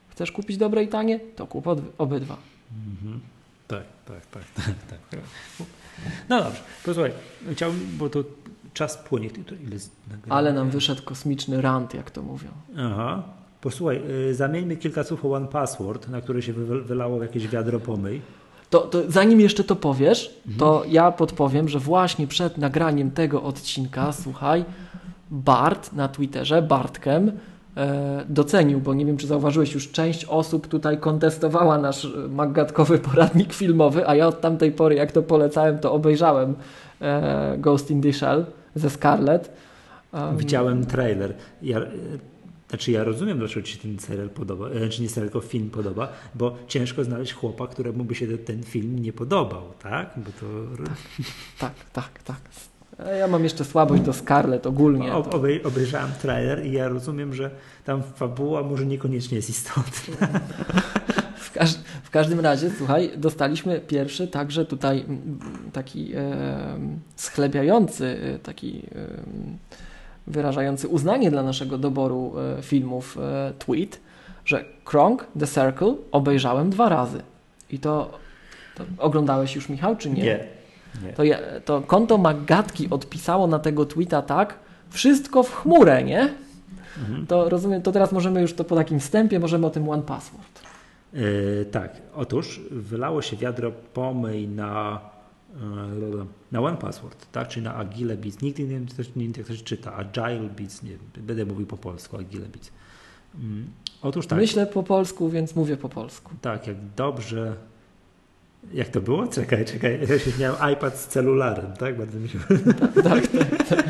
Chcesz 0.09 0.31
kupić 0.31 0.57
dobre 0.57 0.83
i 0.83 0.87
tanie, 0.87 1.19
to 1.35 1.47
kup 1.47 1.67
obydwa. 1.97 2.37
Mhm. 2.87 3.19
Tak, 3.67 3.83
tak, 4.05 4.25
tak, 4.25 4.43
tak, 4.89 4.99
tak. 5.09 5.19
No 6.29 6.43
dobrze, 6.43 6.59
posłuchaj, 6.85 7.11
chciałbym, 7.51 7.97
bo 7.97 8.09
to 8.09 8.23
czas 8.73 8.97
płynie. 8.97 9.29
Ile? 9.67 9.77
Ale 10.29 10.53
nam 10.53 10.69
wyszedł 10.69 11.03
kosmiczny 11.03 11.61
rant, 11.61 11.93
jak 11.93 12.11
to 12.11 12.21
mówią. 12.21 12.49
Aha. 12.77 13.23
Posłuchaj, 13.61 14.01
y, 14.29 14.35
zamieńmy 14.35 14.77
kilka 14.77 15.03
słów 15.03 15.25
o 15.25 15.33
One 15.33 15.47
Password, 15.47 16.09
na 16.09 16.21
które 16.21 16.41
się 16.41 16.53
wy, 16.53 16.81
wylało 16.81 17.23
jakieś 17.23 17.47
wiadro 17.47 17.79
pomyj. 17.79 18.21
To, 18.73 18.79
to 18.79 18.99
zanim 19.07 19.39
jeszcze 19.39 19.63
to 19.63 19.75
powiesz, 19.75 20.39
to 20.57 20.83
ja 20.87 21.11
podpowiem, 21.11 21.69
że 21.69 21.79
właśnie 21.79 22.27
przed 22.27 22.57
nagraniem 22.57 23.11
tego 23.11 23.43
odcinka, 23.43 24.11
słuchaj, 24.11 24.65
Bart 25.31 25.93
na 25.93 26.07
Twitterze, 26.07 26.61
Bartkem, 26.61 27.31
e, 27.77 28.25
docenił, 28.29 28.79
bo 28.79 28.93
nie 28.93 29.05
wiem, 29.05 29.17
czy 29.17 29.27
zauważyłeś, 29.27 29.73
już 29.73 29.91
część 29.91 30.25
osób 30.25 30.67
tutaj 30.67 30.97
kontestowała 30.97 31.77
nasz 31.77 32.07
magatkowy 32.29 32.99
poradnik 32.99 33.53
filmowy, 33.53 34.07
a 34.07 34.15
ja 34.15 34.27
od 34.27 34.41
tamtej 34.41 34.71
pory, 34.71 34.95
jak 34.95 35.11
to 35.11 35.23
polecałem, 35.23 35.79
to 35.79 35.93
obejrzałem 35.93 36.55
e, 37.01 37.57
Ghost 37.57 37.91
in 37.91 38.01
the 38.01 38.13
Shell 38.13 38.45
ze 38.75 38.89
Scarlett. 38.89 39.51
Widziałem 40.37 40.85
trailer. 40.85 41.33
Ja, 41.61 41.79
znaczy 42.73 42.91
ja 42.91 43.03
rozumiem, 43.03 43.37
dlaczego 43.39 43.65
ci 43.65 43.73
się 43.73 43.79
ten 43.79 43.99
serial 43.99 44.29
podoba, 44.29 44.69
e, 44.69 44.89
czy 44.89 45.01
nie 45.01 45.09
serial, 45.09 45.29
tylko 45.31 45.47
film 45.47 45.69
podoba, 45.69 46.07
bo 46.35 46.55
ciężko 46.67 47.03
znaleźć 47.03 47.33
chłopa, 47.33 47.67
któremu 47.67 48.03
by 48.03 48.15
się 48.15 48.37
ten- 48.37 48.63
film 48.63 48.99
nie 48.99 49.13
podobał, 49.13 49.61
tak? 49.83 50.09
Bo 50.17 50.31
to 50.39 50.45
Tak, 51.59 51.73
tak, 51.93 52.23
tak. 52.23 52.37
E, 52.99 53.17
Ja 53.17 53.27
mam 53.27 53.43
jeszcze 53.43 53.65
słabość 53.65 54.01
do 54.03 54.13
Scarlett 54.13 54.67
ogólnie. 54.67 55.13
Obej, 55.13 55.63
obejrzałem 55.63 56.11
trailer 56.21 56.65
i 56.65 56.71
ja 56.71 56.87
rozumiem, 56.87 57.33
że 57.33 57.51
tam 57.85 58.03
fabuła 58.15 58.63
może 58.63 58.85
niekoniecznie 58.85 59.35
jest 59.35 59.49
istotna. 59.49 60.27
W, 61.35 61.51
każ 61.51 61.73
w 62.03 62.09
każdym 62.09 62.39
razie, 62.39 62.71
słuchaj, 62.77 63.11
dostaliśmy 63.17 63.79
pierwszy 63.79 64.27
także 64.27 64.65
tutaj 64.65 64.99
mm, 65.01 65.39
taki 65.73 66.11
e, 66.15 66.79
schlebiający, 67.15 68.39
taki 68.43 68.77
e, 68.95 69.07
wyrażający 70.27 70.87
uznanie 70.87 71.31
dla 71.31 71.43
naszego 71.43 71.77
doboru 71.77 72.33
e, 72.59 72.61
filmów 72.61 73.17
e, 73.17 73.53
tweet, 73.59 73.99
że 74.45 74.65
Kronk, 74.85 75.27
The 75.39 75.47
Circle 75.47 75.95
obejrzałem 76.11 76.69
dwa 76.69 76.89
razy. 76.89 77.21
I 77.69 77.79
to, 77.79 78.19
to 78.75 78.83
oglądałeś 78.97 79.55
już, 79.55 79.69
Michał, 79.69 79.95
czy 79.95 80.09
nie? 80.09 80.23
Nie. 81.03 81.13
To, 81.13 81.23
ja, 81.23 81.37
to 81.65 81.81
konto 81.81 82.17
Magatki 82.17 82.87
odpisało 82.89 83.47
na 83.47 83.59
tego 83.59 83.85
tweeta 83.85 84.21
tak, 84.21 84.55
wszystko 84.89 85.43
w 85.43 85.55
chmurę, 85.55 86.03
nie? 86.03 86.33
Mhm. 86.99 87.27
To 87.27 87.49
rozumiem, 87.49 87.81
to 87.81 87.91
teraz 87.91 88.11
możemy 88.11 88.41
już 88.41 88.53
to 88.53 88.63
po 88.63 88.75
takim 88.75 88.99
wstępie, 88.99 89.39
możemy 89.39 89.65
o 89.65 89.69
tym 89.69 89.89
One 89.89 90.03
Password. 90.03 90.61
E, 91.13 91.65
tak, 91.65 91.91
otóż 92.15 92.61
wylało 92.71 93.21
się 93.21 93.37
wiadro 93.37 93.71
pomyj 93.93 94.47
na, 94.47 94.99
na 96.51 96.61
One 96.61 96.77
Password, 96.77 97.31
tak? 97.31 97.47
czyli 97.47 97.63
na 97.63 97.75
Agile 97.75 98.17
Beats. 98.17 98.41
Nigdy 98.41 98.63
nie 98.63 98.69
wiem, 98.69 98.87
czy 98.87 98.95
też- 98.95 99.15
nie 99.15 99.23
wiem, 99.23 99.33
jak 99.37 99.47
to 99.47 99.55
się 99.55 99.63
czyta. 99.63 99.93
Agile 99.95 100.49
Beats, 100.57 100.83
nie 100.83 100.89
wiem, 100.89 100.99
będę 101.17 101.45
mówił 101.45 101.65
po 101.67 101.77
polsku, 101.77 102.17
Agile 102.17 102.45
Beats. 102.45 102.71
Mm, 103.35 103.67
Otóż 104.01 104.27
tak, 104.27 104.39
Myślę 104.39 104.65
po 104.67 104.83
polsku, 104.83 105.29
więc 105.29 105.55
mówię 105.55 105.77
po 105.77 105.89
polsku. 105.89 106.31
tak, 106.41 106.67
jak 106.67 106.77
dobrze... 106.97 107.55
Jak 108.73 108.87
to 108.87 109.01
było? 109.01 109.27
Czekaj, 109.27 109.65
czekaj. 109.65 109.99
Ja 110.09 110.19
się 110.19 110.31
miałem 110.39 110.73
iPad 110.73 110.97
z 110.99 111.07
celularem, 111.07 111.73
tak? 111.73 111.97
Bardzo 111.97 112.19
mi 112.19 112.29
się 112.29 112.39
Tak, 113.09 113.27
tak. 113.69 113.85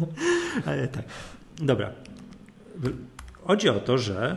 Ale 0.66 0.88
tak. 0.88 1.04
Dobra. 1.56 1.90
Chodzi 3.42 3.68
o 3.68 3.80
to, 3.80 3.98
że 3.98 4.36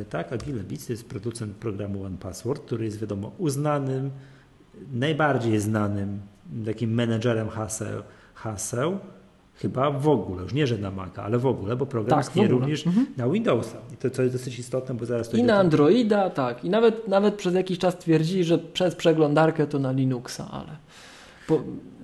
e, 0.00 0.04
tak, 0.04 0.32
Agile 0.32 0.62
Beats 0.64 0.86
to 0.86 0.92
jest 0.92 1.08
producent 1.08 1.56
programu 1.56 2.04
One 2.04 2.16
Password, 2.18 2.62
który 2.62 2.84
jest 2.84 3.00
wiadomo 3.00 3.32
uznanym, 3.38 4.10
najbardziej 4.92 5.60
znanym 5.60 6.20
takim 6.66 6.94
menedżerem 6.94 7.48
haseł, 7.48 8.02
haseł 8.34 8.98
chyba 9.54 9.90
w 9.90 10.08
ogóle, 10.08 10.42
już 10.42 10.52
nie, 10.52 10.66
że 10.66 10.78
na 10.78 10.90
Maca, 10.90 11.24
ale 11.24 11.38
w 11.38 11.46
ogóle, 11.46 11.76
bo 11.76 11.86
program 11.86 12.18
Tak, 12.20 12.28
istnieje 12.28 12.48
również 12.48 12.84
na 13.16 13.28
Windowsa. 13.28 13.76
I 13.94 13.96
to, 13.96 14.10
co 14.10 14.22
jest 14.22 14.34
dosyć 14.34 14.58
istotne, 14.58 14.94
bo 14.94 15.06
zaraz 15.06 15.28
to 15.28 15.36
I 15.36 15.42
na 15.42 15.56
Androida, 15.56 16.30
tak. 16.30 16.64
I 16.64 16.70
nawet, 16.70 17.08
nawet 17.08 17.34
przez 17.34 17.54
jakiś 17.54 17.78
czas 17.78 17.98
twierdzili, 17.98 18.44
że 18.44 18.58
przez 18.58 18.94
przeglądarkę 18.94 19.66
to 19.66 19.78
na 19.78 19.92
Linuxa, 19.92 20.48
ale 20.50 20.76
po, 21.46 21.62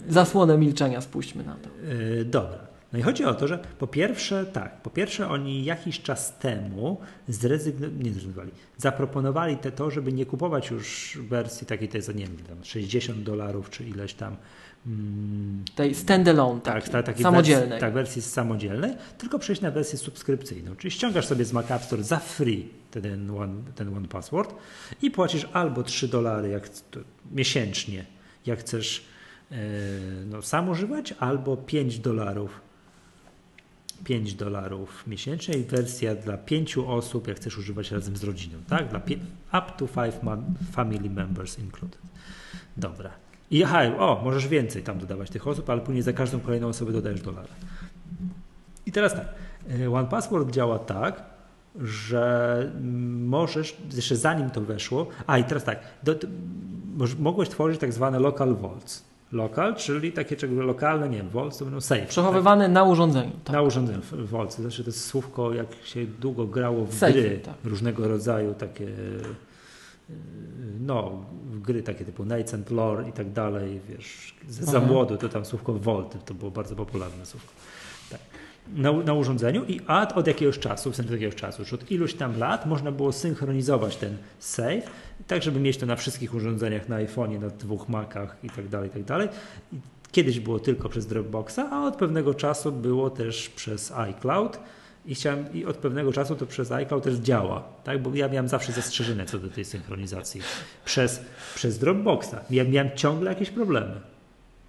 zasłonę 0.08 0.58
milczenia 0.58 1.00
spuśćmy 1.00 1.44
na 1.44 1.54
to. 1.54 1.68
Yy, 1.94 2.24
Dobra. 2.24 2.58
No 2.92 2.98
i 2.98 3.02
chodzi 3.02 3.24
o 3.24 3.34
to, 3.34 3.48
że 3.48 3.58
po 3.78 3.86
pierwsze, 3.86 4.46
tak, 4.46 4.82
po 4.82 4.90
pierwsze 4.90 5.28
oni 5.28 5.64
jakiś 5.64 6.00
czas 6.00 6.38
temu 6.38 7.00
zrezygnowali, 7.28 8.04
nie 8.04 8.10
zrezygnowali, 8.10 8.50
zaproponowali 8.76 9.56
te 9.56 9.72
to, 9.72 9.90
żeby 9.90 10.12
nie 10.12 10.26
kupować 10.26 10.70
już 10.70 11.18
wersji 11.28 11.66
takiej, 11.66 11.88
to 11.88 11.96
jest, 11.96 12.14
nie 12.14 12.26
wiem, 12.26 12.36
tam 12.36 12.64
60 12.64 13.22
dolarów 13.22 13.70
czy 13.70 13.84
ileś 13.84 14.14
tam, 14.14 14.36
mm, 14.86 15.64
Tej 15.74 15.94
standalone, 15.94 16.60
tak, 16.60 16.74
takiej, 16.74 16.92
ta, 16.92 17.02
takiej 17.02 17.22
samodzielnej. 17.22 17.68
Wersji, 17.68 17.80
tak, 17.80 17.94
wersji 17.94 18.22
samodzielnej, 18.22 18.94
tylko 19.18 19.38
przejść 19.38 19.62
na 19.62 19.70
wersję 19.70 19.98
subskrypcyjną, 19.98 20.76
czyli 20.76 20.90
ściągasz 20.90 21.26
sobie 21.26 21.44
z 21.44 21.52
Mac 21.52 21.70
App 21.70 21.82
Store 21.82 22.02
za 22.02 22.18
free 22.18 22.68
ten 22.90 23.30
one, 23.30 23.54
ten 23.74 23.96
one 23.96 24.08
password 24.08 24.54
i 25.02 25.10
płacisz 25.10 25.48
albo 25.52 25.82
3 25.82 26.08
dolary 26.08 26.48
jak, 26.48 26.68
to, 26.68 27.00
miesięcznie, 27.32 28.06
jak 28.46 28.58
chcesz 28.58 29.04
e, 29.50 29.56
no, 30.26 30.42
sam 30.42 30.68
używać, 30.68 31.14
albo 31.18 31.56
5 31.56 31.98
dolarów 31.98 32.67
5 34.04 34.34
dolarów 34.34 35.06
miesięcznie 35.06 35.54
i 35.54 35.64
wersja 35.64 36.14
dla 36.14 36.36
5 36.36 36.78
osób, 36.78 37.28
jak 37.28 37.36
chcesz 37.36 37.58
używać 37.58 37.90
razem 37.90 38.16
z 38.16 38.24
rodziną, 38.24 38.58
tak? 38.68 38.88
Dla 38.88 38.98
up 39.52 39.72
to 39.76 39.88
5 39.88 40.14
family 40.72 41.10
members 41.10 41.58
included. 41.58 41.98
Dobra. 42.76 43.10
I 43.50 43.64
aha, 43.64 43.80
o, 43.98 44.20
możesz 44.24 44.48
więcej 44.48 44.82
tam 44.82 44.98
dodawać 44.98 45.30
tych 45.30 45.48
osób, 45.48 45.70
ale 45.70 45.80
później 45.80 46.02
za 46.02 46.12
każdą 46.12 46.40
kolejną 46.40 46.68
osobę 46.68 46.92
dodajesz 46.92 47.20
dolara. 47.20 47.48
I 48.86 48.92
teraz 48.92 49.14
tak, 49.14 49.26
e, 49.80 49.90
One 49.90 50.08
Password 50.08 50.50
działa 50.50 50.78
tak, 50.78 51.22
że 51.80 52.72
możesz, 53.20 53.76
jeszcze 53.92 54.16
zanim 54.16 54.50
to 54.50 54.60
weszło, 54.60 55.06
a 55.26 55.38
i 55.38 55.44
teraz 55.44 55.64
tak, 55.64 55.80
do, 56.02 56.14
mogłeś 57.18 57.48
tworzyć 57.48 57.80
tak 57.80 57.92
zwane 57.92 58.18
local 58.18 58.56
vaults. 58.56 59.04
Local, 59.32 59.74
czyli 59.76 60.12
takie 60.12 60.36
czego 60.36 60.62
lokalne, 60.62 61.08
nie 61.08 61.16
wiem, 61.16 61.30
to 61.30 61.64
będą 61.64 61.80
safe. 61.80 62.06
Przechowywane 62.06 62.64
tak? 62.64 62.72
na 62.72 62.84
urządzeniu. 62.84 63.32
Tak. 63.44 63.52
Na 63.52 63.62
urządzeniu 63.62 64.00
vaults. 64.12 64.58
Znaczy 64.58 64.84
to 64.84 64.88
jest 64.88 65.06
słówko, 65.06 65.54
jak 65.54 65.66
się 65.84 66.06
długo 66.06 66.46
grało 66.46 66.84
w 66.84 66.94
safe, 66.94 67.12
gry 67.12 67.40
tak. 67.44 67.54
różnego 67.64 68.08
rodzaju 68.08 68.54
takie 68.54 68.88
no, 70.80 71.24
gry 71.44 71.82
takie 71.82 72.04
typu 72.04 72.24
Knights 72.24 72.54
and 72.54 72.70
Lore 72.70 73.08
i 73.08 73.12
tak 73.12 73.32
dalej, 73.32 73.80
wiesz, 73.88 74.34
za 74.48 74.80
młodu 74.80 75.16
to 75.16 75.28
tam 75.28 75.44
słówko 75.44 75.72
Vault, 75.72 76.24
to 76.24 76.34
było 76.34 76.50
bardzo 76.50 76.76
popularne 76.76 77.26
słówko. 77.26 77.52
Na, 78.76 78.92
na, 78.92 79.14
urządzeniu 79.14 79.64
i 79.64 79.80
od 80.14 80.26
jakiegoś 80.26 80.58
czasu, 80.58 80.92
w 80.92 80.96
sensie 80.96 81.12
jakiegoś 81.12 81.34
czasu, 81.34 81.62
już 81.62 81.72
od 81.72 81.90
iluś 81.90 82.14
tam 82.14 82.38
lat 82.38 82.66
można 82.66 82.92
było 82.92 83.12
synchronizować 83.12 83.96
ten 83.96 84.16
save, 84.38 84.90
tak 85.26 85.42
żeby 85.42 85.60
mieć 85.60 85.76
to 85.76 85.86
na 85.86 85.96
wszystkich 85.96 86.34
urządzeniach, 86.34 86.88
na 86.88 86.96
iPhone'ie, 86.96 87.40
na 87.40 87.48
dwóch 87.48 87.88
Macach 87.88 88.36
i 88.42 88.50
tak 88.50 88.68
dalej, 88.68 88.88
i 88.88 88.92
tak 88.92 89.04
dalej. 89.04 89.28
Kiedyś 90.12 90.40
było 90.40 90.58
tylko 90.58 90.88
przez 90.88 91.06
Dropboxa, 91.06 91.58
a 91.70 91.84
od 91.84 91.96
pewnego 91.96 92.34
czasu 92.34 92.72
było 92.72 93.10
też 93.10 93.48
przez 93.48 93.92
iCloud 93.92 94.58
i 95.06 95.14
chciałem, 95.14 95.52
i 95.52 95.64
od 95.64 95.76
pewnego 95.76 96.12
czasu 96.12 96.36
to 96.36 96.46
przez 96.46 96.72
iCloud 96.72 97.04
też 97.04 97.14
działa, 97.14 97.64
tak? 97.84 98.02
bo 98.02 98.14
ja 98.14 98.28
miałem 98.28 98.48
zawsze 98.48 98.72
zastrzeżenia 98.72 99.26
co 99.26 99.38
do 99.38 99.48
tej 99.48 99.64
synchronizacji 99.64 100.40
przez, 100.84 101.20
przez 101.54 101.78
Dropboxa. 101.78 102.34
Ja 102.50 102.64
miałem 102.64 102.90
ciągle 102.96 103.30
jakieś 103.30 103.50
problemy. 103.50 104.00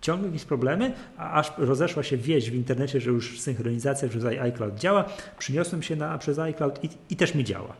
Ciągle 0.01 0.27
jakieś 0.27 0.45
problemy, 0.45 0.93
a 1.17 1.31
aż 1.33 1.51
rozeszła 1.57 2.03
się 2.03 2.17
wieść 2.17 2.49
w 2.49 2.55
internecie, 2.55 3.01
że 3.01 3.09
już 3.09 3.39
synchronizacja 3.39 4.09
przez 4.09 4.25
iCloud 4.25 4.75
działa. 4.75 5.05
Przyniosłem 5.39 5.83
się 5.83 5.95
na, 5.95 6.17
przez 6.17 6.39
iCloud 6.39 6.83
i, 6.83 6.89
i 7.09 7.15
też 7.15 7.35
mi 7.35 7.43
działa. 7.43 7.75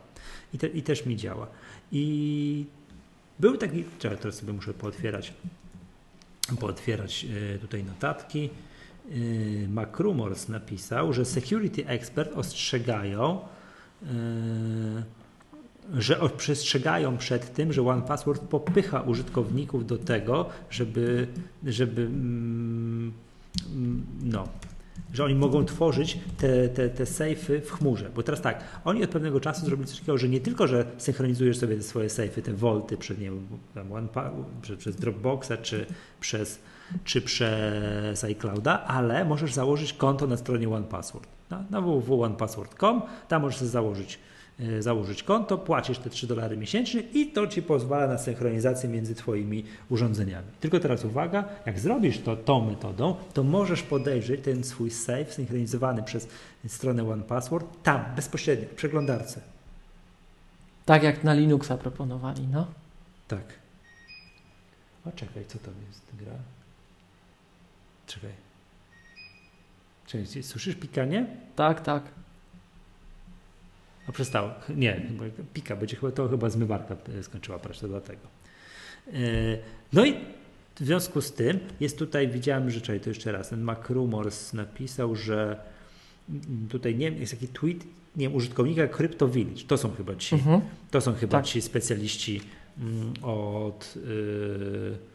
I, 0.54 0.58
te, 0.58 0.66
I 0.66 0.82
też 0.82 1.06
mi 1.06 1.16
działa. 1.16 1.46
I 1.92 2.64
był 3.40 3.56
taki, 3.56 3.84
czekaj, 3.98 4.18
teraz 4.18 4.34
sobie 4.34 4.52
muszę 4.52 4.74
pootwierać, 4.74 5.32
pootwierać 6.60 7.26
e, 7.54 7.58
tutaj 7.58 7.84
notatki. 7.84 8.50
Y, 9.12 9.66
MacRumors 9.70 10.48
napisał, 10.48 11.12
że 11.12 11.24
security 11.24 11.86
expert 11.86 12.36
ostrzegają, 12.36 13.40
y, 14.02 14.06
że 15.94 16.20
przestrzegają 16.36 17.16
przed 17.16 17.54
tym, 17.54 17.72
że 17.72 17.82
OnePassword 17.82 18.42
popycha 18.42 19.00
użytkowników 19.00 19.86
do 19.86 19.98
tego, 19.98 20.48
żeby, 20.70 21.26
żeby 21.64 22.02
mm, 22.02 23.12
mm, 23.74 24.06
no, 24.22 24.48
że 25.12 25.24
oni 25.24 25.34
mogą 25.34 25.64
tworzyć 25.64 26.18
te, 26.38 26.68
te, 26.68 26.88
te 26.88 27.06
sejfy 27.06 27.60
w 27.60 27.70
chmurze. 27.70 28.10
Bo 28.14 28.22
teraz 28.22 28.40
tak, 28.40 28.64
oni 28.84 29.04
od 29.04 29.10
pewnego 29.10 29.40
czasu 29.40 29.66
zrobili 29.66 29.88
coś 29.88 29.98
takiego, 29.98 30.18
że 30.18 30.28
nie 30.28 30.40
tylko, 30.40 30.66
że 30.66 30.86
synchronizujesz 30.98 31.58
sobie 31.58 31.76
te 31.76 31.82
swoje 31.82 32.10
sejfy, 32.10 32.42
te 32.42 32.52
volty 32.52 32.96
przed, 32.96 33.18
nie 33.18 33.24
wiem, 33.24 33.46
przez, 34.62 34.78
przez 34.78 34.96
Dropboxa 34.96 35.52
czy 35.62 35.86
przez 36.20 36.60
czy 37.04 37.22
przez 37.22 38.24
iClouda, 38.24 38.84
ale 38.84 39.24
możesz 39.24 39.52
założyć 39.52 39.92
konto 39.92 40.26
na 40.26 40.36
stronie 40.36 40.68
OnePassword. 40.68 41.28
Na, 41.50 41.64
na 41.70 41.80
www.onepassword.com, 41.80 43.02
tam 43.28 43.42
możesz 43.42 43.60
założyć, 43.60 44.18
założyć 44.78 45.22
konto, 45.22 45.58
płacisz 45.58 45.98
te 45.98 46.10
3 46.10 46.26
dolary 46.26 46.56
miesięcznie 46.56 47.00
i 47.00 47.26
to 47.26 47.46
Ci 47.46 47.62
pozwala 47.62 48.06
na 48.06 48.18
synchronizację 48.18 48.88
między 48.88 49.14
Twoimi 49.14 49.64
urządzeniami. 49.88 50.48
Tylko 50.60 50.80
teraz 50.80 51.04
uwaga, 51.04 51.44
jak 51.66 51.78
zrobisz 51.80 52.18
to 52.18 52.36
tą 52.36 52.64
metodą, 52.70 53.14
to 53.34 53.42
możesz 53.42 53.82
podejrzeć 53.82 54.40
ten 54.44 54.64
swój 54.64 54.90
save 54.90 55.34
synchronizowany 55.34 56.02
przez 56.02 56.28
stronę 56.66 57.10
OnePassword 57.10 57.82
tam, 57.82 58.04
bezpośrednio, 58.16 58.68
w 58.68 58.74
przeglądarce. 58.74 59.40
Tak 60.84 61.02
jak 61.02 61.24
na 61.24 61.34
Linuxa 61.34 61.76
proponowali, 61.78 62.46
no? 62.46 62.66
Tak. 63.28 63.44
A 65.06 65.12
czekaj, 65.12 65.44
co 65.48 65.58
to 65.58 65.70
jest 65.88 66.02
gra? 66.18 66.32
Czekaj. 68.06 68.30
Czekaj, 70.06 70.42
słyszysz 70.42 70.74
pikanie? 70.74 71.26
Tak, 71.56 71.80
tak. 71.80 72.19
A 74.08 74.12
przestało. 74.12 74.50
Nie, 74.76 75.02
pika, 75.54 75.76
będzie 75.76 75.96
chyba, 75.96 76.12
to 76.12 76.28
chyba 76.28 76.50
zmywarka 76.50 76.96
e, 77.18 77.22
skończyła 77.22 77.58
pracę, 77.58 77.88
dlatego. 77.88 78.28
E, 79.12 79.18
no 79.92 80.06
i 80.06 80.14
w 80.80 80.84
związku 80.84 81.20
z 81.20 81.32
tym 81.32 81.58
jest 81.80 81.98
tutaj, 81.98 82.28
widziałem, 82.28 82.70
że 82.70 82.80
czekaj, 82.80 83.00
to 83.00 83.10
jeszcze 83.10 83.32
raz, 83.32 83.48
ten 83.48 83.62
MacRumors 83.62 84.52
napisał, 84.52 85.16
że 85.16 85.60
tutaj 86.68 86.94
nie 86.94 87.08
jest 87.10 87.32
taki 87.32 87.48
tweet, 87.48 87.84
nie 88.16 88.28
wiem, 88.28 88.34
użytkownika 88.34 88.88
Crypto 88.88 89.28
Village, 89.28 89.62
to 89.66 89.78
są 89.78 89.92
chyba 89.92 90.16
ci, 90.16 90.34
mhm. 90.34 90.60
to 90.90 91.00
są 91.00 91.14
chyba 91.14 91.38
tak. 91.38 91.46
ci 91.46 91.62
specjaliści 91.62 92.40
mm, 92.78 93.12
od... 93.22 93.94
Yy, 93.96 95.09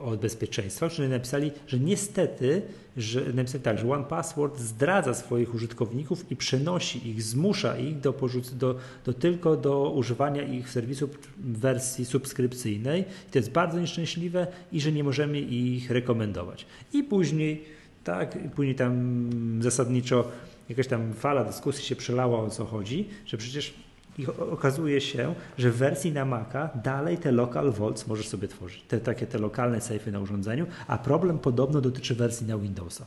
od 0.00 0.20
bezpieczeństwa, 0.20 0.88
czyli 0.88 1.08
napisali, 1.08 1.52
że 1.66 1.78
niestety, 1.78 2.62
że 2.96 3.32
napisali 3.32 3.64
tak, 3.64 3.78
że 3.78 3.92
One 3.92 4.04
Password 4.04 4.58
zdradza 4.58 5.14
swoich 5.14 5.54
użytkowników 5.54 6.30
i 6.30 6.36
przenosi 6.36 7.08
ich, 7.08 7.22
zmusza 7.22 7.78
ich 7.78 8.00
do, 8.00 8.14
do, 8.52 8.76
do 9.04 9.12
tylko 9.12 9.56
do 9.56 9.90
używania 9.90 10.42
ich 10.42 10.70
serwisu 10.70 11.08
w 11.38 11.58
wersji 11.58 12.04
subskrypcyjnej. 12.04 13.04
To 13.30 13.38
jest 13.38 13.50
bardzo 13.50 13.80
nieszczęśliwe 13.80 14.46
i 14.72 14.80
że 14.80 14.92
nie 14.92 15.04
możemy 15.04 15.40
ich 15.40 15.90
rekomendować. 15.90 16.66
I 16.92 17.02
później, 17.02 17.64
tak, 18.04 18.38
później 18.54 18.74
tam 18.74 19.20
zasadniczo 19.62 20.24
jakaś 20.68 20.86
tam 20.86 21.14
fala 21.14 21.44
dyskusji 21.44 21.84
się 21.84 21.96
przelała 21.96 22.40
o 22.40 22.50
co 22.50 22.64
chodzi, 22.64 23.08
że 23.26 23.36
przecież 23.36 23.74
i 24.18 24.26
okazuje 24.26 25.00
się, 25.00 25.34
że 25.58 25.70
w 25.70 25.76
wersji 25.76 26.12
na 26.12 26.24
Maca 26.24 26.70
dalej 26.84 27.18
te 27.18 27.32
local 27.32 27.72
vaults 27.72 28.06
możesz 28.06 28.28
sobie 28.28 28.48
tworzyć, 28.48 28.82
te 28.82 29.00
takie 29.00 29.26
te 29.26 29.38
lokalne 29.38 29.78
safe'y 29.78 30.12
na 30.12 30.20
urządzeniu, 30.20 30.66
a 30.86 30.98
problem 30.98 31.38
podobno 31.38 31.80
dotyczy 31.80 32.14
wersji 32.14 32.46
na 32.46 32.58
Windowsa. 32.58 33.06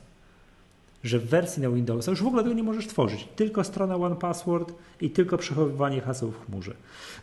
Że 1.04 1.20
w 1.20 1.30
wersji 1.30 1.64
na 1.64 1.70
Windowsa 1.70 2.12
już 2.12 2.24
w 2.24 2.28
ogóle 2.28 2.44
tego 2.44 2.56
nie 2.56 2.64
możesz 2.64 2.88
tworzyć. 2.88 3.28
Tylko 3.36 3.64
strona 3.64 3.96
One 3.96 4.16
Password 4.16 4.74
i 5.02 5.10
tylko 5.10 5.38
przechowywanie 5.38 6.02
haseł 6.02 6.32
w 6.32 6.46
chmurze. 6.46 6.74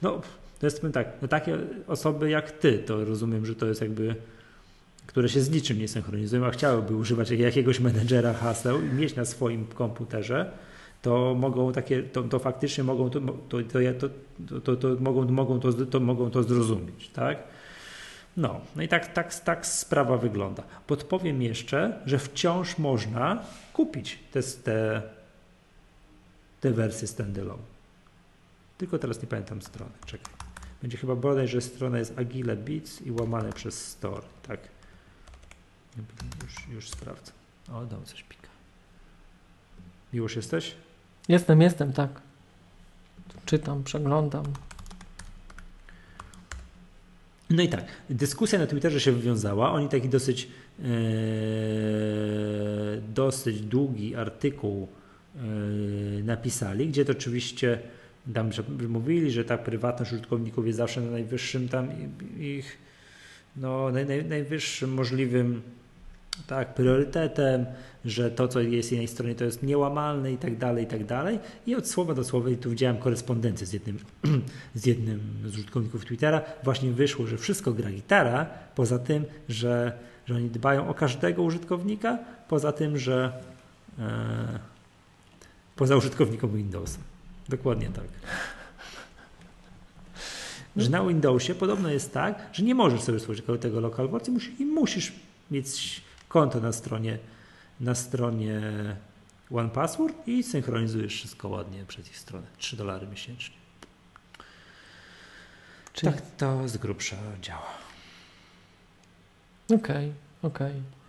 No, 0.03 0.21
to 0.61 0.67
jest 0.67 0.83
tak, 0.93 1.09
no 1.23 1.29
takie 1.29 1.59
osoby 1.87 2.31
jak 2.31 2.53
ty, 2.53 2.79
to 2.79 3.05
rozumiem, 3.05 3.47
że 3.47 3.55
to 3.55 3.67
jest 3.67 3.81
jakby 3.81 4.15
które 5.11 5.29
się 5.29 5.41
z 5.41 5.51
niczym 5.51 5.79
nie 5.79 5.89
synchronizują, 5.89 6.47
a 6.47 6.51
chciałyby 6.51 6.97
używać 6.97 7.31
jakiegoś 7.31 7.81
menedżera 7.81 8.33
haseł 8.33 8.81
i 8.81 8.95
mieć 8.95 9.17
na 9.17 9.25
swoim 9.25 9.67
komputerze, 9.67 10.51
to 11.03 11.35
mogą 11.35 11.73
takie, 11.73 12.03
to, 12.03 12.23
to 12.23 12.39
faktycznie 12.39 12.85
mogą 12.85 13.11
to, 13.11 13.21
to, 13.49 13.59
to, 14.61 14.77
to, 14.77 14.89
mogą, 15.01 15.25
mogą 15.25 15.61
to, 15.61 15.73
to 15.73 16.01
mogą 16.01 16.31
to 16.31 16.43
zrozumieć, 16.43 17.09
tak? 17.09 17.39
No, 18.37 18.61
no 18.77 18.83
i 18.83 18.89
tak, 18.89 19.13
tak, 19.13 19.41
tak 19.41 19.67
sprawa 19.67 20.17
wygląda. 20.17 20.63
Podpowiem 20.87 21.43
jeszcze, 21.43 22.01
że 22.07 22.19
wciąż 22.19 22.79
można 22.79 23.45
kupić 23.73 24.19
te, 24.33 24.43
te, 24.43 25.03
te 26.61 26.71
wersje 26.71 27.09
standalone. 27.09 27.63
Tylko 28.79 28.99
teraz 28.99 29.23
nie 29.23 29.29
pamiętam 29.29 29.63
strony. 29.63 29.93
Czekaj. 30.07 30.35
Będzie 30.83 30.99
chyba 30.99 31.17
bodaj, 31.17 31.49
że 31.49 31.61
strona 31.61 31.99
jest 31.99 32.19
Agile 32.19 32.57
Beats 32.57 33.03
i 33.03 33.11
łamane 33.11 33.53
przez 33.53 33.87
Store. 33.89 34.23
Tak. 34.49 34.61
Już, 36.45 36.69
już 36.75 36.91
sprawdzę. 36.91 37.33
O, 37.73 37.85
dam 37.85 38.05
coś 38.05 38.23
pika. 38.23 38.49
Jesteś? 40.37 40.75
Jestem, 41.31 41.61
jestem, 41.61 41.93
tak. 41.93 42.11
Czytam, 43.45 43.85
przeglądam. 43.85 44.45
No 47.51 47.63
i 47.63 47.69
tak, 47.69 47.85
dyskusja 48.11 48.59
na 48.59 48.67
Twitterze 48.67 49.01
się 49.01 49.13
wywiązała. 49.13 49.73
Oni 49.73 49.89
taki 49.89 50.09
dosyć, 50.09 50.49
e, 50.79 50.85
dosyć 53.15 53.61
długi 53.61 54.17
artykuł 54.17 54.89
e, 55.37 55.41
napisali, 56.23 56.89
gdzie 56.89 57.05
to 57.05 57.13
oczywiście 57.13 57.79
tam 58.35 58.51
mówili, 58.89 59.31
że 59.31 59.45
ta 59.45 59.59
prywatność 59.59 60.13
użytkowników 60.13 60.67
jest 60.67 60.77
zawsze 60.77 61.01
na 61.01 61.11
najwyższym 61.11 61.69
tam 61.69 61.89
ich, 62.39 62.79
no, 63.57 63.91
naj, 63.91 64.07
naj, 64.07 64.25
najwyższym 64.25 64.95
możliwym 64.95 65.63
tak, 66.47 66.75
priorytetem, 66.75 67.67
że 68.05 68.31
to, 68.31 68.49
co 68.49 68.61
jest 68.61 68.89
z 68.89 68.93
jednej 68.93 69.09
strony, 69.09 69.35
to 69.35 69.45
jest 69.45 69.63
niełamalne 69.63 70.33
i 70.33 70.37
tak 70.37 70.59
dalej, 70.59 70.85
i 70.85 70.87
tak 70.87 71.05
dalej. 71.05 71.39
I 71.67 71.75
od 71.75 71.89
słowa 71.89 72.15
do 72.15 72.25
słowa, 72.25 72.51
i 72.51 72.57
tu 72.57 72.71
widziałem 72.71 72.99
korespondencję 72.99 73.67
z 73.67 73.73
jednym, 73.73 73.99
z 74.75 74.87
jednym 74.87 75.21
z 75.47 75.55
użytkowników 75.55 76.05
Twittera, 76.05 76.43
właśnie 76.65 76.91
wyszło, 76.91 77.27
że 77.27 77.39
wszystko 77.39 77.73
gra 77.73 77.91
gitara, 77.91 78.47
poza 78.75 78.99
tym, 78.99 79.25
że, 79.49 79.99
że 80.27 80.35
oni 80.35 80.51
dbają 80.51 80.89
o 80.89 80.95
każdego 80.95 81.43
użytkownika, 81.43 82.19
poza 82.49 82.73
tym, 82.73 82.99
że, 82.99 83.33
e, 83.99 84.59
poza 85.77 85.97
użytkownikom 85.97 86.57
Windowsa. 86.57 86.99
Dokładnie 87.49 87.89
tak. 87.89 88.05
Że 90.77 90.91
na 90.91 91.05
Windowsie 91.05 91.55
podobno 91.55 91.91
jest 91.91 92.13
tak, 92.13 92.47
że 92.53 92.63
nie 92.63 92.75
możesz 92.75 93.01
sobie 93.01 93.21
stworzyć 93.21 93.45
tego 93.61 93.81
local 93.81 94.09
i 94.29 94.31
musisz, 94.31 94.61
i 94.61 94.67
musisz 94.67 95.13
mieć 95.51 96.03
konto 96.29 96.61
na 96.61 96.73
stronie, 96.73 97.19
na 97.81 97.95
stronie 97.95 98.61
OnePassword 99.53 100.29
i 100.29 100.43
synchronizujesz 100.43 101.15
wszystko 101.15 101.49
ładnie 101.49 101.85
przez 101.89 102.09
ich 102.09 102.19
stronę. 102.19 102.47
3 102.59 102.77
dolary 102.77 103.07
miesięcznie. 103.07 103.57
Czyli... 105.93 106.13
Tak 106.13 106.23
to 106.37 106.69
z 106.69 106.77
grubsza 106.77 107.17
działa. 107.43 107.79
Okej, 109.67 109.79
okay, 109.79 110.13
okej. 110.43 110.71
Okay. 110.71 111.01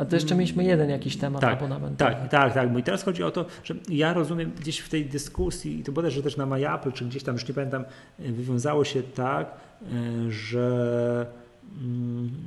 A 0.00 0.04
to 0.04 0.16
jeszcze 0.16 0.34
mieliśmy 0.34 0.64
jeden 0.64 0.90
jakiś 0.90 1.16
temat 1.16 1.40
tak. 1.40 1.58
Tak, 1.96 2.28
tak, 2.28 2.54
tak. 2.54 2.78
I 2.78 2.82
teraz 2.82 3.02
chodzi 3.02 3.22
o 3.22 3.30
to, 3.30 3.46
że 3.64 3.74
ja 3.88 4.12
rozumiem 4.12 4.52
gdzieś 4.60 4.78
w 4.78 4.88
tej 4.88 5.06
dyskusji, 5.06 5.80
i 5.80 5.84
to 5.84 5.92
bodajże 5.92 6.22
też 6.22 6.36
na 6.36 6.46
MyApple, 6.46 6.92
czy 6.92 7.04
gdzieś 7.04 7.22
tam, 7.22 7.34
już 7.34 7.48
nie 7.48 7.54
pamiętam, 7.54 7.84
wywiązało 8.18 8.84
się 8.84 9.02
tak, 9.02 9.46
e, 9.46 10.32
że 10.32 11.26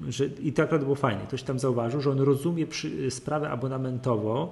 że, 0.09 0.25
i 0.25 0.53
to 0.53 0.63
akurat 0.63 0.83
było 0.83 0.95
fajnie, 0.95 1.21
ktoś 1.27 1.43
tam 1.43 1.59
zauważył, 1.59 2.01
że 2.01 2.11
on 2.11 2.19
rozumie 2.19 2.67
przy, 2.67 3.11
sprawę 3.11 3.49
abonamentową, 3.49 4.47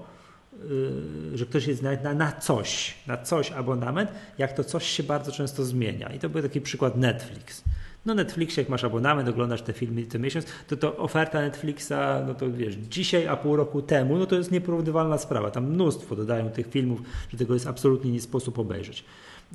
yy, 0.69 1.37
że 1.37 1.45
ktoś 1.45 1.67
jest 1.67 1.81
na, 1.81 2.13
na, 2.13 2.31
coś, 2.31 2.95
na 3.07 3.17
coś 3.17 3.51
abonament, 3.51 4.11
jak 4.37 4.53
to 4.53 4.63
coś 4.63 4.85
się 4.87 5.03
bardzo 5.03 5.31
często 5.31 5.65
zmienia. 5.65 6.13
I 6.13 6.19
to 6.19 6.29
był 6.29 6.41
taki 6.41 6.61
przykład 6.61 6.97
Netflix. 6.97 7.63
No 8.05 8.13
Netflixie, 8.13 8.63
jak 8.63 8.69
masz 8.69 8.83
abonament, 8.83 9.29
oglądasz 9.29 9.61
te 9.61 9.73
filmy 9.73 10.05
co 10.07 10.19
miesiąc, 10.19 10.45
to 10.67 10.77
to 10.77 10.97
oferta 10.97 11.41
Netflixa, 11.41 12.23
no 12.27 12.33
to 12.33 12.51
wiesz, 12.51 12.75
dzisiaj, 12.75 13.27
a 13.27 13.37
pół 13.37 13.55
roku 13.55 13.81
temu, 13.81 14.17
no 14.17 14.25
to 14.25 14.35
jest 14.35 14.51
nieporównywalna 14.51 15.17
sprawa. 15.17 15.51
Tam 15.51 15.65
mnóstwo 15.65 16.15
dodają 16.15 16.49
tych 16.49 16.67
filmów, 16.67 17.01
że 17.29 17.37
tego 17.37 17.53
jest 17.53 17.67
absolutnie 17.67 18.11
nie 18.11 18.21
sposób 18.21 18.59
obejrzeć. 18.59 19.05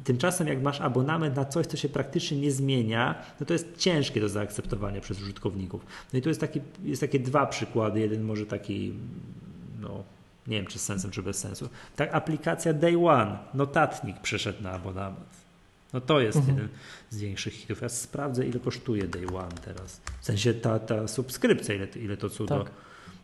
Tymczasem 0.04 0.48
jak 0.48 0.62
masz 0.62 0.80
abonament 0.80 1.36
na 1.36 1.44
coś, 1.44 1.66
co 1.66 1.76
się 1.76 1.88
praktycznie 1.88 2.40
nie 2.40 2.52
zmienia, 2.52 3.14
no 3.40 3.46
to 3.46 3.52
jest 3.52 3.76
ciężkie 3.76 4.20
do 4.20 4.28
zaakceptowania 4.28 5.00
przez 5.00 5.22
użytkowników. 5.22 5.86
No 6.12 6.18
i 6.18 6.22
tu 6.22 6.28
jest, 6.28 6.40
taki, 6.40 6.60
jest 6.84 7.00
takie 7.00 7.20
dwa 7.20 7.46
przykłady. 7.46 8.00
Jeden 8.00 8.22
może 8.22 8.46
taki, 8.46 8.92
no 9.80 10.02
nie 10.46 10.56
wiem 10.56 10.66
czy 10.66 10.78
z 10.78 10.82
sensem, 10.82 11.10
czy 11.10 11.22
bez 11.22 11.38
sensu. 11.38 11.68
Tak, 11.96 12.14
aplikacja 12.14 12.72
Day 12.72 13.06
One, 13.06 13.38
notatnik 13.54 14.20
przeszedł 14.20 14.62
na 14.62 14.70
abonament. 14.70 15.26
No 15.92 16.00
to 16.00 16.20
jest 16.20 16.38
mhm. 16.38 16.56
jeden 16.56 16.68
z 17.10 17.18
większych 17.18 17.52
hitów. 17.52 17.82
Ja 17.82 17.88
sprawdzę, 17.88 18.46
ile 18.46 18.60
kosztuje 18.60 19.08
Day 19.08 19.26
One 19.26 19.54
teraz. 19.64 20.00
W 20.20 20.24
sensie 20.24 20.54
ta, 20.54 20.78
ta 20.78 21.08
subskrypcja, 21.08 21.74
ile, 21.74 21.86
ile 21.86 22.16
to 22.16 22.30
cudo. 22.30 22.58
Tak. 22.64 22.72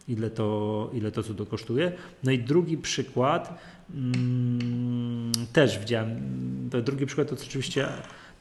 Ile 0.09 0.31
to, 0.31 0.91
ile 0.95 1.11
to 1.11 1.23
cudo 1.23 1.47
kosztuje. 1.47 1.93
No 2.25 2.31
i 2.33 2.39
drugi 2.39 2.79
przykład, 2.79 3.59
mm, 3.95 5.33
też 5.53 5.79
widziałem, 5.79 6.21
to 6.71 6.83
drugi 6.83 7.07
przykład 7.07 7.29
to 7.29 7.35
oczywiście 7.35 7.89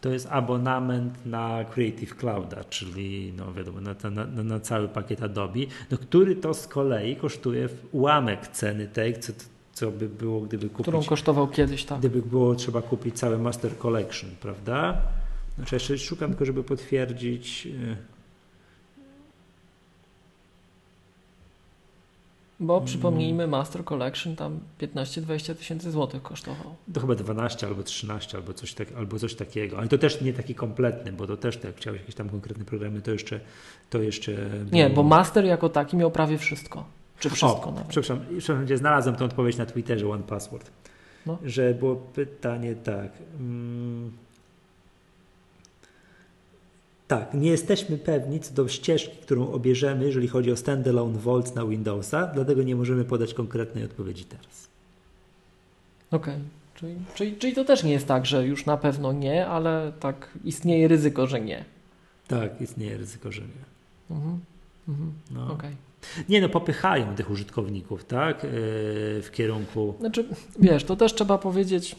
to 0.01 0.09
jest 0.09 0.27
abonament 0.29 1.25
na 1.25 1.65
Creative 1.65 2.15
Clouda, 2.15 2.63
czyli 2.63 3.33
no 3.37 3.53
wiadomo, 3.53 3.81
na, 3.81 3.95
na, 4.09 4.43
na 4.43 4.59
cały 4.59 4.87
pakiet 4.87 5.23
Adobe, 5.23 5.59
no, 5.91 5.97
który 5.97 6.35
to 6.35 6.53
z 6.53 6.67
kolei 6.67 7.15
kosztuje 7.15 7.69
ułamek 7.91 8.47
ceny 8.47 8.87
tej, 8.87 9.19
co, 9.19 9.33
co 9.73 9.91
by 9.91 10.09
było, 10.09 10.41
gdyby 10.41 10.69
kupić. 10.69 10.83
Którą 10.83 11.03
kosztował 11.03 11.47
kiedyś, 11.47 11.83
tak. 11.83 11.99
Gdyby 11.99 12.21
było 12.21 12.55
trzeba 12.55 12.81
kupić 12.81 13.19
cały 13.19 13.37
Master 13.37 13.77
Collection, 13.77 14.29
prawda? 14.41 15.01
Znaczy 15.55 15.75
jeszcze 15.75 15.97
szukam 15.97 16.29
tylko, 16.29 16.45
żeby 16.45 16.63
potwierdzić. 16.63 17.67
Y, 17.67 18.10
Bo 22.61 22.73
mm. 22.73 22.85
przypomnijmy, 22.85 23.47
Master 23.47 23.85
Collection 23.85 24.35
tam 24.35 24.59
15-20 24.81 25.55
tysięcy 25.55 25.91
złotych 25.91 26.21
kosztował. 26.21 26.75
To 26.93 26.99
chyba 26.99 27.15
12 27.15 27.67
albo 27.67 27.83
13 27.83 28.37
albo 28.37 28.53
coś, 28.53 28.73
tak, 28.73 28.87
albo 28.97 29.19
coś 29.19 29.35
takiego. 29.35 29.77
Ale 29.77 29.87
to 29.87 29.97
też 29.97 30.21
nie 30.21 30.33
taki 30.33 30.55
kompletny, 30.55 31.11
bo 31.11 31.27
to 31.27 31.37
też, 31.37 31.59
jak 31.63 31.75
chciałeś 31.75 31.99
jakieś 31.99 32.15
tam 32.15 32.29
konkretne 32.29 32.65
programy, 32.65 33.01
to 33.01 33.11
jeszcze. 33.11 33.39
To 33.89 34.01
jeszcze 34.01 34.31
nie, 34.71 34.89
bo 34.89 35.03
Master 35.03 35.45
jako 35.45 35.69
taki 35.69 35.97
miał 35.97 36.11
prawie 36.11 36.37
wszystko. 36.37 36.85
Czy 37.19 37.29
wszystko 37.29 37.63
o, 37.69 37.71
nawet? 37.71 37.87
Przepraszam, 37.87 38.25
przepraszam, 38.37 38.77
znalazłem 38.77 39.15
tę 39.15 39.25
odpowiedź 39.25 39.57
na 39.57 39.65
Twitterze 39.65 40.09
One 40.09 40.23
Password. 40.23 40.71
No. 41.25 41.37
Że 41.43 41.73
było 41.73 41.95
pytanie 41.95 42.75
tak. 42.75 43.11
Mm, 43.39 44.11
tak, 47.11 47.33
nie 47.33 47.49
jesteśmy 47.49 47.97
pewni 47.97 48.39
co 48.39 48.53
do 48.53 48.67
ścieżki, 48.67 49.17
którą 49.21 49.51
obierzemy, 49.51 50.05
jeżeli 50.05 50.27
chodzi 50.27 50.51
o 50.51 50.57
standalone 50.57 51.19
Vault 51.19 51.55
na 51.55 51.65
Windowsa, 51.65 52.31
dlatego 52.33 52.63
nie 52.63 52.75
możemy 52.75 53.05
podać 53.05 53.33
konkretnej 53.33 53.83
odpowiedzi 53.83 54.25
teraz. 54.25 54.67
Okej, 56.11 56.33
okay. 56.33 56.45
czyli, 56.75 56.95
czyli, 57.15 57.35
czyli 57.35 57.53
to 57.53 57.65
też 57.65 57.83
nie 57.83 57.91
jest 57.91 58.07
tak, 58.07 58.25
że 58.25 58.47
już 58.47 58.65
na 58.65 58.77
pewno 58.77 59.13
nie, 59.13 59.47
ale 59.47 59.91
tak 59.99 60.29
istnieje 60.43 60.87
ryzyko, 60.87 61.27
że 61.27 61.41
nie. 61.41 61.65
Tak, 62.27 62.61
istnieje 62.61 62.97
ryzyko, 62.97 63.31
że 63.31 63.41
nie. 63.41 64.15
Mhm. 64.15 64.39
Mhm. 64.87 65.13
No. 65.31 65.43
Okej. 65.43 65.55
Okay. 65.55 66.25
Nie 66.29 66.41
no, 66.41 66.49
popychają 66.49 67.15
tych 67.15 67.31
użytkowników, 67.31 68.05
tak, 68.05 68.43
yy, 68.43 68.49
w 69.21 69.29
kierunku... 69.31 69.93
Znaczy, 69.99 70.25
wiesz, 70.59 70.83
to 70.83 70.95
też 70.95 71.13
trzeba 71.13 71.37
powiedzieć, 71.37 71.95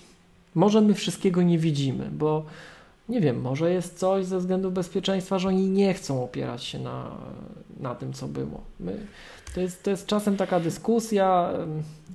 może 0.54 0.80
my 0.80 0.94
wszystkiego 0.94 1.42
nie 1.42 1.58
widzimy, 1.58 2.10
bo 2.12 2.44
nie 3.12 3.20
wiem, 3.20 3.40
może 3.40 3.72
jest 3.72 3.98
coś 3.98 4.26
ze 4.26 4.38
względu 4.38 4.70
bezpieczeństwa, 4.70 5.38
że 5.38 5.48
oni 5.48 5.68
nie 5.68 5.94
chcą 5.94 6.24
opierać 6.24 6.64
się 6.64 6.78
na, 6.78 7.10
na 7.80 7.94
tym, 7.94 8.12
co 8.12 8.28
było. 8.28 8.60
My, 8.80 9.06
to, 9.54 9.60
jest, 9.60 9.82
to 9.82 9.90
jest 9.90 10.06
czasem 10.06 10.36
taka 10.36 10.60
dyskusja, 10.60 11.50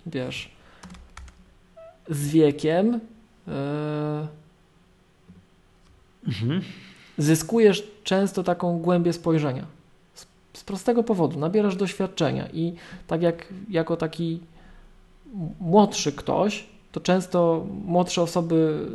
wiesz, 0.06 0.52
z 2.10 2.28
wiekiem 2.28 3.00
yy, 3.48 3.54
mhm. 6.28 6.62
zyskujesz 7.18 7.92
często 8.04 8.44
taką 8.44 8.80
głębię 8.80 9.14
spojrzenia 9.14 9.66
z 10.54 10.64
prostego 10.64 11.04
powodu, 11.04 11.40
nabierasz 11.40 11.76
doświadczenia 11.76 12.48
i 12.54 12.74
tak 13.08 13.22
jak 13.22 13.48
jako 13.70 13.98
taki 13.98 14.40
młodszy 15.60 16.12
ktoś, 16.12 16.66
to 16.92 17.00
często 17.00 17.66
młodsze 17.86 18.22
osoby 18.22 18.86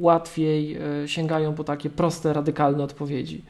łatwiej 0.00 0.76
e, 0.76 1.08
sięgają 1.08 1.54
po 1.54 1.64
takie 1.64 1.90
proste, 1.90 2.32
radykalne 2.32 2.84
odpowiedzi. 2.84 3.44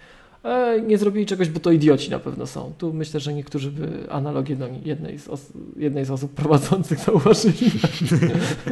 E, 0.44 0.80
nie 0.80 0.98
zrobili 0.98 1.26
czegoś, 1.26 1.48
bo 1.48 1.60
to 1.60 1.70
idioci 1.70 2.10
na 2.10 2.18
pewno 2.18 2.46
są. 2.46 2.72
Tu 2.78 2.92
myślę, 2.92 3.20
że 3.20 3.34
niektórzy 3.34 3.70
by 3.70 4.10
analogię 4.10 4.56
do 4.56 4.68
jednej 4.84 5.18
z, 5.18 5.28
os 5.28 5.52
jednej 5.76 6.04
z 6.04 6.10
osób 6.10 6.32
prowadzących 6.34 6.98
zauważyli. 6.98 7.70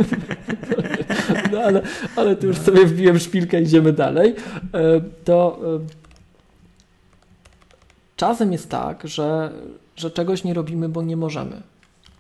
no 1.53 1.61
ale, 1.61 1.83
ale 2.17 2.37
tu 2.37 2.47
już 2.47 2.57
sobie 2.57 2.87
wbiłem 2.87 3.19
szpilkę, 3.19 3.63
idziemy 3.63 3.93
dalej. 3.93 4.35
E, 4.75 5.01
to 5.25 5.59
Czasem 8.21 8.53
jest 8.53 8.71
tak, 8.71 9.09
że, 9.09 9.53
że 9.97 10.11
czegoś 10.11 10.45
nie 10.45 10.55
robimy, 10.55 10.89
bo 10.89 11.03
nie 11.03 11.17
możemy. 11.17 11.63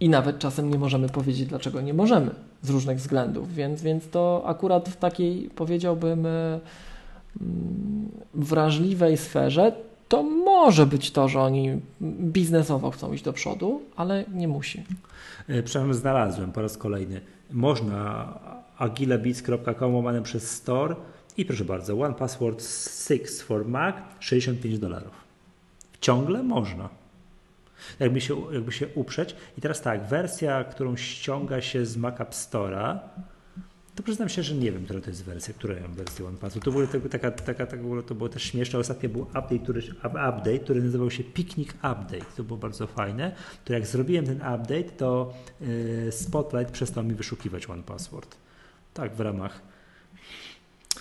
I 0.00 0.08
nawet 0.08 0.38
czasem 0.38 0.70
nie 0.70 0.78
możemy 0.78 1.08
powiedzieć, 1.08 1.48
dlaczego 1.48 1.80
nie 1.80 1.94
możemy 1.94 2.30
z 2.62 2.70
różnych 2.70 2.98
względów. 2.98 3.54
Więc, 3.54 3.82
więc 3.82 4.08
to 4.08 4.42
akurat 4.46 4.88
w 4.88 4.96
takiej, 4.96 5.50
powiedziałbym, 5.56 6.26
e, 6.26 6.60
mm, 7.40 8.08
wrażliwej 8.34 9.16
sferze 9.16 9.72
to 10.08 10.22
może 10.22 10.86
być 10.86 11.10
to, 11.10 11.28
że 11.28 11.40
oni 11.40 11.80
biznesowo 12.20 12.90
chcą 12.90 13.12
iść 13.12 13.24
do 13.24 13.32
przodu, 13.32 13.82
ale 13.96 14.24
nie 14.34 14.48
musi. 14.48 14.84
E, 15.48 15.62
Przynajmniej 15.62 15.98
znalazłem 15.98 16.52
po 16.52 16.62
raz 16.62 16.76
kolejny. 16.78 17.20
Można 17.52 18.34
agilebits.com 18.78 19.94
łamane 19.94 20.22
przez 20.22 20.50
store 20.50 20.96
i 21.36 21.44
proszę 21.44 21.64
bardzo, 21.64 22.00
One 22.00 22.14
Password 22.14 22.62
6 23.08 23.40
for 23.42 23.68
Mac 23.68 23.94
65 24.20 24.78
dolarów. 24.78 25.12
Ciągle 26.00 26.42
można. 26.42 26.99
Jakby 28.00 28.20
się, 28.20 28.36
jakby 28.52 28.72
się 28.72 28.88
uprzeć. 28.94 29.36
I 29.58 29.60
teraz 29.60 29.80
tak, 29.80 30.06
wersja, 30.06 30.64
którą 30.64 30.96
ściąga 30.96 31.60
się 31.60 31.86
z 31.86 31.96
Mac 31.96 32.20
App 32.20 32.30
Store'a, 32.30 32.98
to 33.94 34.02
przyznam 34.02 34.28
się, 34.28 34.42
że 34.42 34.54
nie 34.54 34.72
wiem, 34.72 34.84
która 34.84 35.00
to 35.00 35.10
jest 35.10 35.24
wersja, 35.24 35.54
która 35.54 35.74
ja 35.74 35.82
mam 35.82 35.94
wersję 35.94 36.26
OnePassu. 36.26 36.60
To, 36.60 36.70
było, 36.70 36.86
taka, 36.86 37.30
taka, 37.30 37.66
taka, 37.66 37.76
to 38.06 38.14
było 38.14 38.28
też 38.28 38.42
śmieszne. 38.42 38.78
Ostatnio 38.78 39.08
był 39.08 39.22
update 39.22 39.58
który, 39.58 39.82
update, 40.04 40.58
który 40.58 40.82
nazywał 40.82 41.10
się 41.10 41.24
Picnic 41.24 41.70
Update. 41.70 42.24
To 42.36 42.44
było 42.44 42.58
bardzo 42.58 42.86
fajne. 42.86 43.34
To 43.64 43.72
jak 43.72 43.86
zrobiłem 43.86 44.26
ten 44.26 44.36
update, 44.36 44.90
to 44.96 45.34
yy, 45.60 46.12
Spotlight 46.12 46.72
przestał 46.72 47.04
mi 47.04 47.14
wyszukiwać 47.14 47.70
OnePassword. 47.70 48.36
Tak, 48.94 49.14
w 49.14 49.20
ramach 49.20 49.62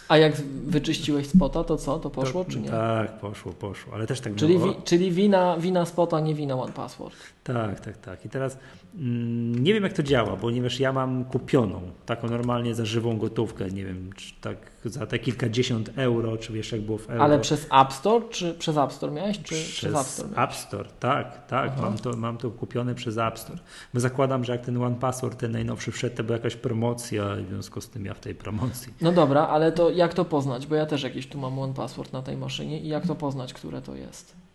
A 0.07 0.17
jak 0.17 0.35
wyczyściłeś 0.65 1.27
spota, 1.27 1.63
to 1.63 1.77
co? 1.77 1.99
To 1.99 2.09
poszło 2.09 2.43
to, 2.43 2.51
czy 2.51 2.59
nie? 2.59 2.69
Tak, 2.69 3.19
poszło, 3.19 3.53
poszło, 3.53 3.93
ale 3.93 4.07
też 4.07 4.21
tak 4.21 4.35
Czyli, 4.35 4.57
było. 4.57 4.73
wi, 4.73 4.81
czyli 4.83 5.11
wina, 5.11 5.57
wina 5.57 5.85
spota, 5.85 6.19
nie 6.19 6.35
wina 6.35 6.55
One 6.55 6.71
Password. 6.73 7.15
Tak, 7.43 7.79
tak, 7.79 7.97
tak. 7.97 8.25
I 8.25 8.29
teraz 8.29 8.57
nie 8.93 9.73
wiem, 9.73 9.83
jak 9.83 9.93
to 9.93 10.03
działa, 10.03 10.37
ponieważ 10.37 10.79
ja 10.79 10.93
mam 10.93 11.25
kupioną 11.25 11.81
taką 12.05 12.29
normalnie 12.29 12.75
za 12.75 12.85
żywą 12.85 13.17
gotówkę, 13.17 13.67
nie 13.71 13.85
wiem, 13.85 14.13
czy 14.15 14.33
tak 14.41 14.57
za 14.85 15.05
te 15.05 15.19
kilkadziesiąt 15.19 15.89
euro, 15.95 16.37
czy 16.37 16.53
wiesz, 16.53 16.71
jak 16.71 16.81
było 16.81 16.97
w 16.97 17.09
euro. 17.09 17.23
Ale 17.23 17.39
przez 17.39 17.67
App 17.81 17.93
Store, 17.93 18.25
czy 18.29 18.53
przez 18.53 18.77
App 18.77 18.93
Store 18.93 19.11
miałeś, 19.11 19.37
czy 19.37 19.43
przez, 19.43 19.71
przez 19.71 19.95
App 19.95 20.07
Store 20.07 20.29
miałeś? 20.29 20.49
App 20.49 20.55
Store, 20.55 20.89
tak, 20.99 21.47
tak, 21.47 21.71
Aha. 21.73 21.81
mam 21.81 21.97
to, 21.97 22.17
mam 22.17 22.37
to 22.37 22.51
kupione 22.51 22.95
przez 22.95 23.17
App 23.17 23.39
Store. 23.39 23.59
Bo 23.93 23.99
zakładam, 23.99 24.43
że 24.43 24.51
jak 24.51 24.65
ten 24.65 24.83
One 24.83 24.95
Password, 24.95 25.39
ten 25.39 25.51
najnowszy 25.51 25.91
wszedł, 25.91 26.15
to 26.15 26.23
była 26.23 26.37
jakaś 26.37 26.55
promocja 26.55 27.35
w 27.35 27.47
związku 27.47 27.81
z 27.81 27.89
tym 27.89 28.05
ja 28.05 28.13
w 28.13 28.19
tej 28.19 28.35
promocji. 28.35 28.93
No 29.01 29.11
dobra, 29.11 29.47
ale 29.47 29.71
to 29.71 29.89
jak 29.89 30.13
to 30.13 30.25
poznać? 30.25 30.67
Bo 30.67 30.75
ja 30.75 30.85
też 30.85 31.03
jakiś 31.03 31.27
tu 31.27 31.37
mam 31.37 31.59
One 31.59 31.73
Password 31.73 32.13
na 32.13 32.21
tej 32.21 32.37
maszynie 32.37 32.81
i 32.81 32.87
jak 32.87 33.07
to 33.07 33.15
poznać, 33.15 33.53
które 33.53 33.81
to 33.81 33.95
jest? 33.95 34.48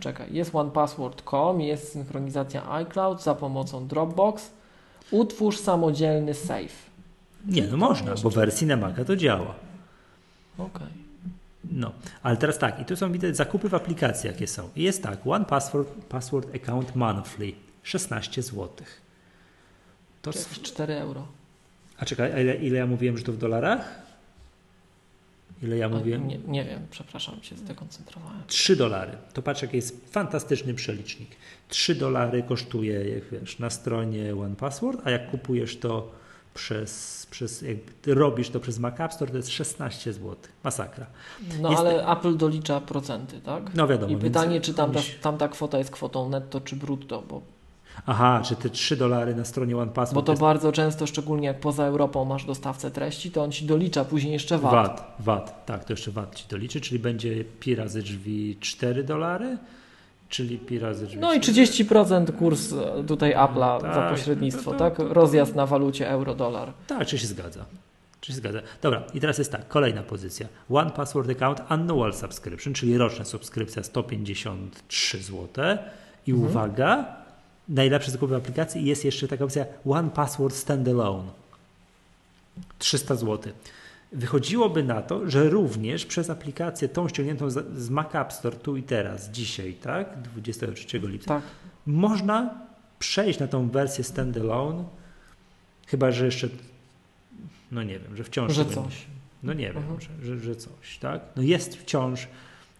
Czekaj, 0.00 0.34
jest 0.34 0.54
onepassword.com, 0.54 1.60
jest 1.60 1.92
synchronizacja 1.92 2.70
iCloud 2.72 3.22
za 3.22 3.34
pomocą 3.34 3.86
Dropbox. 3.86 4.50
Utwórz 5.10 5.58
samodzielny 5.58 6.34
safe. 6.34 6.90
Nie, 7.46 7.66
no 7.66 7.76
można, 7.76 8.14
bo 8.22 8.30
w 8.30 8.34
wersji 8.34 8.66
na 8.66 8.76
Maca 8.76 9.04
to 9.04 9.16
działa. 9.16 9.54
Okej. 10.58 11.00
No, 11.72 11.92
ale 12.22 12.36
teraz 12.36 12.58
tak, 12.58 12.80
i 12.80 12.84
tu 12.84 12.96
są 12.96 13.12
widać 13.12 13.36
zakupy 13.36 13.68
w 13.68 13.74
aplikacji, 13.74 14.26
jakie 14.26 14.46
są. 14.46 14.68
I 14.76 14.82
jest 14.82 15.02
tak, 15.02 15.26
One 15.26 15.44
Password, 15.44 15.88
password 16.08 16.54
Account 16.54 16.96
Monthly, 16.96 17.52
16 17.82 18.42
zł. 18.42 18.68
To, 20.22 20.30
jest 20.30 20.62
4 20.62 20.94
euro. 20.94 21.26
a 21.98 22.04
czekaj, 22.04 22.42
ile, 22.42 22.54
ile 22.54 22.78
ja 22.78 22.86
mówiłem, 22.86 23.18
że 23.18 23.24
to 23.24 23.32
w 23.32 23.36
dolarach? 23.36 24.09
Ile 25.62 25.76
ja 25.76 25.86
A, 25.86 25.88
mówiłem? 25.88 26.28
Nie, 26.28 26.38
nie 26.38 26.64
wiem, 26.64 26.86
przepraszam, 26.90 27.42
się 27.42 27.56
zdekoncentrowałem. 27.56 28.42
3 28.46 28.76
dolary. 28.76 29.12
To 29.32 29.42
patrz, 29.42 29.62
jaki 29.62 29.76
jest 29.76 30.12
fantastyczny 30.12 30.74
przelicznik. 30.74 31.30
3 31.68 31.94
dolary 31.94 32.42
kosztuje, 32.42 33.08
jak 33.08 33.24
wiesz, 33.40 33.58
na 33.58 33.70
stronie 33.70 34.36
One 34.36 34.56
Password, 34.56 35.00
a 35.04 35.10
jak 35.10 35.30
kupujesz 35.30 35.76
to 35.78 36.10
przez, 36.54 37.26
przez 37.30 37.62
jak 37.62 37.76
robisz 38.06 38.50
to 38.50 38.60
przez 38.60 38.78
Mac 38.78 39.00
App 39.00 39.12
Store, 39.12 39.30
to 39.30 39.36
jest 39.36 39.48
16 39.50 40.12
zł. 40.12 40.36
Masakra. 40.64 41.06
No 41.60 41.70
Jest- 41.70 41.80
ale 41.80 42.06
Apple 42.08 42.36
dolicza 42.36 42.80
procenty, 42.80 43.40
tak? 43.40 43.74
No 43.74 43.88
wiadomo. 43.88 44.12
I 44.12 44.16
pytanie, 44.16 44.60
czy 44.60 44.74
tamta, 44.74 44.98
musi- 45.00 45.18
tamta 45.20 45.48
kwota 45.48 45.78
jest 45.78 45.90
kwotą 45.90 46.28
netto 46.28 46.60
czy 46.60 46.76
brutto, 46.76 47.22
bo, 47.28 47.42
Aha, 48.06 48.42
czy 48.44 48.56
te 48.56 48.70
3 48.70 48.96
dolary 48.96 49.34
na 49.34 49.44
stronie 49.44 49.76
One 49.78 49.90
Password 49.92 50.14
bo 50.14 50.22
to 50.22 50.32
jest 50.32 50.42
bardzo 50.42 50.72
często, 50.72 51.06
szczególnie 51.06 51.46
jak 51.46 51.60
poza 51.60 51.84
Europą 51.84 52.24
masz 52.24 52.44
dostawcę 52.44 52.90
treści, 52.90 53.30
to 53.30 53.42
on 53.42 53.52
ci 53.52 53.64
dolicza 53.66 54.04
później 54.04 54.32
jeszcze 54.32 54.58
VAT. 54.58 54.72
VAT, 54.72 55.14
VAT, 55.18 55.66
tak, 55.66 55.84
to 55.84 55.92
jeszcze 55.92 56.10
VAT 56.10 56.34
ci 56.34 56.44
doliczy, 56.48 56.80
czyli 56.80 56.98
będzie 56.98 57.44
pi 57.60 57.74
razy 57.74 58.02
drzwi 58.02 58.56
4 58.60 59.04
dolary, 59.04 59.58
czyli 60.28 60.58
pi 60.58 60.78
razy 60.78 61.06
drzwi. 61.06 61.18
No 61.18 61.34
i 61.34 61.40
30% 61.40 62.32
kurs 62.38 62.72
e, 62.72 63.04
tutaj 63.04 63.34
Apple'a 63.34 63.80
za 63.82 63.88
Tak, 63.94 64.10
pośrednictwo, 64.14 64.72
no 64.72 64.78
to- 64.78 64.90
tak? 64.90 64.98
Rozjazd 64.98 65.54
na 65.54 65.66
walucie 65.66 66.10
euro-dolar. 66.10 66.72
Tak, 66.86 67.06
czy 67.06 67.18
się 67.18 67.26
zgadza? 67.26 67.64
Czy 68.20 68.32
się 68.32 68.36
zgadza? 68.38 68.58
Dobra, 68.82 69.02
i 69.14 69.20
teraz 69.20 69.38
jest 69.38 69.52
tak, 69.52 69.68
kolejna 69.68 70.02
pozycja. 70.02 70.46
One 70.70 70.90
Password 70.90 71.30
Account 71.30 71.60
Annual 71.68 72.14
Subscription, 72.14 72.74
czyli 72.74 72.98
roczna 72.98 73.24
subskrypcja 73.24 73.82
153 73.82 75.18
zł. 75.22 75.64
I 76.26 76.30
Mhm. 76.32 76.50
uwaga, 76.50 77.19
najlepsze 77.70 78.10
zakupy 78.10 78.36
aplikacji 78.36 78.84
jest 78.84 79.04
jeszcze 79.04 79.28
taka 79.28 79.44
opcja 79.44 79.64
One 79.86 80.10
Password 80.10 80.54
Standalone. 80.54 81.28
300 82.78 83.14
zł. 83.16 83.52
Wychodziłoby 84.12 84.82
na 84.84 85.02
to, 85.02 85.30
że 85.30 85.50
również 85.50 86.06
przez 86.06 86.30
aplikację 86.30 86.88
tą 86.88 87.08
ściągniętą 87.08 87.50
z, 87.50 87.90
Mac 87.90 88.14
App 88.14 88.32
Store 88.32 88.56
tu 88.56 88.76
i 88.76 88.82
teraz, 88.82 89.30
dzisiaj, 89.30 89.74
tak, 89.74 90.22
23 90.22 90.98
lipca, 90.98 91.26
Tak. 91.34 91.42
można 91.86 92.54
przejść 92.98 93.38
na 93.38 93.46
tą 93.46 93.68
wersję 93.68 94.04
standalone, 94.04 94.84
chyba 95.86 96.10
że 96.10 96.24
jeszcze, 96.24 96.48
no 97.72 97.82
nie 97.82 97.98
wiem, 97.98 98.16
że 98.16 98.24
wciąż. 98.24 98.52
Że 98.54 98.64
coś. 98.64 98.74
będzie- 98.74 98.96
No 99.42 99.52
nie 99.52 99.72
wiem, 99.72 99.76
Mhm. 99.76 100.00
że, 100.00 100.08
że, 100.26 100.38
że 100.40 100.56
coś, 100.56 100.98
tak? 100.98 101.20
No 101.36 101.42
jest 101.42 101.76
wciąż, 101.76 102.28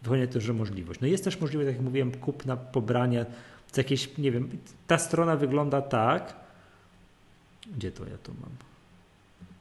wychodzi 0.03 0.29
to, 0.29 0.41
że 0.41 0.53
możliwość. 0.53 1.01
No 1.01 1.07
jest 1.07 1.25
też 1.25 1.41
możliwość, 1.41 1.67
tak 1.69 1.77
jak 1.77 1.85
mówiłem, 1.85 2.13
kupna, 2.13 2.57
pobrania 2.57 3.27
z 3.73 3.77
jakiejś, 3.77 4.19
nie 4.19 4.33
wiem, 4.33 4.49
ta 4.87 4.99
strona 4.99 5.37
wygląda 5.37 5.83
tak, 5.83 6.35
gdzie 7.77 7.93
to 7.93 8.05
ja 8.07 8.19
tu 8.19 8.33
mam? 8.41 8.51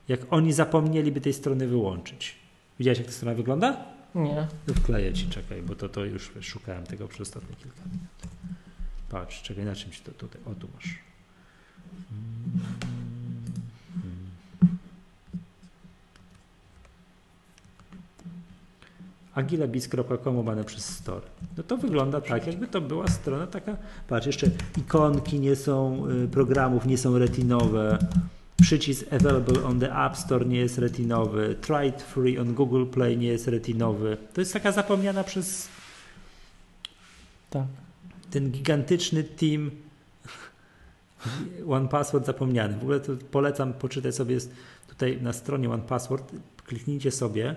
Jak 0.07 0.33
oni 0.33 0.53
zapomnieliby 0.53 1.21
tej 1.21 1.33
strony 1.33 1.67
wyłączyć. 1.67 2.35
Widziałeś, 2.79 2.97
jak 2.97 3.07
ta 3.07 3.13
strona 3.13 3.35
wygląda? 3.35 3.85
Nie. 4.15 4.47
No 4.67 4.73
Wkleję 4.73 5.13
ci, 5.13 5.27
czekaj, 5.27 5.61
bo 5.61 5.75
to, 5.75 5.89
to 5.89 6.05
już 6.05 6.31
szukałem 6.41 6.83
tego 6.83 7.07
przez 7.07 7.21
ostatnie 7.21 7.55
kilka 7.55 7.81
minut. 7.85 8.09
Patrz, 9.09 9.41
czekaj, 9.41 9.65
na 9.65 9.75
czym 9.75 9.91
ci 9.91 10.01
to 10.01 10.11
tutaj, 10.11 10.41
o 10.45 10.55
tu 10.55 10.67
masz. 10.75 10.99
agilabis.com 19.39 20.37
łamane 20.37 20.63
przez 20.63 20.85
store. 20.85 21.21
No 21.57 21.63
to 21.63 21.77
wygląda 21.77 22.21
tak, 22.21 22.47
jakby 22.47 22.67
to 22.67 22.81
była 22.81 23.07
strona 23.07 23.47
taka, 23.47 23.77
patrz, 24.07 24.27
jeszcze 24.27 24.51
ikonki 24.77 25.39
nie 25.39 25.55
są, 25.55 26.07
y, 26.25 26.27
programów 26.27 26.85
nie 26.85 26.97
są 26.97 27.17
retinowe, 27.17 27.99
przycisk 28.61 29.13
available 29.13 29.63
on 29.63 29.79
the 29.79 30.05
App 30.05 30.17
Store 30.17 30.45
nie 30.45 30.59
jest 30.59 30.77
retinowy, 30.77 31.55
try 31.61 31.87
it 31.87 32.01
free 32.01 32.39
on 32.39 32.53
Google 32.53 32.85
Play 32.85 33.17
nie 33.17 33.27
jest 33.27 33.47
retinowy. 33.47 34.17
To 34.33 34.41
jest 34.41 34.53
taka 34.53 34.71
zapomniana 34.71 35.23
przez 35.23 35.67
Tak. 37.49 37.63
ten 38.31 38.51
gigantyczny 38.51 39.23
team 39.23 39.71
One 41.75 41.87
Password 41.87 42.25
zapomniany. 42.25 42.73
W 42.77 42.81
ogóle 42.81 42.99
to 42.99 43.11
polecam 43.31 43.73
poczytać 43.73 44.15
sobie 44.15 44.33
jest 44.33 44.51
tutaj 44.87 45.21
na 45.21 45.33
stronie 45.33 45.69
One 45.69 45.83
Password, 45.83 46.31
kliknijcie 46.65 47.11
sobie 47.11 47.55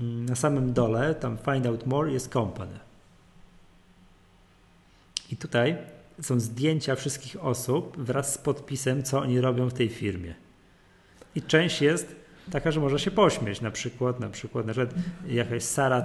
na 0.00 0.34
samym 0.34 0.72
dole, 0.72 1.14
tam 1.14 1.38
find 1.38 1.66
out 1.66 1.86
more 1.86 2.12
jest 2.12 2.32
company. 2.32 2.78
I 5.32 5.36
tutaj 5.36 5.76
są 6.22 6.40
zdjęcia 6.40 6.94
wszystkich 6.94 7.44
osób 7.44 7.96
wraz 7.96 8.34
z 8.34 8.38
podpisem, 8.38 9.02
co 9.02 9.20
oni 9.20 9.40
robią 9.40 9.68
w 9.68 9.72
tej 9.72 9.88
firmie. 9.88 10.34
I 11.34 11.42
część 11.42 11.82
jest 11.82 12.16
taka, 12.50 12.70
że 12.70 12.80
można 12.80 12.98
się 12.98 13.10
pośmieć. 13.10 13.60
Na 13.60 13.70
przykład, 13.70 14.20
na 14.20 14.28
przykład, 14.28 14.66
na 14.66 14.72
przykład 14.72 14.94
jakaś 15.26 15.62
Sara 15.62 16.04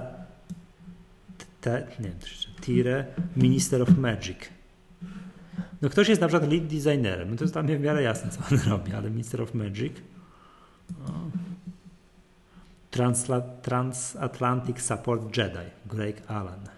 nie 2.00 2.12
Tire, 2.60 3.04
Minister 3.36 3.82
of 3.82 3.98
Magic. 3.98 4.38
No 5.82 5.90
ktoś 5.90 6.08
jest 6.08 6.20
na 6.20 6.28
przykład 6.28 6.52
lead 6.52 6.66
designerem, 6.66 7.30
no 7.30 7.36
to 7.36 7.44
jest 7.44 7.56
mnie 7.56 7.76
w 7.76 7.80
miarę 7.80 8.02
jasne, 8.02 8.30
co 8.30 8.40
on 8.50 8.60
robi, 8.70 8.92
ale 8.92 9.10
Minister 9.10 9.42
of 9.42 9.54
Magic. 9.54 9.92
Transla, 12.90 13.40
Transatlantic 13.62 14.80
Support 14.80 15.36
Jedi, 15.36 15.70
Greg 15.86 16.22
Allen. 16.28 16.68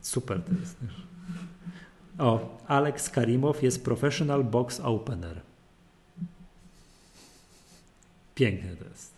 Super 0.00 0.42
to 0.42 0.52
jest. 0.60 0.76
O, 2.18 2.58
Alex 2.66 3.10
Karimow 3.10 3.62
jest 3.62 3.84
Professional 3.84 4.44
Box 4.44 4.80
Opener. 4.80 5.40
Piękne 8.34 8.76
to 8.76 8.84
jest. 8.84 9.12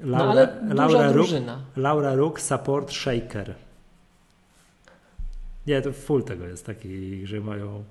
No 0.00 0.34
Laura, 0.74 1.02
Rook, 1.02 1.12
drużyna. 1.12 1.58
Laura 1.76 2.14
Support 2.38 2.92
Shaker. 2.92 3.54
Nie, 5.66 5.82
to 5.82 5.92
full 5.92 6.24
tego 6.24 6.46
jest 6.46 6.66
taki, 6.66 7.26
że 7.26 7.40
mają 7.40 7.84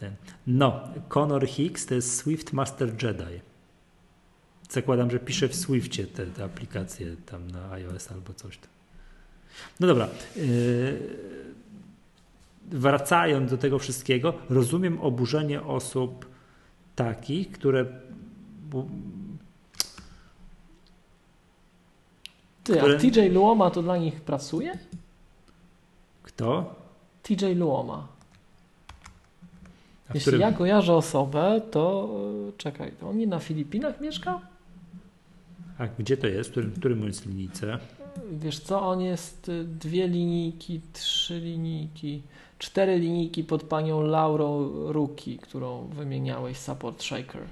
ten. 0.00 0.14
No, 0.46 0.80
Connor 1.08 1.46
Hicks 1.46 1.86
to 1.86 1.94
jest 1.94 2.16
Swift 2.16 2.52
Master 2.52 3.02
Jedi. 3.02 3.40
Zakładam, 4.70 5.10
że 5.10 5.18
pisze 5.18 5.48
w 5.48 5.54
Swiftie 5.54 6.06
te, 6.06 6.26
te 6.26 6.44
aplikacje 6.44 7.16
tam 7.26 7.50
na 7.50 7.70
iOS 7.70 8.12
albo 8.12 8.34
coś 8.34 8.58
tam. 8.58 8.70
No 9.80 9.86
dobra. 9.86 10.08
Yy, 10.36 11.00
wracając 12.70 13.50
do 13.50 13.58
tego 13.58 13.78
wszystkiego, 13.78 14.34
rozumiem 14.50 15.00
oburzenie 15.00 15.62
osób 15.62 16.26
takich, 16.96 17.52
które 17.52 17.84
Ty, 22.64 22.76
które- 22.76 22.96
a 22.96 23.00
TJ 23.00 23.28
Luoma 23.32 23.70
to 23.70 23.82
dla 23.82 23.96
nich 23.96 24.20
pracuje? 24.20 24.78
kto? 26.22 26.74
TJ 27.22 27.54
Luoma. 27.54 28.08
Jeśli 30.14 30.20
którym- 30.20 30.40
ja 30.40 30.52
kojarzę 30.52 30.94
osobę, 30.94 31.60
to 31.70 32.10
e, 32.48 32.52
czekaj, 32.58 32.92
to 33.00 33.08
on 33.08 33.18
nie 33.18 33.26
na 33.26 33.38
Filipinach 33.38 34.00
mieszkał? 34.00 34.40
A 35.78 35.86
gdzie 35.98 36.16
to 36.16 36.26
jest? 36.26 36.48
W 36.48 36.52
którym, 36.52 36.70
w 36.70 36.78
którym 36.78 37.04
jest 37.06 37.26
linijce? 37.26 37.78
Wiesz 38.32 38.58
co, 38.58 38.82
on 38.82 39.00
jest 39.00 39.48
y, 39.48 39.64
dwie 39.64 40.08
linijki, 40.08 40.80
trzy 40.92 41.40
linijki. 41.40 42.22
cztery 42.58 42.98
linijki 42.98 43.44
pod 43.44 43.62
panią 43.62 44.02
Laurą 44.02 44.68
Ruki, 44.92 45.38
którą 45.38 45.86
wymieniałeś 45.86 46.58
support 46.58 47.02
shaker. 47.02 47.42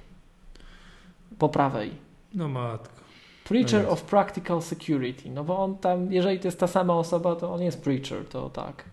Po 1.38 1.48
prawej. 1.48 1.90
No 2.34 2.48
matko. 2.48 3.00
Preacher 3.44 3.82
No 3.84 3.90
of 3.90 4.02
Practical 4.02 4.62
Security. 4.62 5.30
No 5.30 5.44
bo 5.44 5.58
on 5.58 5.76
tam, 5.78 6.12
jeżeli 6.12 6.40
to 6.40 6.48
jest 6.48 6.60
ta 6.60 6.66
sama 6.66 6.94
osoba, 6.94 7.36
to 7.36 7.54
on 7.54 7.62
jest 7.62 7.82
preacher, 7.82 8.24
to 8.28 8.50
tak. 8.50 8.84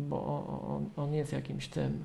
Bo 0.00 0.46
on, 0.68 1.04
on 1.04 1.14
jest 1.14 1.32
jakimś 1.32 1.68
tym. 1.68 2.04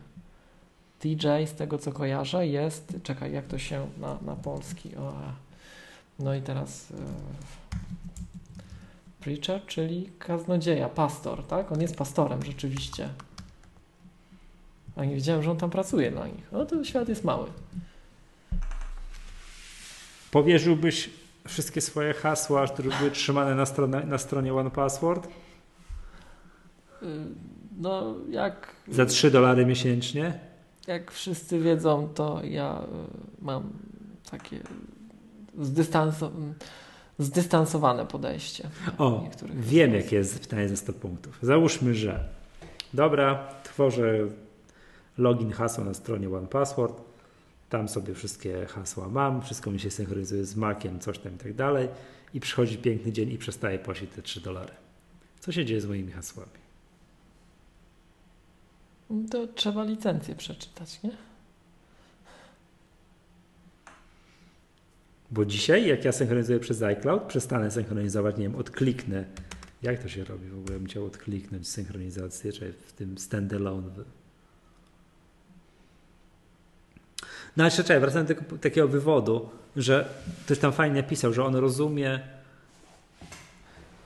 TJ, 0.99 1.27
z 1.45 1.53
tego 1.53 1.77
co 1.77 1.91
kojarzę, 1.91 2.47
jest. 2.47 2.93
Czekaj, 3.03 3.33
jak 3.33 3.47
to 3.47 3.57
się 3.57 3.87
na, 3.97 4.17
na 4.21 4.35
polski. 4.35 4.95
O, 4.95 5.13
no 6.19 6.35
i 6.35 6.41
teraz. 6.41 6.91
E, 6.91 6.95
preacher, 9.21 9.65
czyli 9.65 10.09
kaznodzieja, 10.19 10.89
pastor, 10.89 11.43
tak? 11.43 11.71
On 11.71 11.81
jest 11.81 11.95
pastorem 11.95 12.43
rzeczywiście. 12.43 13.09
A 14.95 15.05
nie 15.05 15.15
wiedziałem, 15.15 15.43
że 15.43 15.51
on 15.51 15.57
tam 15.57 15.69
pracuje 15.69 16.11
dla 16.11 16.27
nich. 16.27 16.51
No 16.51 16.65
to 16.65 16.83
świat 16.83 17.09
jest 17.09 17.23
mały. 17.23 17.47
Powierzyłbyś 20.31 21.09
wszystkie 21.47 21.81
swoje 21.81 22.13
hasła, 22.13 22.67
które 22.67 22.97
były 22.97 23.11
trzymane 23.11 23.55
na, 23.55 23.65
stronę, 23.65 24.05
na 24.05 24.17
stronie 24.17 24.53
OnePassword 24.53 25.27
Y, 27.05 27.25
No, 27.77 28.15
jak, 28.29 28.75
za 28.87 29.05
3 29.05 29.31
dolary 29.31 29.65
miesięcznie? 29.65 30.39
jak 30.87 31.11
wszyscy 31.11 31.59
wiedzą, 31.59 32.09
to 32.15 32.41
ja 32.43 32.81
y, 32.83 33.45
mam 33.45 33.69
takie 34.31 34.59
zdystanso, 35.59 36.31
zdystansowane 37.19 38.05
podejście. 38.05 38.69
O, 38.97 39.29
wiem 39.53 39.93
jakie 39.93 40.15
jest 40.15 40.39
pytanie 40.39 40.69
za 40.69 40.75
100 40.75 40.93
punktów. 40.93 41.39
Załóżmy, 41.41 41.95
że 41.95 42.29
dobra, 42.93 43.47
tworzę 43.63 44.19
login, 45.17 45.51
hasło 45.51 45.83
na 45.83 45.93
stronie 45.93 46.29
OnePassword, 46.29 47.01
tam 47.69 47.87
sobie 47.87 48.13
wszystkie 48.13 48.65
hasła 48.65 49.09
mam, 49.09 49.41
wszystko 49.41 49.71
mi 49.71 49.79
się 49.79 49.91
synchronizuje 49.91 50.45
z 50.45 50.55
Maciem, 50.55 50.99
coś 50.99 51.19
tam 51.19 51.35
i 51.35 51.37
tak 51.37 51.53
dalej 51.53 51.87
i 52.33 52.39
przychodzi 52.39 52.77
piękny 52.77 53.11
dzień 53.11 53.31
i 53.31 53.37
przestaje 53.37 53.79
płacić 53.79 54.11
te 54.11 54.21
3 54.21 54.41
dolary. 54.41 54.71
Co 55.39 55.51
się 55.51 55.65
dzieje 55.65 55.81
z 55.81 55.85
moimi 55.85 56.11
hasłami? 56.11 56.64
To 59.31 59.47
trzeba 59.47 59.83
licencję 59.83 60.35
przeczytać, 60.35 61.03
nie? 61.03 61.11
Bo 65.31 65.45
dzisiaj, 65.45 65.87
jak 65.87 66.05
ja 66.05 66.11
synchronizuję 66.11 66.59
przez 66.59 66.81
iCloud, 66.81 67.23
przestanę 67.23 67.71
synchronizować, 67.71 68.37
nie 68.37 68.43
wiem, 68.43 68.55
odkliknę. 68.55 69.25
Jak 69.81 70.03
to 70.03 70.09
się 70.09 70.23
robi? 70.23 70.49
W 70.49 70.59
ogóle 70.59 70.79
bym 70.79 70.87
chciał 70.87 71.05
odkliknąć 71.05 71.67
synchronizację, 71.67 72.53
czy 72.53 72.73
w 72.73 72.93
tym 72.93 73.17
standalone. 73.17 73.89
No 77.57 77.63
ale 77.63 77.71
czekaj, 77.71 77.99
wracając 77.99 78.29
do 78.29 78.57
takiego 78.57 78.87
wywodu, 78.87 79.49
że 79.75 80.09
ktoś 80.45 80.59
tam 80.59 80.73
fajnie 80.73 81.01
napisał, 81.01 81.33
że 81.33 81.45
on 81.45 81.55
rozumie 81.55 82.19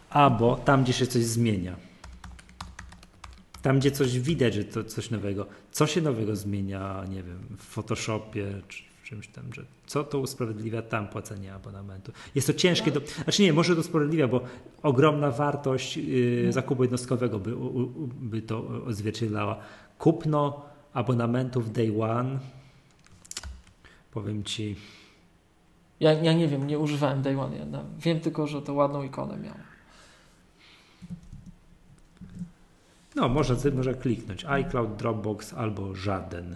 albo 0.09 0.55
tam, 0.55 0.83
gdzie 0.83 0.93
się 0.93 1.07
coś 1.07 1.23
zmienia. 1.23 1.88
Tam, 3.61 3.79
gdzie 3.79 3.91
coś 3.91 4.19
widać, 4.19 4.53
że 4.53 4.63
to 4.63 4.83
coś 4.83 5.09
nowego. 5.09 5.45
Co 5.71 5.87
się 5.87 6.01
nowego 6.01 6.35
zmienia, 6.35 7.05
nie 7.09 7.23
wiem, 7.23 7.39
w 7.57 7.63
Photoshopie, 7.63 8.61
czy 8.67 8.83
w 8.83 9.03
czymś 9.03 9.27
tam, 9.27 9.53
że 9.53 9.65
co 9.85 10.03
to 10.03 10.19
usprawiedliwia 10.19 10.81
tam 10.81 11.07
płacenie 11.07 11.53
abonamentu. 11.53 12.11
Jest 12.35 12.47
to 12.47 12.53
ciężkie, 12.53 12.91
do, 12.91 13.01
znaczy 13.23 13.41
nie, 13.41 13.53
może 13.53 13.73
to 13.73 13.79
usprawiedliwia, 13.79 14.27
bo 14.27 14.41
ogromna 14.83 15.31
wartość 15.31 15.97
yy, 15.97 16.53
zakupu 16.53 16.83
jednostkowego 16.83 17.39
by, 17.39 17.55
u, 17.55 17.81
u, 17.81 18.07
by 18.07 18.41
to 18.41 18.67
odzwierciedlała. 18.87 19.59
Kupno 19.97 20.61
abonamentów 20.93 21.71
day 21.71 22.03
one, 22.03 22.39
powiem 24.11 24.43
Ci, 24.43 24.75
Ja, 25.99 26.13
ja 26.13 26.33
nie 26.33 26.47
wiem, 26.47 26.67
nie 26.67 26.79
używałem 26.79 27.21
Day 27.21 27.39
One. 27.39 27.57
Ja 27.57 27.65
wiem 27.99 28.19
tylko, 28.19 28.47
że 28.47 28.61
to 28.61 28.73
ładną 28.73 29.03
ikonę 29.03 29.37
miał. 29.37 29.55
No 33.15 33.29
można, 33.29 33.55
można 33.71 33.93
kliknąć 33.93 34.45
iCloud, 34.45 34.95
Dropbox 34.95 35.53
albo 35.53 35.95
żaden. 35.95 36.55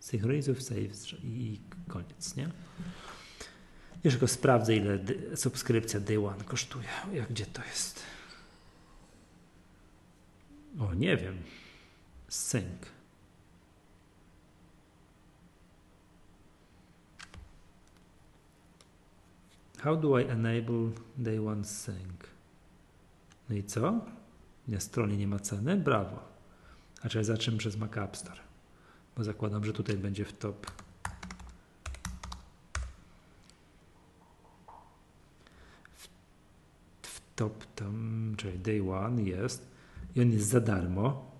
Synchronizuj 0.00 0.60
save 0.60 1.12
i 1.22 1.60
koniec, 1.88 2.36
nie? 2.36 2.48
Jeszcze 4.04 4.18
tylko 4.18 4.28
sprawdzę, 4.28 4.76
ile 4.76 4.98
subskrypcja 5.34 6.00
Day 6.00 6.26
One 6.26 6.44
kosztuje. 6.44 6.88
Jak 7.12 7.28
gdzie 7.28 7.46
to 7.46 7.62
jest? 7.64 8.02
O, 10.80 10.94
nie 10.94 11.16
wiem. 11.16 11.38
Sync. 12.28 12.94
How 19.78 19.96
do 19.96 20.18
I 20.18 20.24
enable 20.24 20.90
Day 21.16 21.48
One 21.48 21.64
Sync? 21.64 22.20
No 23.48 23.56
i 23.56 23.64
co? 23.64 24.00
Na 24.68 24.80
stronie 24.80 25.16
nie 25.16 25.26
ma 25.26 25.38
ceny? 25.38 25.76
Brawo. 25.76 26.34
A 27.02 27.08
czy 27.08 27.24
zaczynam 27.24 27.58
przez 27.58 27.76
Mac 27.76 27.96
App 27.96 28.16
Store? 28.16 28.40
Bo 29.16 29.24
zakładam, 29.24 29.64
że 29.64 29.72
tutaj 29.72 29.96
będzie 29.96 30.24
w 30.24 30.32
top. 30.32 30.66
W, 35.94 36.08
w 37.02 37.20
top 37.36 37.64
tam, 37.74 38.34
czyli 38.36 38.58
Day 38.58 38.90
One 38.92 39.22
jest 39.22 39.66
i 40.16 40.22
on 40.22 40.32
jest 40.32 40.48
za 40.48 40.60
darmo. 40.60 41.34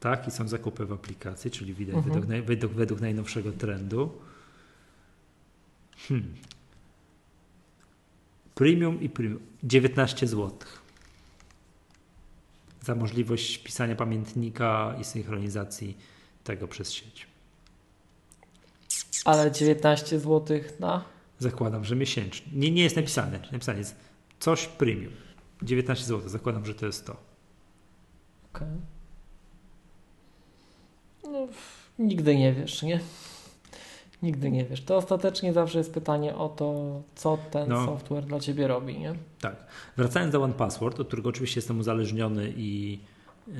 Tak, 0.00 0.28
i 0.28 0.30
są 0.30 0.48
zakupy 0.48 0.86
w 0.86 0.92
aplikacji, 0.92 1.50
czyli 1.50 1.74
widać 1.74 1.94
Mhm. 1.94 2.14
według, 2.14 2.30
naj, 2.30 2.42
według, 2.42 2.72
według 2.72 3.00
najnowszego 3.00 3.52
trendu. 3.52 4.18
Hmm. 5.96 6.34
Premium 8.54 9.00
i 9.00 9.08
premium 9.08 9.40
19 9.62 10.26
zł. 10.26 10.58
Za 12.88 12.94
możliwość 12.94 13.58
pisania 13.58 13.96
pamiętnika 13.96 14.94
i 15.00 15.04
synchronizacji 15.04 15.98
tego 16.44 16.68
przez 16.68 16.92
sieć. 16.92 17.26
Ale 19.24 19.52
19 19.52 20.20
zł 20.20 20.60
na. 20.80 21.04
Zakładam, 21.38 21.84
że 21.84 21.96
miesięcznie. 21.96 22.52
Nie, 22.52 22.70
nie 22.70 22.82
jest 22.82 22.96
napisane. 22.96 23.40
Napisane 23.52 23.78
jest 23.78 23.96
coś 24.40 24.66
premium. 24.66 25.12
19 25.62 26.04
zł. 26.04 26.28
Zakładam, 26.28 26.66
że 26.66 26.74
to 26.74 26.86
jest 26.86 27.06
to. 27.06 27.16
Okej. 28.54 28.68
No, 31.24 31.48
nigdy 31.98 32.36
nie 32.36 32.52
wiesz, 32.52 32.82
nie? 32.82 33.00
Nigdy 34.22 34.50
nie 34.50 34.64
wiesz. 34.64 34.80
To 34.82 34.96
ostatecznie 34.96 35.52
zawsze 35.52 35.78
jest 35.78 35.94
pytanie 35.94 36.34
o 36.36 36.48
to, 36.48 37.00
co 37.14 37.38
ten 37.50 37.68
No. 37.68 37.86
software 37.86 38.24
dla 38.24 38.40
ciebie 38.40 38.68
robi, 38.68 38.98
nie? 38.98 39.14
Tak. 39.40 39.56
Wracając 39.96 40.32
do 40.32 40.42
OnePassword, 40.42 41.00
od 41.00 41.06
którego 41.06 41.28
oczywiście 41.28 41.58
jestem 41.58 41.78
uzależniony 41.80 42.52
i 42.56 42.98
e, 43.48 43.52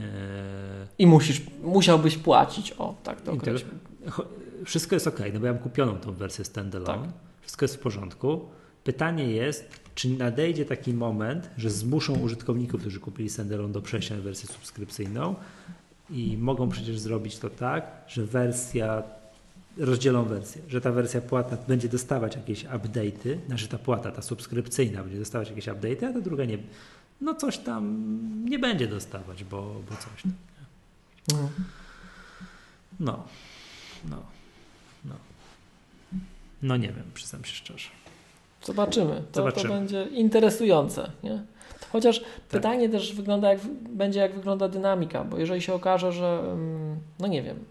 I 0.99 1.07
musisz, 1.07 1.43
musiałbyś 1.63 2.17
płacić. 2.17 2.73
O, 2.79 2.95
tak 3.03 3.21
to 3.21 3.33
cho- 3.33 4.25
wszystko 4.65 4.97
jest 4.97 5.07
ok, 5.07 5.19
no 5.35 5.41
bo 5.41 5.47
ja 5.47 5.53
mam 5.53 5.63
kupioną 5.63 5.97
tą 5.97 6.13
wersję 6.13 6.45
standalone. 6.45 7.03
Tak. 7.03 7.11
Wszystko 7.41 7.65
jest 7.65 7.77
w 7.77 7.79
porządku. 7.79 8.41
Pytanie 8.85 9.25
jest, 9.25 9.69
czy 9.95 10.09
nadejdzie 10.09 10.65
taki 10.65 10.95
moment, 10.95 11.51
że 11.57 11.71
zmuszą 11.71 12.19
użytkowników, 12.19 12.81
którzy 12.81 13.01
kupili 13.01 13.31
standalone 13.31 13.73
do 13.73 13.83
przejścia 13.83 14.15
na 14.17 14.21
wersję 14.23 14.49
subskrypcyjną 14.49 15.35
i 16.11 16.37
mogą 16.41 16.69
przecież 16.69 16.99
zrobić 16.99 17.39
to 17.39 17.51
tak, 17.51 17.87
że 18.09 18.25
wersja, 18.25 19.03
rozdzielą 19.79 20.25
wersję, 20.25 20.63
że 20.69 20.81
ta 20.81 20.93
wersja 20.93 21.21
płatna 21.21 21.57
będzie 21.69 21.89
dostawać 21.89 22.37
jakieś 22.37 22.65
update'y, 22.65 23.39
znaczy 23.47 23.69
ta 23.69 23.79
płata, 23.79 24.11
ta 24.11 24.23
subskrypcyjna 24.23 25.03
będzie 25.03 25.19
dostawać 25.19 25.49
jakieś 25.49 25.67
update'y, 25.67 26.07
a 26.07 26.13
ta 26.13 26.21
druga 26.21 26.45
nie, 26.45 26.59
no 27.21 27.35
coś 27.35 27.59
tam 27.59 28.11
nie 28.45 28.59
będzie 28.59 28.87
dostawać, 28.87 29.45
bo, 29.45 29.75
bo 29.91 29.97
coś 29.97 30.23
tam. 30.23 30.33
Mhm. 31.33 31.65
No, 33.01 33.25
no, 34.11 34.23
no. 35.05 35.15
No 36.63 36.77
nie 36.77 36.89
wiem, 36.89 37.05
przyznam 37.15 37.45
się 37.45 37.55
szczerze. 37.55 37.89
Zobaczymy. 38.65 39.23
To, 39.33 39.41
Zobaczymy. 39.41 39.69
to 39.69 39.75
będzie 39.75 40.03
interesujące, 40.03 41.11
nie? 41.23 41.43
Chociaż 41.93 42.21
Tak. 42.21 42.29
pytanie 42.49 42.89
też 42.89 43.15
wygląda 43.15 43.53
jak, 43.53 43.61
będzie 43.91 44.21
jak 44.21 44.35
wygląda 44.35 44.69
dynamika, 44.69 45.25
bo 45.25 45.39
jeżeli 45.39 45.63
się 45.63 45.75
okaże, 45.75 46.13
że 46.13 46.41
mm, 46.53 46.97
no 47.19 47.27
nie 47.27 47.43
wiem, 47.43 47.65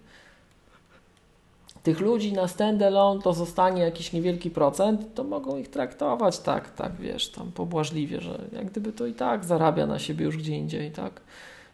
tych 1.88 2.00
ludzi 2.00 2.34
na 2.34 2.48
standalone 2.48 3.22
to 3.22 3.34
zostanie 3.34 3.82
jakiś 3.82 4.14
niewielki 4.14 4.50
procent, 4.50 5.14
to 5.14 5.24
mogą 5.24 5.58
ich 5.58 5.68
traktować 5.68 6.40
tak, 6.40 6.76
tak, 6.76 6.92
wiesz, 7.00 7.30
tam 7.30 7.52
pobłażliwie, 7.52 8.22
że 8.22 8.42
jak 8.52 8.72
gdyby 8.72 8.92
to 8.94 9.06
i 9.06 9.14
tak 9.14 9.46
zarabia 9.46 9.88
na 9.88 10.00
siebie 10.00 10.26
już 10.26 10.38
gdzie 10.38 10.58
indziej, 10.58 10.92
tak? 10.92 11.22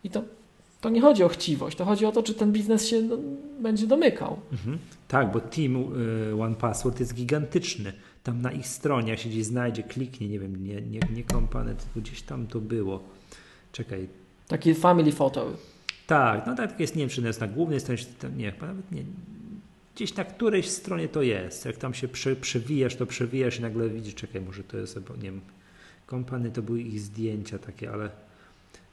I 0.04 0.10
to, 0.10 0.24
to 0.82 0.90
nie 0.90 1.02
chodzi 1.02 1.24
o 1.24 1.28
chciwość, 1.28 1.78
to 1.78 1.86
chodzi 1.86 2.06
o 2.06 2.12
to, 2.12 2.24
czy 2.24 2.34
ten 2.34 2.52
biznes 2.52 2.88
się 2.88 3.02
no, 3.02 3.18
będzie 3.60 3.88
domykał. 3.88 4.38
Mhm. 4.52 4.78
Tak, 5.08 5.32
bo 5.32 5.40
team 5.40 5.76
y, 6.32 6.42
One 6.42 6.56
Password 6.56 7.00
jest 7.00 7.14
gigantyczny. 7.14 7.94
Tam 8.24 8.42
na 8.42 8.52
ich 8.52 8.68
stronie, 8.68 9.10
jak 9.10 9.20
się 9.20 9.30
gdzieś 9.30 9.46
znajdzie, 9.46 9.84
kliknie, 9.84 10.28
nie 10.28 10.40
wiem, 10.40 10.66
nie, 10.66 10.82
nie, 10.82 11.00
nie 11.16 11.24
komponent, 11.24 11.86
gdzieś 11.96 12.22
tam 12.22 12.48
to 12.48 12.60
było. 12.60 13.00
Czekaj, 13.72 14.08
Takie 14.48 14.76
family 14.76 15.12
photo. 15.12 15.46
Tak, 16.08 16.48
no 16.48 16.56
tak 16.56 16.80
jest, 16.80 16.96
nie 16.96 17.00
wiem, 17.00 17.10
czy 17.10 17.22
jest 17.22 17.42
na 17.42 17.48
głównej 17.48 17.80
stronie, 17.80 17.98
czy 17.98 18.06
tam, 18.06 18.38
nie, 18.38 18.54
nawet 18.62 18.92
nie. 18.92 19.04
Gdzieś 19.96 20.16
na 20.16 20.24
którejś 20.24 20.70
stronie 20.70 21.08
to 21.08 21.22
jest. 21.22 21.66
Jak 21.66 21.78
tam 21.78 21.94
się 21.94 22.08
prze, 22.08 22.36
przewijasz, 22.36 22.96
to 22.96 23.06
przewijasz 23.06 23.60
i 23.60 23.62
nagle 23.62 23.90
widzisz, 23.90 24.16
czekaj, 24.16 24.42
może 24.42 24.64
to 24.64 24.78
jest, 24.78 25.00
bo 25.00 25.16
nie 25.16 25.22
wiem, 25.22 25.42
kompany 26.06 26.52
to 26.52 26.62
były 26.62 26.82
ich 26.82 27.00
zdjęcia 27.00 27.60
takie, 27.60 27.92
ale 27.92 28.10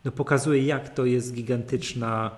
no 0.05 0.13
pokazuje, 0.13 0.63
jak 0.63 0.95
to 0.95 1.05
jest 1.05 1.35
gigantyczna, 1.35 2.31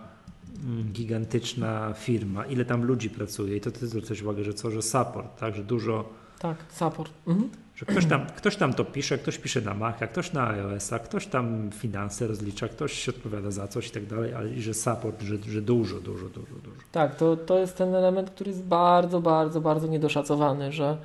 mm, 0.65 0.93
gigantyczna 0.93 1.95
firma, 1.99 2.47
ile 2.47 2.65
tam 2.65 2.85
ludzi 2.85 3.11
pracuje. 3.11 3.57
I 3.57 3.61
to 3.61 3.71
ty 3.71 3.87
zwróciłeś 3.87 4.23
uwagę, 4.23 4.45
że 4.45 4.55
co, 4.55 4.71
że 4.71 4.83
support, 4.83 5.39
tak, 5.41 5.55
że 5.57 5.65
dużo, 5.65 6.13
Tak, 6.43 6.57
support. 6.73 7.13
Mhm. 7.27 7.51
że 7.77 7.87
ktoś 7.87 8.07
tam, 8.07 8.27
ktoś 8.27 8.57
tam 8.57 8.75
to 8.75 8.85
pisze, 8.85 9.19
ktoś 9.19 9.39
pisze 9.39 9.61
na 9.61 9.75
Maca, 9.75 10.07
ktoś 10.07 10.33
na 10.33 10.49
iOS-a, 10.49 10.99
ktoś 10.99 11.27
tam 11.27 11.71
finanse 11.73 12.27
rozlicza, 12.27 12.69
ktoś 12.69 12.93
się 12.93 13.13
odpowiada 13.13 13.51
za 13.51 13.69
coś 13.69 13.87
i 13.87 13.91
tak 13.91 14.07
dalej, 14.07 14.35
ale 14.35 14.51
i 14.51 14.63
że 14.63 14.75
support, 14.75 15.23
że, 15.23 15.37
że 15.49 15.63
dużo, 15.63 16.01
dużo, 16.01 16.29
dużo, 16.29 16.55
dużo. 16.55 16.77
Tak, 16.93 17.17
to, 17.17 17.37
to 17.37 17.59
jest 17.59 17.77
ten 17.77 17.95
element, 17.95 18.31
który 18.31 18.51
jest 18.51 18.63
bardzo, 18.63 19.21
bardzo, 19.21 19.61
bardzo 19.61 19.87
niedoszacowany, 19.87 20.73
że 20.73 20.97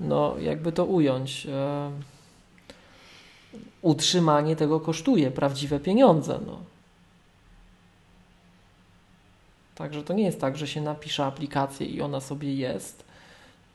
no 0.00 0.34
jakby 0.40 0.72
to 0.72 0.84
ująć, 0.84 1.46
e, 1.46 1.90
utrzymanie 3.82 4.56
tego 4.56 4.80
kosztuje 4.80 5.30
prawdziwe 5.30 5.80
pieniądze. 5.80 6.38
No. 6.46 6.58
Także 9.74 10.02
to 10.02 10.14
nie 10.14 10.24
jest 10.24 10.40
tak, 10.40 10.56
że 10.56 10.66
się 10.66 10.80
napisze 10.80 11.24
aplikację 11.24 11.86
i 11.86 12.02
ona 12.02 12.20
sobie 12.20 12.54
jest, 12.54 13.07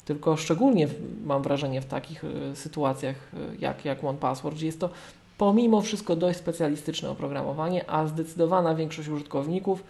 tylko 0.05 0.37
szczególnie 0.37 0.87
mam 1.25 1.41
wrażenie 1.41 1.81
w 1.81 1.85
takich 1.85 2.23
e, 2.23 2.55
sytuacjach 2.55 3.15
e, 3.15 3.37
jak, 3.59 3.85
jak 3.85 4.03
OnePassword, 4.03 4.55
gdzie 4.55 4.65
jest 4.65 4.79
to 4.79 4.89
pomimo 5.37 5.81
wszystko 5.81 6.15
dość 6.15 6.39
specjalistyczne 6.39 7.09
oprogramowanie, 7.09 7.89
a 7.89 8.07
zdecydowana 8.07 8.75
większość 8.75 9.09
użytkowników 9.09 9.83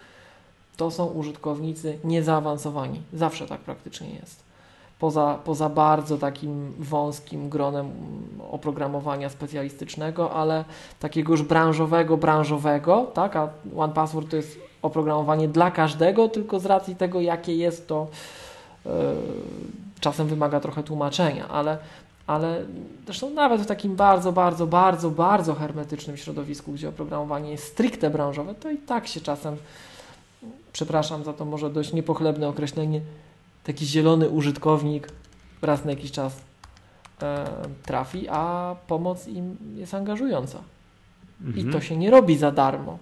to 0.77 0.91
są 0.91 1.05
użytkownicy 1.05 1.99
niezaawansowani. 2.03 3.01
Zawsze 3.13 3.47
tak 3.47 3.61
praktycznie 3.61 4.09
jest. 4.09 4.43
Poza, 4.99 5.39
poza 5.45 5.69
bardzo 5.69 6.17
takim 6.17 6.73
wąskim 6.79 7.49
gronem 7.49 7.91
oprogramowania 8.51 9.29
specjalistycznego, 9.29 10.31
ale 10.31 10.65
takiego 10.99 11.31
już 11.31 11.41
branżowego, 11.41 12.17
branżowego, 12.17 13.11
tak? 13.13 13.35
A 13.35 13.49
OnePassword 13.77 14.29
to 14.29 14.35
jest 14.35 14.59
oprogramowanie 14.81 15.47
dla 15.47 15.71
każdego, 15.71 16.29
tylko 16.29 16.59
z 16.59 16.65
racji 16.65 16.95
tego, 16.95 17.21
jakie 17.21 17.55
jest 17.55 17.87
to, 17.87 18.07
yy, 18.85 18.91
czasem 20.03 20.27
wymaga 20.27 20.59
trochę 20.59 20.83
tłumaczenia, 20.83 21.47
ale, 21.47 21.77
ale 22.27 22.65
zresztą 23.05 23.29
nawet 23.29 23.61
w 23.61 23.65
takim 23.65 23.95
bardzo, 23.95 24.31
bardzo, 24.31 24.67
bardzo, 24.67 25.11
bardzo 25.11 25.55
hermetycznym 25.55 26.17
środowisku, 26.17 26.71
gdzie 26.71 26.89
oprogramowanie 26.89 27.51
jest 27.51 27.63
stricte 27.63 28.09
branżowe, 28.09 28.55
to 28.55 28.71
i 28.71 28.77
tak 28.77 29.07
się 29.07 29.21
czasem 29.21 29.57
przepraszam 30.73 31.23
za 31.23 31.33
to 31.33 31.45
może 31.45 31.69
dość 31.69 31.93
niepochlebne 31.93 32.47
określenie, 32.47 33.01
taki 33.63 33.85
zielony 33.85 34.29
użytkownik 34.29 35.09
raz 35.61 35.85
na 35.85 35.91
jakiś 35.91 36.11
czas 36.11 36.41
e, 37.21 37.45
trafi, 37.83 38.27
a 38.29 38.75
pomoc 38.87 39.27
im 39.27 39.57
jest 39.75 39.93
angażująca. 39.93 40.59
Mhm. 41.41 41.69
I 41.69 41.71
to 41.71 41.81
się 41.81 41.97
nie 41.97 42.11
robi 42.11 42.37
za 42.37 42.51
darmo. 42.51 42.97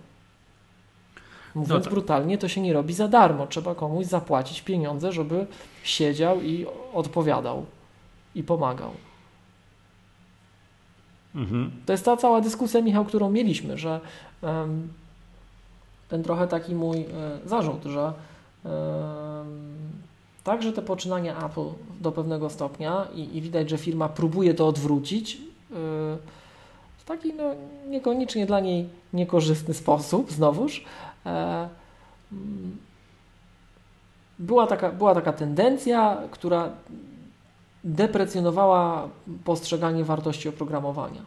Mówiąc 1.55 1.69
No 1.69 1.79
tak. 1.79 1.93
brutalnie, 1.93 2.37
to 2.37 2.47
się 2.47 2.61
nie 2.61 2.73
robi 2.73 2.93
za 2.93 3.07
darmo. 3.07 3.47
Trzeba 3.47 3.75
komuś 3.75 4.05
zapłacić 4.05 4.61
pieniądze, 4.61 5.11
żeby 5.11 5.45
siedział 5.83 6.41
i 6.41 6.65
odpowiadał 6.93 7.65
i 8.35 8.43
pomagał. 8.43 8.91
Mhm. 11.35 11.71
To 11.85 11.91
jest 11.91 12.05
ta 12.05 12.17
cała 12.17 12.41
dyskusja, 12.41 12.81
Michał, 12.81 13.05
którą 13.05 13.31
mieliśmy, 13.31 13.77
że 13.77 13.99
em, 14.43 14.87
ten 16.09 16.23
trochę 16.23 16.47
taki 16.47 16.75
mój 16.75 16.97
e, 16.97 17.05
zarzut, 17.45 17.83
że 17.83 18.13
także 20.43 20.73
te 20.73 20.81
poczynania 20.81 21.45
Apple 21.45 21.69
do 22.01 22.11
pewnego 22.11 22.49
stopnia 22.49 23.07
i, 23.15 23.37
i 23.37 23.41
widać, 23.41 23.69
że 23.69 23.77
firma 23.77 24.09
próbuje 24.09 24.53
to 24.53 24.67
odwrócić 24.67 25.35
e, 25.35 25.39
w 26.97 27.03
taki 27.05 27.33
no, 27.33 27.43
niekoniecznie 27.89 28.45
dla 28.45 28.59
niej 28.59 28.89
niekorzystny 29.13 29.73
sposób, 29.73 30.31
znowuż. 30.31 30.85
E, 31.25 31.69
mm, 32.31 32.77
była 34.39 34.67
taka, 34.67 34.91
była 34.91 35.15
taka 35.15 35.33
tendencja, 35.33 36.17
która 36.31 36.69
deprecjonowała 37.83 39.09
postrzeganie 39.43 40.03
wartości 40.03 40.49
oprogramowania. 40.49 41.21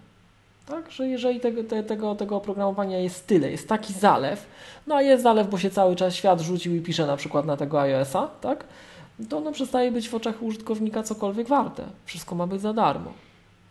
Tak, 0.66 0.90
że 0.90 1.08
jeżeli 1.08 1.40
tego, 1.40 1.64
te, 1.64 1.82
tego, 1.82 2.14
tego 2.14 2.36
oprogramowania 2.36 2.98
jest 2.98 3.26
tyle, 3.26 3.50
jest 3.50 3.68
taki 3.68 3.92
zalew, 3.92 4.46
no 4.86 4.94
a 4.94 5.02
jest 5.02 5.22
zalew, 5.22 5.50
bo 5.50 5.58
się 5.58 5.70
cały 5.70 5.96
czas 5.96 6.14
świat 6.14 6.40
rzucił 6.40 6.74
i 6.74 6.80
pisze 6.80 7.06
na 7.06 7.16
przykład 7.16 7.46
na 7.46 7.56
tego 7.56 7.80
iOS-a, 7.80 8.28
tak, 8.40 8.64
to 9.28 9.38
ono 9.38 9.52
przestaje 9.52 9.92
być 9.92 10.08
w 10.08 10.14
oczach 10.14 10.42
użytkownika 10.42 11.02
cokolwiek 11.02 11.48
warte. 11.48 11.84
Wszystko 12.04 12.34
ma 12.34 12.46
być 12.46 12.60
za 12.60 12.72
darmo. 12.72 13.12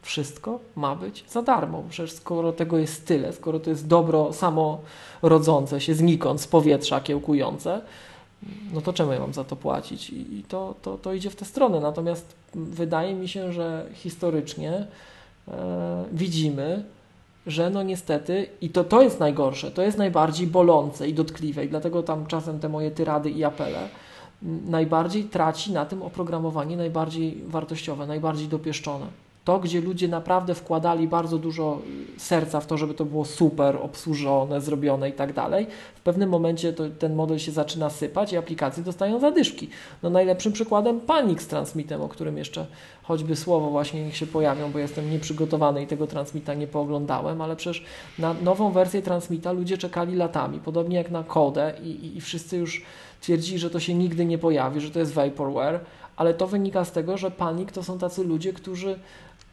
Wszystko 0.04 0.60
ma 0.76 0.96
być 0.96 1.26
za 1.30 1.42
darmo. 1.42 1.84
Przecież 1.90 2.12
skoro 2.12 2.52
tego 2.52 2.78
jest 2.78 3.08
tyle, 3.08 3.34
skoro 3.34 3.60
to 3.60 3.70
jest 3.70 3.88
dobro 3.88 4.34
samo 4.34 4.82
rodzące 5.22 5.82
się 5.82 5.96
znikąd, 5.96 6.42
z 6.42 6.48
powietrza 6.48 7.02
kiełkujące, 7.02 7.82
no 8.74 8.82
to 8.82 8.94
czemu 8.94 9.12
ja 9.12 9.20
mam 9.20 9.34
za 9.34 9.44
to 9.44 9.56
płacić? 9.56 10.10
I 10.10 10.44
to, 10.48 10.76
to, 10.82 10.98
to 10.98 11.14
idzie 11.14 11.30
w 11.30 11.36
tę 11.36 11.46
stronę. 11.46 11.80
Natomiast 11.80 12.36
wydaje 12.56 13.16
mi 13.16 13.28
się, 13.28 13.54
że 13.54 13.86
historycznie 13.94 14.88
e, 15.48 16.06
widzimy, 16.12 16.84
że 17.48 17.70
no 17.70 17.84
niestety, 17.84 18.48
i 18.62 18.70
to, 18.70 18.84
to 18.84 19.02
jest 19.02 19.20
najgorsze, 19.20 19.72
to 19.72 19.82
jest 19.82 19.98
najbardziej 19.98 20.48
bolące 20.48 21.08
i 21.08 21.14
dotkliwe, 21.14 21.66
i 21.66 21.70
dlatego 21.70 22.04
tam 22.04 22.26
czasem 22.26 22.60
te 22.60 22.70
moje 22.70 22.92
tyrady 22.92 23.30
i 23.30 23.44
apele, 23.44 23.90
najbardziej 24.66 25.24
traci 25.24 25.72
na 25.72 25.86
tym 25.86 26.02
oprogramowanie 26.02 26.78
najbardziej 26.78 27.44
wartościowe, 27.48 28.08
najbardziej 28.08 28.48
dopieszczone. 28.48 29.23
To, 29.44 29.60
gdzie 29.60 29.82
ludzie 29.82 30.08
naprawdę 30.08 30.56
wkładali 30.56 31.08
bardzo 31.08 31.38
dużo 31.38 31.80
y, 32.16 32.20
serca 32.20 32.60
w 32.60 32.68
to, 32.68 32.78
żeby 32.78 32.94
to 32.94 33.06
było 33.06 33.26
super 33.26 33.78
obsłużone, 33.82 34.62
zrobione 34.62 35.10
i 35.10 35.14
tak 35.14 35.34
dalej, 35.34 35.68
w 35.96 36.02
pewnym 36.02 36.30
momencie 36.30 36.74
to, 36.74 36.84
ten 37.00 37.16
model 37.16 37.40
się 37.40 37.52
zaczyna 37.52 37.90
sypać 37.90 38.34
i 38.34 38.38
aplikacje 38.38 38.84
dostają 38.84 39.20
zadyszki. 39.20 39.70
No 40.04 40.10
najlepszym 40.10 40.54
przykładem 40.54 41.00
Panik 41.00 41.42
z 41.42 41.48
Transmitem, 41.48 42.02
o 42.02 42.10
którym 42.10 42.38
jeszcze 42.38 42.66
choćby 43.04 43.36
słowo 43.36 43.70
właśnie 43.70 44.06
niech 44.06 44.18
się 44.18 44.28
pojawią, 44.28 44.72
bo 44.72 44.80
jestem 44.80 45.12
nieprzygotowany 45.12 45.84
i 45.84 45.88
tego 45.88 46.08
Transmita 46.08 46.54
nie 46.54 46.68
pooglądałem, 46.68 47.42
ale 47.42 47.56
przecież 47.56 47.84
na 48.20 48.34
nową 48.34 48.72
wersję 48.72 49.02
Transmita 49.02 49.52
ludzie 49.52 49.78
czekali 49.78 50.16
latami, 50.16 50.60
podobnie 50.60 50.98
jak 50.98 51.12
na 51.12 51.24
Kodę 51.24 51.74
i, 51.84 51.88
i, 51.88 52.18
i 52.18 52.22
wszyscy 52.22 52.58
już 52.58 52.86
twierdzili, 53.22 53.60
że 53.60 53.70
to 53.70 53.80
się 53.80 53.94
nigdy 53.94 54.26
nie 54.26 54.38
pojawi, 54.38 54.82
że 54.82 54.92
to 54.92 55.00
jest 55.00 55.14
vaporware, 55.14 55.80
ale 56.16 56.34
to 56.34 56.48
wynika 56.48 56.86
z 56.86 56.92
tego, 56.92 57.18
że 57.18 57.32
Panik 57.32 57.72
to 57.72 57.84
są 57.84 58.00
tacy 58.00 58.24
ludzie, 58.24 58.54
którzy 58.54 59.00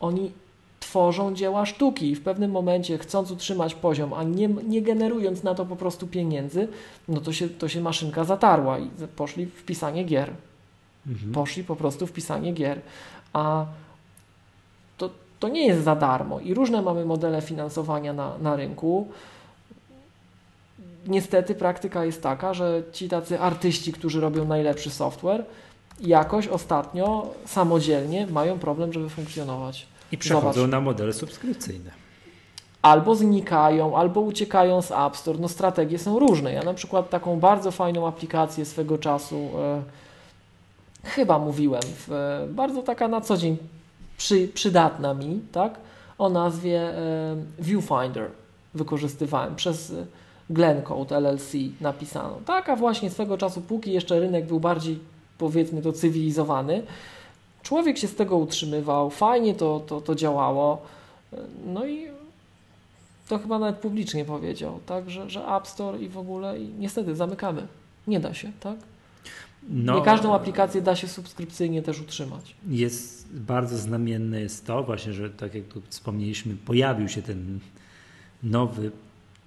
oni 0.00 0.32
tworzą 0.80 1.34
dzieła 1.34 1.66
sztuki 1.66 2.10
i 2.10 2.16
w 2.16 2.22
pewnym 2.22 2.50
momencie 2.50 2.98
chcąc 2.98 3.30
utrzymać 3.30 3.74
poziom, 3.74 4.12
a 4.12 4.22
nie, 4.22 4.48
nie 4.48 4.82
generując 4.82 5.42
na 5.42 5.54
to 5.54 5.66
po 5.66 5.76
prostu 5.76 6.06
pieniędzy, 6.06 6.68
no 7.08 7.20
to 7.20 7.32
się, 7.32 7.48
to 7.48 7.68
się 7.68 7.80
maszynka 7.80 8.24
zatarła 8.24 8.78
i 8.78 8.90
poszli 9.16 9.46
w 9.46 9.64
pisanie 9.64 10.04
gier. 10.04 10.30
Mhm. 11.06 11.32
Poszli 11.32 11.64
po 11.64 11.76
prostu 11.76 12.06
w 12.06 12.12
pisanie 12.12 12.52
gier. 12.52 12.80
A 13.32 13.66
to, 14.98 15.10
to 15.40 15.48
nie 15.48 15.66
jest 15.66 15.84
za 15.84 15.96
darmo 15.96 16.40
i 16.40 16.54
różne 16.54 16.82
mamy 16.82 17.04
modele 17.04 17.42
finansowania 17.42 18.12
na, 18.12 18.38
na 18.38 18.56
rynku. 18.56 19.08
Niestety 21.06 21.54
praktyka 21.54 22.04
jest 22.04 22.22
taka, 22.22 22.54
że 22.54 22.82
ci 22.92 23.08
tacy 23.08 23.40
artyści, 23.40 23.92
którzy 23.92 24.20
robią 24.20 24.44
najlepszy 24.44 24.90
software, 24.90 25.44
jakoś 26.00 26.48
ostatnio 26.48 27.30
samodzielnie 27.46 28.26
mają 28.26 28.58
problem, 28.58 28.92
żeby 28.92 29.08
funkcjonować. 29.08 29.86
I 30.12 30.18
przechodzą 30.18 30.52
Zobacz. 30.52 30.70
na 30.70 30.80
modele 30.80 31.12
subskrypcyjne. 31.12 31.90
Albo 32.82 33.14
znikają, 33.14 33.96
albo 33.96 34.20
uciekają 34.20 34.82
z 34.82 34.90
App 34.90 35.16
Store. 35.16 35.38
No 35.38 35.48
strategie 35.48 35.98
są 35.98 36.18
różne. 36.18 36.52
Ja 36.52 36.62
na 36.62 36.74
przykład 36.74 37.10
taką 37.10 37.40
bardzo 37.40 37.70
fajną 37.70 38.06
aplikację 38.06 38.64
swego 38.64 38.98
czasu 38.98 39.36
e, 39.58 39.82
chyba 41.04 41.38
mówiłem, 41.38 41.82
w, 41.82 42.12
e, 42.12 42.46
bardzo 42.52 42.82
taka 42.82 43.08
na 43.08 43.20
co 43.20 43.36
dzień 43.36 43.56
przy, 44.16 44.48
przydatna 44.48 45.14
mi, 45.14 45.40
tak? 45.52 45.74
O 46.18 46.28
nazwie 46.28 46.80
e, 46.80 47.36
Viewfinder 47.58 48.30
wykorzystywałem 48.74 49.56
przez 49.56 49.92
Glencode 50.50 51.16
LLC 51.16 51.52
napisaną. 51.80 52.40
Taka 52.46 52.76
właśnie 52.76 53.10
swego 53.10 53.38
czasu, 53.38 53.60
póki 53.60 53.92
jeszcze 53.92 54.20
rynek 54.20 54.46
był 54.46 54.60
bardziej 54.60 54.98
powiedzmy 55.40 55.82
to 55.82 55.92
cywilizowany, 55.92 56.82
człowiek 57.62 57.98
się 57.98 58.08
z 58.08 58.14
tego 58.14 58.36
utrzymywał, 58.36 59.10
fajnie 59.10 59.54
to, 59.54 59.80
to, 59.86 60.00
to 60.00 60.14
działało. 60.14 60.82
No 61.66 61.86
i 61.86 62.06
to 63.28 63.38
chyba 63.38 63.58
nawet 63.58 63.76
publicznie 63.76 64.24
powiedział, 64.24 64.80
tak, 64.86 65.10
że, 65.10 65.30
że 65.30 65.46
App 65.56 65.66
Store 65.68 65.98
i 65.98 66.08
w 66.08 66.18
ogóle 66.18 66.58
i 66.58 66.68
niestety 66.78 67.16
zamykamy. 67.16 67.66
Nie 68.06 68.20
da 68.20 68.34
się, 68.34 68.52
tak? 68.60 68.76
No, 69.68 69.98
Nie 69.98 70.02
każdą 70.04 70.34
aplikację 70.34 70.82
da 70.82 70.96
się 70.96 71.08
subskrypcyjnie 71.08 71.82
też 71.82 72.00
utrzymać. 72.00 72.54
Jest 72.68 73.26
bardzo 73.32 73.78
znamienne 73.78 74.40
jest 74.40 74.66
to 74.66 74.82
właśnie, 74.82 75.12
że 75.12 75.30
tak 75.30 75.54
jak 75.54 75.64
tu 75.64 75.82
wspomnieliśmy, 75.88 76.56
pojawił 76.56 77.08
się 77.08 77.22
ten 77.22 77.58
nowy 78.42 78.90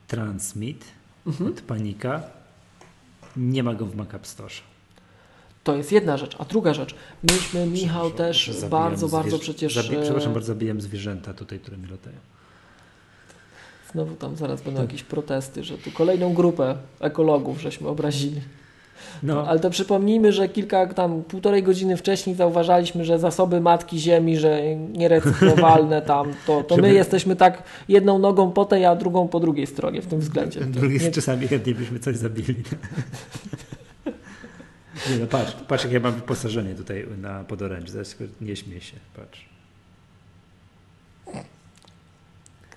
Transmit 0.07 0.85
Mhm. 1.27 1.49
od 1.51 1.61
Panika. 1.61 2.23
Nie 3.37 3.63
ma 3.63 3.73
go 3.73 3.85
w 3.85 3.95
Mac 3.95 4.13
App 4.13 4.27
Store. 4.27 4.53
To 5.63 5.75
jest 5.75 5.91
jedna 5.91 6.17
rzecz. 6.17 6.35
A 6.39 6.45
druga 6.45 6.73
rzecz, 6.73 6.95
myśmy, 7.31 7.65
Michał, 7.65 8.11
też 8.11 8.51
bardzo, 8.69 9.07
bardzo 9.07 9.39
przecież... 9.39 9.75
Zabi- 9.77 9.97
e, 9.99 10.01
przepraszam 10.01 10.33
bardzo, 10.33 10.47
zabijam 10.47 10.81
zwierzęta 10.81 11.33
tutaj, 11.33 11.59
które 11.59 11.77
mi 11.77 11.87
latają. 11.87 12.15
Znowu 13.91 14.15
tam 14.15 14.35
zaraz 14.35 14.61
będą 14.61 14.81
jakieś 14.81 15.03
protesty, 15.03 15.63
że 15.63 15.77
tu 15.77 15.91
kolejną 15.91 16.33
grupę 16.33 16.75
ekologów 16.99 17.61
żeśmy 17.61 17.87
obrazili. 17.87 18.41
No, 19.23 19.47
Ale 19.47 19.59
to 19.59 19.69
przypomnijmy, 19.69 20.31
że 20.31 20.49
kilka 20.49 20.87
tam, 20.87 21.23
półtorej 21.23 21.63
godziny 21.63 21.97
wcześniej 21.97 22.35
zauważaliśmy, 22.35 23.05
że 23.05 23.19
zasoby 23.19 23.61
Matki 23.61 23.99
Ziemi, 23.99 24.37
że 24.37 24.75
nierecyklowalne 24.75 26.01
tam, 26.01 26.33
to, 26.47 26.63
to 26.63 26.77
my 26.77 26.93
jesteśmy 26.93 27.35
tak 27.35 27.63
jedną 27.87 28.19
nogą 28.19 28.51
po 28.51 28.65
tej, 28.65 28.85
a 28.85 28.95
drugą 28.95 29.27
po 29.27 29.39
drugiej 29.39 29.67
stronie 29.67 30.01
w 30.01 30.05
tym 30.07 30.19
względzie. 30.19 30.59
To 30.59 30.65
drugi 30.65 30.99
nie- 30.99 31.11
czasami 31.11 31.47
chętnie 31.47 31.75
byśmy 31.75 31.99
coś 31.99 32.17
zabili. 32.17 32.55
Nie 35.09 35.17
no, 35.17 35.27
patrz, 35.27 35.53
patrz 35.67 35.83
jak 35.83 35.93
ja 35.93 35.99
mam 35.99 36.13
wyposażenie 36.13 36.75
tutaj 36.75 37.07
na 37.17 37.43
tylko 38.17 38.33
nie 38.41 38.55
śmiej 38.55 38.81
się, 38.81 38.97
patrz. 39.15 39.45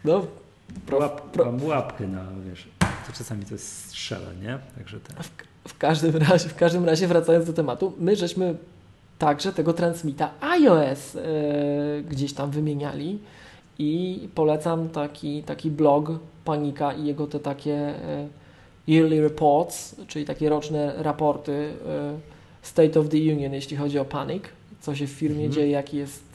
No, 0.05 0.27
pro, 0.87 0.99
Łap, 0.99 1.31
pro, 1.31 1.45
Mam 1.45 1.65
łapkę 1.65 2.07
na, 2.07 2.25
wiesz, 2.51 2.69
to 2.79 3.13
czasami 3.19 3.45
to 3.45 3.55
jest 3.55 3.87
strzela, 3.87 4.33
nie? 4.43 4.59
Także 4.77 5.01
tak. 5.01 5.17
w, 5.23 5.69
w, 5.69 5.79
każdym 5.79 6.17
razie, 6.17 6.49
w 6.49 6.55
każdym 6.55 6.85
razie, 6.85 7.07
wracając 7.07 7.47
do 7.47 7.53
tematu, 7.53 7.93
my 7.99 8.17
żeśmy 8.17 8.55
także 9.19 9.53
tego 9.53 9.73
transmita 9.73 10.31
iOS 10.41 11.17
e, 11.17 11.23
gdzieś 12.03 12.33
tam 12.33 12.51
wymieniali 12.51 13.19
i 13.79 14.29
polecam 14.35 14.89
taki, 14.89 15.43
taki 15.43 15.71
blog 15.71 16.11
Panika 16.45 16.93
i 16.93 17.05
jego 17.05 17.27
te 17.27 17.41
takie 17.41 17.75
e, 17.75 18.29
yearly 18.89 19.21
reports, 19.21 19.97
czyli 20.09 20.25
takie 20.25 20.49
roczne 20.49 20.95
raporty 20.97 21.53
e, 21.53 22.19
State 22.63 23.01
of 23.01 23.09
the 23.09 23.17
Union, 23.17 23.53
jeśli 23.53 23.77
chodzi 23.77 23.99
o 23.99 24.05
Panic, 24.05 24.45
co 24.81 24.95
się 24.95 25.07
w 25.07 25.11
firmie 25.11 25.37
Mhm. 25.45 25.53
dzieje, 25.53 25.71
jaki 25.71 25.97
jest 25.97 26.27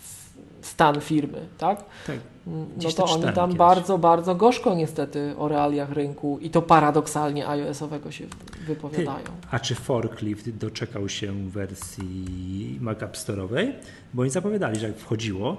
stan 0.62 1.02
firmy, 1.02 1.40
tak? 1.58 1.84
Tak. 2.08 2.18
No 2.48 2.66
Gdzieś 2.78 2.96
to 2.96 3.06
oni 3.06 3.24
tam 3.24 3.34
kiedyś. 3.50 3.58
bardzo, 3.58 3.98
bardzo 3.98 4.36
gorzko 4.36 4.76
niestety 4.76 5.34
o 5.38 5.48
realiach 5.48 5.92
rynku 5.92 6.40
i 6.42 6.50
to 6.50 6.62
paradoksalnie 6.62 7.48
iOS-owego 7.48 8.12
się 8.12 8.26
wypowiadają. 8.68 9.26
A 9.52 9.60
czy 9.60 9.76
Forklift 9.76 10.50
doczekał 10.50 11.10
się 11.10 11.50
wersji 11.50 12.78
Mac 12.82 13.04
App 13.04 13.16
Store'owej? 13.18 13.72
Bo 14.14 14.22
oni 14.22 14.32
zapowiadali, 14.32 14.80
że 14.80 14.88
jak 14.88 14.98
wchodziło, 14.98 15.58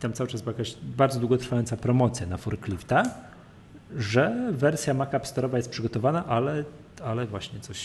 tam 0.00 0.12
cały 0.12 0.28
czas 0.30 0.42
była 0.42 0.52
jakaś 0.52 0.76
bardzo 0.96 1.20
długotrwająca 1.20 1.76
promocja 1.76 2.26
na 2.26 2.36
Forklifta, 2.36 3.02
że 3.96 4.52
wersja 4.52 4.94
Mac 4.94 5.14
App 5.14 5.24
Store'owa 5.24 5.56
jest 5.56 5.70
przygotowana, 5.70 6.26
ale, 6.26 6.64
ale 7.04 7.26
właśnie 7.26 7.60
coś, 7.60 7.80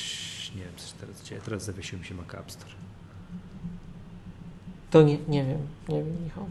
nie 0.55 0.61
wiem, 0.61 0.71
coś 0.77 0.91
teraz 0.91 1.23
dzieje. 1.23 1.41
Teraz 1.45 1.65
zawiesił 1.65 1.99
mi 1.99 2.05
się 2.05 2.15
Mac 2.15 2.33
App 2.35 2.51
Store. 2.51 2.71
To 4.91 5.01
nie, 5.01 5.17
nie 5.27 5.43
wiem, 5.45 5.59
nie 5.89 6.03
wiem 6.03 6.23
Michał. 6.23 6.45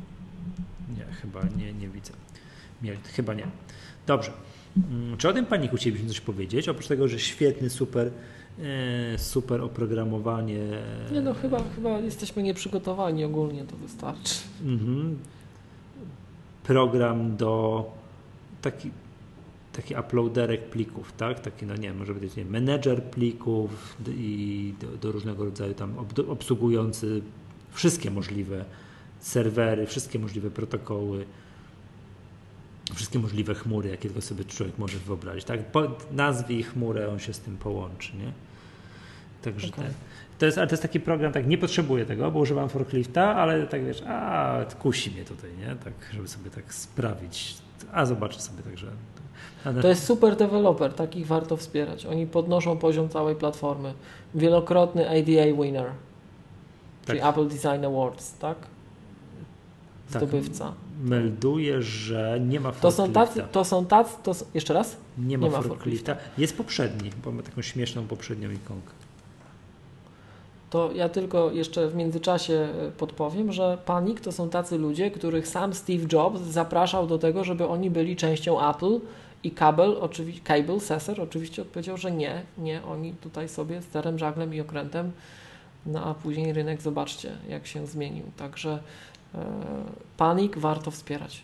Nie, 0.98 1.05
chyba 1.14 1.40
nie, 1.56 1.72
nie 1.72 1.89
widzę. 1.89 2.12
Nie, 2.82 2.97
chyba 2.97 3.35
nie. 3.35 3.47
Dobrze. 4.06 4.31
Mm, 4.76 5.16
Czy 5.16 5.28
o 5.28 5.32
tym 5.32 5.47
paniku 5.47 5.76
chcielibyśmy 5.76 6.09
coś 6.09 6.20
powiedzieć? 6.20 6.68
Oprócz 6.68 6.86
tego, 6.86 7.09
że 7.09 7.18
świetny, 7.18 7.70
super, 7.70 8.10
e, 9.14 9.18
super 9.18 9.60
oprogramowanie. 9.60 10.59
Nie 11.12 11.20
no, 11.20 11.35
chyba, 11.35 11.60
chyba 11.76 11.98
jesteśmy 11.98 12.43
nieprzygotowani 12.43 13.24
ogólnie, 13.24 13.64
to 13.64 13.76
wystarczy. 13.76 14.35
Mhm. 14.64 15.18
Program 16.62 17.36
do 17.36 17.85
taki, 18.62 18.90
taki 19.76 19.94
uploaderek 19.94 20.70
plików, 20.70 21.12
tak? 21.12 21.40
Taki, 21.40 21.66
no 21.66 21.74
nie 21.76 21.88
wiem, 21.88 21.98
może 21.98 22.14
być 22.14 22.36
nie, 22.36 22.44
menedżer 22.44 23.02
plików 23.02 23.96
i 24.09 24.74
do, 24.80 24.86
do 24.96 25.12
różnego 25.12 25.44
rodzaju 25.44 25.74
tam 25.74 25.98
ob, 25.98 26.18
obsługujący 26.28 27.22
wszystkie 27.72 28.10
możliwe 28.10 28.64
serwery, 29.20 29.86
wszystkie 29.86 30.18
możliwe 30.18 30.51
protokoły, 30.51 31.24
wszystkie 32.94 33.18
możliwe 33.18 33.55
chmury, 33.55 33.88
jakie 33.88 34.09
tylko 34.09 34.20
sobie 34.20 34.44
człowiek 34.44 34.78
może 34.78 34.98
wyobrazić, 34.98 35.44
tak? 35.44 35.64
Po, 35.64 35.82
nazwij 36.12 36.62
chmurę, 36.62 37.10
on 37.10 37.18
się 37.18 37.32
z 37.32 37.40
tym 37.40 37.56
połączy, 37.56 38.16
nie? 38.16 38.32
Także 39.42 39.68
Okej. 39.68 39.84
ten. 39.84 39.94
To 40.38 40.46
jest, 40.46 40.59
ale 40.59 40.66
to 40.66 40.72
jest 40.72 40.82
taki 40.82 41.01
program, 41.01 41.32
tak 41.32 41.46
nie 41.46 41.59
potrzebuję 41.59 42.06
tego, 42.06 42.30
bo 42.30 42.38
używam 42.38 42.68
forklifta, 42.68 43.34
ale 43.34 43.66
tak 43.66 43.84
wiesz, 43.84 44.02
a 44.06 44.64
kusi 44.78 45.10
mnie 45.10 45.24
tutaj, 45.24 45.51
nie? 45.59 45.76
Tak, 45.76 45.92
żeby 46.12 46.28
sobie 46.28 46.51
tak 46.51 46.74
sprawić. 46.74 47.56
A 47.92 48.06
zobaczę 48.06 48.40
sobie 48.40 48.62
także. 48.62 48.86
To 49.82 49.88
jest 49.88 50.04
super 50.04 50.36
deweloper, 50.36 50.92
takich 50.94 51.26
warto 51.26 51.56
wspierać. 51.56 52.06
Oni 52.06 52.26
podnoszą 52.26 52.76
poziom 52.78 53.08
całej 53.08 53.34
platformy. 53.36 53.94
Wielokrotny 54.34 55.08
ADA 55.08 55.62
winner, 55.62 55.86
czyli 57.06 57.20
Tak. 57.20 57.30
Apple 57.30 57.48
Design 57.48 57.84
Awards, 57.84 58.38
tak? 58.38 58.56
Tak. 60.12 60.22
Zdobywca. 60.22 60.72
melduje, 61.04 61.82
że 61.82 62.40
nie 62.48 62.60
ma 62.60 62.72
To 62.72 62.90
są 62.90 62.96
forklifta. 62.96 63.26
tacy, 63.26 63.52
to 63.52 63.64
są 63.64 63.86
tacy, 63.86 64.14
to 64.22 64.34
są, 64.34 64.44
jeszcze 64.54 64.74
raz? 64.74 64.96
Nie 65.18 65.38
ma, 65.38 65.46
nie 65.46 65.52
ma 65.52 65.62
forklifta. 65.62 66.16
Jest 66.38 66.56
poprzedni, 66.56 67.10
bo 67.24 67.32
ma 67.32 67.42
taką 67.42 67.62
śmieszną 67.62 68.06
poprzednią 68.06 68.50
ikonkę. 68.50 68.90
To 70.70 70.90
ja 70.92 71.08
tylko 71.08 71.50
jeszcze 71.50 71.88
w 71.88 71.94
międzyczasie 71.94 72.54
e, 72.54 72.90
podpowiem, 72.90 73.52
że 73.52 73.78
Panic 73.86 74.20
to 74.20 74.32
są 74.32 74.48
tacy 74.48 74.78
ludzie, 74.78 75.10
których 75.10 75.48
sam 75.48 75.74
Steve 75.74 76.04
Jobs 76.12 76.40
zapraszał 76.40 77.06
do 77.06 77.18
tego, 77.18 77.44
żeby 77.44 77.68
oni 77.68 77.90
byli 77.90 78.16
częścią 78.16 78.70
Apple 78.70 79.00
i 79.44 79.50
Cable, 79.50 80.00
oczywiście, 80.00 80.42
Cable, 80.44 80.80
Sesser 80.80 81.20
oczywiście 81.20 81.62
odpowiedział, 81.62 81.96
że 81.96 82.12
nie, 82.12 82.42
nie, 82.58 82.84
oni 82.84 83.12
tutaj 83.12 83.48
sobie 83.48 83.82
sterem, 83.82 84.18
żaglem 84.18 84.54
i 84.54 84.60
okrętem, 84.60 85.12
no 85.86 86.04
a 86.04 86.14
później 86.14 86.52
rynek 86.52 86.82
zobaczcie, 86.82 87.32
jak 87.48 87.66
się 87.66 87.86
zmienił. 87.86 88.24
Także 88.36 88.78
e, 89.34 89.44
Panic 90.16 90.52
warto 90.56 90.90
wspierać. 90.90 91.42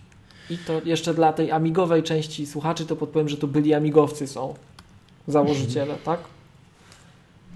I 0.51 0.59
to 0.59 0.81
jeszcze 0.85 1.14
dla 1.14 1.32
tej 1.32 1.51
amigowej 1.51 2.02
części 2.02 2.47
słuchaczy 2.47 2.86
to 2.86 2.97
podpowiem, 2.97 3.28
że 3.28 3.36
to 3.36 3.47
byli 3.47 3.74
amigowcy 3.74 4.27
są 4.27 4.55
założyciele, 5.28 5.94
tak? 6.05 6.20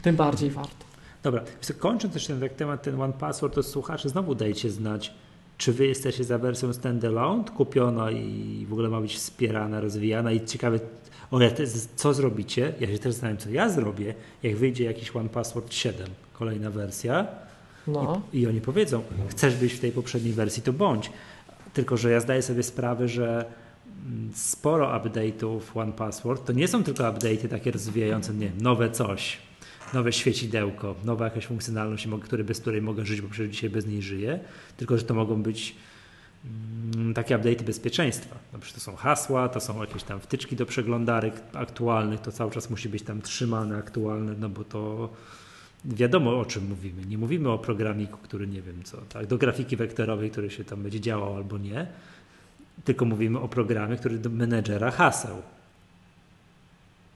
Tym 0.02 0.16
bardziej 0.16 0.50
warto. 0.50 0.84
Dobra, 1.22 1.42
kończąc 1.78 2.14
też 2.14 2.26
ten 2.26 2.48
temat, 2.56 2.82
ten 2.82 3.02
One 3.02 3.12
Password, 3.12 3.54
to 3.54 3.62
słuchacze 3.62 4.08
znowu 4.08 4.34
dajcie 4.34 4.70
znać, 4.70 5.14
czy 5.58 5.72
wy 5.72 5.86
jesteście 5.86 6.24
za 6.24 6.38
wersją 6.38 6.72
standalone, 6.72 7.44
kupiona 7.56 8.10
i 8.10 8.66
w 8.68 8.72
ogóle 8.72 8.88
ma 8.88 9.00
być 9.00 9.16
wspierana, 9.16 9.80
rozwijana 9.80 10.32
i 10.32 10.46
ciekawe, 10.46 10.80
o 11.30 11.40
ja 11.40 11.50
te, 11.50 11.64
co 11.96 12.14
zrobicie, 12.14 12.72
ja 12.80 12.86
się 12.86 12.98
też 12.98 13.12
zastanawiam, 13.12 13.38
co 13.38 13.50
ja 13.50 13.68
zrobię, 13.68 14.14
jak 14.42 14.56
wyjdzie 14.56 14.84
jakiś 14.84 15.16
One 15.16 15.28
Password 15.28 15.74
7, 15.74 16.06
kolejna 16.32 16.70
wersja 16.70 17.26
No. 17.86 18.22
i, 18.32 18.38
i 18.40 18.46
oni 18.46 18.60
powiedzą, 18.60 19.02
chcesz 19.28 19.56
być 19.56 19.72
w 19.72 19.80
tej 19.80 19.92
poprzedniej 19.92 20.32
wersji, 20.32 20.62
to 20.62 20.72
bądź. 20.72 21.10
Tylko, 21.74 21.96
że 21.96 22.10
ja 22.10 22.20
zdaję 22.20 22.42
sobie 22.42 22.62
sprawę, 22.62 23.08
że 23.08 23.44
mm, 24.06 24.30
sporo 24.34 24.86
update'ów 24.98 25.60
One 25.74 25.92
Password 25.92 26.46
to 26.46 26.52
nie 26.52 26.68
są 26.68 26.84
tylko 26.84 27.04
update'y 27.04 27.48
takie 27.48 27.70
rozwijające, 27.70 28.34
nie 28.34 28.48
wiem, 28.48 28.60
nowe 28.60 28.90
coś, 28.90 29.38
nowe 29.94 30.12
świecidełko, 30.12 30.94
nowa 31.04 31.24
jakaś 31.24 31.46
funkcjonalność, 31.46 32.08
który, 32.22 32.44
bez 32.44 32.60
której 32.60 32.82
mogę 32.82 33.04
żyć, 33.06 33.20
bo 33.20 33.28
przecież 33.28 33.50
dzisiaj 33.50 33.70
bez 33.70 33.86
niej 33.86 34.02
żyję, 34.02 34.40
tylko, 34.76 34.98
że 34.98 35.04
to 35.04 35.14
mogą 35.14 35.42
być 35.42 35.76
mm, 36.94 37.14
takie 37.14 37.38
update'y 37.38 37.62
bezpieczeństwa. 37.62 38.36
Przykład 38.60 38.74
to 38.74 38.80
są 38.80 38.96
hasła, 38.96 39.48
to 39.48 39.60
są 39.60 39.80
jakieś 39.80 40.02
tam 40.02 40.20
wtyczki 40.20 40.56
do 40.56 40.66
przeglądarek 40.66 41.34
aktualnych, 41.52 42.20
to 42.20 42.32
cały 42.32 42.50
czas 42.50 42.70
musi 42.70 42.88
być 42.88 43.02
tam 43.02 43.22
trzymane, 43.22 43.76
aktualne, 43.76 44.34
no 44.38 44.48
bo 44.48 44.64
to 44.64 45.08
wiadomo 45.84 46.38
o 46.40 46.44
czym 46.44 46.68
mówimy. 46.68 47.06
Nie 47.06 47.18
mówimy 47.18 47.50
o 47.50 47.58
programiku, 47.58 48.18
który 48.18 48.46
nie 48.46 48.62
wiem 48.62 48.82
co, 48.84 48.96
tak, 48.96 49.26
do 49.26 49.38
grafiki 49.38 49.76
wektorowej, 49.76 50.30
który 50.30 50.50
się 50.50 50.64
tam 50.64 50.82
będzie 50.82 51.00
działał 51.00 51.36
albo 51.36 51.58
nie, 51.58 51.86
tylko 52.84 53.04
mówimy 53.04 53.38
o 53.38 53.48
programie, 53.48 53.96
który 53.96 54.18
do 54.18 54.30
menedżera 54.30 54.90
haseł. 54.90 55.42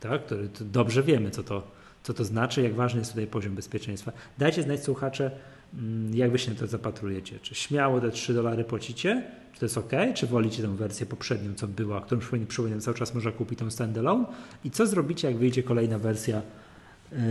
Tak, 0.01 0.27
który 0.27 0.49
dobrze 0.61 1.03
wiemy, 1.03 1.31
co 1.31 1.43
to, 1.43 1.78
co 2.09 2.15
to 2.15 2.25
znaczy, 2.25 2.63
jak 2.63 2.75
ważny 2.75 2.99
jest 2.99 3.11
tutaj 3.11 3.27
poziom 3.27 3.55
bezpieczeństwa. 3.55 4.13
Dajcie 4.39 4.63
znać 4.63 4.85
słuchacze, 4.85 5.31
mm, 5.75 6.15
jak 6.15 6.31
wy 6.31 6.39
się 6.39 6.51
na 6.51 6.57
to 6.57 6.67
zapatrujecie. 6.67 7.39
Czy 7.39 7.55
śmiało 7.55 8.01
te 8.01 8.11
3 8.11 8.35
dolary 8.35 8.65
płacicie? 8.65 9.25
Czy 9.53 9.61
to 9.61 9.65
jest 9.67 9.79
ok? 9.79 9.93
Czy 10.15 10.27
wolicie 10.27 10.63
tę 10.63 10.77
wersję 10.77 11.07
poprzednią, 11.07 11.55
co 11.55 11.69
była, 11.69 12.01
którą 12.01 12.21
przypominam, 12.21 12.81
cały 12.81 12.97
czas 12.97 13.15
można 13.15 13.33
kupić 13.33 13.59
tą 13.59 13.71
standalone? 13.71 14.25
I 14.65 14.71
co 14.71 14.87
zrobicie, 14.87 15.29
jak 15.29 15.37
wyjdzie 15.37 15.63
kolejna 15.63 15.99
wersja 15.99 16.43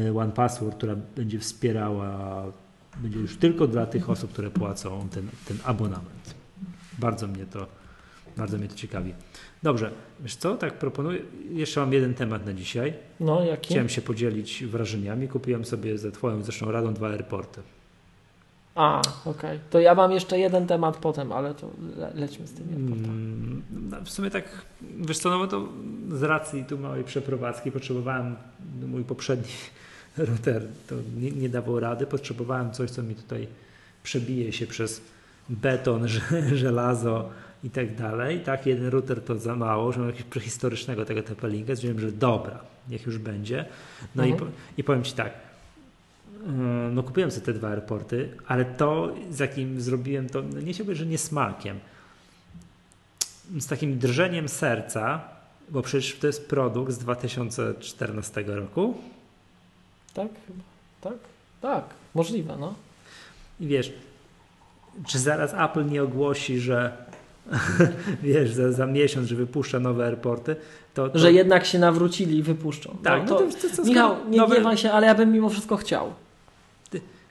y, 0.07 0.19
One 0.19 0.31
Password, 0.31 0.77
która 0.77 0.95
będzie 1.15 1.39
wspierała, 1.39 2.43
będzie 2.97 3.19
już 3.19 3.37
tylko 3.37 3.67
dla 3.67 3.85
tych 3.85 4.09
osób, 4.09 4.31
które 4.31 4.51
płacą 4.51 5.09
ten, 5.09 5.27
ten 5.47 5.57
abonament. 5.63 6.35
Bardzo 6.99 7.27
mnie 7.27 7.45
to, 7.45 7.67
bardzo 8.37 8.57
mnie 8.57 8.67
to 8.67 8.75
ciekawi. 8.75 9.13
Dobrze, 9.63 9.91
wiesz 10.19 10.35
co, 10.35 10.55
tak 10.55 10.73
proponuję, 10.73 11.19
jeszcze 11.51 11.79
mam 11.79 11.93
jeden 11.93 12.13
temat 12.13 12.45
na 12.45 12.53
dzisiaj. 12.53 12.93
No, 13.19 13.43
jaki? 13.43 13.69
Chciałem 13.69 13.89
się 13.89 14.01
podzielić 14.01 14.65
wrażeniami. 14.65 15.27
Kupiłem 15.27 15.65
sobie 15.65 15.97
za 15.97 16.11
Twoją 16.11 16.43
zresztą 16.43 16.71
radą 16.71 16.93
dwa 16.93 17.09
airporty. 17.09 17.61
A, 18.75 19.01
okej. 19.25 19.59
To 19.69 19.79
ja 19.79 19.95
mam 19.95 20.11
jeszcze 20.11 20.39
jeden 20.39 20.67
temat 20.67 20.97
potem, 20.97 21.31
ale 21.31 21.53
to 21.53 21.69
le 21.97 22.11
lećmy 22.15 22.47
z 22.47 22.53
tym. 22.53 22.67
Mm. 22.69 23.61
No, 23.89 23.97
w 24.03 24.09
sumie 24.09 24.29
tak, 24.29 24.43
wiesz 24.81 25.17
co, 25.17 25.29
no 25.29 25.47
to 25.47 25.67
z 26.11 26.23
racji 26.23 26.65
tu 26.65 26.77
małej 26.77 27.03
przeprowadzki 27.03 27.71
potrzebowałem, 27.71 28.35
no, 28.81 28.87
mój 28.87 29.03
poprzedni 29.03 29.53
router 30.17 30.67
to 30.87 30.95
nie, 31.19 31.31
nie 31.31 31.49
dawał 31.49 31.79
rady, 31.79 32.05
potrzebowałem 32.05 32.71
coś, 32.71 32.91
co 32.91 33.03
mi 33.03 33.15
tutaj 33.15 33.47
przebije 34.03 34.53
się 34.53 34.67
przez 34.67 35.01
beton, 35.49 36.07
żelazo 36.53 37.29
i 37.63 37.69
tak 37.69 37.95
dalej. 37.95 38.39
Tak, 38.39 38.65
jeden 38.65 38.87
router 38.87 39.21
to 39.21 39.37
za 39.37 39.55
mało, 39.55 39.91
że 39.91 39.99
mam 39.99 40.09
jakiegoś 40.09 40.29
prehistorycznego 40.29 41.05
tego 41.05 41.21
TP-Linka, 41.21 41.75
stwierdziłem, 41.75 41.99
że 41.99 42.11
dobra, 42.11 42.59
niech 42.89 43.05
już 43.05 43.17
będzie. 43.17 43.65
No 44.15 44.25
mhm. 44.25 44.51
i, 44.77 44.81
i 44.81 44.83
powiem 44.83 45.03
Ci 45.03 45.13
tak, 45.13 45.33
mm, 46.45 46.95
no 46.95 47.03
kupiłem 47.03 47.31
sobie 47.31 47.45
te 47.45 47.53
dwa 47.53 47.69
airporty, 47.69 48.29
ale 48.47 48.65
to 48.65 49.15
z 49.31 49.39
jakim 49.39 49.81
zrobiłem 49.81 50.29
to, 50.29 50.41
no 50.41 50.61
nie 50.61 50.73
się 50.73 50.95
że 50.95 51.05
nie 51.05 51.17
smakiem, 51.17 51.79
z 53.59 53.67
takim 53.67 53.99
drżeniem 53.99 54.49
serca, 54.49 55.21
bo 55.69 55.81
przecież 55.81 56.19
to 56.19 56.27
jest 56.27 56.49
produkt 56.49 56.91
z 56.91 56.97
2014 56.97 58.43
roku. 58.43 58.97
Tak, 60.13 60.27
tak, 61.01 61.17
tak, 61.61 61.83
możliwe, 62.13 62.57
no. 62.59 62.73
I 63.59 63.67
wiesz, 63.67 63.93
czy 65.07 65.19
zaraz 65.19 65.53
Apple 65.53 65.85
nie 65.85 66.03
ogłosi, 66.03 66.59
że 66.59 67.06
wiesz, 68.23 68.51
za, 68.51 68.71
za 68.71 68.85
miesiąc, 68.85 69.27
że 69.27 69.35
wypuszcza 69.35 69.79
nowe 69.79 70.05
airporty, 70.05 70.55
to, 70.93 71.09
to... 71.09 71.19
Że 71.19 71.33
jednak 71.33 71.65
się 71.65 71.79
nawrócili 71.79 72.37
i 72.37 72.43
wypuszczą. 72.43 72.97
Tak, 73.03 73.29
no, 73.29 73.35
to, 73.35 73.39
to, 73.39 73.69
to, 73.69 73.75
to 73.75 73.83
Michał, 73.83 74.15
nie 74.29 74.37
nowe... 74.37 74.55
gniewaj 74.55 74.77
się, 74.77 74.91
ale 74.91 75.07
ja 75.07 75.15
bym 75.15 75.31
mimo 75.31 75.49
wszystko 75.49 75.77
chciał. 75.77 76.13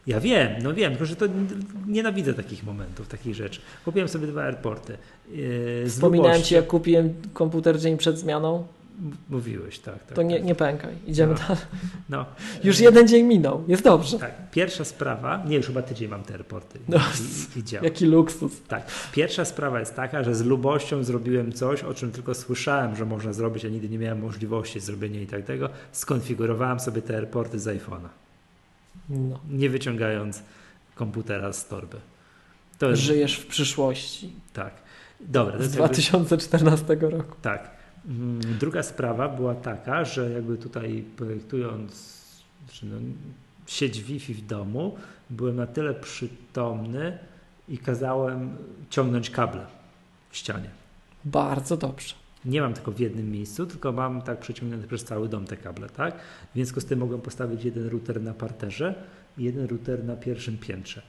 Ja 0.07 0.21
wiem, 0.21 0.49
no 0.63 0.75
wiem, 0.75 0.91
tylko 0.91 1.07
że 1.07 1.17
to 1.17 1.27
nienawidzę 1.87 2.35
takich 2.35 2.65
momentów, 2.65 3.09
takich 3.09 3.35
rzeczy. 3.35 3.61
Kupiłem 3.85 4.09
sobie 4.09 4.27
dwa 4.27 4.43
airporty. 4.43 4.97
Yy, 5.31 5.85
Wspominałem 5.89 6.43
Ci, 6.43 6.55
jak 6.55 6.67
kupiłem 6.67 7.15
komputer 7.33 7.81
dzień 7.81 7.97
przed 7.97 8.19
zmianą. 8.19 8.67
Mówiłeś, 9.29 9.79
tak. 9.79 10.05
tak 10.05 10.17
to 10.17 10.23
nie, 10.23 10.37
tak. 10.37 10.45
nie 10.45 10.55
pękaj, 10.55 10.95
idziemy 11.07 11.35
no. 11.35 11.39
dalej. 11.49 11.63
No. 12.09 12.27
Już 12.65 12.81
jeden 12.81 13.09
dzień 13.09 13.27
minął, 13.27 13.65
jest 13.69 13.83
dobrze. 13.83 14.19
Tak, 14.19 14.51
pierwsza 14.51 14.85
sprawa, 14.85 15.43
nie 15.47 15.57
już 15.57 15.67
chyba 15.67 15.83
tydzień 15.83 16.09
mam 16.09 16.23
te 16.23 16.35
airporty 16.35 16.79
no, 16.89 16.99
i, 16.99 17.59
i, 17.59 17.63
i 17.63 17.85
Jaki 17.85 18.07
luksus. 18.07 18.63
Tak, 18.69 18.87
pierwsza 19.13 19.45
sprawa 19.45 19.81
jest 19.81 19.95
taka, 19.95 20.25
że 20.25 20.35
z 20.35 20.45
lubością 20.45 21.05
zrobiłem 21.05 21.53
coś, 21.53 21.83
o 21.83 21.95
czym 21.95 22.13
tylko 22.13 22.35
słyszałem, 22.35 22.97
że 22.97 23.05
można 23.05 23.33
zrobić, 23.33 23.65
a 23.65 23.69
nigdy 23.69 23.89
nie 23.89 23.99
miałem 23.99 24.21
możliwości 24.21 24.81
zrobienia 24.81 25.21
i 25.21 25.27
tak 25.27 25.45
tego. 25.45 25.69
Skonfigurowałem 25.93 26.81
sobie 26.81 27.03
te 27.03 27.17
airporty 27.17 27.59
z 27.59 27.67
iPhone'a. 27.67 28.09
No. 29.09 29.41
Nie 29.51 29.71
wyciągając 29.71 30.43
komputera 30.95 31.53
z 31.53 31.69
torby. 31.69 31.97
Jest... 32.83 33.03
Żyjesz 33.03 33.37
w 33.39 33.47
przyszłości. 33.47 34.33
Tak. 34.53 34.75
Dobra. 35.21 35.63
Z 35.63 35.71
2014 35.71 36.87
jakby... 36.89 37.11
roku. 37.11 37.37
Tak. 37.43 37.76
Mm, 38.09 38.41
druga 38.59 38.83
sprawa 38.83 39.29
była 39.29 39.55
taka, 39.55 40.05
że 40.05 40.31
jakby 40.31 40.59
tutaj 40.59 41.05
projektując 41.17 42.17
no, 42.83 42.97
sieć 43.67 44.03
Wi-Fi 44.03 44.35
w 44.35 44.47
domu, 44.47 44.97
byłem 45.31 45.57
na 45.57 45.67
tyle 45.67 45.95
przytomny 45.95 47.19
i 47.69 47.79
kazałem 47.79 48.57
ciągnąć 48.91 49.31
kable 49.31 49.67
w 50.31 50.37
ścianie. 50.37 50.71
Bardzo 51.25 51.77
dobrze. 51.77 52.15
Nie 52.45 52.61
mam 52.61 52.75
tylko 52.75 52.93
w 52.93 52.99
jednym 52.99 53.31
miejscu, 53.31 53.67
tylko 53.67 53.93
mam 53.93 54.23
tak 54.23 54.41
przeciągnięte 54.41 54.87
przez 54.87 55.05
cały 55.05 55.29
dom 55.29 55.45
te 55.45 55.57
kable, 55.57 55.89
tak? 55.89 56.19
W 56.51 56.55
związku 56.55 56.81
z 56.81 56.85
tym 56.85 56.99
mogłem 56.99 57.21
postawić 57.21 57.65
jeden 57.65 57.89
router 57.89 58.23
na 58.23 58.35
parterze 58.35 58.95
i 59.39 59.45
jeden 59.45 59.67
router 59.67 60.05
na 60.05 60.17
pierwszym 60.17 60.59
piętrze. 60.59 61.03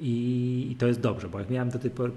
I, 0.00 0.68
I, 0.70 0.76
to 0.76 0.86
jest 0.86 1.00
dobrze, 1.00 1.28
bo 1.28 1.38
jak 1.38 1.50
miałem 1.50 1.70
do 1.70 1.78
tej 1.78 1.90
pory, 1.90 2.12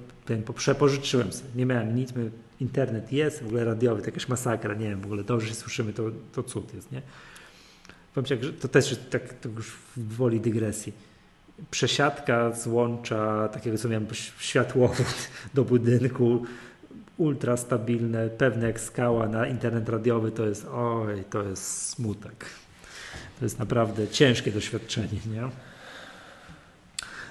przepożyczyłem 0.55 1.31
sobie, 1.31 1.49
nie 1.55 1.65
miałem 1.65 1.95
nic, 1.95 2.15
my, 2.15 2.31
internet 2.59 3.11
jest, 3.11 3.43
w 3.43 3.45
ogóle 3.45 3.65
radiowy, 3.65 4.01
to 4.01 4.07
jakaś 4.07 4.27
masakra, 4.27 4.73
nie 4.73 4.89
wiem, 4.89 5.01
w 5.01 5.05
ogóle 5.05 5.23
dobrze 5.23 5.47
się 5.47 5.55
słyszymy, 5.55 5.93
to, 5.93 6.03
to 6.33 6.43
cud 6.43 6.73
jest, 6.73 6.91
nie? 6.91 7.01
Powiem 8.13 8.25
Ci, 8.25 8.53
to 8.53 8.67
też 8.67 8.99
tak 9.09 9.33
to 9.33 9.49
już 9.49 9.71
w 9.97 10.15
woli 10.15 10.41
dygresji. 10.41 10.93
Przesiadka 11.71 12.51
z 12.51 12.67
łącza 12.67 13.47
takiego, 13.47 13.77
co 13.77 13.89
miałem 13.89 14.07
światłowód 14.39 15.29
do 15.53 15.63
budynku, 15.63 16.45
ultra 17.17 17.57
stabilne, 17.57 18.29
pewne 18.29 18.67
jak 18.67 18.79
skała 18.79 19.27
na 19.27 19.47
internet 19.47 19.89
radiowy, 19.89 20.31
to 20.31 20.45
jest 20.45 20.65
oj, 20.71 21.23
to 21.29 21.43
jest 21.43 21.89
smutek. 21.89 22.45
To 23.39 23.45
jest 23.45 23.59
naprawdę 23.59 24.07
ciężkie 24.07 24.51
doświadczenie, 24.51 25.19
nie? 25.31 25.49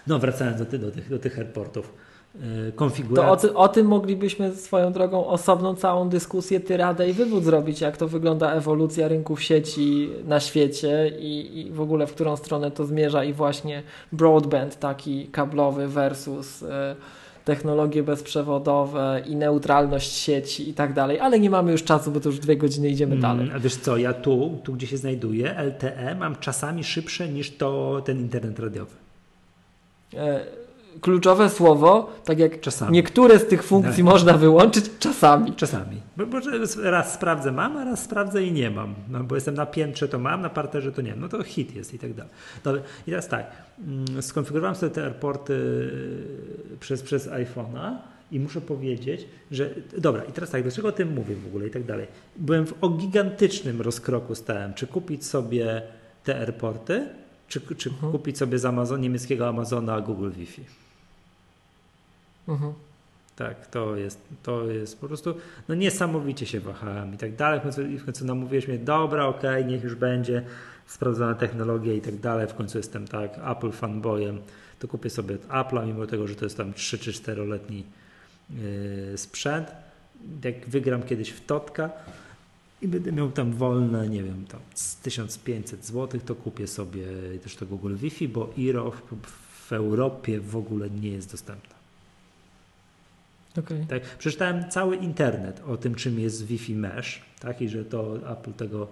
No, 0.06 0.18
wracając 0.18 0.58
do, 0.58 0.78
do, 0.78 0.90
tych, 0.90 1.08
do 1.08 1.18
tych 1.18 1.38
airportów. 1.38 1.92
Yy, 2.34 2.72
konfiguracja. 2.72 3.26
To 3.26 3.32
o, 3.32 3.36
ty, 3.36 3.54
o, 3.54 3.68
tym 3.68 3.86
moglibyśmy 3.86 4.54
swoją 4.54 4.92
drogą 4.92 5.26
osobną 5.26 5.74
całą 5.74 6.08
dyskusję, 6.08 6.60
tyradę 6.60 7.08
i 7.08 7.12
wywód 7.12 7.44
zrobić, 7.44 7.80
jak 7.80 7.96
to 7.96 8.08
wygląda 8.08 8.52
ewolucja 8.52 9.08
rynków 9.08 9.42
sieci 9.42 10.10
na 10.24 10.40
świecie 10.40 11.12
i, 11.18 11.60
i 11.60 11.70
w 11.70 11.80
ogóle 11.80 12.06
w 12.06 12.12
którą 12.14 12.36
stronę 12.36 12.70
to 12.70 12.86
zmierza 12.86 13.24
i 13.24 13.32
właśnie 13.32 13.82
broadband 14.12 14.78
taki 14.78 15.26
kablowy 15.26 15.88
versus 15.88 16.60
yy, 16.60 16.68
technologie 17.44 18.02
bezprzewodowe 18.02 19.22
i 19.26 19.36
neutralność 19.36 20.12
sieci 20.12 20.70
i 20.70 20.74
tak 20.74 20.92
dalej, 20.92 21.20
ale 21.20 21.40
nie 21.40 21.50
mamy 21.50 21.72
już 21.72 21.84
czasu, 21.84 22.10
bo 22.10 22.20
to 22.20 22.28
już 22.28 22.38
dwie 22.38 22.56
godziny 22.56 22.88
idziemy 22.88 23.12
mm, 23.12 23.22
dalej. 23.22 23.50
A 23.54 23.58
wiesz 23.58 23.76
co, 23.76 23.96
ja 23.96 24.12
tu, 24.12 24.58
tu 24.64 24.72
gdzie 24.72 24.86
się 24.86 24.96
znajduję, 24.96 25.54
LTE 25.58 26.14
mam 26.14 26.36
czasami 26.36 26.84
szybsze 26.84 27.28
niż 27.28 27.56
to 27.56 28.02
ten 28.04 28.18
internet 28.18 28.58
radiowy. 28.58 28.94
E, 30.14 30.61
kluczowe 31.00 31.50
słowo, 31.50 32.10
tak 32.24 32.38
jak 32.38 32.60
czasami. 32.60 32.92
niektóre 32.92 33.38
z 33.38 33.46
tych 33.46 33.62
funkcji 33.62 34.04
tak. 34.04 34.12
można 34.12 34.32
wyłączyć 34.32 34.84
czasami. 34.98 35.52
Czasami. 35.52 36.00
Bo, 36.16 36.26
bo, 36.26 36.38
raz 36.82 37.14
sprawdzę 37.14 37.52
mam, 37.52 37.76
a 37.76 37.84
raz 37.84 38.04
sprawdzę 38.04 38.42
i 38.42 38.52
nie 38.52 38.70
mam. 38.70 38.94
No, 39.08 39.24
bo 39.24 39.34
jestem 39.34 39.54
na 39.54 39.66
piętrze 39.66 40.08
to 40.08 40.18
mam, 40.18 40.40
na 40.40 40.50
parterze 40.50 40.92
to 40.92 41.02
nie 41.02 41.10
mam. 41.10 41.20
No 41.20 41.28
to 41.28 41.42
hit 41.42 41.76
jest 41.76 41.94
i 41.94 41.98
tak 41.98 42.14
dalej. 42.14 42.32
Dobra. 42.64 42.82
I 43.06 43.10
teraz 43.10 43.28
tak, 43.28 43.46
mm, 43.86 44.22
skonfigurowałem 44.22 44.76
sobie 44.76 44.92
te 44.92 45.04
airporty 45.04 45.52
y, 45.52 46.76
przez, 46.80 47.02
przez 47.02 47.28
iPhone'a 47.28 47.96
i 48.32 48.40
muszę 48.40 48.60
powiedzieć, 48.60 49.26
że 49.50 49.70
dobra, 49.98 50.24
i 50.24 50.32
teraz 50.32 50.50
tak, 50.50 50.62
dlaczego 50.62 50.88
o 50.88 50.92
tym 50.92 51.14
mówię 51.14 51.36
w 51.36 51.46
ogóle 51.46 51.66
i 51.66 51.70
tak 51.70 51.84
dalej. 51.84 52.06
Byłem 52.36 52.66
w 52.66 52.74
o 52.80 52.88
gigantycznym 52.88 53.80
rozkroku 53.80 54.34
stałem, 54.34 54.74
czy 54.74 54.86
kupić 54.86 55.26
sobie 55.26 55.82
te 56.24 56.40
airporty, 56.40 57.08
czy, 57.48 57.60
czy 57.76 57.90
mhm. 57.90 58.12
kupić 58.12 58.38
sobie 58.38 58.58
z 58.58 58.64
Amazon, 58.64 59.00
niemieckiego 59.00 59.48
Amazona 59.48 60.00
Google 60.00 60.30
Wi-Fi. 60.30 60.81
Mhm. 62.48 62.72
Tak, 63.36 63.66
to 63.66 63.96
jest, 63.96 64.20
to 64.42 64.70
jest 64.70 65.00
po 65.00 65.08
prostu, 65.08 65.34
no 65.68 65.74
niesamowicie 65.74 66.46
się 66.46 66.60
wahałem 66.60 67.14
i 67.14 67.18
tak 67.18 67.36
dalej. 67.36 67.60
W 67.60 67.62
końcu, 67.62 67.82
w 67.82 68.04
końcu 68.04 68.24
namówiłeś 68.24 68.68
mnie, 68.68 68.78
dobra, 68.78 69.26
okej, 69.26 69.50
okay, 69.50 69.64
niech 69.64 69.84
już 69.84 69.94
będzie 69.94 70.42
sprawdzona 70.86 71.34
technologia 71.34 71.92
i 71.92 72.00
tak 72.00 72.16
dalej. 72.16 72.46
W 72.46 72.54
końcu 72.54 72.78
jestem 72.78 73.08
tak 73.08 73.30
Apple 73.50 73.72
fanboyem, 73.72 74.38
to 74.78 74.88
kupię 74.88 75.10
sobie 75.10 75.36
Apple'a, 75.36 75.86
mimo 75.86 76.06
tego, 76.06 76.26
że 76.26 76.34
to 76.34 76.44
jest 76.44 76.56
tam 76.56 76.72
3 76.74 76.98
czy 76.98 77.12
4-letni 77.12 77.84
yy, 78.50 79.18
sprzęt. 79.18 79.72
Jak 80.44 80.68
wygram 80.68 81.02
kiedyś 81.02 81.30
w 81.30 81.46
Totka 81.46 81.90
i 82.82 82.88
będę 82.88 83.12
miał 83.12 83.30
tam 83.30 83.52
wolne, 83.52 84.08
nie 84.08 84.22
wiem, 84.22 84.46
tam 84.46 84.60
z 84.74 84.96
1500 84.96 85.86
zł, 85.86 86.20
to 86.26 86.34
kupię 86.34 86.66
sobie 86.66 87.06
też 87.42 87.56
to 87.56 87.66
Google 87.66 87.94
Wi-Fi, 87.96 88.28
bo 88.28 88.50
IRO 88.56 88.90
w, 88.90 89.16
w 89.68 89.72
Europie 89.72 90.40
w 90.40 90.56
ogóle 90.56 90.90
nie 90.90 91.10
jest 91.10 91.30
dostępne. 91.30 91.71
Okay. 93.58 93.86
Tak, 93.88 94.02
przeczytałem 94.02 94.70
cały 94.70 94.96
internet 94.96 95.62
o 95.66 95.76
tym, 95.76 95.94
czym 95.94 96.20
jest 96.20 96.46
Wi-Fi 96.46 96.74
Mesh, 96.74 97.22
tak, 97.40 97.60
i 97.60 97.68
że 97.68 97.84
to 97.84 98.16
Apple 98.32 98.52
tego, 98.52 98.88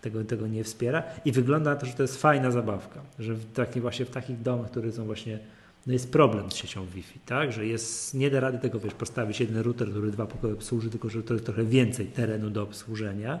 tego, 0.00 0.24
tego 0.24 0.46
nie 0.46 0.64
wspiera. 0.64 1.02
I 1.24 1.32
wygląda 1.32 1.70
na 1.70 1.76
to, 1.76 1.86
że 1.86 1.92
to 1.92 2.02
jest 2.02 2.22
fajna 2.22 2.50
zabawka, 2.50 3.00
że 3.18 3.34
w 3.34 3.52
taki, 3.52 3.80
właśnie 3.80 4.04
w 4.04 4.10
takich 4.10 4.42
domach, 4.42 4.70
które 4.70 4.92
są 4.92 5.04
właśnie, 5.04 5.38
no 5.86 5.92
jest 5.92 6.12
problem 6.12 6.50
z 6.50 6.54
siecią 6.54 6.86
Wi-Fi, 6.86 7.20
tak, 7.26 7.52
że 7.52 7.66
jest, 7.66 8.14
nie 8.14 8.30
da 8.30 8.40
rady 8.40 8.58
tego, 8.58 8.80
wiesz, 8.80 8.94
postawić 8.94 9.40
jeden 9.40 9.62
router, 9.62 9.90
który 9.90 10.10
dwa 10.10 10.26
pokoje 10.26 10.54
obsłuży, 10.54 10.90
tylko 10.90 11.08
że 11.08 11.22
to 11.22 11.34
jest 11.34 11.46
trochę 11.46 11.64
więcej 11.64 12.06
terenu 12.06 12.50
do 12.50 12.62
obsłużenia. 12.62 13.40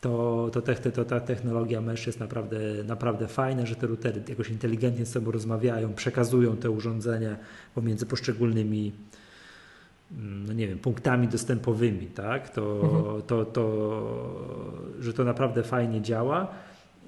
To, 0.00 0.50
to, 0.52 0.62
te, 0.62 0.74
to, 0.74 1.04
ta 1.04 1.20
technologia 1.20 1.80
mesh 1.80 2.06
jest 2.06 2.20
naprawdę, 2.20 2.58
naprawdę 2.84 3.28
fajna, 3.28 3.66
że 3.66 3.76
te 3.76 3.86
routery 3.86 4.22
jakoś 4.28 4.48
inteligentnie 4.48 5.06
z 5.06 5.12
sobą 5.12 5.30
rozmawiają, 5.30 5.94
przekazują 5.94 6.56
te 6.56 6.70
urządzenia 6.70 7.36
pomiędzy 7.74 8.06
poszczególnymi 8.06 8.92
no 10.18 10.52
nie 10.52 10.68
wiem, 10.68 10.78
punktami 10.78 11.28
dostępowymi, 11.28 12.06
tak? 12.06 12.50
To, 12.50 12.80
mhm. 12.82 13.22
to, 13.22 13.44
to, 13.44 13.64
że 15.00 15.12
to 15.12 15.24
naprawdę 15.24 15.62
fajnie 15.62 16.02
działa. 16.02 16.48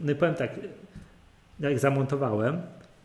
No 0.01 0.13
i 0.13 0.15
powiem 0.15 0.35
tak, 0.35 0.61
jak 1.61 1.79
zamontowałem, 1.79 2.61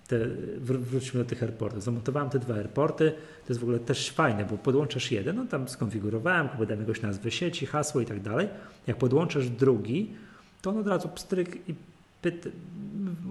te, 0.07 0.19
wróćmy 0.59 1.23
do 1.23 1.29
tych 1.29 1.43
airportów. 1.43 1.83
Zamontowałem 1.83 2.29
te 2.29 2.39
dwa 2.39 2.55
airporty, 2.55 3.11
to 3.11 3.49
jest 3.49 3.59
w 3.59 3.63
ogóle 3.63 3.79
też 3.79 4.11
fajne, 4.11 4.45
bo 4.45 4.57
podłączasz 4.57 5.11
jeden, 5.11 5.35
no 5.35 5.45
tam 5.45 5.69
skonfigurowałem, 5.69 6.49
podałem 6.49 6.81
jakoś 6.81 7.01
nazwę 7.01 7.31
sieci, 7.31 7.65
hasło 7.65 8.01
i 8.01 8.05
tak 8.05 8.21
dalej. 8.21 8.47
Jak 8.87 8.97
podłączasz 8.97 9.49
drugi, 9.49 10.11
to 10.61 10.69
on 10.69 10.77
od 10.77 10.87
razu 10.87 11.09
pstryk 11.09 11.69
i 11.69 11.75
pyta, 12.21 12.49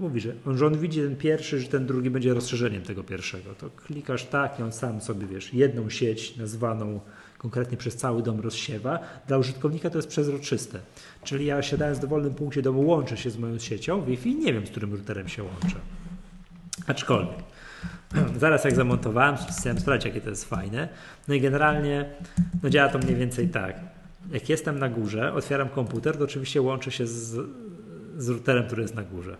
mówi, 0.00 0.20
że 0.20 0.32
on, 0.46 0.58
że 0.58 0.66
on 0.66 0.78
widzi 0.78 1.00
ten 1.00 1.16
pierwszy, 1.16 1.60
że 1.60 1.68
ten 1.68 1.86
drugi 1.86 2.10
będzie 2.10 2.34
rozszerzeniem 2.34 2.82
tego 2.82 3.04
pierwszego. 3.04 3.54
To 3.54 3.70
klikasz 3.70 4.24
tak 4.24 4.60
i 4.60 4.62
on 4.62 4.72
sam 4.72 5.00
sobie, 5.00 5.26
wiesz, 5.26 5.54
jedną 5.54 5.90
sieć 5.90 6.36
nazwaną 6.36 7.00
konkretnie 7.38 7.76
przez 7.76 7.96
cały 7.96 8.22
dom 8.22 8.40
rozsiewa. 8.40 8.98
Dla 9.28 9.38
użytkownika 9.38 9.90
to 9.90 9.98
jest 9.98 10.08
przezroczyste. 10.08 10.78
Czyli 11.24 11.46
ja 11.46 11.62
siadając 11.62 11.98
w 11.98 12.00
dowolnym 12.00 12.34
punkcie 12.34 12.62
domu 12.62 12.86
łączę 12.86 13.16
się 13.16 13.30
z 13.30 13.38
moją 13.38 13.58
siecią 13.58 14.04
Wi-Fi 14.04 14.34
nie 14.34 14.52
wiem, 14.52 14.66
z 14.66 14.70
którym 14.70 14.92
routerem 14.92 15.28
się 15.28 15.42
łączę. 15.42 15.76
Aczkolwiek, 16.86 17.38
zaraz 18.40 18.64
jak 18.64 18.74
zamontowałem, 18.74 19.36
chciałem 19.60 19.80
sprawdzić, 19.80 20.06
jakie 20.06 20.20
to 20.20 20.30
jest 20.30 20.44
fajne. 20.44 20.88
No 21.28 21.34
i 21.34 21.40
generalnie 21.40 22.10
no 22.62 22.70
działa 22.70 22.88
to 22.88 22.98
mniej 22.98 23.16
więcej 23.16 23.48
tak. 23.48 23.80
Jak 24.32 24.48
jestem 24.48 24.78
na 24.78 24.88
górze, 24.88 25.32
otwieram 25.32 25.68
komputer, 25.68 26.16
to 26.16 26.24
oczywiście 26.24 26.62
łączę 26.62 26.90
się 26.90 27.06
z, 27.06 27.46
z 28.18 28.28
routerem, 28.28 28.66
który 28.66 28.82
jest 28.82 28.94
na 28.94 29.02
górze. 29.02 29.36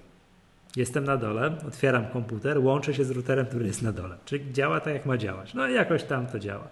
Jestem 0.76 1.04
na 1.04 1.16
dole, 1.16 1.58
otwieram 1.68 2.06
komputer, 2.06 2.58
łączę 2.58 2.94
się 2.94 3.04
z 3.04 3.10
routerem, 3.10 3.46
który 3.46 3.66
jest 3.66 3.82
na 3.82 3.92
dole. 3.92 4.16
Czyli 4.24 4.52
działa 4.52 4.80
tak, 4.80 4.94
jak 4.94 5.06
ma 5.06 5.16
działać. 5.16 5.54
No 5.54 5.68
i 5.68 5.74
jakoś 5.74 6.02
tam 6.02 6.26
to 6.26 6.38
działa. 6.38 6.68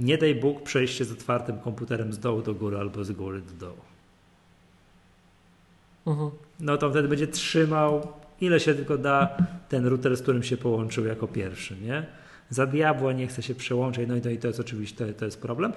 Nie 0.00 0.18
daj 0.18 0.34
Bóg 0.34 0.62
przejście 0.62 1.04
z 1.04 1.12
otwartym 1.12 1.58
komputerem 1.58 2.12
z 2.12 2.18
dołu 2.18 2.42
do 2.42 2.54
góry 2.54 2.78
albo 2.78 3.04
z 3.04 3.12
góry 3.12 3.40
do 3.40 3.66
dołu. 3.66 3.80
Mhm. 6.06 6.30
No 6.60 6.76
to 6.76 6.90
wtedy 6.90 7.08
będzie 7.08 7.26
trzymał 7.26 8.12
ile 8.40 8.60
się 8.60 8.74
tylko 8.74 8.98
da 8.98 9.36
ten 9.68 9.86
router, 9.86 10.16
z 10.16 10.22
którym 10.22 10.42
się 10.42 10.56
połączył 10.56 11.06
jako 11.06 11.28
pierwszy, 11.28 11.76
nie? 11.82 12.06
Za 12.50 12.66
diabła 12.66 13.12
nie 13.12 13.26
chce 13.26 13.42
się 13.42 13.54
przełączyć, 13.54 14.08
no 14.08 14.16
i 14.16 14.20
to, 14.20 14.30
i 14.30 14.38
to 14.38 14.46
jest 14.46 14.60
oczywiście 14.60 15.06
to, 15.06 15.18
to 15.18 15.24
jest 15.24 15.40
problem. 15.40 15.72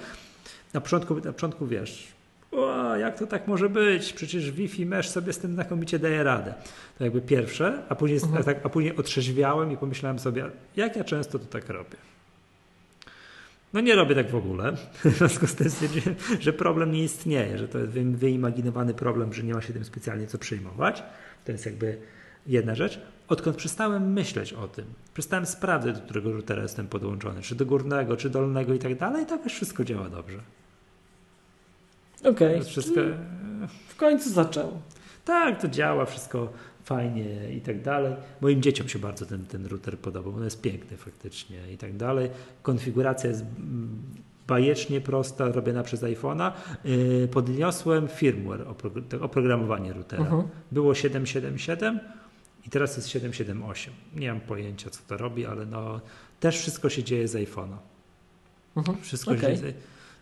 Na 0.73 0.81
początku, 0.81 1.15
na 1.15 1.33
początku 1.33 1.67
wiesz, 1.67 2.07
o, 2.51 2.95
jak 2.95 3.19
to 3.19 3.27
tak 3.27 3.47
może 3.47 3.69
być? 3.69 4.13
Przecież 4.13 4.51
Wi-Fi 4.51 4.85
mesh 4.85 5.09
sobie 5.09 5.33
z 5.33 5.37
tym 5.39 5.53
znakomicie 5.53 5.99
daje 5.99 6.23
radę. 6.23 6.53
To 6.97 7.03
jakby 7.03 7.21
pierwsze, 7.21 7.83
a 7.89 7.95
później, 7.95 8.19
Mhm. 8.23 8.41
a, 8.41 8.43
tak, 8.43 8.65
a 8.65 8.69
później 8.69 8.95
otrzeźwiałem 8.97 9.71
i 9.71 9.77
pomyślałem 9.77 10.19
sobie, 10.19 10.45
jak 10.75 10.95
ja 10.95 11.03
często 11.03 11.39
to 11.39 11.45
tak 11.45 11.69
robię. 11.69 11.97
No 13.73 13.81
nie 13.81 13.95
robię 13.95 14.15
tak 14.15 14.29
w 14.29 14.35
ogóle. 14.35 14.71
W 15.05 15.17
związku 15.17 15.47
z 15.47 15.55
tym 15.55 15.69
stwierdziłem, 15.69 16.15
że 16.39 16.53
problem 16.53 16.91
nie 16.91 17.03
istnieje, 17.03 17.57
że 17.57 17.67
to 17.67 17.77
jest 17.79 17.91
wy- 17.91 18.03
wyimaginowany 18.17 18.93
problem, 18.93 19.33
że 19.33 19.43
nie 19.43 19.53
ma 19.53 19.61
się 19.61 19.73
tym 19.73 19.85
specjalnie 19.85 20.27
co 20.27 20.37
przejmować. 20.37 21.03
To 21.45 21.51
jest 21.51 21.65
jakby 21.65 21.97
jedna 22.47 22.75
rzecz. 22.75 22.99
Odkąd 23.27 23.57
przestałem 23.57 24.13
myśleć 24.13 24.53
o 24.53 24.67
tym, 24.67 24.85
przestałem 25.13 25.45
sprawdzać, 25.45 25.95
do 25.95 26.01
którego 26.01 26.31
routera 26.31 26.61
jestem 26.63 26.87
podłączony, 26.87 27.41
czy 27.41 27.55
do 27.55 27.65
górnego, 27.65 28.17
czy 28.17 28.29
dolnego 28.29 28.73
i 28.73 28.79
tak 28.79 28.95
dalej, 28.97 29.25
to 29.25 29.39
już 29.43 29.53
wszystko 29.53 29.83
działa 29.83 30.09
dobrze. 30.09 30.37
Okej. 32.23 32.57
Jest 32.57 32.69
wszystko... 32.69 33.01
W 33.87 33.95
końcu 33.95 34.29
zaczęło. 34.29 34.81
Tak, 35.25 35.61
to 35.61 35.67
działa, 35.67 36.05
wszystko 36.05 36.53
fajnie 36.83 37.53
i 37.57 37.61
tak 37.61 37.81
dalej. 37.81 38.13
Moim 38.41 38.61
dzieciom 38.61 38.87
się 38.87 38.99
bardzo 38.99 39.25
ten, 39.25 39.45
ten 39.45 39.65
router 39.65 39.97
podobał, 39.97 40.35
on 40.35 40.43
jest 40.43 40.61
piękny 40.61 40.97
faktycznie 40.97 41.57
i 41.73 41.77
tak 41.77 41.97
dalej. 41.97 42.29
Konfiguracja 42.61 43.29
jest 43.29 43.45
bajecznie 44.47 45.01
prosta, 45.01 45.51
robiona 45.51 45.83
przez 45.83 46.03
iPhone'a. 46.03 46.51
Yy, 46.85 47.27
Podniosłem 47.27 48.07
firmware, 48.07 48.65
oprogramowanie 49.21 49.93
routera. 49.93 50.23
Mhm. 50.23 50.43
Było 50.71 50.95
777 50.95 51.99
i 52.67 52.69
teraz 52.69 52.97
jest 52.97 53.09
778. 53.09 53.93
Nie 54.15 54.33
mam 54.33 54.41
pojęcia, 54.41 54.89
co 54.89 54.99
to 55.07 55.17
robi, 55.17 55.45
ale 55.45 55.65
no, 55.65 56.01
też 56.39 56.59
wszystko 56.59 56.89
się 56.89 57.03
dzieje 57.03 57.27
z 57.27 57.35
iPhone'a. 57.35 57.77
Mhm. 58.75 58.97
Wszystko 59.01 59.31
Okej. 59.31 59.55
się 59.55 59.61
dzieje. 59.61 59.73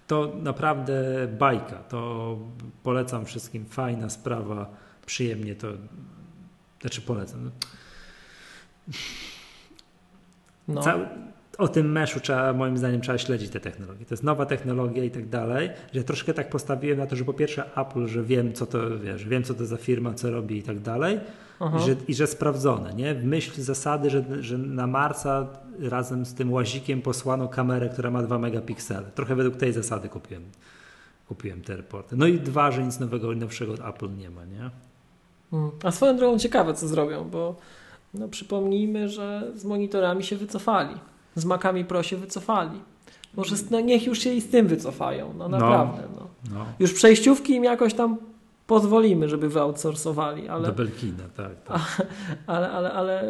To 0.10 0.32
naprawdę 0.42 1.28
bajka. 1.40 1.76
To 1.76 2.38
polecam 2.84 3.26
wszystkim. 3.26 3.66
Fajna 3.66 4.10
sprawa. 4.10 4.70
Przyjemnie 5.06 5.56
to. 5.56 5.68
Znaczy 6.82 7.02
polecam. 7.02 7.52
No. 10.68 10.82
Cały, 10.82 11.08
o 11.58 11.68
tym 11.68 11.92
meszu 11.92 12.20
trzeba, 12.20 12.54
moim 12.54 12.78
zdaniem, 12.78 13.02
trzeba 13.02 13.18
śledzić 13.18 13.50
te 13.52 13.60
technologie. 13.60 14.06
To 14.06 14.14
jest 14.14 14.24
nowa 14.24 14.46
technologia 14.46 15.04
i 15.04 15.12
tak 15.12 15.30
dalej. 15.30 15.70
Że 15.94 16.00
ja 16.00 16.04
troszkę 16.04 16.34
tak 16.34 16.50
postawiłem 16.50 16.98
na 16.98 17.08
to, 17.08 17.16
że 17.16 17.26
po 17.26 17.34
pierwsze 17.34 17.76
Apple, 17.76 18.08
że 18.08 18.24
wiem, 18.24 18.54
co 18.54 18.66
to 18.66 19.00
wiesz, 19.00 19.26
wiem, 19.26 19.44
co 19.44 19.54
to 19.54 19.66
za 19.66 19.78
firma, 19.78 20.14
co 20.14 20.32
robi 20.32 20.58
i 20.58 20.64
tak 20.64 20.80
dalej. 20.80 21.20
I 21.62 21.86
że, 21.86 21.96
I 22.08 22.14
że 22.14 22.28
sprawdzone, 22.28 22.94
nie? 22.94 23.16
W 23.16 23.26
myśl 23.26 23.62
zasady, 23.62 24.10
że, 24.10 24.44
że 24.44 24.58
na 24.58 24.88
Marsa 24.88 25.48
razem 25.80 26.26
z 26.26 26.34
tym 26.34 26.54
łazikiem 26.54 27.02
posłano 27.02 27.48
kamerę, 27.48 27.90
która 27.90 28.12
ma 28.12 28.24
2 28.24 28.40
megapiksele. 28.40 29.12
Trochę 29.16 29.36
według 29.36 29.56
tej 29.56 29.74
zasady 29.74 30.10
kupiłem, 30.10 30.44
kupiłem 31.28 31.62
te 31.62 31.78
reporty. 31.78 32.16
No 32.16 32.28
i 32.28 32.40
dwa, 32.40 32.72
że 32.72 32.84
nic 32.84 33.00
nowego, 33.00 33.36
nowszego 33.36 33.74
od 33.74 33.80
Apple 33.80 34.18
nie 34.18 34.30
ma, 34.30 34.46
nie? 34.46 34.70
Mm. 35.54 35.72
A 35.84 35.92
swoją 35.92 36.18
drogą 36.18 36.40
ciekawe, 36.40 36.74
co 36.74 36.88
zrobią, 36.88 37.30
bo 37.30 37.56
no, 38.14 38.28
przypomnijmy, 38.28 39.10
że 39.10 39.52
z 39.56 39.66
monitorami 39.66 40.24
się 40.24 40.36
wycofali. 40.36 40.96
Z 41.36 41.46
Macami 41.46 41.86
Pro 41.86 42.04
się 42.04 42.18
wycofali. 42.18 42.82
Może 43.36 43.56
no, 43.72 43.80
niech 43.80 44.08
już 44.08 44.20
się 44.20 44.34
i 44.34 44.42
z 44.42 44.50
tym 44.50 44.68
wycofają. 44.68 45.34
No 45.38 45.50
naprawdę. 45.50 46.04
No. 46.16 46.28
No, 46.54 46.66
Już 46.80 46.94
przejściówki 46.94 47.54
im 47.54 47.64
jakoś 47.64 47.94
tam 47.94 48.18
pozwolimy, 48.70 49.30
żeby 49.30 49.50
wyoutsourcowali, 49.50 50.48
ale, 50.48 50.68
do 50.68 50.74
Belkina, 50.74 51.24
tak. 51.38 51.64
tak. 51.64 52.08
ale, 52.48 52.72
ale, 52.72 52.94
ale 52.94 53.24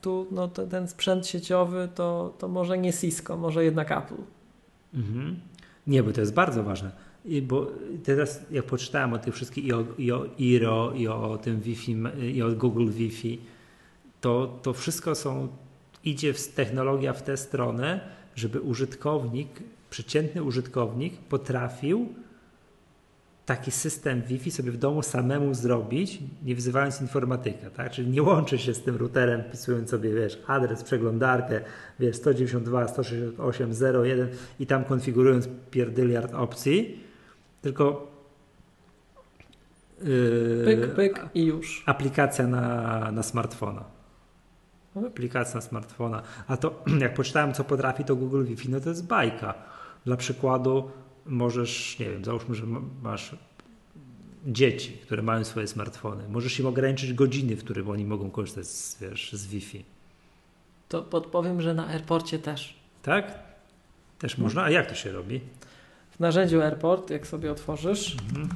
tu 0.00 0.26
no, 0.30 0.48
te- 0.48 0.66
ten 0.66 0.88
sprzęt 0.88 1.26
sieciowy 1.26 1.88
to, 1.94 2.34
to 2.38 2.48
może 2.48 2.78
nie 2.78 2.92
Cisco, 2.92 3.36
może 3.36 3.64
jednak 3.64 3.92
Apple. 3.92 4.22
Mhm. 4.94 5.40
Nie, 5.86 6.02
bo 6.02 6.12
to 6.12 6.20
jest 6.20 6.34
bardzo 6.34 6.62
ważne. 6.62 6.90
I 7.24 7.42
bo 7.42 7.66
teraz 8.04 8.40
jak 8.50 8.64
poczytałem 8.64 9.12
o 9.12 9.18
tych 9.18 9.34
wszystkich 9.34 9.64
i 9.64 9.72
o, 9.72 9.84
i 9.98 10.12
o 10.12 10.26
IRO, 10.38 10.92
i 10.94 11.08
o 11.08 11.38
tym 11.42 11.60
Wi-Fi, 11.60 11.96
i 12.34 12.42
o 12.42 12.52
Google 12.52 12.88
Wi-Fi, 12.90 13.40
to, 14.20 14.58
to 14.62 14.72
wszystko 14.72 15.14
są, 15.14 15.48
idzie 16.04 16.34
w, 16.34 16.48
technologia 16.48 17.12
w 17.12 17.22
tę 17.22 17.36
stronę, 17.36 18.00
żeby 18.36 18.60
użytkownik, 18.60 19.48
przeciętny 19.90 20.42
użytkownik 20.42 21.16
potrafił 21.18 22.08
taki 23.48 23.70
system 23.70 24.22
Wi-Fi 24.22 24.50
sobie 24.50 24.70
w 24.72 24.76
domu 24.76 25.02
samemu 25.02 25.54
zrobić, 25.54 26.18
nie 26.44 26.54
wzywając 26.54 27.00
informatyka, 27.00 27.70
tak? 27.70 27.90
Czyli 27.92 28.08
nie 28.10 28.22
łączy 28.22 28.58
się 28.58 28.74
z 28.74 28.82
tym 28.82 28.96
routerem, 28.96 29.42
wpisując 29.42 29.90
sobie, 29.90 30.14
wiesz, 30.14 30.38
adres, 30.46 30.82
przeglądarkę, 30.84 31.60
wiesz, 32.00 32.16
192, 32.16 32.88
168, 32.88 33.70
01 34.04 34.28
i 34.60 34.66
tam 34.66 34.84
konfigurując 34.84 35.48
pierdyliard 35.70 36.34
opcji, 36.34 37.04
tylko 37.62 38.10
yy, 40.02 40.62
Pyk, 40.64 40.94
pyk 40.94 41.26
i 41.34 41.44
już. 41.44 41.82
aplikacja 41.86 42.46
na, 42.46 43.12
na 43.12 43.22
smartfona. 43.22 43.84
Aplikacja 45.06 45.54
na 45.54 45.60
smartfona. 45.60 46.22
A 46.48 46.56
to 46.56 46.84
jak 47.04 47.14
poczytałem, 47.14 47.52
co 47.54 47.64
potrafi 47.64 48.04
to 48.04 48.16
Google 48.16 48.44
Wi-Fi, 48.44 48.70
no 48.70 48.80
to 48.80 48.88
jest 48.88 49.06
bajka. 49.06 49.54
Dla 50.04 50.16
przykładu 50.16 50.90
możesz, 51.28 51.98
nie 51.98 52.10
wiem, 52.10 52.24
załóżmy, 52.24 52.54
że 52.54 52.66
ma- 52.66 52.80
masz 53.02 53.36
dzieci, 54.46 54.92
które 54.92 55.22
mają 55.22 55.44
swoje 55.44 55.66
smartfony. 55.66 56.28
Możesz 56.28 56.60
im 56.60 56.66
ograniczyć 56.66 57.12
godziny, 57.12 57.56
w 57.56 57.64
których 57.64 57.88
oni 57.88 58.04
mogą 58.04 58.30
korzystać 58.30 58.66
z, 58.66 59.00
wiesz, 59.00 59.32
z 59.32 59.46
Wi-Fi. 59.46 59.84
To 60.88 61.02
podpowiem, 61.02 61.62
że 61.62 61.74
na 61.74 61.88
airporcie 61.88 62.38
też. 62.38 62.74
Tak? 63.02 63.38
Też 64.18 64.38
można? 64.38 64.62
A 64.62 64.70
jak 64.70 64.86
to 64.88 64.94
się 64.94 65.12
robi? 65.12 65.40
W 66.10 66.20
narzędziu 66.20 66.62
Airport, 66.62 67.10
jak 67.10 67.26
sobie 67.26 67.52
otworzysz, 67.52 68.16
Mhm. 68.28 68.48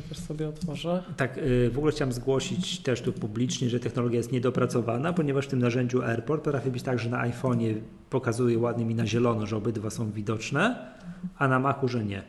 Też 0.00 0.18
sobie 0.18 0.48
otworzę. 0.48 1.04
Tak, 1.16 1.38
y, 1.38 1.70
w 1.70 1.78
ogóle 1.78 1.92
chciałem 1.92 2.12
zgłosić 2.12 2.80
też 2.80 3.02
tu 3.02 3.12
publicznie, 3.12 3.70
że 3.70 3.80
technologia 3.80 4.16
jest 4.16 4.32
niedopracowana, 4.32 5.12
ponieważ 5.12 5.46
w 5.46 5.48
tym 5.48 5.58
narzędziu 5.58 6.02
AirPort 6.02 6.44
potrafi 6.44 6.70
być 6.70 6.82
tak, 6.82 6.98
że 6.98 7.10
na 7.10 7.28
iPhone'ie 7.30 7.74
pokazuje 8.10 8.58
ładnie 8.58 8.84
mi 8.84 8.94
na 8.94 9.06
zielono, 9.06 9.46
że 9.46 9.56
obydwa 9.56 9.90
są 9.90 10.10
widoczne, 10.10 10.92
a 11.38 11.48
na 11.48 11.58
Macu, 11.58 11.88
że 11.88 12.04
nie. 12.04 12.22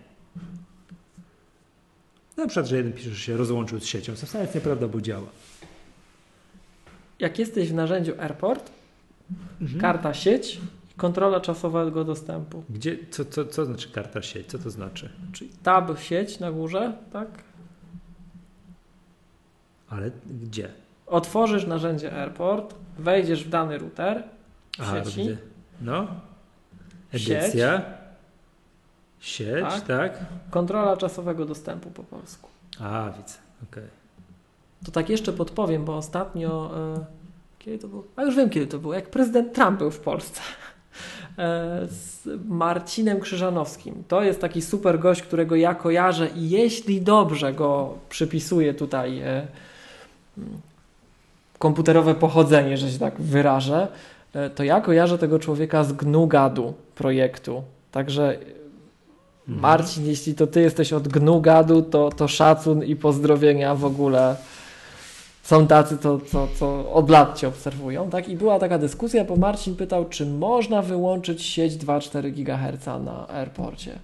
Na 2.37 2.47
przykład, 2.47 2.67
że 2.67 2.77
jeden 2.77 2.93
pisze, 2.93 3.09
że 3.09 3.15
się 3.15 3.37
rozłączył 3.37 3.79
z 3.79 3.85
siecią, 3.85 4.15
co 4.15 4.25
wcale 4.25 4.43
jest 4.43 4.55
nieprawda, 4.55 4.87
bo 4.87 5.01
działa. 5.01 5.27
Jak 7.19 7.39
jesteś 7.39 7.69
w 7.69 7.73
narzędziu 7.73 8.13
Airport, 8.21 8.71
Mhm. 9.61 9.81
karta 9.81 10.13
sieć 10.13 10.59
kontrola 10.97 11.39
czasowego 11.39 12.03
dostępu. 12.03 12.63
Gdzie, 12.69 12.97
co, 13.11 13.25
co, 13.25 13.45
co 13.45 13.65
znaczy 13.65 13.89
karta 13.91 14.21
sieć? 14.21 14.47
Co 14.47 14.59
to 14.59 14.69
znaczy? 14.69 15.09
Czyli 15.33 15.49
tab 15.63 15.99
sieć 15.99 16.39
na 16.39 16.51
górze, 16.51 16.93
tak? 17.13 17.27
Ale 19.89 20.11
gdzie? 20.43 20.69
Otworzysz 21.07 21.67
narzędzie 21.67 22.13
Airport, 22.13 22.75
wejdziesz 22.99 23.43
w 23.43 23.49
dany 23.49 23.77
router 23.77 24.23
w 24.77 24.81
A, 24.81 25.03
sieci, 25.03 25.21
gdzie? 25.21 25.37
No. 25.81 26.07
Sieć. 27.13 27.29
Edycja. 27.31 27.81
Sieć, 29.19 29.65
Tak. 29.65 29.81
tak? 29.87 30.19
kontrola 30.49 30.97
czasowego 30.97 31.45
dostępu 31.45 31.89
po 31.89 32.03
polsku. 32.03 32.49
A, 32.79 33.09
widzę. 33.17 33.37
Okej. 33.71 33.83
To 34.85 34.91
tak 34.91 35.09
jeszcze 35.09 35.33
podpowiem, 35.33 35.85
bo 35.85 35.97
ostatnio, 35.97 36.71
e, 36.97 37.05
kiedy 37.59 37.77
to 37.77 37.87
było? 37.87 38.03
A 38.15 38.23
już 38.23 38.35
wiem 38.35 38.49
kiedy 38.49 38.67
to 38.67 38.79
było, 38.79 38.93
jak 38.93 39.09
prezydent 39.09 39.53
Trump 39.53 39.79
był 39.79 39.91
w 39.91 39.99
Polsce. 39.99 40.41
E, 41.37 41.87
z 41.87 42.27
Marcinem 42.45 43.19
Krzyżanowskim. 43.19 44.03
To 44.07 44.21
jest 44.23 44.41
taki 44.41 44.61
super 44.61 44.99
gość, 44.99 45.21
którego 45.21 45.55
ja 45.55 45.75
kojarzę 45.75 46.27
i 46.35 46.49
jeśli 46.49 47.01
dobrze 47.01 47.53
go 47.53 47.97
przypisuję 48.09 48.73
tutaj 48.73 49.19
e, 49.19 49.47
komputerowe 51.59 52.15
pochodzenie, 52.15 52.77
że 52.77 52.91
się 52.91 52.99
tak 52.99 53.21
wyrażę, 53.21 53.87
e, 54.33 54.49
to 54.49 54.63
ja 54.63 54.81
kojarzę 54.81 55.17
tego 55.17 55.39
człowieka 55.39 55.83
z 55.83 55.93
GNU-GADu 55.93 56.73
projektu 56.95 57.63
Także 57.91 58.37
Mhm. 59.47 59.61
Marcin, 59.61 60.05
jeśli 60.05 60.35
to 60.35 60.47
ty 60.47 60.61
jesteś 60.61 60.93
od 60.93 61.07
gnu 61.07 61.41
gadu, 61.41 61.81
to, 61.81 62.09
to 62.09 62.27
szacun 62.27 62.83
i 62.83 62.95
pozdrowienia 62.95 63.75
w 63.75 63.85
ogóle. 63.85 64.35
Są 65.43 65.67
tacy, 65.67 65.97
co, 65.97 66.19
co, 66.19 66.47
co 66.59 66.93
od 66.93 67.09
lat 67.09 67.39
cię 67.39 67.47
obserwują, 67.47 68.09
tak? 68.09 68.29
I 68.29 68.35
była 68.35 68.59
taka 68.59 68.77
dyskusja, 68.77 69.25
bo 69.25 69.35
Marcin 69.35 69.75
pytał, 69.75 70.05
czy 70.05 70.25
można 70.25 70.81
wyłączyć 70.81 71.43
sieć 71.43 71.73
2,4 71.73 72.31
GHz 72.31 72.85
na 72.85 73.29
airporcie. 73.29 73.99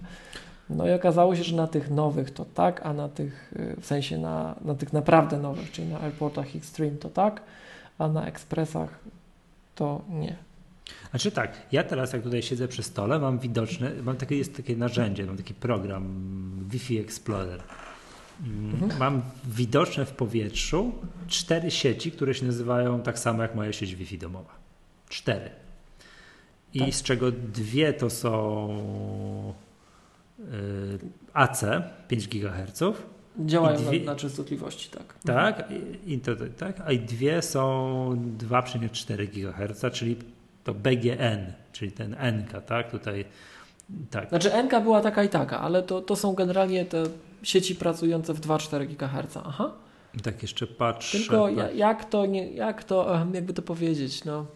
No 0.70 0.88
i 0.88 0.92
okazało 0.92 1.36
się, 1.36 1.44
że 1.44 1.56
na 1.56 1.66
tych 1.66 1.90
nowych 1.90 2.30
to 2.30 2.44
tak, 2.44 2.86
a 2.86 2.92
na 2.92 3.08
tych, 3.08 3.52
y, 3.56 3.76
w 3.80 3.86
sensie 3.86 4.18
na, 4.18 4.54
na 4.64 4.74
tych 4.74 4.92
naprawdę 4.92 5.38
nowych, 5.38 5.70
czyli 5.72 5.88
na 5.88 6.00
airportach 6.00 6.56
Extreme 6.56 6.96
to 6.96 7.10
tak, 7.10 7.42
a 7.98 8.08
na 8.08 8.26
ekspresach 8.26 8.98
to 9.74 10.02
nie. 10.08 10.36
Znaczy 11.10 11.30
tak, 11.30 11.52
ja 11.72 11.84
teraz 11.84 12.12
jak 12.12 12.22
tutaj 12.22 12.42
siedzę 12.42 12.68
przy 12.68 12.82
stole, 12.82 13.18
mam 13.18 13.38
widoczne, 13.38 13.90
mam 14.02 14.16
takie, 14.16 14.36
jest 14.36 14.56
takie 14.56 14.76
narzędzie, 14.76 15.26
mam 15.26 15.36
taki 15.36 15.54
program 15.54 16.04
Wi-Fi 16.70 16.98
Explorer. 16.98 17.60
Mm, 18.42 18.74
Mhm. 18.74 18.98
Mam 18.98 19.22
widoczne 19.44 20.04
w 20.06 20.12
powietrzu 20.12 20.92
cztery 21.28 21.70
sieci, 21.70 22.12
które 22.12 22.34
się 22.34 22.46
nazywają 22.46 23.02
tak 23.02 23.18
samo 23.18 23.42
jak 23.42 23.54
moja 23.54 23.72
sieć 23.72 23.94
Wi-Fi 23.94 24.18
domowa. 24.18 24.54
Cztery. 25.08 25.50
I 26.74 26.78
Tak. 26.78 26.94
z 26.94 27.02
czego 27.02 27.32
dwie 27.32 27.92
to 27.92 28.10
są 28.10 28.34
AC 31.32 31.64
5 32.08 32.28
GHz, 32.28 32.82
Działają 33.38 33.76
dwie- 33.78 34.04
na, 34.04 34.12
na 34.12 34.18
częstotliwości, 34.18 34.90
tak. 34.90 35.14
tak, 35.26 35.70
i, 35.70 36.12
i 36.12 36.18
to, 36.20 36.32
tak, 36.58 36.80
a 36.86 36.92
i 36.92 36.98
dwie 36.98 37.42
są 37.42 37.64
2,4 38.38 39.28
GHz, 39.28 39.84
czyli 39.92 40.16
to 40.64 40.74
BGN, 40.74 41.52
czyli 41.72 41.92
ten 41.92 42.16
NK, 42.32 42.64
tak, 42.66 42.90
tutaj, 42.90 43.24
tak, 44.10 44.28
Znaczy 44.28 44.62
NK 44.62 44.82
była 44.82 45.00
taka 45.00 45.24
i 45.24 45.28
taka, 45.28 45.60
ale 45.60 45.82
to, 45.82 46.02
to 46.02 46.16
są 46.16 46.34
generalnie 46.34 46.84
te 46.84 47.02
sieci 47.42 47.74
pracujące 47.74 48.34
w 48.34 48.40
2,4 48.40 48.86
GHz. 48.86 49.36
Aha. 49.44 49.72
tak 50.22 50.42
jeszcze 50.42 50.66
patrzę. 50.66 51.18
Tylko 51.18 51.48
ja, 51.48 51.70
jak 51.70 52.04
to, 52.04 52.26
nie, 52.26 52.50
jak 52.50 52.84
to, 52.84 53.26
jakby 53.32 53.52
to 53.52 53.62
powiedzieć, 53.62 54.24
no, 54.24 54.46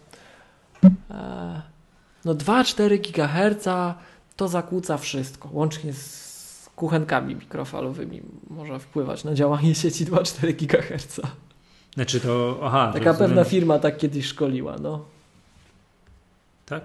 e, 1.11 1.61
no 2.25 2.35
2,4 2.35 2.99
GHz 2.99 3.67
to 4.39 4.47
zakłóca 4.47 4.97
wszystko, 4.97 5.49
łącznie 5.51 5.93
z 5.93 6.69
kuchenkami 6.75 7.35
mikrofalowymi 7.35 8.21
może 8.49 8.79
wpływać 8.79 9.23
na 9.23 9.33
działanie 9.33 9.75
sieci 9.75 10.05
2,4 10.05 10.53
GHz. 10.55 11.21
Znaczy 11.93 12.19
to, 12.19 12.59
aha, 12.63 12.91
Taka 12.93 13.13
pewna 13.13 13.43
firma 13.43 13.79
tak 13.79 13.97
kiedyś 13.97 14.25
szkoliła, 14.25 14.75
no. 14.81 15.05
Tak? 16.65 16.83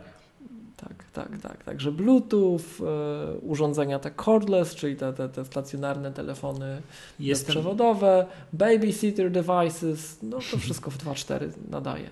Tak, 0.77 1.05
tak, 1.13 1.39
tak. 1.43 1.65
Także 1.65 1.93
Bluetooth, 1.93 2.61
e, 2.81 3.39
urządzenia 3.39 3.99
te 3.99 4.11
cordless, 4.11 4.75
czyli 4.75 4.97
te, 4.97 5.13
te, 5.13 5.29
te 5.29 5.45
stacjonarne 5.45 6.13
telefony 6.13 6.83
Jestem, 7.21 7.47
bezprzewodowe, 7.47 8.27
babysitter 8.53 9.31
devices, 9.31 10.19
no 10.23 10.39
to 10.51 10.59
wszystko 10.59 10.91
w 10.91 10.99
2.4 10.99 11.49
nadaje. 11.71 12.11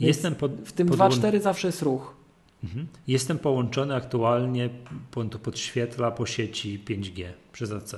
jestem, 0.00 0.34
pod, 0.34 0.52
W 0.52 0.72
tym 0.72 0.88
podłą- 0.88 1.08
2.4 1.10 1.40
zawsze 1.40 1.68
jest 1.68 1.82
ruch. 1.82 2.19
Mhm. 2.64 2.86
jestem 3.06 3.38
połączony 3.38 3.94
aktualnie, 3.94 4.70
on 5.16 5.30
to 5.30 5.38
podświetla 5.38 6.10
po 6.10 6.26
sieci 6.26 6.84
5G 6.86 7.26
przez 7.52 7.72
AC. 7.72 7.94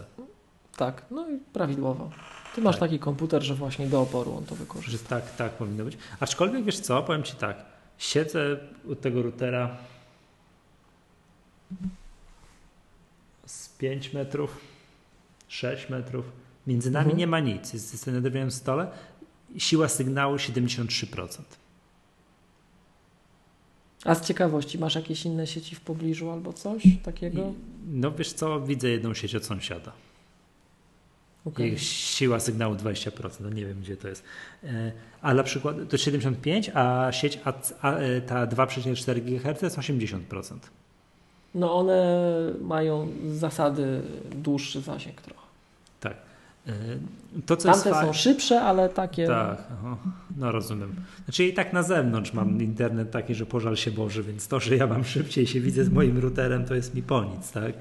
Tak, 0.77 1.03
no 1.11 1.31
i 1.31 1.39
prawidłowo. 1.53 2.11
Ty 2.55 2.61
masz 2.61 2.75
Tak. 2.77 2.81
taki 2.81 2.99
komputer, 2.99 3.43
że 3.43 3.55
właśnie 3.55 3.87
do 3.87 4.01
oporu 4.01 4.37
on 4.37 4.45
to 4.45 4.55
wykorzysta. 4.55 4.93
Że 4.93 4.99
tak, 4.99 5.37
tak 5.37 5.53
powinno 5.53 5.85
być. 5.85 5.99
Aczkolwiek 6.21 6.65
wiesz 6.65 6.81
co, 6.81 7.03
powiem 7.03 7.23
Ci 7.23 7.37
tak, 7.37 7.65
siedzę 7.99 8.57
u 8.85 8.95
tego 8.95 9.23
routera 9.23 9.77
z 13.47 13.69
5 13.69 14.13
metrów, 14.13 14.59
6 15.49 15.89
metrów, 15.89 16.25
między 16.67 16.91
nami 16.91 17.05
Mhm. 17.05 17.19
nie 17.19 17.27
ma 17.27 17.41
nic, 17.41 17.73
jest, 17.73 17.93
jest 17.93 18.07
na 18.07 18.21
drewnianym 18.21 18.51
stole, 18.51 18.91
siła 19.59 19.89
sygnału 19.89 20.37
73%. 20.37 21.43
A 24.05 24.15
z 24.15 24.27
ciekawości, 24.27 24.79
masz 24.79 24.95
jakieś 24.95 25.25
inne 25.25 25.47
sieci 25.47 25.77
w 25.77 25.81
pobliżu 25.81 26.31
albo 26.31 26.53
coś 26.53 26.83
takiego? 27.05 27.53
No 27.93 28.13
wiesz 28.13 28.33
co, 28.33 28.61
widzę 28.61 28.89
jedną 28.89 29.15
sieć 29.15 29.35
od 29.35 29.45
sąsiada. 29.45 29.93
Jej 31.59 31.79
siła 31.79 32.41
sygnału 32.41 32.75
20%, 32.75 33.31
no 33.41 33.51
nie 33.51 33.67
wiem 33.67 33.81
gdzie 33.81 33.97
to 33.97 34.09
jest. 34.09 34.25
E, 34.65 34.93
A 35.23 35.35
na 35.35 35.43
przykład 35.43 35.77
to 35.89 35.99
75, 35.99 36.71
a 36.75 37.13
sieć 37.13 37.39
a, 37.45 37.53
a, 37.81 37.95
e, 37.97 38.21
ta 38.21 38.47
2,4 38.47 39.21
GHz 39.21 39.63
jest 39.63 39.79
80%. 39.79 40.19
No 41.55 41.75
one 41.75 42.29
mają 42.61 43.09
z 43.27 43.33
zasady 43.33 44.03
dłuższy 44.31 44.81
zasięg 44.81 45.21
trochę. 45.21 45.42
E, 46.67 46.73
To 47.47 47.57
co 47.57 47.69
jest 47.69 47.85
Tamte 47.85 48.01
są 48.07 48.13
szybsze, 48.13 48.61
ale 48.63 48.89
takie... 48.89 49.27
Tak, 49.27 49.59
aha, 49.73 49.97
no 50.37 50.53
rozumiem. 50.53 50.95
Znaczy 51.25 51.45
i 51.45 51.55
tak 51.55 51.73
na 51.73 51.83
zewnątrz 51.83 52.33
mam 52.33 52.63
internet 52.63 53.11
taki, 53.11 53.35
że 53.35 53.47
pożal 53.47 53.77
się 53.77 53.91
Boże, 53.91 54.23
więc 54.23 54.49
to, 54.49 54.61
że 54.61 54.77
ja 54.77 54.87
mam 54.87 55.05
szybciej 55.05 55.47
się 55.47 55.61
widzę 55.61 55.85
z 55.85 55.89
moim 55.91 56.19
routerem, 56.19 56.65
to 56.65 56.75
jest 56.75 56.95
mi 56.95 57.03
po 57.03 57.25
nic, 57.25 57.53
tak? 57.53 57.73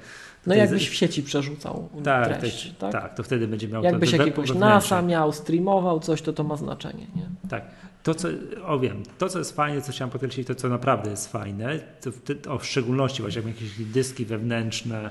No 0.46 0.54
To 0.54 0.58
jakbyś 0.58 0.88
w 0.88 0.94
sieci 0.94 1.22
przerzucał 1.22 1.88
tak, 2.04 2.38
treść, 2.38 2.68
tak, 2.68 2.92
tak? 2.92 3.02
tak, 3.02 3.14
to 3.14 3.22
wtedy 3.22 3.48
będzie 3.48 3.68
miał 3.68 3.82
Jakbyś 3.82 4.10
to 4.10 4.16
jakiegoś. 4.16 4.54
NASA 4.54 5.02
miał, 5.02 5.32
streamował 5.32 6.00
coś, 6.00 6.22
to 6.22 6.32
to 6.32 6.44
ma 6.44 6.56
znaczenie, 6.56 7.06
nie? 7.16 7.26
Tak. 7.48 7.64
To, 8.02 8.14
co, 8.14 8.28
o 8.66 8.78
wiem, 8.78 9.02
to, 9.18 9.28
co 9.28 9.38
jest 9.38 9.56
fajne, 9.56 9.82
co 9.82 9.92
chciałem 9.92 10.10
podkreślić, 10.10 10.46
to, 10.46 10.54
co 10.54 10.68
naprawdę 10.68 11.10
jest 11.10 11.32
fajne, 11.32 11.78
to 12.00 12.12
w, 12.12 12.18
ty- 12.20 12.38
o, 12.48 12.58
w 12.58 12.66
szczególności 12.66 13.22
właśnie 13.22 13.42
jak 13.42 13.54
jakieś 13.54 13.84
dyski 13.84 14.24
wewnętrzne, 14.24 15.10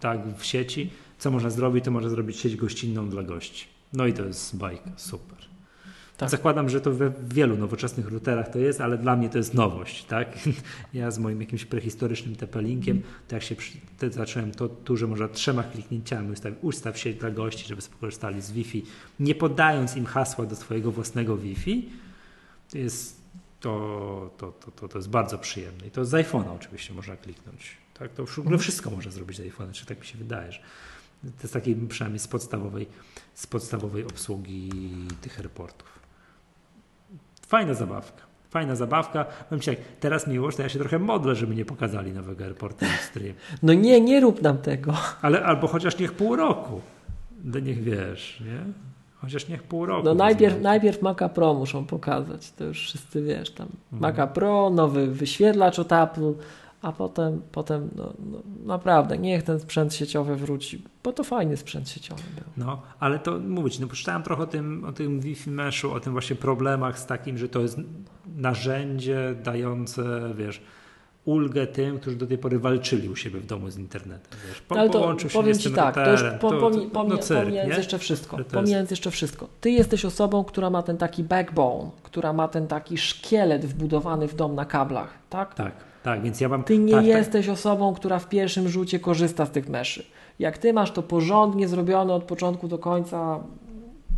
tak, 0.00 0.20
w 0.36 0.44
sieci, 0.44 0.90
co 1.18 1.30
można 1.30 1.50
zrobić, 1.50 1.84
to 1.84 1.90
można 1.90 2.10
zrobić 2.10 2.36
sieć 2.36 2.56
gościnną 2.56 3.08
dla 3.08 3.22
gości. 3.22 3.66
No 3.92 4.06
i 4.06 4.12
to 4.12 4.24
jest 4.24 4.56
bajka, 4.56 4.90
super. 4.96 5.38
Tak. 6.18 6.30
Zakładam, 6.30 6.68
że 6.68 6.80
to 6.80 6.92
we 6.92 7.12
wielu 7.28 7.56
nowoczesnych 7.56 8.08
routerach 8.08 8.48
to 8.48 8.58
jest, 8.58 8.80
ale 8.80 8.98
dla 8.98 9.16
mnie 9.16 9.28
to 9.28 9.38
jest 9.38 9.54
nowość, 9.54 10.04
tak? 10.04 10.28
Ja 10.94 11.10
z 11.10 11.18
moim 11.18 11.40
jakimś 11.40 11.64
prehistorycznym 11.64 12.34
TP-Linkiem, 12.34 13.00
to 13.28 13.34
jak 13.34 13.42
się 13.42 13.54
te, 13.98 14.10
zacząłem 14.10 14.52
to 14.52 14.68
tu, 14.68 14.96
że 14.96 15.06
można 15.06 15.28
trzema 15.28 15.62
kliknięciami 15.62 16.32
ustaw, 16.32 16.52
ustaw 16.60 16.98
sieć 16.98 17.18
dla 17.18 17.30
gości, 17.30 17.68
żeby 17.68 17.82
sobie 17.82 17.96
korzystali 18.00 18.42
z 18.42 18.50
Wi-Fi, 18.50 18.84
nie 19.20 19.34
podając 19.34 19.96
im 19.96 20.06
hasła 20.06 20.46
do 20.46 20.56
swojego 20.56 20.92
własnego 20.92 21.36
Wi-Fi, 21.36 21.88
to 22.70 22.78
jest, 22.78 23.20
to, 23.60 24.30
to, 24.38 24.52
to, 24.52 24.70
to, 24.70 24.88
to 24.88 24.98
jest 24.98 25.10
bardzo 25.10 25.38
przyjemne. 25.38 25.86
I 25.86 25.90
to 25.90 26.04
z 26.04 26.10
iPhone'a 26.10 26.56
oczywiście 26.56 26.94
można 26.94 27.16
kliknąć. 27.16 27.76
Tak? 27.98 28.12
To 28.12 28.26
w 28.26 28.38
ogóle 28.38 28.58
wszystko 28.58 28.90
można 28.90 29.10
zrobić 29.10 29.36
z 29.36 29.40
iPhone'a, 29.40 29.72
czy 29.72 29.86
tak 29.86 30.00
mi 30.00 30.06
się 30.06 30.18
wydaje, 30.18 30.52
że 30.52 30.60
to 31.22 31.42
jest 31.42 31.54
takiej 31.54 31.76
przynajmniej 31.76 32.18
z 32.18 32.28
podstawowej, 32.28 32.86
z 33.34 33.46
podstawowej 33.46 34.04
obsługi 34.04 34.70
tych 35.20 35.38
airportów. 35.38 35.98
Fajna 37.46 37.74
zabawka. 37.74 38.22
Fajna 38.50 38.76
zabawka. 38.76 39.24
Powiem 39.48 39.60
Ci, 39.60 39.70
jak 39.70 39.78
teraz 40.00 40.26
miłość, 40.26 40.56
to 40.56 40.62
ja 40.62 40.68
się 40.68 40.78
trochę 40.78 40.98
modlę, 40.98 41.34
żeby 41.34 41.54
nie 41.54 41.64
pokazali 41.64 42.12
nowego 42.12 42.44
airportu 42.44 42.84
Extreme. 42.84 43.34
No 43.62 43.74
nie, 43.74 44.00
nie 44.00 44.20
rób 44.20 44.42
nam 44.42 44.58
tego. 44.58 44.92
Ale 45.22 45.44
albo 45.44 45.66
chociaż 45.66 45.98
niech 45.98 46.12
pół 46.12 46.36
roku. 46.36 46.80
No 47.44 47.58
niech 47.60 47.82
wiesz, 47.82 48.40
nie? 48.40 48.72
Chociaż 49.16 49.48
niech 49.48 49.62
pół 49.62 49.86
roku. 49.86 50.04
No 50.04 50.14
najpierw, 50.14 50.60
najpierw 50.60 51.02
Maca 51.02 51.28
Pro 51.28 51.54
muszą 51.54 51.84
pokazać, 51.84 52.52
to 52.52 52.64
już 52.64 52.78
wszyscy 52.78 53.22
wiesz, 53.22 53.50
tam 53.50 53.68
Mhm. 53.92 54.02
Maca 54.12 54.26
Pro, 54.26 54.70
nowy 54.70 55.06
wyświetlacz 55.06 55.78
od 55.78 55.92
Apple, 55.92 56.32
a 56.82 56.92
potem, 56.92 57.42
potem 57.52 57.88
no, 57.96 58.12
no, 58.30 58.38
naprawdę 58.64 59.18
niech 59.18 59.42
ten 59.42 59.60
sprzęt 59.60 59.94
sieciowy 59.94 60.36
wróci, 60.36 60.82
bo 61.04 61.12
to 61.12 61.24
fajny 61.24 61.56
sprzęt 61.56 61.88
sieciowy 61.88 62.22
był. 62.34 62.66
No, 62.66 62.82
ale 63.00 63.18
to 63.18 63.38
mówić, 63.38 63.78
no 63.78 63.86
poczytałem 63.86 64.22
trochę 64.22 64.42
o 64.42 64.46
tym, 64.46 64.84
o 64.84 64.92
tym 64.92 65.20
Wi-Fi 65.20 65.50
meszu, 65.50 65.92
o 65.92 66.00
tym 66.00 66.12
właśnie 66.12 66.36
problemach 66.36 66.98
z 66.98 67.06
takim, 67.06 67.38
że 67.38 67.48
to 67.48 67.60
jest 67.60 67.78
narzędzie 68.36 69.34
dające, 69.44 70.02
wiesz, 70.34 70.60
ulgę 71.24 71.66
tym, 71.66 71.98
którzy 71.98 72.16
do 72.16 72.26
tej 72.26 72.38
pory 72.38 72.58
walczyli 72.58 73.08
u 73.08 73.16
siebie 73.16 73.40
w 73.40 73.46
domu 73.46 73.70
z 73.70 73.78
internetem. 73.78 74.38
Wiesz, 74.48 74.60
po, 74.60 74.78
Ale 74.78 74.90
to 74.90 74.98
połączył 74.98 75.30
się 75.30 75.38
powiem 75.38 75.58
Ci 75.58 75.70
tak, 75.70 75.94
to 75.94 76.10
już 76.10 76.22
po, 76.40 76.50
to- 76.50 76.70
to- 76.70 77.04
no 77.04 77.18
cyrk, 77.18 77.40
pomijając 77.44 77.72
nie? 77.72 77.78
jeszcze 77.78 77.98
wszystko, 77.98 78.36
to 78.36 78.42
jest- 78.42 78.54
pomijając 78.54 78.90
jeszcze 78.90 79.10
wszystko. 79.10 79.48
Ty 79.60 79.70
jesteś 79.70 80.04
osobą, 80.04 80.44
która 80.44 80.70
ma 80.70 80.82
ten 80.82 80.96
taki 80.96 81.24
backbone, 81.24 81.90
która 82.02 82.32
ma 82.32 82.48
ten 82.48 82.66
taki 82.66 82.98
szkielet 82.98 83.66
wbudowany 83.66 84.28
w 84.28 84.34
dom 84.34 84.54
na 84.54 84.64
kablach, 84.64 85.14
tak? 85.30 85.54
Tak, 85.54 85.72
tak, 86.02 86.22
więc 86.22 86.40
ja 86.40 86.48
mam... 86.48 86.64
Ty 86.64 86.78
nie 86.78 86.92
tak, 86.92 87.00
tak, 87.00 87.06
jesteś 87.06 87.48
osobą, 87.48 87.94
która 87.94 88.18
w 88.18 88.28
pierwszym 88.28 88.68
rzucie 88.68 89.00
korzysta 89.00 89.46
z 89.46 89.50
tych 89.50 89.68
meszy. 89.68 90.06
Jak 90.38 90.58
ty 90.58 90.72
masz 90.72 90.90
to 90.90 91.02
porządnie 91.02 91.68
zrobione 91.68 92.14
od 92.14 92.24
początku 92.24 92.68
do 92.68 92.78
końca, 92.78 93.40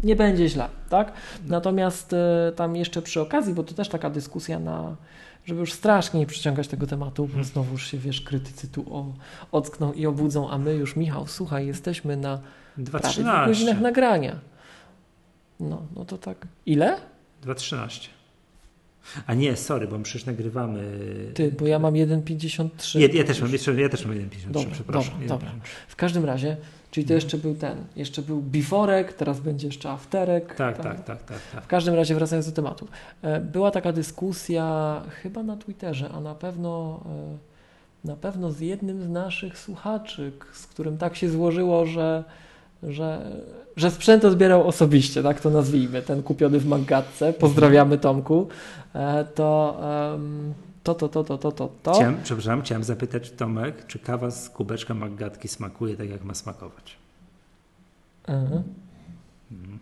nie 0.04 0.16
będzie 0.16 0.48
źle, 0.48 0.68
tak? 0.88 1.12
Natomiast 1.46 2.12
e, 2.12 2.52
tam 2.56 2.76
jeszcze 2.76 3.02
przy 3.02 3.20
okazji, 3.20 3.54
bo 3.54 3.62
to 3.62 3.74
też 3.74 3.88
taka 3.88 4.10
dyskusja 4.10 4.58
na, 4.58 4.96
żeby 5.44 5.60
już 5.60 5.72
strasznie 5.72 6.20
nie 6.20 6.26
przyciągać 6.26 6.68
tego 6.68 6.86
tematu, 6.86 7.28
bo 7.36 7.44
znowu 7.44 7.72
już 7.72 7.86
się, 7.86 7.98
wiesz, 7.98 8.20
krytycy 8.20 8.68
tu 8.68 8.94
o, 8.94 9.12
ockną 9.52 9.92
i 9.92 10.06
obudzą, 10.06 10.50
a 10.50 10.58
my 10.58 10.74
już, 10.74 10.96
Michał, 10.96 11.26
słuchaj, 11.26 11.66
jesteśmy 11.66 12.16
na 12.16 12.38
prawie 12.84 13.24
dwóch 13.24 13.46
godzinach 13.46 13.78
2.13. 13.78 13.80
nagrania. 13.80 14.36
No, 15.60 15.82
no 15.96 16.04
to 16.04 16.18
tak. 16.18 16.46
Ile? 16.66 16.96
2.13. 17.44 18.08
A 19.26 19.34
nie, 19.34 19.56
sorry, 19.56 19.86
bo 19.88 19.98
my 19.98 20.04
przecież 20.04 20.26
nagrywamy. 20.26 20.82
Ty, 21.34 21.52
bo 21.52 21.66
ja 21.66 21.78
mam 21.78 21.94
1,53. 21.94 22.98
Ja, 23.00 23.08
ja, 23.12 23.24
też 23.24 23.40
mam, 23.40 23.78
ja 23.78 23.88
też 23.88 24.06
mam 24.06 24.14
1,53, 24.16 24.50
Dobra, 24.50 24.70
przepraszam. 24.72 25.14
dobra, 25.20 25.28
dobra. 25.28 25.50
W 25.88 25.96
każdym 25.96 26.24
razie, 26.24 26.56
czyli 26.90 27.06
to 27.06 27.14
jeszcze 27.14 27.38
był 27.38 27.54
ten, 27.54 27.84
jeszcze 27.96 28.22
był 28.22 28.40
beforek, 28.42 29.12
teraz 29.12 29.40
będzie 29.40 29.66
jeszcze 29.66 29.90
afterek. 29.90 30.54
Tak, 30.54 30.78
tak, 30.78 31.04
tak, 31.04 31.22
tak, 31.24 31.40
tak. 31.52 31.64
W 31.64 31.66
każdym 31.66 31.94
razie, 31.94 32.14
wracając 32.14 32.46
do 32.46 32.52
tematu. 32.52 32.88
E, 33.22 33.40
Była 33.40 33.70
taka 33.70 33.92
dyskusja 33.92 35.02
chyba 35.22 35.42
na 35.42 35.56
Twitterze, 35.56 36.08
a 36.08 36.20
na 36.20 36.34
pewno, 36.34 37.00
e, 38.04 38.08
na 38.08 38.16
pewno 38.16 38.52
z 38.52 38.60
jednym 38.60 39.02
z 39.02 39.08
naszych 39.08 39.58
słuchaczy, 39.58 40.32
z 40.52 40.66
którym 40.66 40.98
tak 40.98 41.16
się 41.16 41.28
złożyło, 41.30 41.86
że, 41.86 42.24
że, 42.82 43.30
że 43.76 43.90
sprzęt 43.90 44.24
odbierał 44.24 44.68
osobiście, 44.68 45.22
tak 45.22 45.40
to 45.40 45.50
nazwijmy, 45.50 46.02
ten 46.02 46.22
kupiony 46.22 46.58
w 46.58 46.66
Maggatce. 46.66 47.32
Pozdrawiamy 47.32 47.98
Tomku. 47.98 48.48
E, 48.94 49.24
To, 49.34 49.80
to, 50.82 50.94
to, 50.94 51.08
to, 51.08 51.24
to, 51.24 51.38
to, 51.38 51.52
to, 51.52 51.70
to. 51.82 51.92
Chciałem, 51.94 52.16
przepraszam, 52.22 52.62
chciałem 52.62 52.84
zapytać 52.84 53.30
Tomek, 53.30 53.86
czy 53.86 53.98
kawa 53.98 54.30
z 54.30 54.50
kubeczka 54.50 54.94
Maggatki 54.94 55.48
smakuje 55.48 55.96
tak, 55.96 56.10
jak 56.10 56.24
ma 56.24 56.34
smakować? 56.34 56.96
Mhm. 58.26 58.62
Mhm. 59.52 59.78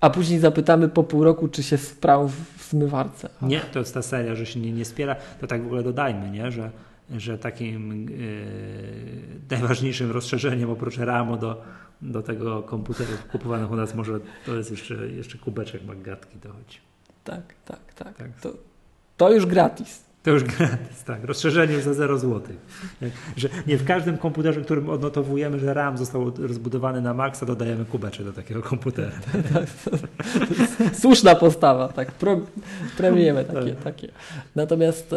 A 0.00 0.10
później 0.10 0.38
zapytamy 0.38 0.88
po 0.88 1.02
pół 1.02 1.24
roku, 1.24 1.48
czy 1.48 1.62
się 1.62 1.78
sprał 1.78 2.28
w, 2.28 2.34
w 2.34 2.70
zmywarce. 2.70 3.28
Nie, 3.42 3.60
to 3.60 3.78
jest 3.78 3.94
ta 3.94 4.02
seria, 4.02 4.34
że 4.34 4.46
się 4.46 4.60
nie, 4.60 4.72
nie 4.72 4.84
spiera. 4.84 5.16
To 5.40 5.46
tak 5.46 5.62
w 5.62 5.66
ogóle 5.66 5.82
dodajmy, 5.82 6.30
nie? 6.30 6.50
Że, 6.50 6.70
że 7.16 7.38
takim 7.38 8.10
yy, 8.10 8.26
najważniejszym 9.50 10.10
rozszerzeniem 10.10 10.70
oprócz 10.70 10.98
RAMu 10.98 11.36
do, 11.36 11.62
do 12.02 12.22
tego 12.22 12.62
komputerów 12.62 13.26
kupowanych 13.26 13.70
u 13.70 13.76
nas 13.76 13.94
może 13.94 14.20
to 14.46 14.56
jest 14.56 14.70
jeszcze, 14.70 14.94
jeszcze 14.94 15.38
kubeczek 15.38 15.84
Maggatki 15.84 16.38
dochodzi. 16.38 16.78
Tak, 17.24 17.54
tak, 17.64 17.94
tak. 17.94 18.16
Tak. 18.16 18.40
To, 18.40 18.52
to 19.16 19.32
już 19.32 19.46
gratis. 19.46 20.09
To 20.22 20.30
już 20.30 20.44
gratis, 20.44 21.04
tak. 21.04 21.24
Rozszerzenie 21.24 21.80
za 21.80 21.94
0 21.94 22.18
zł. 22.18 22.42
Że 23.36 23.48
nie 23.66 23.76
w 23.76 23.84
każdym 23.84 24.18
komputerze, 24.18 24.60
którym 24.60 24.90
odnotowujemy, 24.90 25.58
że 25.58 25.74
RAM 25.74 25.98
został 25.98 26.32
rozbudowany 26.38 27.00
na 27.00 27.14
maksa, 27.14 27.46
dodajemy 27.46 27.84
kubeczek 27.84 28.26
do 28.26 28.32
takiego 28.32 28.62
komputera. 28.62 29.10
Słuszna 31.00 31.34
postawa, 31.34 31.88
tak. 31.88 32.12
Premiujemy 32.96 33.44
takie, 33.44 33.72
Tak. 33.72 33.84
takie. 33.84 34.08
Natomiast 34.56 35.12
e, 35.12 35.16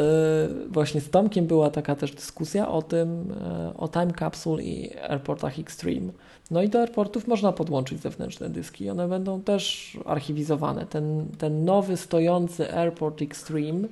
właśnie 0.70 1.02
z 1.02 1.10
Tomkiem 1.10 1.48
była 1.48 1.70
taka 1.70 1.96
też 1.96 2.12
dyskusja 2.12 2.68
o 2.68 2.82
tym, 2.82 3.34
e, 3.42 3.74
o 3.78 3.88
Time 3.88 4.14
Capsule 4.20 4.64
i 4.64 4.98
airportach 4.98 5.60
Extreme. 5.60 6.12
No 6.52 6.62
i 6.62 6.70
do 6.70 6.80
airportów 6.80 7.28
można 7.28 7.52
podłączyć 7.52 8.02
zewnętrzne 8.02 8.50
dyski. 8.50 8.90
One 8.90 9.08
będą 9.08 9.42
też 9.42 9.98
archiwizowane. 10.06 10.86
Ten, 10.86 11.26
ten 11.38 11.66
nowy 11.66 11.98
stojący 11.98 12.74
Airport 12.74 13.22
Extreme, 13.22 13.88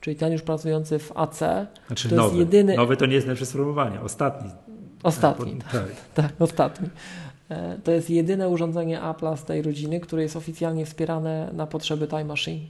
czyli 0.00 0.16
ten 0.16 0.32
już 0.32 0.42
pracujący 0.42 0.98
w 0.98 1.12
AC, 1.16 1.38
Znaczy 1.86 2.08
To 2.08 2.14
jest 2.14 2.26
nowy. 2.26 2.38
jedyny- 2.38 2.76
Nowy 2.76 2.96
to 2.96 3.06
nie 3.06 3.14
jest 3.14 3.26
najlepsze 3.26 3.46
sformułowanie. 3.46 4.00
Ostatni. 4.00 4.50
ostatni, 5.02 5.58
Tak. 5.72 5.84
Tak, 6.14 6.32
ostatni. 6.38 6.88
E, 7.48 7.78
To 7.84 7.92
jest 7.92 8.10
jedyne 8.10 8.48
urządzenie 8.48 9.00
Apple'a 9.00 9.36
z 9.36 9.44
tej 9.44 9.62
rodziny, 9.62 10.00
które 10.00 10.22
jest 10.22 10.36
oficjalnie 10.36 10.86
wspierane 10.86 11.50
na 11.52 11.66
potrzeby 11.66 12.06
Time 12.08 12.24
Machine. 12.24 12.66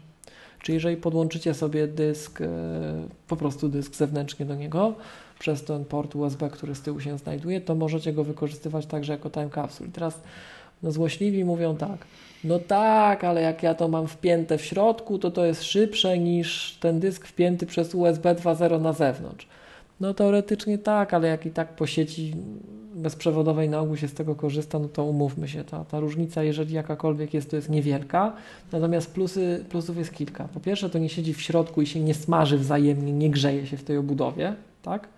Czyli 0.62 0.74
jeżeli 0.74 0.96
podłączycie 0.96 1.54
sobie 1.54 1.86
dysk, 1.88 2.40
e, 2.40 2.46
po 3.28 3.36
prostu 3.36 3.68
dysk 3.68 3.94
zewnętrznie 3.94 4.46
do 4.46 4.54
niego, 4.54 4.94
przez 5.38 5.64
ten 5.64 5.84
port 5.84 6.16
USB, 6.16 6.50
który 6.50 6.74
z 6.74 6.80
tyłu 6.80 7.00
się 7.00 7.18
znajduje, 7.18 7.60
to 7.60 7.74
możecie 7.74 8.12
go 8.12 8.24
wykorzystywać 8.24 8.86
także 8.86 9.12
jako 9.12 9.30
time 9.30 9.50
capsule. 9.54 9.88
I 9.88 9.92
teraz 9.92 10.20
no, 10.82 10.92
złośliwi 10.92 11.44
mówią 11.44 11.76
tak, 11.76 11.98
no 12.46 12.58
tak, 12.58 13.24
ale 13.24 13.42
jak 13.42 13.62
ja 13.62 13.74
to 13.74 13.88
mam 13.88 14.06
wpięte 14.08 14.58
w 14.58 14.64
środku, 14.64 15.18
to 15.18 15.30
to 15.30 15.44
jest 15.44 15.62
szybsze 15.62 16.18
niż 16.18 16.76
ten 16.80 17.00
dysk 17.00 17.26
wpięty 17.26 17.66
przez 17.66 17.94
USB 17.94 18.34
2.0 18.34 18.80
na 18.80 18.92
zewnątrz. 18.92 19.46
No 20.00 20.14
teoretycznie 20.14 20.78
tak, 20.78 21.14
ale 21.14 21.28
jak 21.28 21.46
i 21.46 21.50
tak 21.50 21.68
po 21.68 21.86
sieci 21.86 22.34
bezprzewodowej 22.94 23.68
na 23.68 23.80
ogół 23.80 23.96
się 23.96 24.08
z 24.08 24.14
tego 24.14 24.34
korzysta, 24.34 24.78
no 24.78 24.88
to 24.88 25.04
umówmy 25.04 25.48
się, 25.48 25.64
ta, 25.64 25.84
ta 25.84 26.00
różnica, 26.00 26.42
jeżeli 26.42 26.74
jakakolwiek 26.74 27.34
jest, 27.34 27.50
to 27.50 27.56
jest 27.56 27.68
niewielka. 27.68 28.32
Natomiast 28.72 29.14
plusy, 29.14 29.64
plusów 29.68 29.96
jest 29.96 30.12
kilka. 30.12 30.48
Po 30.54 30.60
pierwsze, 30.60 30.90
to 30.90 30.98
nie 30.98 31.08
siedzi 31.08 31.34
w 31.34 31.42
środku 31.42 31.82
i 31.82 31.86
się 31.86 32.00
nie 32.00 32.14
smaży 32.14 32.58
wzajemnie, 32.58 33.12
nie 33.12 33.30
grzeje 33.30 33.66
się 33.66 33.76
w 33.76 33.84
tej 33.84 33.96
obudowie, 33.96 34.54
tak? 34.82 35.08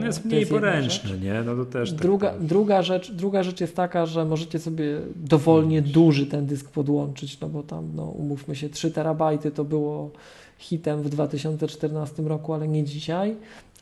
No 0.00 0.06
jest 0.06 0.24
mniej 0.24 0.46
poręczny, 0.46 1.08
rzecz. 1.10 1.20
nie? 1.20 1.42
No 1.42 1.56
to 1.56 1.64
też 1.64 1.90
tak 1.90 2.00
Druga, 2.00 2.30
powiem. 2.30 2.46
druga, 2.46 2.82
rzecz, 2.82 3.12
druga 3.12 3.42
rzecz 3.42 3.60
jest 3.60 3.76
taka, 3.76 4.06
że 4.06 4.24
możecie 4.24 4.58
sobie 4.58 4.84
dowolnie 5.16 5.82
duży 5.82 6.26
ten 6.26 6.46
dysk 6.46 6.70
podłączyć, 6.70 7.40
no 7.40 7.48
bo 7.48 7.62
tam, 7.62 7.90
no, 7.94 8.04
umówmy 8.04 8.56
się, 8.56 8.68
3 8.68 8.90
terabajty 8.90 9.50
to 9.50 9.64
było 9.64 10.10
hitem 10.58 11.02
w 11.02 11.08
2014 11.08 12.22
roku, 12.22 12.54
ale 12.54 12.68
nie 12.68 12.84
dzisiaj. 12.84 13.36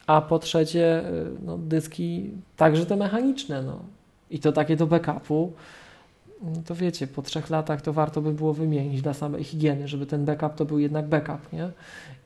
A 0.07 0.21
po 0.21 0.39
trzecie, 0.39 1.01
y, 1.11 1.27
no, 1.45 1.59
dyski 1.59 2.31
także 2.57 2.87
te 2.87 2.97
mechaniczne, 2.97 3.63
no. 3.63 3.79
I 4.31 4.39
to 4.39 4.53
takie 4.53 4.77
do 4.77 4.87
backupu. 4.87 5.53
No 6.43 6.63
to 6.67 6.75
wiecie, 6.75 7.07
po 7.07 7.23
trzech 7.23 7.51
latach 7.51 7.83
to 7.83 7.93
warto 7.93 8.21
by 8.23 8.33
było 8.33 8.55
wymienić 8.55 9.03
dla 9.03 9.15
samej 9.15 9.45
higieny, 9.45 9.89
żeby 9.89 10.07
ten 10.07 10.25
backup 10.25 10.55
to 10.55 10.65
był 10.65 10.79
jednak 10.79 11.09
backup, 11.09 11.53
nie? 11.53 11.69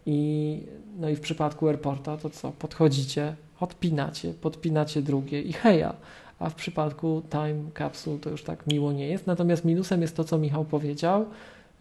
I, 0.07 0.61
no 1.01 1.09
i 1.09 1.17
w 1.17 1.21
przypadku 1.21 1.69
airporta 1.69 2.17
to 2.17 2.31
co? 2.31 2.51
Podchodzicie, 2.51 3.35
odpinacie, 3.61 4.33
podpinacie 4.41 5.03
drugie 5.03 5.43
i 5.43 5.53
heja. 5.53 5.95
A 6.39 6.51
w 6.51 6.55
przypadku 6.55 7.23
time 7.31 7.71
capsule 7.79 8.19
to 8.19 8.31
już 8.31 8.43
tak 8.43 8.67
miło 8.67 8.93
nie 8.93 9.09
jest. 9.09 9.27
Natomiast 9.27 9.65
minusem 9.65 10.03
jest 10.03 10.17
to, 10.17 10.25
co 10.25 10.39
Michał 10.39 10.65
powiedział, 10.65 11.27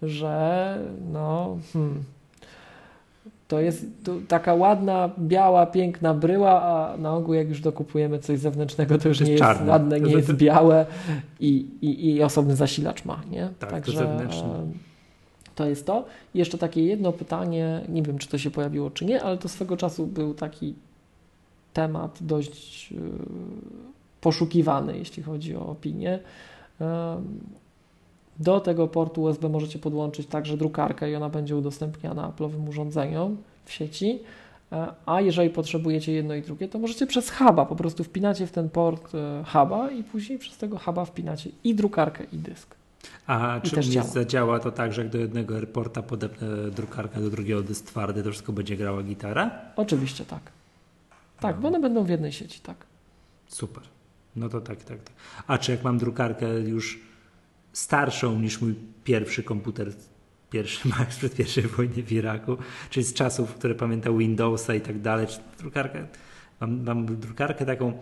że 0.01 0.77
no, 1.11 1.57
hmm, 1.73 2.03
to 3.47 3.59
jest 3.59 3.85
taka 4.27 4.53
ładna, 4.53 5.09
biała, 5.19 5.65
piękna 5.65 6.13
bryła, 6.13 6.61
a 6.61 6.97
na 6.97 7.13
ogół 7.13 7.33
jak 7.33 7.49
już 7.49 7.61
dokupujemy 7.61 8.19
coś 8.19 8.39
zewnętrznego, 8.39 8.97
to 8.97 9.07
już 9.07 9.19
nie 9.19 9.31
jest 9.31 9.43
czarne. 9.43 9.71
ładne, 9.71 9.99
nie 9.99 10.11
to- 10.11 10.17
jest 10.17 10.33
białe 10.33 10.85
i, 11.39 11.67
i, 11.81 12.15
i 12.15 12.23
osobny 12.23 12.55
zasilacz 12.55 13.05
ma, 13.05 13.21
nie? 13.31 13.49
Tak, 13.59 13.85
to 13.85 13.91
zewnętrzne. 13.91 14.67
To 15.59 15.69
jest 15.69 15.85
to. 15.85 16.05
I 16.35 16.39
jeszcze 16.39 16.57
takie 16.57 16.83
jedno 16.83 17.11
pytanie, 17.11 17.81
nie 17.89 18.01
wiem 18.03 18.17
czy 18.17 18.27
to 18.27 18.37
się 18.37 18.51
pojawiło 18.51 18.91
czy 18.91 19.05
nie, 19.05 19.23
ale 19.23 19.37
to 19.37 19.49
swego 19.49 19.77
czasu 19.77 20.07
był 20.07 20.33
taki 20.33 20.75
temat 21.73 22.17
dość 22.21 22.93
e, 22.93 22.95
poszukiwany, 24.21 24.97
jeśli 24.97 25.23
chodzi 25.23 25.55
o 25.55 25.67
opinię. 25.67 26.19
Do 28.39 28.59
tego 28.59 28.87
portu 28.87 29.21
USB 29.21 29.49
możecie 29.49 29.79
podłączyć 29.79 30.27
także 30.27 30.57
drukarkę 30.57 31.11
i 31.11 31.15
ona 31.15 31.29
będzie 31.29 31.55
udostępniana 31.55 32.31
Apple'owym 32.31 32.69
urządzeniom 32.69 33.37
w 33.65 33.71
sieci. 33.71 34.19
E, 34.71 34.93
A 35.05 35.21
jeżeli 35.21 35.49
potrzebujecie 35.49 36.11
jedno 36.11 36.35
i 36.35 36.41
drugie, 36.41 36.67
to 36.67 36.79
możecie 36.79 37.07
przez 37.07 37.29
huba, 37.29 37.65
po 37.65 37.75
prostu 37.75 38.03
wpinacie 38.03 38.47
w 38.47 38.51
ten 38.51 38.69
port 38.69 39.15
e, 39.15 39.43
huba 39.53 39.91
i 39.91 40.03
później 40.03 40.39
przez 40.39 40.57
tego 40.57 40.77
huba 40.77 41.05
wpinacie 41.05 41.49
i 41.63 41.75
drukarkę 41.75 42.23
i 42.33 42.37
dysk. 42.37 42.78
A 43.27 43.59
czy 43.63 43.75
mnie 43.75 43.89
działa. 43.89 44.07
zadziała 44.07 44.59
to 44.59 44.71
tak, 44.71 44.93
że 44.93 45.01
jak 45.01 45.11
do 45.11 45.17
jednego 45.17 45.55
airporta 45.55 46.01
podepnę 46.01 46.47
drukarkę, 46.71 47.21
do 47.21 47.29
drugiego 47.29 47.61
dysk 47.61 47.85
twardy, 47.85 48.23
to 48.23 48.31
wszystko 48.31 48.53
będzie 48.53 48.77
grała 48.77 49.03
gitara? 49.03 49.51
Oczywiście 49.75 50.25
tak. 50.25 50.51
Tak, 51.39 51.59
bo 51.59 51.67
one 51.67 51.79
będą 51.79 52.03
w 52.03 52.09
jednej 52.09 52.31
sieci, 52.31 52.59
tak. 52.59 52.85
Super. 53.47 53.83
No 54.35 54.49
to 54.49 54.61
tak, 54.61 54.83
tak, 54.83 55.03
tak. 55.03 55.15
A 55.47 55.57
czy 55.57 55.71
jak 55.71 55.83
mam 55.83 55.97
drukarkę 55.97 56.59
już 56.59 56.99
starszą 57.73 58.39
niż 58.39 58.61
mój 58.61 58.75
pierwszy 59.03 59.43
komputer, 59.43 59.91
pierwszy 60.49 60.87
Mac 60.89 61.13
sprzed 61.13 61.35
pierwszej 61.35 61.63
wojny 61.63 62.03
w 62.03 62.11
Iraku, 62.11 62.57
czyli 62.89 63.05
z 63.05 63.13
czasów, 63.13 63.53
które 63.53 63.75
pamięta 63.75 64.11
Windowsa 64.11 64.75
i 64.75 64.81
tak 64.81 65.01
dalej, 65.01 65.27
czy 65.27 65.39
drukarkę, 65.59 66.07
mam, 66.59 66.83
mam 66.83 67.19
drukarkę 67.19 67.65
taką, 67.65 67.93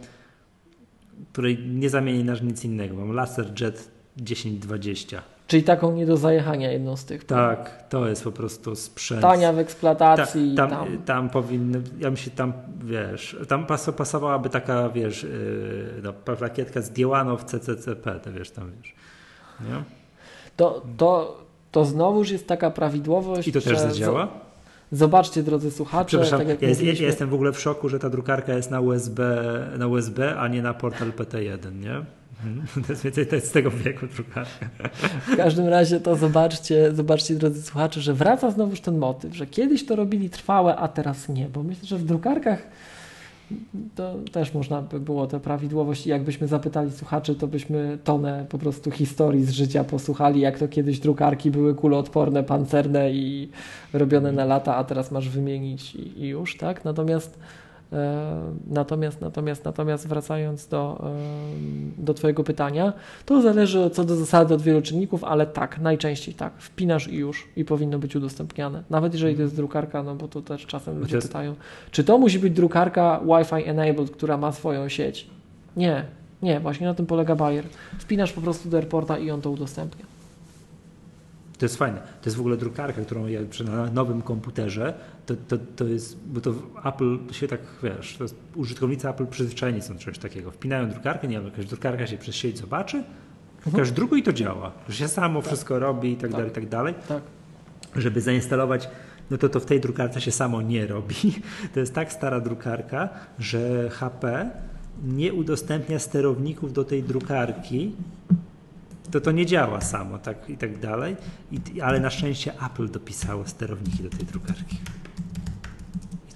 której 1.31 1.59
nie 1.59 1.89
zamienię 1.89 2.23
na 2.23 2.33
nic 2.33 2.63
innego. 2.63 2.95
Mam 2.95 3.11
LaserJet 3.11 3.96
1020. 4.25 5.21
Czyli 5.47 5.63
taką 5.63 5.91
nie 5.91 6.05
do 6.05 6.17
zajechania 6.17 6.71
jedną 6.71 6.95
z 6.97 7.05
tych. 7.05 7.23
Tak, 7.25 7.83
to 7.89 8.07
jest 8.07 8.23
po 8.23 8.31
prostu 8.31 8.75
sprzęt. 8.75 9.21
Tania 9.21 9.51
w 9.51 9.55
Ta, 9.55 9.61
eksploatacji. 9.61 10.55
tam, 10.55 10.69
tam, 10.69 10.97
tam 11.05 11.29
powinny, 11.29 11.81
ja 11.99 12.15
się 12.15 12.31
tam, 12.31 12.53
wiesz, 12.83 13.37
tam 13.47 13.65
pas, 13.65 13.89
pasowałaby 13.97 14.49
taka, 14.49 14.89
wiesz, 14.89 15.23
yy, 15.23 16.01
no, 16.03 16.13
plakietka 16.13 16.81
zdjęłano 16.81 17.37
w 17.37 17.43
CCCP, 17.43 18.19
to 18.19 18.33
wiesz, 18.33 18.51
tam, 18.51 18.71
wiesz, 18.81 18.95
nie? 19.61 19.83
To, 20.57 20.81
to, 20.97 21.41
to 21.71 21.85
znowuż 21.85 22.29
jest 22.29 22.47
taka 22.47 22.71
prawidłowość. 22.71 23.47
I 23.47 23.51
to 23.51 23.61
też 23.61 23.79
zadziała? 23.79 24.27
Zobaczcie, 24.91 25.43
drodzy 25.43 25.71
słuchacze. 25.71 26.07
Przepraszam, 26.07 26.39
tak 26.39 26.61
ja, 26.61 26.69
jest, 26.69 26.83
ja, 26.83 26.93
jestem 26.93 27.29
w 27.29 27.33
ogóle 27.33 27.53
w 27.53 27.59
szoku, 27.59 27.89
że 27.89 27.99
ta 27.99 28.09
drukarka 28.09 28.53
jest 28.53 28.71
na 28.71 28.79
USB, 28.81 29.43
na 29.77 29.87
USB 29.87 30.39
a 30.39 30.47
nie 30.47 30.61
na 30.61 30.73
portal 30.73 31.11
PT1, 31.11 31.79
nie? 31.79 32.05
Mhm. 32.45 32.67
To 32.87 32.93
jest, 32.93 33.03
więcej- 33.03 33.27
to 33.27 33.35
jest 33.35 33.47
z 33.47 33.51
tego 33.51 33.71
wieku 33.71 34.07
drukarka. 34.15 34.69
W 35.27 35.35
każdym 35.37 35.67
razie 35.67 35.99
to 35.99 36.15
zobaczcie, 36.15 36.95
zobaczcie, 36.95 37.35
drodzy 37.35 37.61
słuchacze, 37.61 38.01
że 38.01 38.13
wraca 38.13 38.51
znowuż 38.51 38.81
ten 38.81 38.97
motyw, 38.97 39.35
że 39.35 39.47
kiedyś 39.47 39.85
to 39.85 39.95
robili 39.95 40.29
trwałe, 40.29 40.75
a 40.75 40.87
teraz 40.87 41.29
nie, 41.29 41.49
bo 41.49 41.63
myślę, 41.63 41.87
że 41.87 41.97
w 41.97 42.05
drukarkach 42.05 42.67
to 43.95 44.15
też 44.31 44.53
można 44.53 44.81
by 44.81 44.99
było 44.99 45.27
te 45.27 45.39
prawidłowości. 45.39 46.09
Jakbyśmy 46.09 46.47
zapytali 46.47 46.91
słuchaczy, 46.91 47.35
to 47.35 47.47
byśmy 47.47 47.97
tonę 48.03 48.45
po 48.49 48.57
prostu 48.57 48.91
historii 48.91 49.45
z 49.45 49.49
życia 49.51 49.83
posłuchali, 49.83 50.39
jak 50.41 50.59
to 50.59 50.67
kiedyś 50.67 50.99
drukarki 50.99 51.51
były 51.51 51.75
kuloodporne, 51.75 52.43
pancerne 52.43 53.11
i 53.11 53.49
robione 53.93 54.31
na 54.31 54.45
lata, 54.45 54.75
a 54.75 54.83
teraz 54.83 55.11
masz 55.11 55.29
wymienić 55.29 55.95
i, 55.95 56.21
i 56.23 56.27
już, 56.27 56.57
tak? 56.57 56.85
Natomiast 56.85 57.39
natomiast, 58.67 59.21
natomiast, 59.21 59.65
natomiast 59.65 60.07
wracając 60.07 60.67
do, 60.67 61.05
e, 61.99 62.03
do 62.03 62.13
Twojego 62.13 62.43
pytania, 62.43 62.93
to 63.25 63.41
zależy 63.41 63.89
co 63.89 64.03
do 64.03 64.15
zasady 64.15 64.53
od 64.53 64.61
wielu 64.61 64.81
czynników, 64.81 65.23
ale 65.23 65.45
tak, 65.45 65.79
najczęściej 65.79 66.35
tak, 66.35 66.53
wpinasz 66.57 67.07
i 67.07 67.15
już 67.15 67.47
i 67.55 67.65
powinno 67.65 67.99
być 67.99 68.15
udostępniane. 68.15 68.83
Nawet 68.89 69.13
jeżeli 69.13 69.35
to 69.35 69.41
jest 69.41 69.55
drukarka, 69.55 70.03
no 70.03 70.15
bo 70.15 70.27
to 70.27 70.41
też 70.41 70.65
czasem 70.65 70.99
ludzie 70.99 71.19
pytają, 71.19 71.55
czy 71.91 72.03
to 72.03 72.17
musi 72.17 72.39
być 72.39 72.53
drukarka 72.53 73.21
Wi-Fi 73.25 73.69
enabled, 73.69 74.11
która 74.11 74.37
ma 74.37 74.51
swoją 74.51 74.89
sieć? 74.89 75.27
Nie, 75.77 76.05
nie, 76.41 76.59
właśnie 76.59 76.87
na 76.87 76.93
tym 76.93 77.05
polega 77.05 77.35
Bayer. 77.35 77.65
Wpinasz 77.99 78.33
po 78.33 78.41
prostu 78.41 78.69
do 78.69 78.77
airporta 78.77 79.17
i 79.17 79.31
on 79.31 79.41
to 79.41 79.51
udostępnia. 79.51 80.16
To 81.57 81.65
jest 81.65 81.77
fajne. 81.77 81.97
To 81.97 82.25
jest 82.25 82.37
w 82.37 82.39
ogóle 82.39 82.57
drukarka, 82.57 83.01
którą 83.01 83.27
ja 83.27 83.39
na 83.65 83.85
nowym 83.85 84.21
komputerze, 84.21 84.93
to, 85.25 85.35
to, 85.47 85.57
to 85.75 85.85
jest, 85.85 86.17
bo 86.27 86.41
to 86.41 86.53
Apple 86.85 87.17
się 87.31 87.47
tak, 87.47 87.59
wiesz, 87.83 88.17
użytkownicy 88.55 89.09
Apple 89.09 89.27
przyzwyczajeni 89.27 89.81
są 89.81 89.93
do 89.93 89.99
czegoś 89.99 90.19
takiego. 90.19 90.51
Wpinają 90.51 90.89
drukarkę, 90.89 91.27
nie 91.27 91.35
wiem, 91.35 91.45
jakaś 91.45 91.65
drukarka 91.65 92.07
się 92.07 92.17
przez 92.17 92.35
sieć 92.35 92.57
zobaczy, 92.57 93.03
klikasz 93.63 93.89
mhm. 93.89 94.19
i 94.19 94.23
to 94.23 94.33
działa. 94.33 94.71
Że 94.89 94.95
się 94.95 95.07
samo 95.07 95.39
tak. 95.39 95.47
wszystko 95.47 95.79
robi 95.79 96.11
i 96.11 96.15
tak, 96.15 96.21
tak, 96.21 96.31
dalej, 96.31 96.49
i 96.49 96.53
tak 96.53 96.69
dalej. 96.69 96.93
Tak. 97.07 97.21
Żeby 97.95 98.21
zainstalować 98.21 98.89
no 99.31 99.37
to 99.37 99.49
to 99.49 99.59
w 99.59 99.65
tej 99.65 99.81
drukarce 99.81 100.21
się 100.21 100.31
samo 100.31 100.61
nie 100.61 100.87
robi. 100.87 101.15
To 101.73 101.79
jest 101.79 101.93
tak 101.93 102.13
stara 102.13 102.39
drukarka, 102.39 103.09
że 103.39 103.89
HP 103.89 104.49
nie 105.05 105.33
udostępnia 105.33 105.99
sterowników 105.99 106.73
do 106.73 106.83
tej 106.83 107.03
drukarki, 107.03 107.95
to 109.11 109.21
to 109.21 109.31
nie 109.31 109.45
działa 109.45 109.81
samo 109.81 110.17
tak 110.17 110.49
i 110.49 110.57
tak 110.57 110.79
dalej, 110.79 111.15
I, 111.51 111.81
ale 111.81 111.99
na 111.99 112.09
szczęście 112.09 112.53
Apple 112.65 112.89
dopisało 112.89 113.47
sterowniki 113.47 114.03
do 114.03 114.09
tej 114.09 114.25
drukarki. 114.25 114.77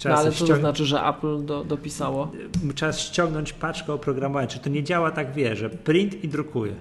No 0.05 0.15
ale 0.15 0.31
co 0.31 0.45
to 0.45 0.55
znaczy, 0.55 0.85
że 0.85 1.01
Apple 1.03 1.45
do, 1.45 1.63
dopisało? 1.63 2.31
Trzeba 2.75 2.93
ściągnąć 2.93 3.53
paczkę 3.53 3.93
oprogramowania. 3.93 4.47
Czy 4.47 4.59
to 4.59 4.69
nie 4.69 4.83
działa 4.83 5.11
tak, 5.11 5.33
wie, 5.33 5.55
że 5.55 5.69
print 5.69 6.23
i 6.23 6.27
drukuje. 6.27 6.75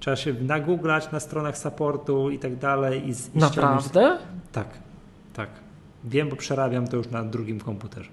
Trzeba 0.00 0.16
się 0.16 0.34
nagooglać 0.34 1.12
na 1.12 1.20
stronach 1.20 1.58
supportu 1.58 2.30
i 2.30 2.38
tak 2.38 2.56
dalej. 2.56 3.08
I, 3.08 3.10
i 3.10 3.38
Naprawdę? 3.38 3.88
Ściągnąć. 3.88 4.22
Tak, 4.52 4.68
tak. 5.34 5.48
Wiem, 6.04 6.28
bo 6.28 6.36
przerabiam 6.36 6.88
to 6.88 6.96
już 6.96 7.10
na 7.10 7.24
drugim 7.24 7.60
komputerze. 7.60 8.10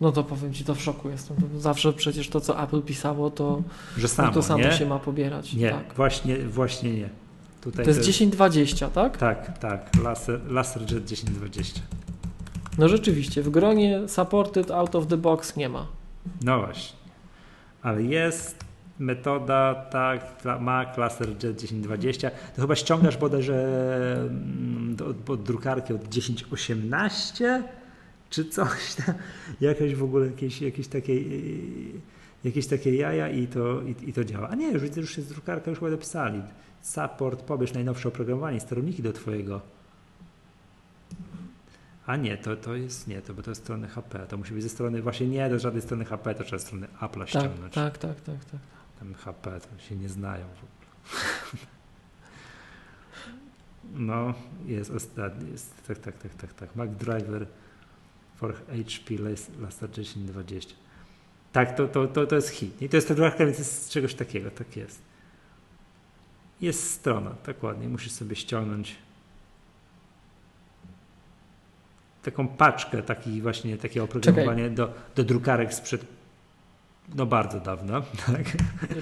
No 0.00 0.12
to 0.12 0.24
powiem 0.24 0.54
Ci, 0.54 0.64
to 0.64 0.74
w 0.74 0.82
szoku 0.82 1.10
jestem. 1.10 1.36
Zawsze 1.58 1.92
przecież 1.92 2.28
to, 2.28 2.40
co 2.40 2.62
Apple 2.62 2.82
pisało, 2.82 3.30
to, 3.30 3.62
że 3.96 4.08
samo, 4.08 4.28
no 4.28 4.34
to 4.34 4.42
samo 4.42 4.64
nie? 4.64 4.72
się 4.72 4.86
ma 4.86 4.98
pobierać. 4.98 5.52
Nie, 5.52 5.70
tak. 5.70 5.94
właśnie, 5.94 6.38
właśnie 6.38 6.92
nie. 6.92 7.08
Tutaj 7.60 7.84
to 7.84 7.90
jest 7.90 8.04
1020, 8.04 8.90
tak? 8.90 9.16
Tak, 9.16 9.58
tak. 9.58 9.90
Laser, 10.02 10.40
LaserJet 10.52 11.06
1020. 11.06 11.80
No 12.78 12.88
rzeczywiście, 12.88 13.42
w 13.42 13.50
gronie 13.50 14.08
supported 14.08 14.70
out 14.70 14.94
of 14.94 15.06
the 15.06 15.16
box 15.16 15.56
nie 15.56 15.68
ma. 15.68 15.86
No 16.42 16.58
właśnie. 16.58 16.98
Ale 17.82 18.02
jest 18.02 18.64
metoda, 18.98 19.74
tak, 19.74 20.20
Mac 20.60 20.98
LaserJet 20.98 21.58
1020. 21.60 22.30
To 22.56 22.62
chyba 22.62 22.74
ściągasz 22.76 23.16
bodajże 23.16 23.54
mm, 24.20 24.96
od, 25.10 25.30
od 25.30 25.42
drukarki 25.42 25.92
od 25.92 26.10
1018 26.10 27.62
czy 28.30 28.44
coś 28.44 28.94
tam, 28.94 29.14
jakaś 29.60 29.94
w 29.94 30.02
ogóle 30.02 30.26
jakieś, 30.26 30.62
jakieś 30.62 30.88
takie 30.88 31.12
jakieś 32.44 32.66
takie 32.66 32.94
jaja 32.94 33.28
i 33.28 33.46
to, 33.46 33.82
i, 33.82 33.94
i 34.08 34.12
to 34.12 34.24
działa. 34.24 34.48
A 34.48 34.54
nie, 34.54 34.72
już 34.72 34.82
widzę, 34.82 35.00
już 35.00 35.16
jest 35.16 35.28
drukarka, 35.28 35.70
już 35.70 35.78
chyba 35.78 35.90
dopisali. 35.90 36.42
Support, 36.82 37.42
pobierz 37.42 37.72
najnowsze 37.72 38.08
oprogramowanie, 38.08 38.60
sterowniki 38.60 39.02
do 39.02 39.12
twojego. 39.12 39.60
A 42.06 42.16
nie, 42.16 42.36
to, 42.36 42.56
to 42.56 42.74
jest 42.74 43.08
nie, 43.08 43.22
to 43.22 43.34
bo 43.34 43.42
to 43.42 43.50
jest 43.50 43.62
strony 43.62 43.88
HP. 43.88 44.26
To 44.26 44.36
musi 44.36 44.54
być 44.54 44.62
ze 44.62 44.68
strony, 44.68 45.02
właśnie 45.02 45.26
nie 45.26 45.50
do 45.50 45.58
żadnej 45.58 45.82
strony 45.82 46.04
HP, 46.04 46.34
to 46.34 46.44
trzeba 46.44 46.58
ze 46.58 46.66
strony 46.66 46.86
Apple'a 47.00 47.18
tak, 47.18 47.28
ściągnąć. 47.28 47.74
Tak, 47.74 47.98
tak, 47.98 48.20
tak, 48.20 48.44
tak. 48.44 48.60
Tam 48.98 49.14
HP 49.14 49.60
to 49.60 49.82
się 49.88 49.96
nie 49.96 50.08
znają 50.08 50.44
w 50.44 50.58
ogóle. 50.58 51.68
No, 53.94 54.34
jest 54.66 54.90
ostatni, 54.90 55.50
jest, 55.50 55.86
tak, 55.86 55.98
tak, 55.98 56.18
tak, 56.18 56.34
tak, 56.34 56.54
tak. 56.54 56.76
Mac 56.76 56.90
Driver 56.90 57.46
for 58.38 58.54
HP 58.54 59.18
Laser 59.60 59.88
1020. 59.88 60.74
Tak, 61.52 61.76
to, 61.76 61.88
to, 61.88 62.06
to, 62.06 62.26
to 62.26 62.36
jest 62.36 62.48
hit. 62.48 62.82
I 62.82 62.88
to 62.88 62.96
jest 62.96 63.08
ta 63.08 63.14
drukarka, 63.14 63.46
więc 63.46 63.58
jest 63.58 63.90
czegoś 63.90 64.14
takiego, 64.14 64.50
tak 64.50 64.76
jest. 64.76 65.02
Jest 66.60 66.90
strona, 66.90 67.30
tak 67.30 67.62
ładnie, 67.62 67.88
musisz 67.88 68.12
sobie 68.12 68.36
ściągnąć 68.36 68.96
taką 72.22 72.48
paczkę 72.48 73.02
taki 73.02 73.42
właśnie 73.42 73.78
takiego 73.78 74.04
oprogramowania 74.04 74.70
do, 74.70 74.94
do 75.16 75.24
drukarek 75.24 75.74
sprzed 75.74 76.04
no 77.14 77.26
bardzo 77.26 77.60
dawno. 77.60 78.02
Tak. 78.26 78.44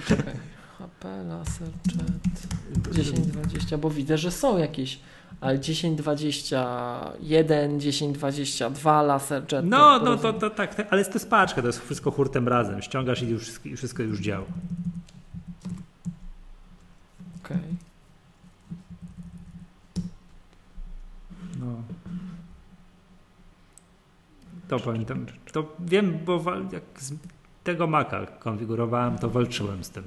Czekaj. 0.07 0.33
HP, 0.77 1.23
laser, 1.23 1.67
chat, 1.97 2.93
1020, 2.93 3.77
bo 3.77 3.89
widzę, 3.89 4.17
że 4.17 4.31
są 4.31 4.57
jakieś 4.57 4.99
ale 5.41 5.59
1021, 5.59 7.79
1022 7.79 9.01
laser 9.01 9.43
jet. 9.51 9.65
No, 9.65 9.99
no 9.99 10.17
to, 10.17 10.33
to 10.33 10.49
tak, 10.49 10.87
ale 10.89 11.05
to 11.05 11.13
jest 11.13 11.29
paczka, 11.29 11.61
to 11.61 11.67
jest 11.67 11.85
wszystko 11.85 12.11
hurtem 12.11 12.47
razem. 12.47 12.81
Ściągasz 12.81 13.21
i 13.21 13.29
już 13.29 13.49
wszystko 13.75 14.03
już 14.03 14.19
działa. 14.19 14.45
Okej. 17.45 17.57
Okay. 17.57 17.75
No. 21.59 21.83
To 24.67 24.79
pamiętam. 24.79 25.25
To 25.51 25.75
wiem, 25.79 26.19
bo 26.25 26.43
jak 26.71 26.83
z 26.99 27.13
tego 27.63 27.87
Maca 27.87 28.25
konfigurowałem, 28.25 29.17
to 29.17 29.29
walczyłem 29.29 29.83
z 29.83 29.89
tym. 29.89 30.03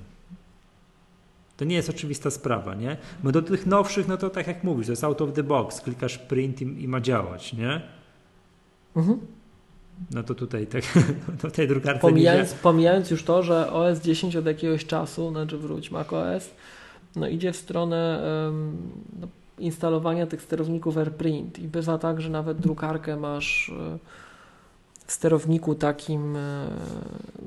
To 1.60 1.64
nie 1.64 1.76
jest 1.76 1.90
oczywista 1.90 2.30
sprawa, 2.30 2.74
nie? 2.74 2.96
Bo 3.22 3.32
do 3.32 3.42
tych 3.42 3.66
nowszych, 3.66 4.08
no 4.08 4.16
to 4.16 4.30
tak 4.30 4.46
jak 4.46 4.64
mówisz, 4.64 4.86
to 4.86 4.92
jest 4.92 5.04
out 5.04 5.20
of 5.20 5.32
the 5.32 5.42
box, 5.42 5.80
klikasz 5.80 6.18
print 6.18 6.62
i, 6.62 6.64
i 6.64 6.88
ma 6.88 7.00
działać, 7.00 7.52
nie? 7.52 7.80
Mhm. 8.96 9.20
No 10.10 10.22
to 10.22 10.34
tutaj 10.34 10.66
tak, 10.66 10.82
do 11.42 11.50
tej 11.56 11.68
drukarce 11.68 12.00
pomijając, 12.00 12.54
pomijając 12.54 13.10
już 13.10 13.22
to, 13.22 13.42
że 13.42 13.72
OS 13.72 14.00
10 14.00 14.36
od 14.36 14.46
jakiegoś 14.46 14.86
czasu, 14.86 15.30
znaczy 15.30 15.58
wróć 15.58 15.90
macOS, 15.90 16.50
no 17.16 17.28
idzie 17.28 17.52
w 17.52 17.56
stronę 17.56 18.22
um, 18.46 18.76
no, 19.20 19.28
instalowania 19.58 20.26
tych 20.26 20.42
sterowników 20.42 20.98
AirPrint 20.98 21.58
i 21.58 21.68
bywa 21.68 21.98
tak, 21.98 22.20
że 22.20 22.30
nawet 22.30 22.58
drukarkę 22.58 23.16
masz 23.16 23.72
um, 23.78 23.98
sterowniku 25.10 25.74
takim, 25.74 26.36
e, 26.36 26.66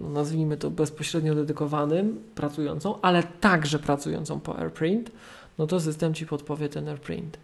no 0.01 0.09
nazwijmy 0.09 0.57
to 0.57 0.69
bezpośrednio 0.69 1.35
dedykowanym, 1.35 2.23
pracującą, 2.35 3.01
ale 3.01 3.23
także 3.23 3.79
pracującą 3.79 4.39
po 4.39 4.59
AirPrint, 4.59 5.11
no 5.57 5.67
to 5.67 5.79
system 5.79 6.13
Ci 6.13 6.25
podpowie 6.25 6.69
ten 6.69 6.87
AirPrint. 6.87 7.37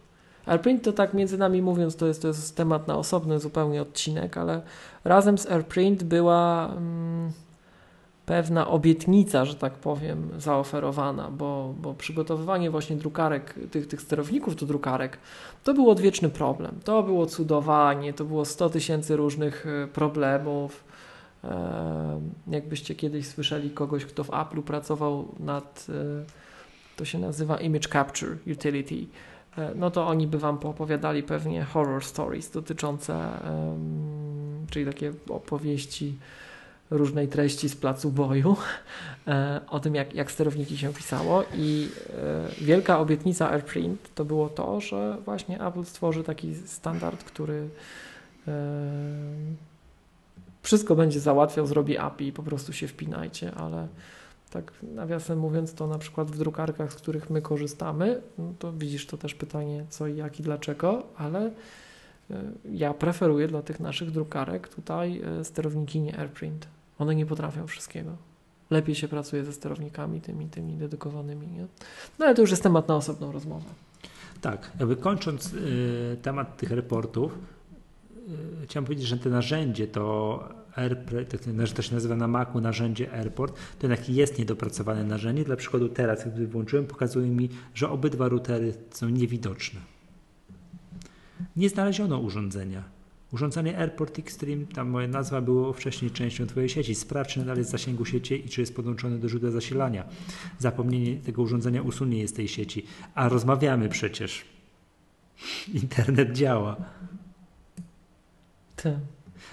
AirPrint 0.46 0.84
to 0.84 0.92
tak 0.92 1.14
między 1.14 1.38
nami 1.38 1.62
mówiąc, 1.62 1.96
to 1.96 2.06
jest, 2.06 2.22
to 2.22 2.28
jest 2.28 2.56
temat 2.56 2.88
na 2.88 2.96
osobny 2.96 3.40
zupełnie 3.40 3.82
odcinek, 3.82 4.36
ale 4.36 4.62
razem 5.04 5.38
z 5.38 5.46
AirPrint 5.46 6.02
była... 6.02 6.68
Hmm, 6.68 7.32
pewna 8.30 8.68
obietnica, 8.68 9.44
że 9.44 9.54
tak 9.54 9.72
powiem, 9.72 10.30
zaoferowana, 10.38 11.30
bo, 11.30 11.74
bo 11.80 11.94
przygotowywanie 11.94 12.70
właśnie 12.70 12.96
drukarek, 12.96 13.54
tych, 13.70 13.86
tych 13.86 14.00
sterowników 14.00 14.56
do 14.56 14.66
drukarek, 14.66 15.18
to 15.64 15.74
był 15.74 15.90
odwieczny 15.90 16.28
problem. 16.28 16.78
To 16.84 17.02
było 17.02 17.26
cudowanie, 17.26 18.12
to 18.12 18.24
było 18.24 18.44
100 18.44 18.70
tysięcy 18.70 19.16
różnych 19.16 19.66
e, 19.66 19.86
problemów. 19.86 20.84
E, 21.44 22.20
jakbyście 22.48 22.94
kiedyś 22.94 23.26
słyszeli 23.26 23.70
kogoś, 23.70 24.04
kto 24.04 24.24
w 24.24 24.28
Apple'u 24.28 24.62
pracował 24.62 25.28
nad, 25.38 25.86
e, 25.88 26.24
to 26.96 27.04
się 27.04 27.18
nazywa 27.18 27.56
Image 27.60 27.88
Capture 27.88 28.36
Utility, 28.52 29.06
no 29.74 29.90
to 29.90 30.06
oni 30.06 30.26
by 30.26 30.38
Wam 30.38 30.58
poopowiadali 30.58 31.22
pewnie 31.22 31.64
horror 31.64 32.04
stories 32.04 32.50
dotyczące, 32.50 33.30
czyli 34.70 34.86
takie 34.86 35.12
opowieści, 35.28 36.14
różnej 36.90 37.28
treści 37.28 37.68
z 37.68 37.76
placu 37.76 38.10
boju, 38.10 38.56
e, 39.26 39.60
o 39.68 39.80
tym, 39.80 39.94
jak, 39.94 40.14
jak 40.14 40.30
sterowniki 40.30 40.78
się 40.78 40.92
pisało. 40.92 41.44
I 41.54 41.88
e, 42.60 42.64
wielka 42.64 42.98
obietnica 42.98 43.50
AirPrint 43.50 44.14
to 44.14 44.24
było 44.24 44.48
to, 44.48 44.80
że 44.80 45.16
właśnie 45.24 45.66
Apple 45.66 45.84
stworzy 45.84 46.24
taki 46.24 46.54
standard, 46.54 47.24
który 47.24 47.68
e, 48.48 48.52
wszystko 50.62 50.96
będzie 50.96 51.20
załatwiał, 51.20 51.66
zrobi 51.66 51.98
API 51.98 52.32
po 52.32 52.42
prostu 52.42 52.72
się 52.72 52.88
wpinajcie, 52.88 53.54
ale 53.54 53.88
tak 54.50 54.72
nawiasem 54.82 55.38
mówiąc, 55.38 55.74
to 55.74 55.86
na 55.86 55.98
przykład 55.98 56.30
w 56.30 56.38
drukarkach, 56.38 56.92
z 56.92 56.96
których 56.96 57.30
my 57.30 57.42
korzystamy, 57.42 58.20
no 58.38 58.52
to 58.58 58.72
widzisz 58.72 59.06
to 59.06 59.18
też 59.18 59.34
pytanie 59.34 59.84
co 59.88 60.06
i 60.06 60.16
jak 60.16 60.40
i 60.40 60.42
dlaczego, 60.42 61.02
ale 61.16 61.50
ja 62.72 62.94
preferuję 62.94 63.48
dla 63.48 63.62
tych 63.62 63.80
naszych 63.80 64.10
drukarek 64.10 64.68
tutaj 64.68 65.22
sterowniki 65.42 66.00
nie 66.00 66.18
AirPrint. 66.18 66.66
One 67.00 67.14
nie 67.14 67.26
potrafią 67.26 67.66
wszystkiego. 67.66 68.16
Lepiej 68.70 68.94
się 68.94 69.08
pracuje 69.08 69.44
ze 69.44 69.52
sterownikami 69.52 70.20
tymi, 70.20 70.48
tymi 70.48 70.76
dedykowanymi. 70.76 71.46
Nie? 71.46 71.66
No 72.18 72.26
ale 72.26 72.34
to 72.34 72.42
już 72.42 72.50
jest 72.50 72.62
temat 72.62 72.88
na 72.88 72.96
osobną 72.96 73.32
rozmowę. 73.32 73.66
Tak, 74.40 74.70
jakby 74.78 74.96
kończąc 74.96 75.52
y, 75.52 76.16
temat 76.22 76.56
tych 76.56 76.70
reportów, 76.70 77.38
y, 78.62 78.66
chciałem 78.66 78.84
powiedzieć, 78.84 79.06
że 79.06 79.18
to 79.18 79.30
narzędzie 79.30 79.86
to 79.86 80.48
AirPlay, 80.76 81.26
to 81.74 81.82
się 81.82 81.94
nazywa 81.94 82.16
na 82.16 82.28
Macu 82.28 82.60
narzędzie 82.60 83.12
Airport, 83.12 83.54
to 83.54 83.86
jednak 83.86 84.08
jest 84.08 84.38
niedopracowane 84.38 85.04
narzędzie. 85.04 85.44
Dla 85.44 85.56
przykładu 85.56 85.88
teraz, 85.88 86.28
gdy 86.28 86.46
włączyłem, 86.46 86.86
pokazuje 86.86 87.28
mi, 87.30 87.48
że 87.74 87.90
obydwa 87.90 88.28
routery 88.28 88.74
są 88.90 89.08
niewidoczne. 89.08 89.80
Nie 91.56 91.68
znaleziono 91.68 92.18
urządzenia. 92.18 92.99
Urządzenie 93.32 93.78
Airport 93.78 94.18
Extreme, 94.18 94.66
tam 94.66 94.88
moja 94.88 95.08
nazwa 95.08 95.40
było 95.40 95.72
wcześniej 95.72 96.10
częścią 96.10 96.46
Twojej 96.46 96.68
sieci. 96.68 96.94
Sprawdź, 96.94 97.30
czy 97.30 97.38
nadal 97.38 97.56
jest 97.56 97.70
w 97.70 97.72
zasięgu 97.72 98.04
sieci 98.04 98.46
i 98.46 98.48
czy 98.48 98.60
jest 98.60 98.76
podłączony 98.76 99.18
do 99.18 99.28
źródła 99.28 99.50
zasilania. 99.50 100.04
Zapomnienie 100.58 101.16
tego 101.16 101.42
urządzenia 101.42 101.82
usunie 101.82 102.18
je 102.18 102.28
z 102.28 102.32
tej 102.32 102.48
sieci. 102.48 102.86
A 103.14 103.28
rozmawiamy 103.28 103.88
przecież. 103.88 104.44
Internet 105.82 106.32
działa. 106.32 106.76
Ty. 108.76 108.98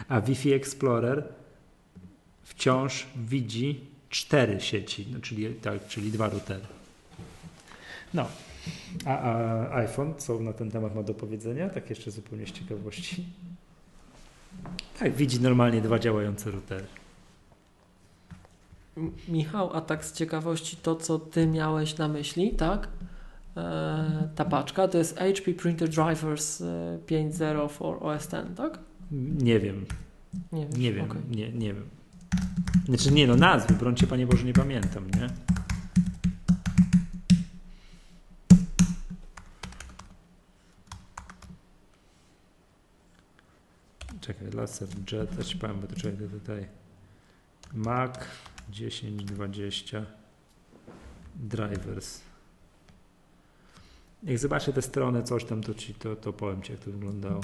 A 0.08 0.22
Wi-Fi 0.22 0.54
Explorer 0.54 1.24
wciąż 2.44 3.08
widzi 3.16 3.82
cztery 4.10 4.62
sieci, 4.62 5.08
no, 5.14 5.20
czyli, 5.20 5.54
tak, 5.54 5.88
czyli 5.88 6.12
dwa 6.12 6.30
routery. 6.30 6.66
No, 8.14 8.28
a, 9.06 9.20
a 9.20 9.76
iPhone, 9.76 10.14
co 10.18 10.40
na 10.40 10.54
ten 10.54 10.72
temat 10.72 10.96
ma 10.96 11.04
do 11.04 11.14
powiedzenia? 11.14 11.70
Tak 11.70 11.90
jeszcze 11.90 12.12
zupełnie 12.12 12.48
z 12.48 12.52
ciekawości. 12.52 13.26
Tak, 15.00 15.16
widzi 15.16 15.42
normalnie 15.42 15.82
dwa 15.82 16.00
działające 16.00 16.52
routery. 16.52 16.86
Michał, 19.28 19.74
a 19.74 19.82
tak 19.82 20.06
z 20.06 20.14
ciekawości 20.14 20.78
to, 20.78 20.96
co 20.96 21.20
ty 21.20 21.48
miałeś 21.48 21.98
na 21.98 22.08
myśli, 22.08 22.52
tak? 22.52 22.88
E, 23.58 24.30
ta 24.36 24.46
paczka 24.46 24.88
to 24.88 24.98
jest 24.98 25.18
HP 25.18 25.54
Printer 25.54 25.90
Drivers 25.90 26.62
e, 26.62 27.00
5.0 27.08 27.70
for 27.70 27.98
OS 28.04 28.24
X, 28.34 28.36
tak? 28.58 28.80
Nie 29.12 29.60
wiem, 29.60 29.86
Nie 30.52 30.68
wiem. 30.68 30.82
nie 30.82 30.94
wiem, 30.94 31.12
okej. 31.12 31.22
nie, 31.30 31.52
nie 31.52 31.74
wiem. 31.74 31.86
Znaczy 32.86 33.12
nie 33.12 33.28
no, 33.28 33.36
nazwy, 33.36 33.74
brońcie 33.74 34.08
Panie 34.08 34.28
Boże, 34.28 34.44
nie 34.44 34.54
pamiętam, 34.54 35.04
nie? 35.12 35.28
Czekaj, 44.28 44.48
laser 44.52 44.88
jet, 45.12 45.30
powiem, 45.60 45.80
bo 45.82 45.88
to 45.88 45.96
czekaj 45.96 46.30
tutaj. 46.30 46.68
Mac 47.74 48.20
1020 48.72 50.06
drivers. 51.36 52.22
Jak 54.24 54.40
zobaczę 54.40 54.74
tę 54.74 54.82
stronę, 54.82 55.24
coś 55.24 55.46
tam, 55.46 55.64
to 55.64 55.74
ci 55.74 55.94
to, 55.94 56.16
to 56.16 56.34
powiem 56.34 56.62
ci, 56.62 56.72
jak 56.72 56.82
to 56.82 56.92
wyglądało. 56.92 57.42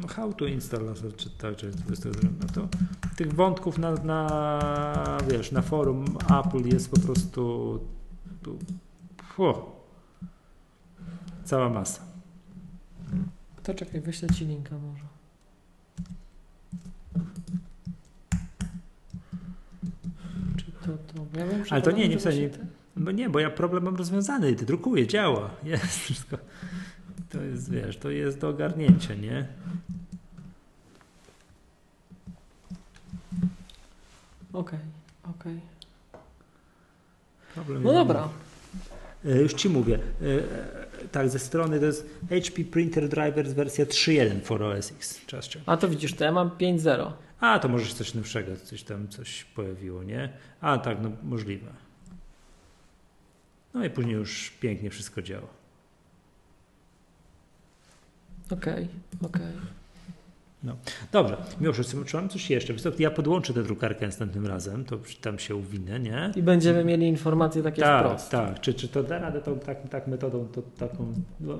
No, 0.00 0.08
how 0.08 0.32
to 0.32 0.46
install 0.46 0.94
czy 1.16 1.30
tak, 1.30 1.56
czy 1.56 1.70
no 2.40 2.46
to 2.54 2.68
tych 3.16 3.32
wątków 3.32 3.78
na, 3.78 3.94
na 3.94 5.18
wiesz, 5.28 5.52
na 5.52 5.62
forum 5.62 6.04
Apple 6.40 6.68
jest 6.68 6.90
po 6.90 7.00
prostu 7.00 7.99
tu, 8.42 8.58
fu, 9.22 9.54
cała 11.44 11.68
masa. 11.68 12.02
To 13.62 13.74
czekaj, 13.74 14.00
wyślę 14.00 14.28
ci 14.28 14.46
linka 14.46 14.78
może. 14.78 15.04
Czy 20.56 20.72
to 20.72 20.86
to? 20.86 21.38
Ja 21.38 21.46
wiem, 21.46 21.64
Ale 21.70 21.82
to 21.82 21.90
nie, 21.90 22.08
nie 22.08 22.16
w 22.18 22.22
sensie- 22.22 22.48
właśnie 22.48 22.66
No 22.96 23.10
nie, 23.10 23.30
bo 23.30 23.38
ja 23.40 23.50
problem 23.50 23.84
mam 23.84 23.96
rozwiązany, 23.96 24.54
ty 24.54 24.66
drukuje, 24.66 25.06
działa, 25.06 25.50
jest 25.64 25.98
wszystko. 25.98 26.38
To 27.30 27.42
jest, 27.42 27.70
wiesz, 27.70 27.96
to 27.96 28.10
jest 28.10 28.38
do 28.38 28.48
ogarnięcia, 28.48 29.14
nie? 29.14 29.48
Okej, 34.52 34.78
okej. 35.30 35.60
Problem 37.54 37.82
No 37.82 37.92
dobra. 37.92 38.28
E, 39.24 39.36
Już 39.40 39.54
ci 39.54 39.68
mówię. 39.68 39.94
E, 40.22 40.26
e, 40.26 41.08
Tak, 41.12 41.28
ze 41.28 41.38
strony 41.38 41.80
to 41.80 41.86
jest 41.86 42.06
HP 42.30 42.64
Printer 42.64 43.08
Drivers 43.08 43.52
wersja 43.52 43.84
3.1 43.86 44.40
for 44.40 44.62
OS 44.62 44.92
X. 44.92 45.20
A 45.66 45.76
to 45.76 45.88
widzisz, 45.88 46.14
to 46.14 46.24
ja 46.24 46.32
mam 46.32 46.50
5.0. 46.50 47.12
A, 47.40 47.58
to 47.58 47.68
może 47.68 47.94
coś 47.94 48.14
nowszego, 48.14 48.56
coś 48.56 48.82
tam 48.82 49.08
coś 49.08 49.44
pojawiło, 49.44 50.02
nie? 50.02 50.32
A, 50.60 50.78
tak, 50.78 50.98
no 51.02 51.10
możliwe. 51.22 51.72
No 53.74 53.84
i 53.84 53.90
później 53.90 54.14
już 54.14 54.50
pięknie 54.50 54.90
wszystko 54.90 55.22
działa. 55.22 55.48
Okej, 58.50 58.88
okej. 59.22 59.52
Dobrze, 61.12 61.36
Miłosz, 61.60 61.80
czy 62.06 62.16
mam 62.16 62.28
coś 62.28 62.50
jeszcze? 62.50 62.74
Ja 62.98 63.10
podłączę 63.10 63.54
tę 63.54 63.62
drukarkę 63.62 64.06
następnym 64.06 64.46
razem, 64.46 64.84
to 64.84 64.98
tam 65.20 65.38
się 65.38 65.56
uwinę, 65.56 66.00
nie? 66.00 66.32
I 66.36 66.42
będziemy 66.42 66.84
mieli 66.84 67.06
informacje 67.06 67.62
takie 67.62 67.82
tak, 67.82 68.06
wprost. 68.06 68.30
tak. 68.30 68.60
Czy, 68.60 68.74
czy 68.74 68.88
to 68.88 69.02
da 69.02 69.18
radę 69.18 69.40
tą 69.40 69.58
tak, 69.58 69.88
tak 69.88 70.06
metodą, 70.06 70.48
to, 70.52 70.62
taką... 70.62 71.12
No, 71.40 71.58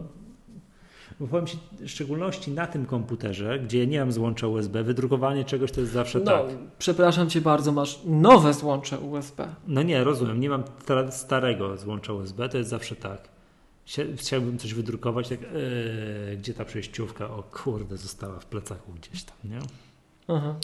bo 1.21 1.27
powiem 1.27 1.47
Ci, 1.47 1.59
w 1.81 1.89
szczególności 1.89 2.51
na 2.51 2.67
tym 2.67 2.87
komputerze, 2.87 3.59
gdzie 3.59 3.87
nie 3.87 4.01
mam 4.01 4.13
złącza 4.13 4.47
USB, 4.47 4.83
wydrukowanie 4.83 5.45
czegoś 5.45 5.73
to 5.73 5.81
jest 5.81 5.93
zawsze 5.93 6.19
No, 6.19 6.25
tak. 6.25 6.45
przepraszam 6.79 7.31
cię 7.31 7.41
bardzo, 7.41 7.73
masz 7.73 8.01
nowe 8.05 8.55
złącze 8.55 8.99
USB. 8.99 9.49
No 9.67 9.83
nie, 9.83 10.05
rozumiem, 10.05 10.41
nie 10.41 10.49
mam 10.51 10.63
starego 11.11 11.77
złącza 11.77 12.13
USB, 12.13 12.49
to 12.49 12.59
jest 12.59 12.71
zawsze 12.71 12.97
tak. 12.97 13.29
Chcia- 13.87 14.17
Chciałbym 14.17 14.59
coś 14.59 14.75
wydrukować, 14.75 15.29
tak, 15.29 15.41
yy, 15.43 16.37
gdzie 16.37 16.55
ta 16.55 16.65
przejściówka, 16.65 17.31
o 17.31 17.43
kurde, 17.43 17.97
została 17.97 18.39
w 18.41 18.47
plecaku 18.47 18.93
gdzieś 18.93 19.23
tam, 19.23 19.37
nie? 19.45 19.59
Aha. 20.29 20.55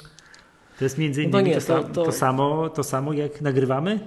To 0.78 0.84
jest 0.84 0.98
między 0.98 1.20
No 1.22 1.28
innymi 1.40 1.44
to 1.44 1.74
nie, 1.76 1.82
to, 1.82 1.84
to- 1.94 2.05
to, 2.05 2.12
samo, 2.12 2.68
to 2.68 2.84
samo 2.84 3.12
jak 3.12 3.40
nagrywamy, 3.40 4.01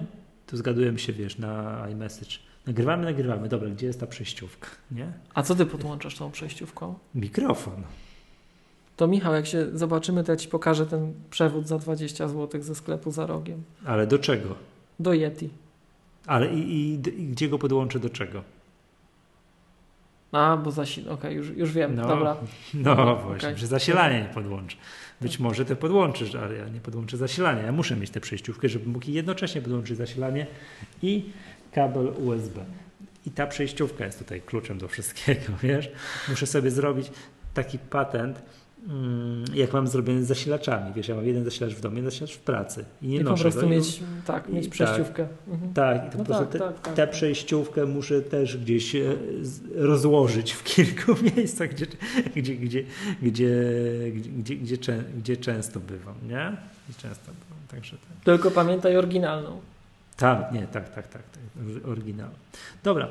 to 0.48 0.58
zgadujemy 0.58 1.00
się, 1.00 1.14
wiesz, 1.14 1.38
na 1.38 1.86
iMessage. 1.92 2.32
Nagrywamy, 2.68 3.04
nagrywamy, 3.06 3.50
dobra, 3.50 3.70
gdzie 3.70 3.88
jest 3.88 4.00
ta 4.00 4.08
przejściówka, 4.08 4.68
nie? 4.92 5.14
A 5.34 5.44
co 5.44 5.56
ty 5.56 5.66
podłączasz 5.66 6.16
tą 6.16 6.32
przejściówką? 6.32 6.96
Mikrofon. 7.16 7.84
To 8.96 9.08
Michał, 9.08 9.34
jak 9.34 9.46
się 9.48 9.68
zobaczymy, 9.78 10.24
to 10.24 10.32
ja 10.32 10.36
ci 10.36 10.48
pokażę 10.48 10.86
ten 10.86 11.14
przewód 11.30 11.68
za 11.68 11.78
20 11.78 12.28
zł 12.28 12.62
ze 12.62 12.76
sklepu 12.76 13.12
za 13.12 13.26
rogiem. 13.26 13.64
Ale 13.86 14.08
do 14.08 14.20
czego? 14.20 14.56
Do 15.00 15.14
Yeti. 15.14 15.50
Ale 16.26 16.54
i, 16.54 16.60
i, 16.60 16.94
i 16.94 17.28
gdzie 17.28 17.50
go 17.50 17.60
podłączę 17.60 18.00
do 18.00 18.10
czego? 18.10 18.44
A, 20.32 20.58
bo 20.58 20.72
zasil... 20.72 21.10
Okej, 21.10 21.36
już, 21.36 21.50
już 21.50 21.72
wiem, 21.72 21.96
No, 21.96 22.08
dobra. 22.08 22.38
No 22.74 23.16
właśnie, 23.16 23.50
Okej. 23.50 23.58
że 23.58 23.68
zasilania 23.68 24.20
nie 24.20 24.34
podłączę. 24.34 24.78
Być 25.22 25.40
może 25.40 25.66
te 25.66 25.76
podłączysz, 25.76 26.36
ale 26.36 26.56
ja 26.56 26.68
nie 26.70 26.80
podłączę 26.80 27.18
zasilania. 27.18 27.62
Ja 27.62 27.72
muszę 27.72 27.96
mieć 27.96 28.10
tę 28.10 28.20
przejściówkę, 28.20 28.70
żeby 28.70 28.90
mógł 28.90 29.10
jednocześnie 29.12 29.62
podłączyć 29.62 29.98
zasilanie 29.98 30.48
i 31.02 31.30
kabel 31.74 32.08
USB. 32.08 32.66
I 33.26 33.32
ta 33.32 33.48
przejściówka 33.48 34.06
jest 34.06 34.20
tutaj 34.20 34.42
kluczem 34.42 34.78
do 34.78 34.88
wszystkiego, 34.88 35.54
wiesz? 35.64 35.92
Muszę 36.30 36.48
sobie 36.48 36.72
zrobić 36.72 37.12
taki 37.54 37.80
patent, 37.80 38.42
jak 39.54 39.74
mam 39.74 39.88
zrobiony 39.88 40.24
z 40.24 40.28
zasilaczami. 40.28 40.94
Wiesz, 40.94 41.08
ja 41.08 41.16
mam 41.16 41.26
jeden 41.26 41.46
zasilacz 41.46 41.74
w 41.74 41.82
domu, 41.82 41.96
jeden 41.96 42.12
zasilacz 42.12 42.34
w 42.34 42.40
pracy 42.40 42.86
i 43.02 43.08
nie 43.08 43.18
I 43.18 43.24
po 43.24 43.30
noszę 43.30 43.44
prostu 43.44 43.62
go. 43.62 43.68
Mieć, 43.68 44.00
tak, 44.26 44.50
mieć 44.50 44.64
tak. 44.64 44.72
przejściówkę. 44.74 45.28
Mhm. 45.48 45.74
Tak, 45.74 46.08
i 46.08 46.10
to 46.10 46.18
No 46.18 46.24
po 46.24 46.34
tak, 46.34 46.50
te, 46.50 46.60
tak, 46.60 46.80
tak. 46.80 46.94
tę 46.94 47.08
przejściówkę 47.08 47.86
muszę 47.86 48.22
też 48.22 48.58
gdzieś 48.58 48.96
e, 48.96 49.16
rozłożyć 49.76 50.52
w 50.52 50.64
kilku 50.64 51.16
miejscach, 51.36 51.70
gdzie, 51.70 51.86
gdzie, 52.36 52.56
gdzie, 52.56 52.84
gdzie, 53.22 53.54
gdzie, 54.12 54.56
gdzie, 54.56 54.78
czę, 54.78 55.04
gdzie 55.18 55.38
często 55.38 55.80
bywam, 55.80 56.16
nie? 56.24 56.58
Gdzie 56.90 57.02
często 57.02 57.32
bywam, 57.32 57.60
także 57.68 57.98
tak. 57.98 58.24
Tylko 58.24 58.52
pamiętaj 58.52 58.98
oryginalną. 58.98 59.62
Tak, 60.18 60.52
nie, 60.52 60.68
tak, 60.68 60.96
tak, 60.96 61.08
tak, 61.08 61.24
tak 61.24 61.42
oryginał. 61.86 62.30
Dobra, 62.84 63.08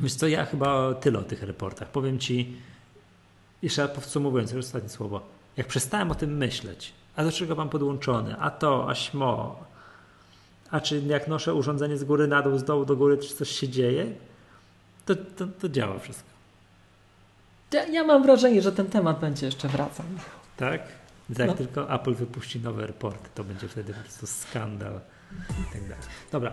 wiesz 0.00 0.14
co, 0.14 0.28
ja 0.28 0.44
chyba 0.44 0.94
tyle 0.94 1.18
o 1.18 1.22
tych 1.22 1.42
reportach. 1.42 1.90
Powiem 1.90 2.18
Ci, 2.18 2.56
jeszcze 3.62 3.88
podsumowując, 3.88 4.52
już 4.52 4.64
ostatnie 4.64 4.88
słowo, 4.88 5.20
jak 5.56 5.66
przestałem 5.66 6.10
o 6.10 6.14
tym 6.14 6.36
myśleć, 6.36 6.92
a 7.16 7.24
do 7.24 7.32
czego 7.32 7.54
mam 7.54 7.68
podłączone, 7.68 8.36
a 8.38 8.50
to, 8.50 8.88
a 8.90 8.94
śmo, 8.94 9.64
a 10.70 10.80
czy 10.80 11.00
jak 11.00 11.28
noszę 11.28 11.54
urządzenie 11.54 11.96
z 11.98 12.04
góry 12.04 12.26
na 12.28 12.42
dół, 12.42 12.58
z 12.58 12.64
dołu 12.64 12.84
do 12.84 12.96
góry, 12.96 13.18
czy 13.18 13.34
coś 13.34 13.48
się 13.50 13.68
dzieje, 13.68 14.06
to, 15.06 15.14
to, 15.14 15.46
to 15.60 15.68
działa 15.68 15.98
wszystko, 15.98 16.28
Ja, 17.72 17.86
ja 17.86 18.04
mam 18.04 18.22
wrażenie, 18.22 18.62
że 18.62 18.72
ten 18.72 18.86
temat 18.86 19.20
będzie 19.20 19.46
jeszcze 19.46 19.68
wracał. 19.68 20.06
tak? 20.56 20.80
Jak 21.38 21.48
No. 21.48 21.54
tylko 21.54 21.94
Apple 21.94 22.14
wypuści 22.14 22.60
nowe 22.60 22.86
reporty, 22.86 23.28
to 23.34 23.44
będzie 23.44 23.68
wtedy 23.68 23.94
po 23.94 24.00
prostu 24.00 24.26
skandal. 24.26 25.00
i 25.50 25.72
tak 25.72 25.82
dalej. 25.82 26.04
Dobra, 26.32 26.52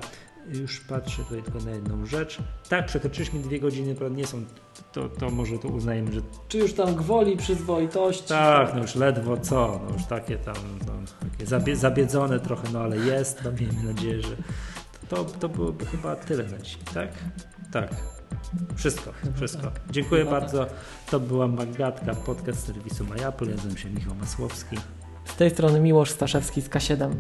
już 0.50 0.80
patrzę 0.80 1.24
tutaj 1.24 1.44
tylko 1.44 1.60
na 1.60 1.72
jedną 1.72 2.06
rzecz. 2.06 2.38
Tak, 2.70 2.86
przekroczyliśmy 2.86 3.40
dwie 3.40 3.60
godziny, 3.60 3.96
prawda, 3.96 4.18
nie 4.18 4.28
są, 4.28 4.44
to, 4.92 5.10
to 5.10 5.30
może 5.30 5.60
to 5.60 5.68
uznajemy, 5.68 6.12
że 6.12 6.22
Czy 6.48 6.58
już 6.58 6.74
tam 6.74 6.96
gwoli 6.96 7.38
przyzwoitości? 7.38 8.28
tak, 8.28 8.74
no 8.76 8.82
już 8.82 8.96
ledwo 8.96 9.38
co, 9.38 9.82
no 9.88 9.94
już 9.94 10.06
takie 10.06 10.38
tam, 10.38 10.56
no, 10.88 10.94
takie 11.30 11.46
zabie, 11.46 11.76
zabiedzone 11.76 12.40
trochę, 12.40 12.68
no 12.74 12.80
ale 12.80 12.98
jest, 12.98 13.44
no 13.44 13.52
miejmy 13.52 13.84
nadzieję, 13.94 14.22
że 14.22 14.36
to, 15.10 15.26
to 15.26 15.50
byłoby 15.50 15.86
chyba 15.86 16.16
tyle 16.16 16.44
na 16.44 16.58
dzisiaj, 16.58 16.84
tak? 16.94 17.10
Tak. 17.72 17.90
Wszystko, 18.76 19.12
wszystko. 19.36 19.72
Dziękuję 19.92 20.24
Chyba 20.26 20.42
tak. 20.42 20.42
bardzo. 20.42 20.68
To 21.12 21.20
była 21.20 21.48
Magatka, 21.48 22.16
podcast 22.16 22.66
serwisu 22.66 23.06
MyApple. 23.06 23.46
Ja 23.50 23.56
nazywam 23.56 23.78
się 23.78 23.90
Michał 23.90 24.16
Masłowski. 24.16 24.78
Z 25.26 25.36
tej 25.36 25.50
strony 25.50 25.80
Miłosz 25.80 26.12
Staszewski 26.12 26.62
z 26.62 26.70
K7. 26.70 27.12